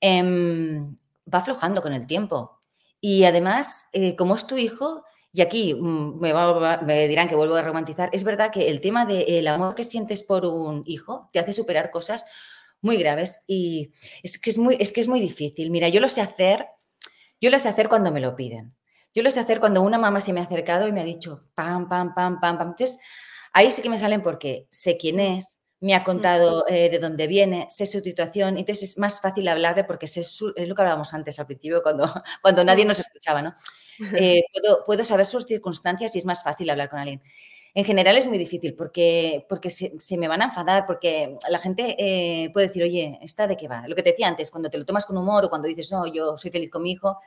em, 0.00 0.96
va 1.26 1.40
aflojando 1.40 1.82
con 1.82 1.92
el 1.92 2.06
tiempo. 2.06 2.58
Y 3.02 3.24
además, 3.24 3.90
eh, 3.92 4.16
como 4.16 4.34
es 4.34 4.46
tu 4.46 4.56
hijo, 4.56 5.04
y 5.32 5.42
aquí 5.42 5.74
mm, 5.74 6.20
me, 6.20 7.08
dirán 7.08 7.28
que 7.28 7.36
vuelvo 7.36 7.54
a 7.54 7.62
romantizar. 7.62 8.10
Es 8.12 8.24
verdad 8.24 8.50
que 8.50 8.68
el 8.68 8.80
tema 8.80 9.06
del 9.06 9.46
amor 9.48 9.74
que 9.74 9.84
sientes 9.84 10.22
por 10.22 10.44
un 10.44 10.82
hijo 10.86 11.28
te 11.32 11.38
hace 11.38 11.52
superar 11.52 11.90
cosas 11.90 12.24
muy 12.80 12.96
graves 12.96 13.44
y 13.46 13.92
es 14.22 14.38
que 14.38 14.50
es 14.50 14.58
muy, 14.58 14.76
es 14.80 14.92
que 14.92 15.00
es 15.00 15.08
muy 15.08 15.20
difícil. 15.20 15.70
Mira, 15.70 15.88
yo 15.88 16.00
lo 16.00 16.08
sé 16.08 16.20
hacer, 16.20 16.66
yo 17.40 17.50
lo 17.50 17.58
sé 17.58 17.68
hacer 17.68 17.88
cuando 17.88 18.10
me 18.10 18.20
lo 18.20 18.34
piden. 18.34 18.74
Yo 19.14 19.22
lo 19.22 19.30
sé 19.30 19.40
hacer 19.40 19.60
cuando 19.60 19.82
una 19.82 19.98
mamá 19.98 20.20
se 20.20 20.32
me 20.32 20.40
ha 20.40 20.44
acercado 20.44 20.86
y 20.86 20.92
me 20.92 21.00
ha 21.00 21.04
dicho 21.04 21.42
pam, 21.54 21.88
pam, 21.88 22.14
pam, 22.14 22.40
pam, 22.40 22.58
pam. 22.58 22.68
Entonces, 22.68 22.98
ahí 23.52 23.70
sí 23.70 23.82
que 23.82 23.90
me 23.90 23.98
salen 23.98 24.22
porque 24.22 24.66
sé 24.70 24.96
quién 24.96 25.20
es, 25.20 25.60
me 25.80 25.94
ha 25.94 26.04
contado 26.04 26.64
eh, 26.68 26.90
de 26.90 26.98
dónde 26.98 27.26
viene, 27.26 27.66
sé 27.70 27.86
su 27.86 28.00
situación, 28.00 28.58
entonces 28.58 28.90
es 28.90 28.98
más 28.98 29.20
fácil 29.20 29.48
hablarle 29.48 29.84
porque 29.84 30.06
sé 30.06 30.20
es 30.20 30.40
lo 30.40 30.74
que 30.74 30.82
hablábamos 30.82 31.14
antes 31.14 31.40
al 31.40 31.46
principio 31.46 31.82
cuando, 31.82 32.06
cuando 32.42 32.62
nadie 32.64 32.84
nos 32.84 33.00
escuchaba, 33.00 33.42
¿no? 33.42 33.54
Eh, 34.16 34.44
puedo, 34.86 35.04
saber 35.04 35.26
sus 35.26 35.44
circunstancias 35.44 36.14
y 36.14 36.18
es 36.18 36.24
más 36.24 36.42
fácil 36.42 36.70
hablar 36.70 36.88
con 36.88 36.98
alguien. 36.98 37.22
En 37.74 37.84
general 37.84 38.16
es 38.16 38.26
muy 38.26 38.38
difícil 38.38 38.74
porque, 38.74 39.46
porque 39.48 39.70
se, 39.70 40.16
me 40.16 40.26
van 40.26 40.42
a 40.42 40.46
enfadar, 40.46 40.86
porque 40.86 41.36
la 41.48 41.58
gente 41.60 41.96
eh, 41.98 42.50
puede 42.50 42.66
decir, 42.66 42.82
oye, 42.82 43.18
¿esta 43.22 43.46
de 43.46 43.56
qué 43.56 43.68
va? 43.68 43.86
Lo 43.86 43.94
que 43.94 44.02
te 44.02 44.10
decía 44.10 44.26
antes, 44.26 44.50
cuando 44.50 44.70
te 44.70 44.78
lo 44.78 44.84
tomas 44.84 45.06
con 45.06 45.16
humor 45.16 45.44
o 45.44 45.50
cuando 45.50 45.68
dices, 45.68 45.92
no, 45.92 46.06
yo 46.06 46.36
soy 46.36 46.50
feliz 46.50 46.70
con 46.70 46.82
mi 46.82 46.92
hijo, 46.92 47.18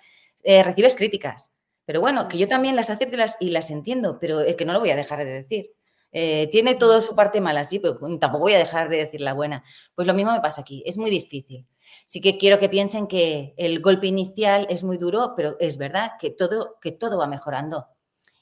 recibes 0.43 0.95
críticas. 0.95 1.55
Pero 1.85 2.01
bueno, 2.01 2.27
que 2.27 2.37
yo 2.37 2.47
también 2.47 2.75
las 2.75 2.89
acepto 2.89 3.15
y 3.15 3.19
las, 3.19 3.37
y 3.39 3.49
las 3.49 3.69
entiendo, 3.71 4.17
pero 4.19 4.41
es 4.41 4.55
que 4.55 4.65
no 4.65 4.73
lo 4.73 4.79
voy 4.79 4.91
a 4.91 4.95
dejar 4.95 5.19
de 5.19 5.31
decir. 5.31 5.71
Eh, 6.13 6.47
tiene 6.51 6.75
todo 6.75 7.01
su 7.01 7.15
parte 7.15 7.41
mala, 7.41 7.63
sí, 7.63 7.79
pero 7.79 7.95
tampoco 8.19 8.43
voy 8.43 8.53
a 8.53 8.59
dejar 8.59 8.87
de 8.87 8.97
decir 8.97 9.19
la 9.21 9.33
buena. 9.33 9.63
Pues 9.95 10.07
lo 10.07 10.13
mismo 10.13 10.31
me 10.31 10.41
pasa 10.41 10.61
aquí, 10.61 10.83
es 10.85 10.97
muy 10.97 11.09
difícil. 11.09 11.67
Sí 12.05 12.21
que 12.21 12.37
quiero 12.37 12.59
que 12.59 12.69
piensen 12.69 13.07
que 13.07 13.53
el 13.57 13.81
golpe 13.81 14.07
inicial 14.07 14.67
es 14.69 14.83
muy 14.83 14.97
duro, 14.97 15.33
pero 15.35 15.57
es 15.59 15.77
verdad 15.77 16.13
que 16.19 16.29
todo, 16.29 16.77
que 16.81 16.91
todo 16.91 17.17
va 17.17 17.27
mejorando. 17.27 17.87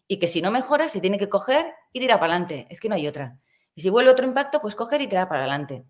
Y 0.07 0.19
que 0.19 0.27
si 0.27 0.41
no 0.41 0.51
mejora, 0.51 0.89
se 0.89 0.99
tiene 0.99 1.17
que 1.17 1.29
coger 1.29 1.73
y 1.93 1.99
tirar 1.99 2.19
para 2.19 2.33
adelante. 2.33 2.67
Es 2.69 2.79
que 2.79 2.89
no 2.89 2.95
hay 2.95 3.07
otra. 3.07 3.39
Y 3.75 3.81
si 3.81 3.89
vuelve 3.89 4.11
otro 4.11 4.25
impacto, 4.25 4.61
pues 4.61 4.75
coger 4.75 5.01
y 5.01 5.07
tirar 5.07 5.29
para 5.29 5.41
adelante. 5.41 5.85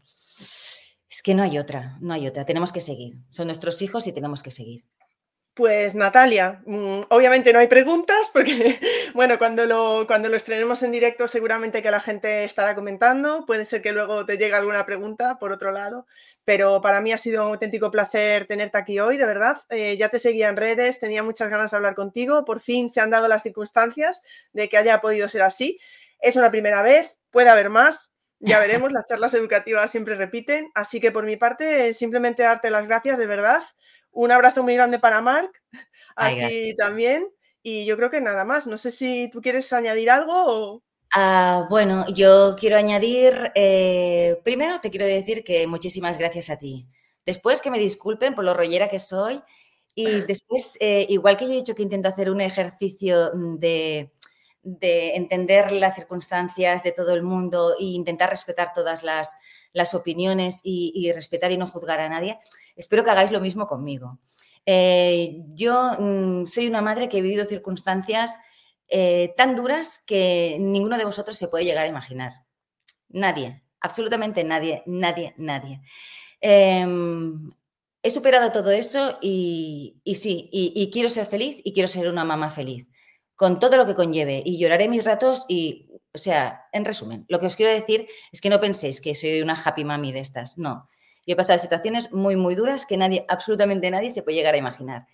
Es 1.09 1.21
que 1.23 1.33
no 1.33 1.43
hay 1.43 1.57
otra, 1.57 1.97
no 2.01 2.13
hay 2.13 2.27
otra. 2.27 2.45
Tenemos 2.45 2.71
que 2.71 2.81
seguir. 2.81 3.17
Son 3.29 3.47
nuestros 3.47 3.81
hijos 3.81 4.07
y 4.07 4.13
tenemos 4.13 4.43
que 4.43 4.51
seguir. 4.51 4.85
Pues 5.53 5.95
Natalia, 5.95 6.61
mm, 6.65 7.01
obviamente 7.09 7.51
no 7.51 7.59
hay 7.59 7.67
preguntas 7.67 8.31
porque, 8.31 8.79
bueno, 9.13 9.37
cuando 9.37 9.65
lo, 9.65 10.07
cuando 10.07 10.29
lo 10.29 10.37
estrenemos 10.37 10.81
en 10.81 10.93
directo 10.93 11.27
seguramente 11.27 11.81
que 11.81 11.91
la 11.91 11.99
gente 11.99 12.45
estará 12.45 12.73
comentando, 12.73 13.45
puede 13.45 13.65
ser 13.65 13.81
que 13.81 13.91
luego 13.91 14.25
te 14.25 14.37
llegue 14.37 14.53
alguna 14.55 14.85
pregunta 14.85 15.39
por 15.39 15.51
otro 15.51 15.73
lado, 15.73 16.07
pero 16.45 16.79
para 16.79 17.01
mí 17.01 17.11
ha 17.11 17.17
sido 17.17 17.43
un 17.43 17.49
auténtico 17.49 17.91
placer 17.91 18.45
tenerte 18.47 18.77
aquí 18.77 18.99
hoy, 19.01 19.17
de 19.17 19.25
verdad. 19.25 19.57
Eh, 19.69 19.97
ya 19.97 20.07
te 20.07 20.19
seguía 20.19 20.47
en 20.47 20.55
redes, 20.55 20.99
tenía 20.99 21.21
muchas 21.21 21.49
ganas 21.49 21.71
de 21.71 21.77
hablar 21.77 21.95
contigo, 21.95 22.45
por 22.45 22.61
fin 22.61 22.89
se 22.89 23.01
han 23.01 23.09
dado 23.09 23.27
las 23.27 23.43
circunstancias 23.43 24.23
de 24.53 24.69
que 24.69 24.77
haya 24.77 25.01
podido 25.01 25.27
ser 25.27 25.41
así. 25.41 25.79
Es 26.21 26.37
una 26.37 26.49
primera 26.49 26.81
vez, 26.81 27.17
puede 27.29 27.49
haber 27.49 27.69
más, 27.69 28.13
ya 28.39 28.57
veremos, 28.59 28.91
las 28.93 29.05
charlas 29.05 29.33
educativas 29.33 29.91
siempre 29.91 30.15
repiten, 30.15 30.71
así 30.75 31.01
que 31.01 31.11
por 31.11 31.25
mi 31.25 31.35
parte 31.35 31.91
simplemente 31.91 32.43
darte 32.43 32.69
las 32.69 32.87
gracias 32.87 33.19
de 33.19 33.27
verdad 33.27 33.61
un 34.11 34.31
abrazo 34.31 34.63
muy 34.63 34.75
grande 34.75 34.99
para 34.99 35.21
Marc, 35.21 35.61
así 36.15 36.75
también. 36.77 37.27
Y 37.63 37.85
yo 37.85 37.95
creo 37.95 38.09
que 38.09 38.21
nada 38.21 38.43
más. 38.43 38.67
No 38.67 38.77
sé 38.77 38.91
si 38.91 39.29
tú 39.31 39.41
quieres 39.41 39.71
añadir 39.73 40.09
algo 40.09 40.33
o... 40.35 40.83
Ah, 41.13 41.67
bueno, 41.69 42.05
yo 42.07 42.55
quiero 42.57 42.77
añadir, 42.77 43.51
eh, 43.53 44.39
primero 44.45 44.79
te 44.79 44.89
quiero 44.89 45.05
decir 45.05 45.43
que 45.43 45.67
muchísimas 45.67 46.17
gracias 46.17 46.49
a 46.49 46.57
ti. 46.57 46.87
Después 47.25 47.61
que 47.61 47.69
me 47.69 47.79
disculpen 47.79 48.33
por 48.33 48.45
lo 48.45 48.53
rollera 48.53 48.87
que 48.87 48.99
soy. 48.99 49.41
Y 49.93 50.05
después, 50.27 50.77
eh, 50.79 51.05
igual 51.09 51.37
que 51.37 51.45
yo 51.45 51.51
he 51.51 51.55
dicho 51.55 51.75
que 51.75 51.83
intento 51.83 52.09
hacer 52.09 52.29
un 52.29 52.41
ejercicio 52.41 53.31
de, 53.33 54.11
entender 54.63 55.71
las 55.71 55.95
circunstancias 55.95 56.83
de 56.83 56.91
todo 56.91 57.13
el 57.13 57.23
mundo 57.23 57.75
e 57.79 57.85
intentar 57.85 58.29
respetar 58.29 58.71
todas 58.73 59.03
las, 59.03 59.37
opiniones 59.93 60.61
y, 60.63 61.11
respetar 61.13 61.51
y 61.51 61.57
no 61.57 61.67
juzgar 61.67 61.99
a 61.99 62.09
nadie, 62.09 62.39
Espero 62.75 63.03
que 63.03 63.11
hagáis 63.11 63.31
lo 63.31 63.41
mismo 63.41 63.67
conmigo. 63.67 64.19
Eh, 64.65 65.43
yo 65.53 65.93
mm, 65.99 66.45
soy 66.45 66.67
una 66.67 66.81
madre 66.81 67.09
que 67.09 67.17
he 67.17 67.21
vivido 67.21 67.45
circunstancias 67.45 68.37
eh, 68.87 69.33
tan 69.37 69.55
duras 69.55 70.03
que 70.05 70.57
ninguno 70.59 70.97
de 70.97 71.05
vosotros 71.05 71.37
se 71.37 71.47
puede 71.47 71.65
llegar 71.65 71.85
a 71.85 71.89
imaginar. 71.89 72.33
Nadie, 73.09 73.63
absolutamente 73.79 74.43
nadie, 74.43 74.83
nadie, 74.85 75.33
nadie. 75.37 75.81
Em, 76.41 77.51
he 78.03 78.11
superado 78.11 78.51
todo 78.51 78.71
eso 78.71 79.17
y, 79.21 80.01
sí, 80.15 80.49
y, 80.51 80.89
quiero 80.91 81.07
ser 81.09 81.25
feliz 81.25 81.61
y 81.63 81.73
quiero 81.73 81.87
ser 81.87 82.09
una 82.09 82.25
mamá 82.25 82.49
feliz, 82.49 82.87
con 83.35 83.59
todo 83.59 83.77
lo 83.77 83.85
que 83.85 83.95
conlleve. 83.95 84.41
Y 84.45 84.59
lloraré 84.59 84.89
mis 84.89 85.05
ratos 85.05 85.45
y, 85.47 85.89
o 86.13 86.17
sea, 86.17 86.65
en 86.73 86.83
resumen, 86.85 87.25
lo 87.29 87.39
que 87.39 87.45
os 87.45 87.55
quiero 87.55 87.71
decir 87.71 88.07
es 88.31 88.41
que 88.41 88.49
no 88.49 88.59
penséis 88.59 89.01
que 89.01 89.15
soy 89.15 89.41
una 89.41 89.53
happy 89.53 89.85
mami 89.85 90.11
de 90.11 90.19
estas, 90.19 90.57
no. 90.57 90.89
Yo 91.25 91.33
he 91.33 91.35
pasado 91.35 91.59
situaciones 91.59 92.11
muy, 92.11 92.35
muy 92.35 92.55
duras 92.55 92.85
que 92.85 92.97
nadie, 92.97 93.25
absolutamente 93.27 93.91
nadie 93.91 94.11
se 94.11 94.23
puede 94.23 94.37
llegar 94.37 94.55
a 94.55 94.57
imaginar. 94.57 95.07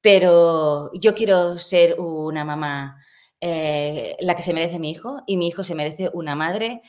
Pero 0.00 0.90
yo 0.94 1.14
quiero 1.14 1.58
ser 1.58 1.98
una 2.00 2.44
mamá 2.44 3.02
eh, 3.40 4.16
la 4.20 4.34
que 4.36 4.42
se 4.42 4.54
merece 4.54 4.78
mi 4.78 4.90
hijo 4.90 5.22
y 5.26 5.36
mi 5.36 5.48
hijo 5.48 5.64
se 5.64 5.74
merece 5.74 6.10
una 6.12 6.34
madre 6.34 6.82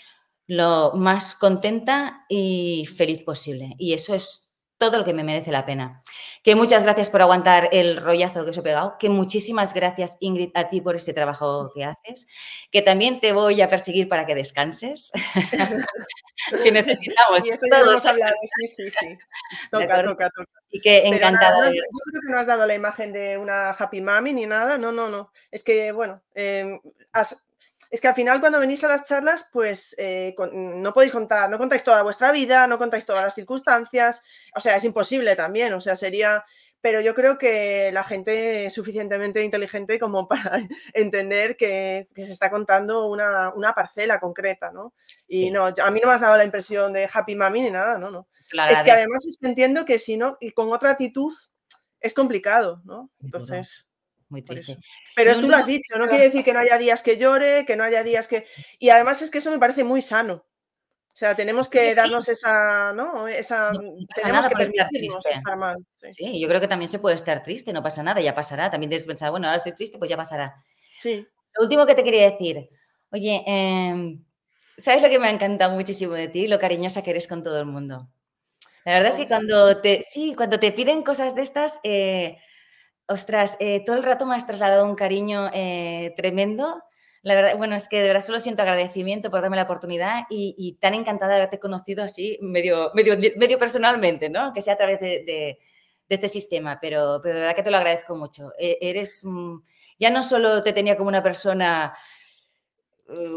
lo 0.46 0.92
más 0.94 1.36
contenta 1.36 2.26
y 2.30 2.86
feliz 2.86 3.24
posible. 3.24 3.76
Y 3.78 3.94
eso 3.94 4.14
es 4.14 4.54
todo 4.78 5.00
lo 5.00 5.04
que 5.04 5.14
me 5.14 5.24
merece 5.24 5.52
la 5.52 5.66
pena. 5.66 6.03
Que 6.44 6.56
muchas 6.56 6.84
gracias 6.84 7.10
por 7.10 7.22
aguantar 7.22 7.70
el 7.72 7.96
rollazo 7.96 8.44
que 8.44 8.50
os 8.50 8.58
he 8.58 8.62
pegado. 8.62 8.98
Que 9.00 9.08
muchísimas 9.08 9.74
gracias, 9.74 10.18
Ingrid, 10.20 10.52
a 10.56 10.68
ti 10.68 10.82
por 10.82 10.96
este 10.98 11.14
trabajo 11.14 11.72
que 11.74 11.86
haces. 11.86 12.28
Que 12.70 12.82
también 12.82 13.22
te 13.22 13.32
voy 13.32 13.62
a 13.62 13.70
perseguir 13.70 14.10
para 14.10 14.26
que 14.26 14.36
descanses. 14.36 15.14
que 16.64 16.72
necesitamos. 16.72 17.40
Y 17.64 17.70
todos. 17.70 18.04
Sí, 18.04 18.68
sí, 18.68 18.90
sí. 18.90 19.18
Toca, 19.72 20.04
toca, 20.04 20.30
toca. 20.30 20.52
Y 20.70 20.82
que 20.82 21.08
encantada. 21.08 21.68
yo 21.68 21.82
creo 21.82 22.22
que 22.22 22.32
no 22.32 22.38
has 22.38 22.48
dado 22.48 22.66
la 22.66 22.76
imagen 22.76 23.14
de 23.14 23.38
una 23.38 23.70
happy 23.70 24.02
mami 24.02 24.34
ni 24.34 24.46
nada. 24.46 24.78
No, 24.78 24.92
no, 24.92 25.10
no. 25.10 25.32
Es 25.50 25.64
que, 25.64 25.94
bueno, 25.94 26.22
eh, 26.36 26.80
has, 27.14 27.46
es 27.94 28.02
que 28.02 28.08
al 28.08 28.16
final 28.16 28.40
cuando 28.40 28.60
venís 28.60 28.84
a 28.84 28.88
las 28.88 29.04
charlas, 29.04 29.52
pues 29.54 29.96
eh, 30.00 30.34
no 30.52 30.96
podéis 30.96 31.12
contar, 31.12 31.48
no 31.48 31.60
contáis 31.60 31.84
toda 31.84 32.02
vuestra 32.02 32.32
vida, 32.32 32.66
no 32.66 32.80
contáis 32.80 33.06
todas 33.06 33.24
las 33.24 33.36
circunstancias, 33.36 34.24
o 34.56 34.60
sea, 34.60 34.76
es 34.78 34.84
imposible 34.84 35.36
también, 35.36 35.72
o 35.74 35.80
sea, 35.80 35.96
sería, 35.96 36.44
pero 36.82 37.02
yo 37.02 37.14
creo 37.14 37.38
que 37.38 37.92
la 37.94 38.04
gente 38.04 38.66
es 38.66 38.74
suficientemente 38.74 39.44
inteligente 39.44 40.00
como 40.00 40.28
para 40.28 40.68
entender 40.92 41.56
que, 41.56 42.08
se 42.16 42.32
está 42.32 42.50
contando 42.50 43.06
una, 43.06 43.54
parcela 43.76 44.20
concreta, 44.20 44.72
¿no? 44.72 44.96
Y 45.28 45.52
no, 45.52 45.66
a 45.68 45.92
mí 45.92 46.00
no 46.02 46.08
me 46.08 46.14
has 46.16 46.22
dado 46.22 46.36
la 46.36 46.46
impresión 46.46 46.94
de 46.94 47.08
happy 47.14 47.36
mami 47.36 47.62
ni 47.62 47.70
nada, 47.70 48.00
no, 48.00 48.10
no. 48.10 48.28
es 48.72 48.82
que 48.82 48.92
además 48.92 49.24
entiendo 49.44 49.86
que 49.86 50.00
si 50.00 50.18
no, 50.18 50.36
y 50.42 50.50
con 50.50 50.74
otra 50.74 50.90
actitud 50.90 51.32
es 52.00 52.16
complicado, 52.16 52.82
¿no? 52.86 53.12
Entonces 53.22 53.93
muy 54.34 54.42
triste. 54.42 54.78
Pero 55.16 55.40
tú 55.40 55.48
lo 55.48 55.56
has 55.56 55.68
dicho, 55.68 55.98
no 55.98 56.08
quiere 56.08 56.26
decir 56.26 56.44
que 56.44 56.54
no 56.54 56.60
haya 56.60 56.78
días 56.78 57.04
que 57.04 57.18
llore, 57.18 57.66
que 57.66 57.76
no 57.76 57.84
haya 57.84 58.04
días 58.04 58.28
que... 58.28 58.46
Y 58.80 58.90
además 58.90 59.22
es 59.22 59.30
que 59.30 59.38
eso 59.38 59.52
me 59.52 59.60
parece 59.60 59.84
muy 59.84 60.02
sano. 60.02 60.34
O 61.14 61.16
sea, 61.16 61.36
tenemos 61.36 61.70
que 61.70 61.94
darnos 61.94 62.28
esa, 62.28 62.92
¿no? 62.94 63.28
Esa, 63.28 63.72
pasa 64.16 64.30
nada 64.30 64.50
por 64.50 64.64
estar 64.64 64.90
triste. 64.90 65.30
sí. 66.10 66.42
yo 66.42 66.48
creo 66.48 66.60
que 66.60 66.68
también 66.68 66.90
se 66.90 66.98
puede 66.98 67.14
estar 67.14 67.44
triste, 67.44 67.72
no 67.72 67.84
pasa 67.84 68.02
nada, 68.02 68.20
ya 68.20 68.34
pasará. 68.34 68.72
También 68.72 68.90
tienes 68.90 69.04
que 69.04 69.10
pensar, 69.10 69.30
bueno, 69.30 69.46
ahora 69.46 69.58
estoy 69.58 69.74
triste, 69.74 70.00
pues 70.00 70.10
ya 70.10 70.18
pasará. 70.18 70.56
Sí. 71.00 71.28
Lo 71.56 71.66
último 71.66 71.86
que 71.86 71.94
te 71.94 72.04
quería 72.04 72.32
decir, 72.32 72.68
oye, 73.12 73.44
em, 73.46 74.26
¿sabes 74.76 75.04
lo 75.04 75.10
que 75.10 75.20
me 75.20 75.28
ha 75.28 75.32
encantado 75.32 75.76
muchísimo 75.76 76.14
de 76.14 76.30
ti? 76.30 76.48
Lo 76.48 76.58
cariñosa 76.58 77.04
que 77.04 77.12
eres 77.12 77.28
con 77.28 77.44
todo 77.44 77.60
el 77.60 77.68
mundo. 77.68 78.10
La 78.86 78.94
verdad 78.94 79.12
es 79.12 79.18
que 79.18 79.28
cuando 79.28 79.82
te, 79.82 80.02
sí, 80.02 80.34
cuando 80.36 80.60
te 80.60 80.72
piden 80.72 81.04
cosas 81.04 81.36
de 81.36 81.44
estas, 81.44 81.80
eh, 81.84 82.38
Ostras, 83.08 83.58
eh, 83.60 83.84
todo 83.86 83.98
el 83.98 84.04
rato 84.04 84.26
me 84.26 84.36
has 84.36 84.48
trasladado 84.48 84.86
un 84.86 84.96
cariño 84.96 85.50
eh, 85.54 86.14
tremendo. 86.16 86.84
La 87.22 87.36
verdad, 87.36 87.58
bueno, 87.58 87.76
es 87.76 87.88
que 87.88 88.02
de 88.02 88.08
verdad 88.08 88.24
solo 88.24 88.40
siento 88.40 88.62
agradecimiento 88.62 89.30
por 89.30 89.42
darme 89.42 89.58
la 89.58 89.64
oportunidad 89.64 90.24
y, 90.30 90.78
tan 90.80 90.94
encantada 90.94 91.32
de 91.32 91.38
haberte 91.38 91.60
conocido 91.60 92.04
así, 92.04 92.38
medio, 92.42 92.92
medio, 92.94 93.18
medio 93.38 93.60
personalmente, 93.60 94.30
¿no? 94.30 94.52
Que 94.54 94.62
sea 94.62 94.74
a 94.74 94.78
través 94.78 95.00
de, 95.00 95.58
este 96.10 96.28
sistema, 96.28 96.78
pero, 96.80 97.20
pero, 97.24 97.34
de 97.34 97.42
verdad 97.42 97.56
que 97.56 97.64
te 97.64 97.72
lo 97.72 97.78
agradezco 97.78 98.16
mucho. 98.16 98.52
E, 98.60 98.78
eres, 98.82 99.22
mm, 99.24 99.58
ya 99.98 100.10
no 100.12 100.22
solo 100.22 100.62
te 100.62 100.74
tenía 100.74 100.96
como 100.96 101.10
una 101.10 101.24
persona 101.24 101.98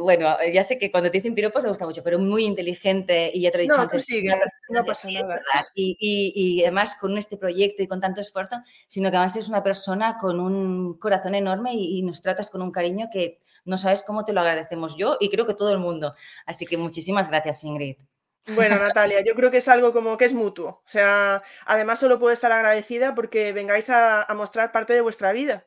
bueno, 0.00 0.36
ya 0.52 0.62
sé 0.62 0.78
que 0.78 0.90
cuando 0.90 1.10
te 1.10 1.18
dicen 1.18 1.34
piropos 1.34 1.62
me 1.62 1.68
gusta 1.68 1.86
mucho, 1.86 2.02
pero 2.02 2.18
muy 2.18 2.44
inteligente 2.44 3.30
y 3.32 3.42
ya 3.42 3.50
te 3.50 3.58
he 3.58 3.62
dicho 3.62 3.80
antes. 3.80 4.06
no 4.68 4.84
pasa 4.84 5.10
nada. 5.10 5.42
Y, 5.74 6.62
además 6.62 6.96
con 7.00 7.16
este 7.16 7.36
proyecto 7.36 7.82
y 7.82 7.86
con 7.86 8.00
tanto 8.00 8.20
esfuerzo, 8.20 8.56
sino 8.88 9.10
que 9.10 9.16
además 9.16 9.36
es 9.36 9.48
una 9.48 9.62
persona 9.62 10.18
con 10.18 10.40
un 10.40 10.98
corazón 10.98 11.34
enorme 11.34 11.72
y, 11.74 12.02
nos 12.02 12.22
tratas 12.22 12.50
con 12.50 12.62
un 12.62 12.70
cariño 12.70 13.08
que 13.12 13.40
no 13.64 13.76
sabes 13.76 14.03
cómo 14.03 14.24
te 14.24 14.32
lo 14.32 14.40
agradecemos 14.40 14.96
yo 14.96 15.16
y 15.18 15.28
creo 15.28 15.46
que 15.46 15.54
todo 15.54 15.72
el 15.72 15.78
mundo. 15.78 16.14
Así 16.46 16.66
que 16.66 16.76
muchísimas 16.76 17.28
gracias, 17.28 17.64
Ingrid. 17.64 17.96
Bueno, 18.54 18.76
Natalia, 18.76 19.24
yo 19.24 19.34
creo 19.34 19.50
que 19.50 19.57
es 19.57 19.66
algo 19.66 19.92
como 19.92 20.16
que 20.16 20.24
es 20.24 20.32
mutuo. 20.32 20.82
O 20.84 20.88
sea, 20.88 21.42
además 21.64 21.98
solo 21.98 22.20
puedo 22.20 22.32
estar 22.32 22.53
agradecida 22.53 23.14
porque 23.14 23.53
vengáis 23.53 23.90
a 23.90 24.26
mostrar 24.36 24.70
parte 24.70 24.92
de 24.92 25.00
vuestra 25.00 25.32
vida 25.32 25.66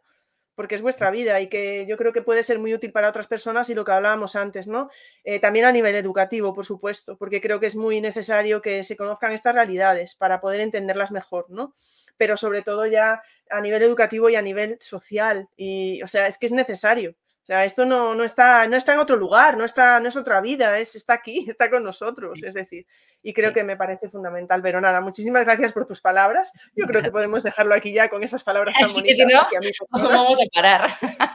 porque 0.60 0.76
es 0.76 0.82
vuestra 0.82 1.10
vida 1.10 1.40
y 1.40 1.48
que 1.48 1.86
yo 1.88 1.96
creo 1.96 2.12
que 2.12 2.22
puede 2.22 2.44
ser 2.44 2.60
muy 2.60 2.74
útil 2.74 2.92
para 2.92 3.08
otras 3.08 3.28
personas 3.28 3.70
y 3.70 3.74
lo 3.74 3.86
que 3.86 3.94
hablábamos 3.94 4.36
antes, 4.36 4.68
¿no? 4.68 4.90
Eh, 5.24 5.40
también 5.40 5.64
a 5.64 5.72
nivel 5.72 5.96
educativo, 5.96 6.54
por 6.54 6.66
supuesto, 6.66 7.18
porque 7.18 7.40
creo 7.40 7.62
que 7.62 7.68
es 7.68 7.78
muy 7.78 8.02
necesario 8.02 8.62
que 8.62 8.84
se 8.84 8.98
conozcan 8.98 9.32
estas 9.32 9.56
realidades 9.56 10.16
para 10.16 10.42
poder 10.42 10.60
entenderlas 10.60 11.12
mejor, 11.12 11.46
¿no? 11.50 11.74
Pero 12.18 12.36
sobre 12.36 12.62
todo 12.62 12.86
ya 12.86 13.22
a 13.50 13.62
nivel 13.62 13.84
educativo 13.84 14.30
y 14.30 14.36
a 14.36 14.42
nivel 14.42 14.76
social. 14.82 15.48
Y, 15.56 16.04
o 16.04 16.10
sea, 16.10 16.28
es 16.28 16.38
que 16.38 16.48
es 16.48 16.52
necesario. 16.52 17.16
O 17.50 17.52
sea, 17.52 17.66
esto 17.66 17.84
no, 17.84 18.14
no, 18.14 18.24
está, 18.24 18.68
no 18.68 18.78
está 18.78 18.94
en 18.94 19.00
otro 19.00 19.16
lugar, 19.16 19.58
no, 19.58 19.66
está, 19.66 20.00
no 20.00 20.08
es 20.08 20.16
otra 20.16 20.40
vida, 20.40 20.78
es, 20.78 20.94
está 20.94 21.16
aquí, 21.16 21.48
está 21.50 21.68
con 21.72 21.84
nosotros. 21.84 22.44
Es 22.44 22.54
decir, 22.54 22.86
y 23.24 23.34
creo 23.34 23.52
que 23.52 23.64
me 23.64 23.76
parece 23.76 24.08
fundamental. 24.08 24.62
Pero 24.62 24.80
nada, 24.80 25.02
muchísimas 25.02 25.46
gracias 25.46 25.74
por 25.74 25.88
tus 25.88 26.00
palabras. 26.00 26.54
Yo 26.76 26.86
creo 26.86 27.02
que 27.02 27.10
podemos 27.10 27.42
dejarlo 27.42 27.74
aquí 27.74 27.92
ya 27.92 28.08
con 28.08 28.24
esas 28.24 28.44
palabras 28.44 28.76
tan 28.80 28.94
bonitas. 28.94 29.18
Si 29.18 29.26
no, 29.26 30.10
vamos 30.10 30.40
a 30.40 30.46
parar. 30.54 30.92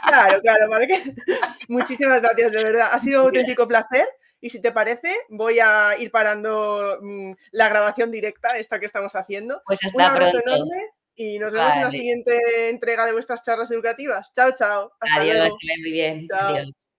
Claro, 0.06 0.40
claro, 0.40 0.70
¿vale? 0.70 1.02
muchísimas 1.68 2.22
gracias, 2.22 2.52
de 2.52 2.62
verdad. 2.62 2.90
Ha 2.92 2.98
sido 3.00 3.22
un 3.22 3.26
auténtico 3.26 3.66
placer. 3.66 4.06
Y 4.40 4.50
si 4.50 4.62
te 4.62 4.70
parece, 4.70 5.12
voy 5.30 5.58
a 5.58 5.96
ir 5.98 6.12
parando 6.12 6.98
mm, 7.00 7.32
la 7.50 7.68
grabación 7.68 8.12
directa, 8.12 8.56
esta 8.56 8.78
que 8.78 8.86
estamos 8.86 9.16
haciendo. 9.16 9.62
Pues 9.66 9.80
hasta 9.84 10.10
un 10.10 10.14
pronto. 10.14 10.38
enorme 10.46 10.90
y 11.16 11.38
nos 11.38 11.52
vemos 11.52 11.74
en 11.76 11.82
la 11.82 11.90
siguiente 11.90 12.68
entrega 12.68 13.06
de 13.06 13.12
vuestras 13.12 13.42
charlas 13.42 13.70
educativas. 13.70 14.30
Chao, 14.34 14.52
chao. 14.56 14.92
Adiós, 15.00 15.54
que 15.60 15.80
muy 15.80 15.92
bien. 15.92 16.26
Adiós. 16.32 16.90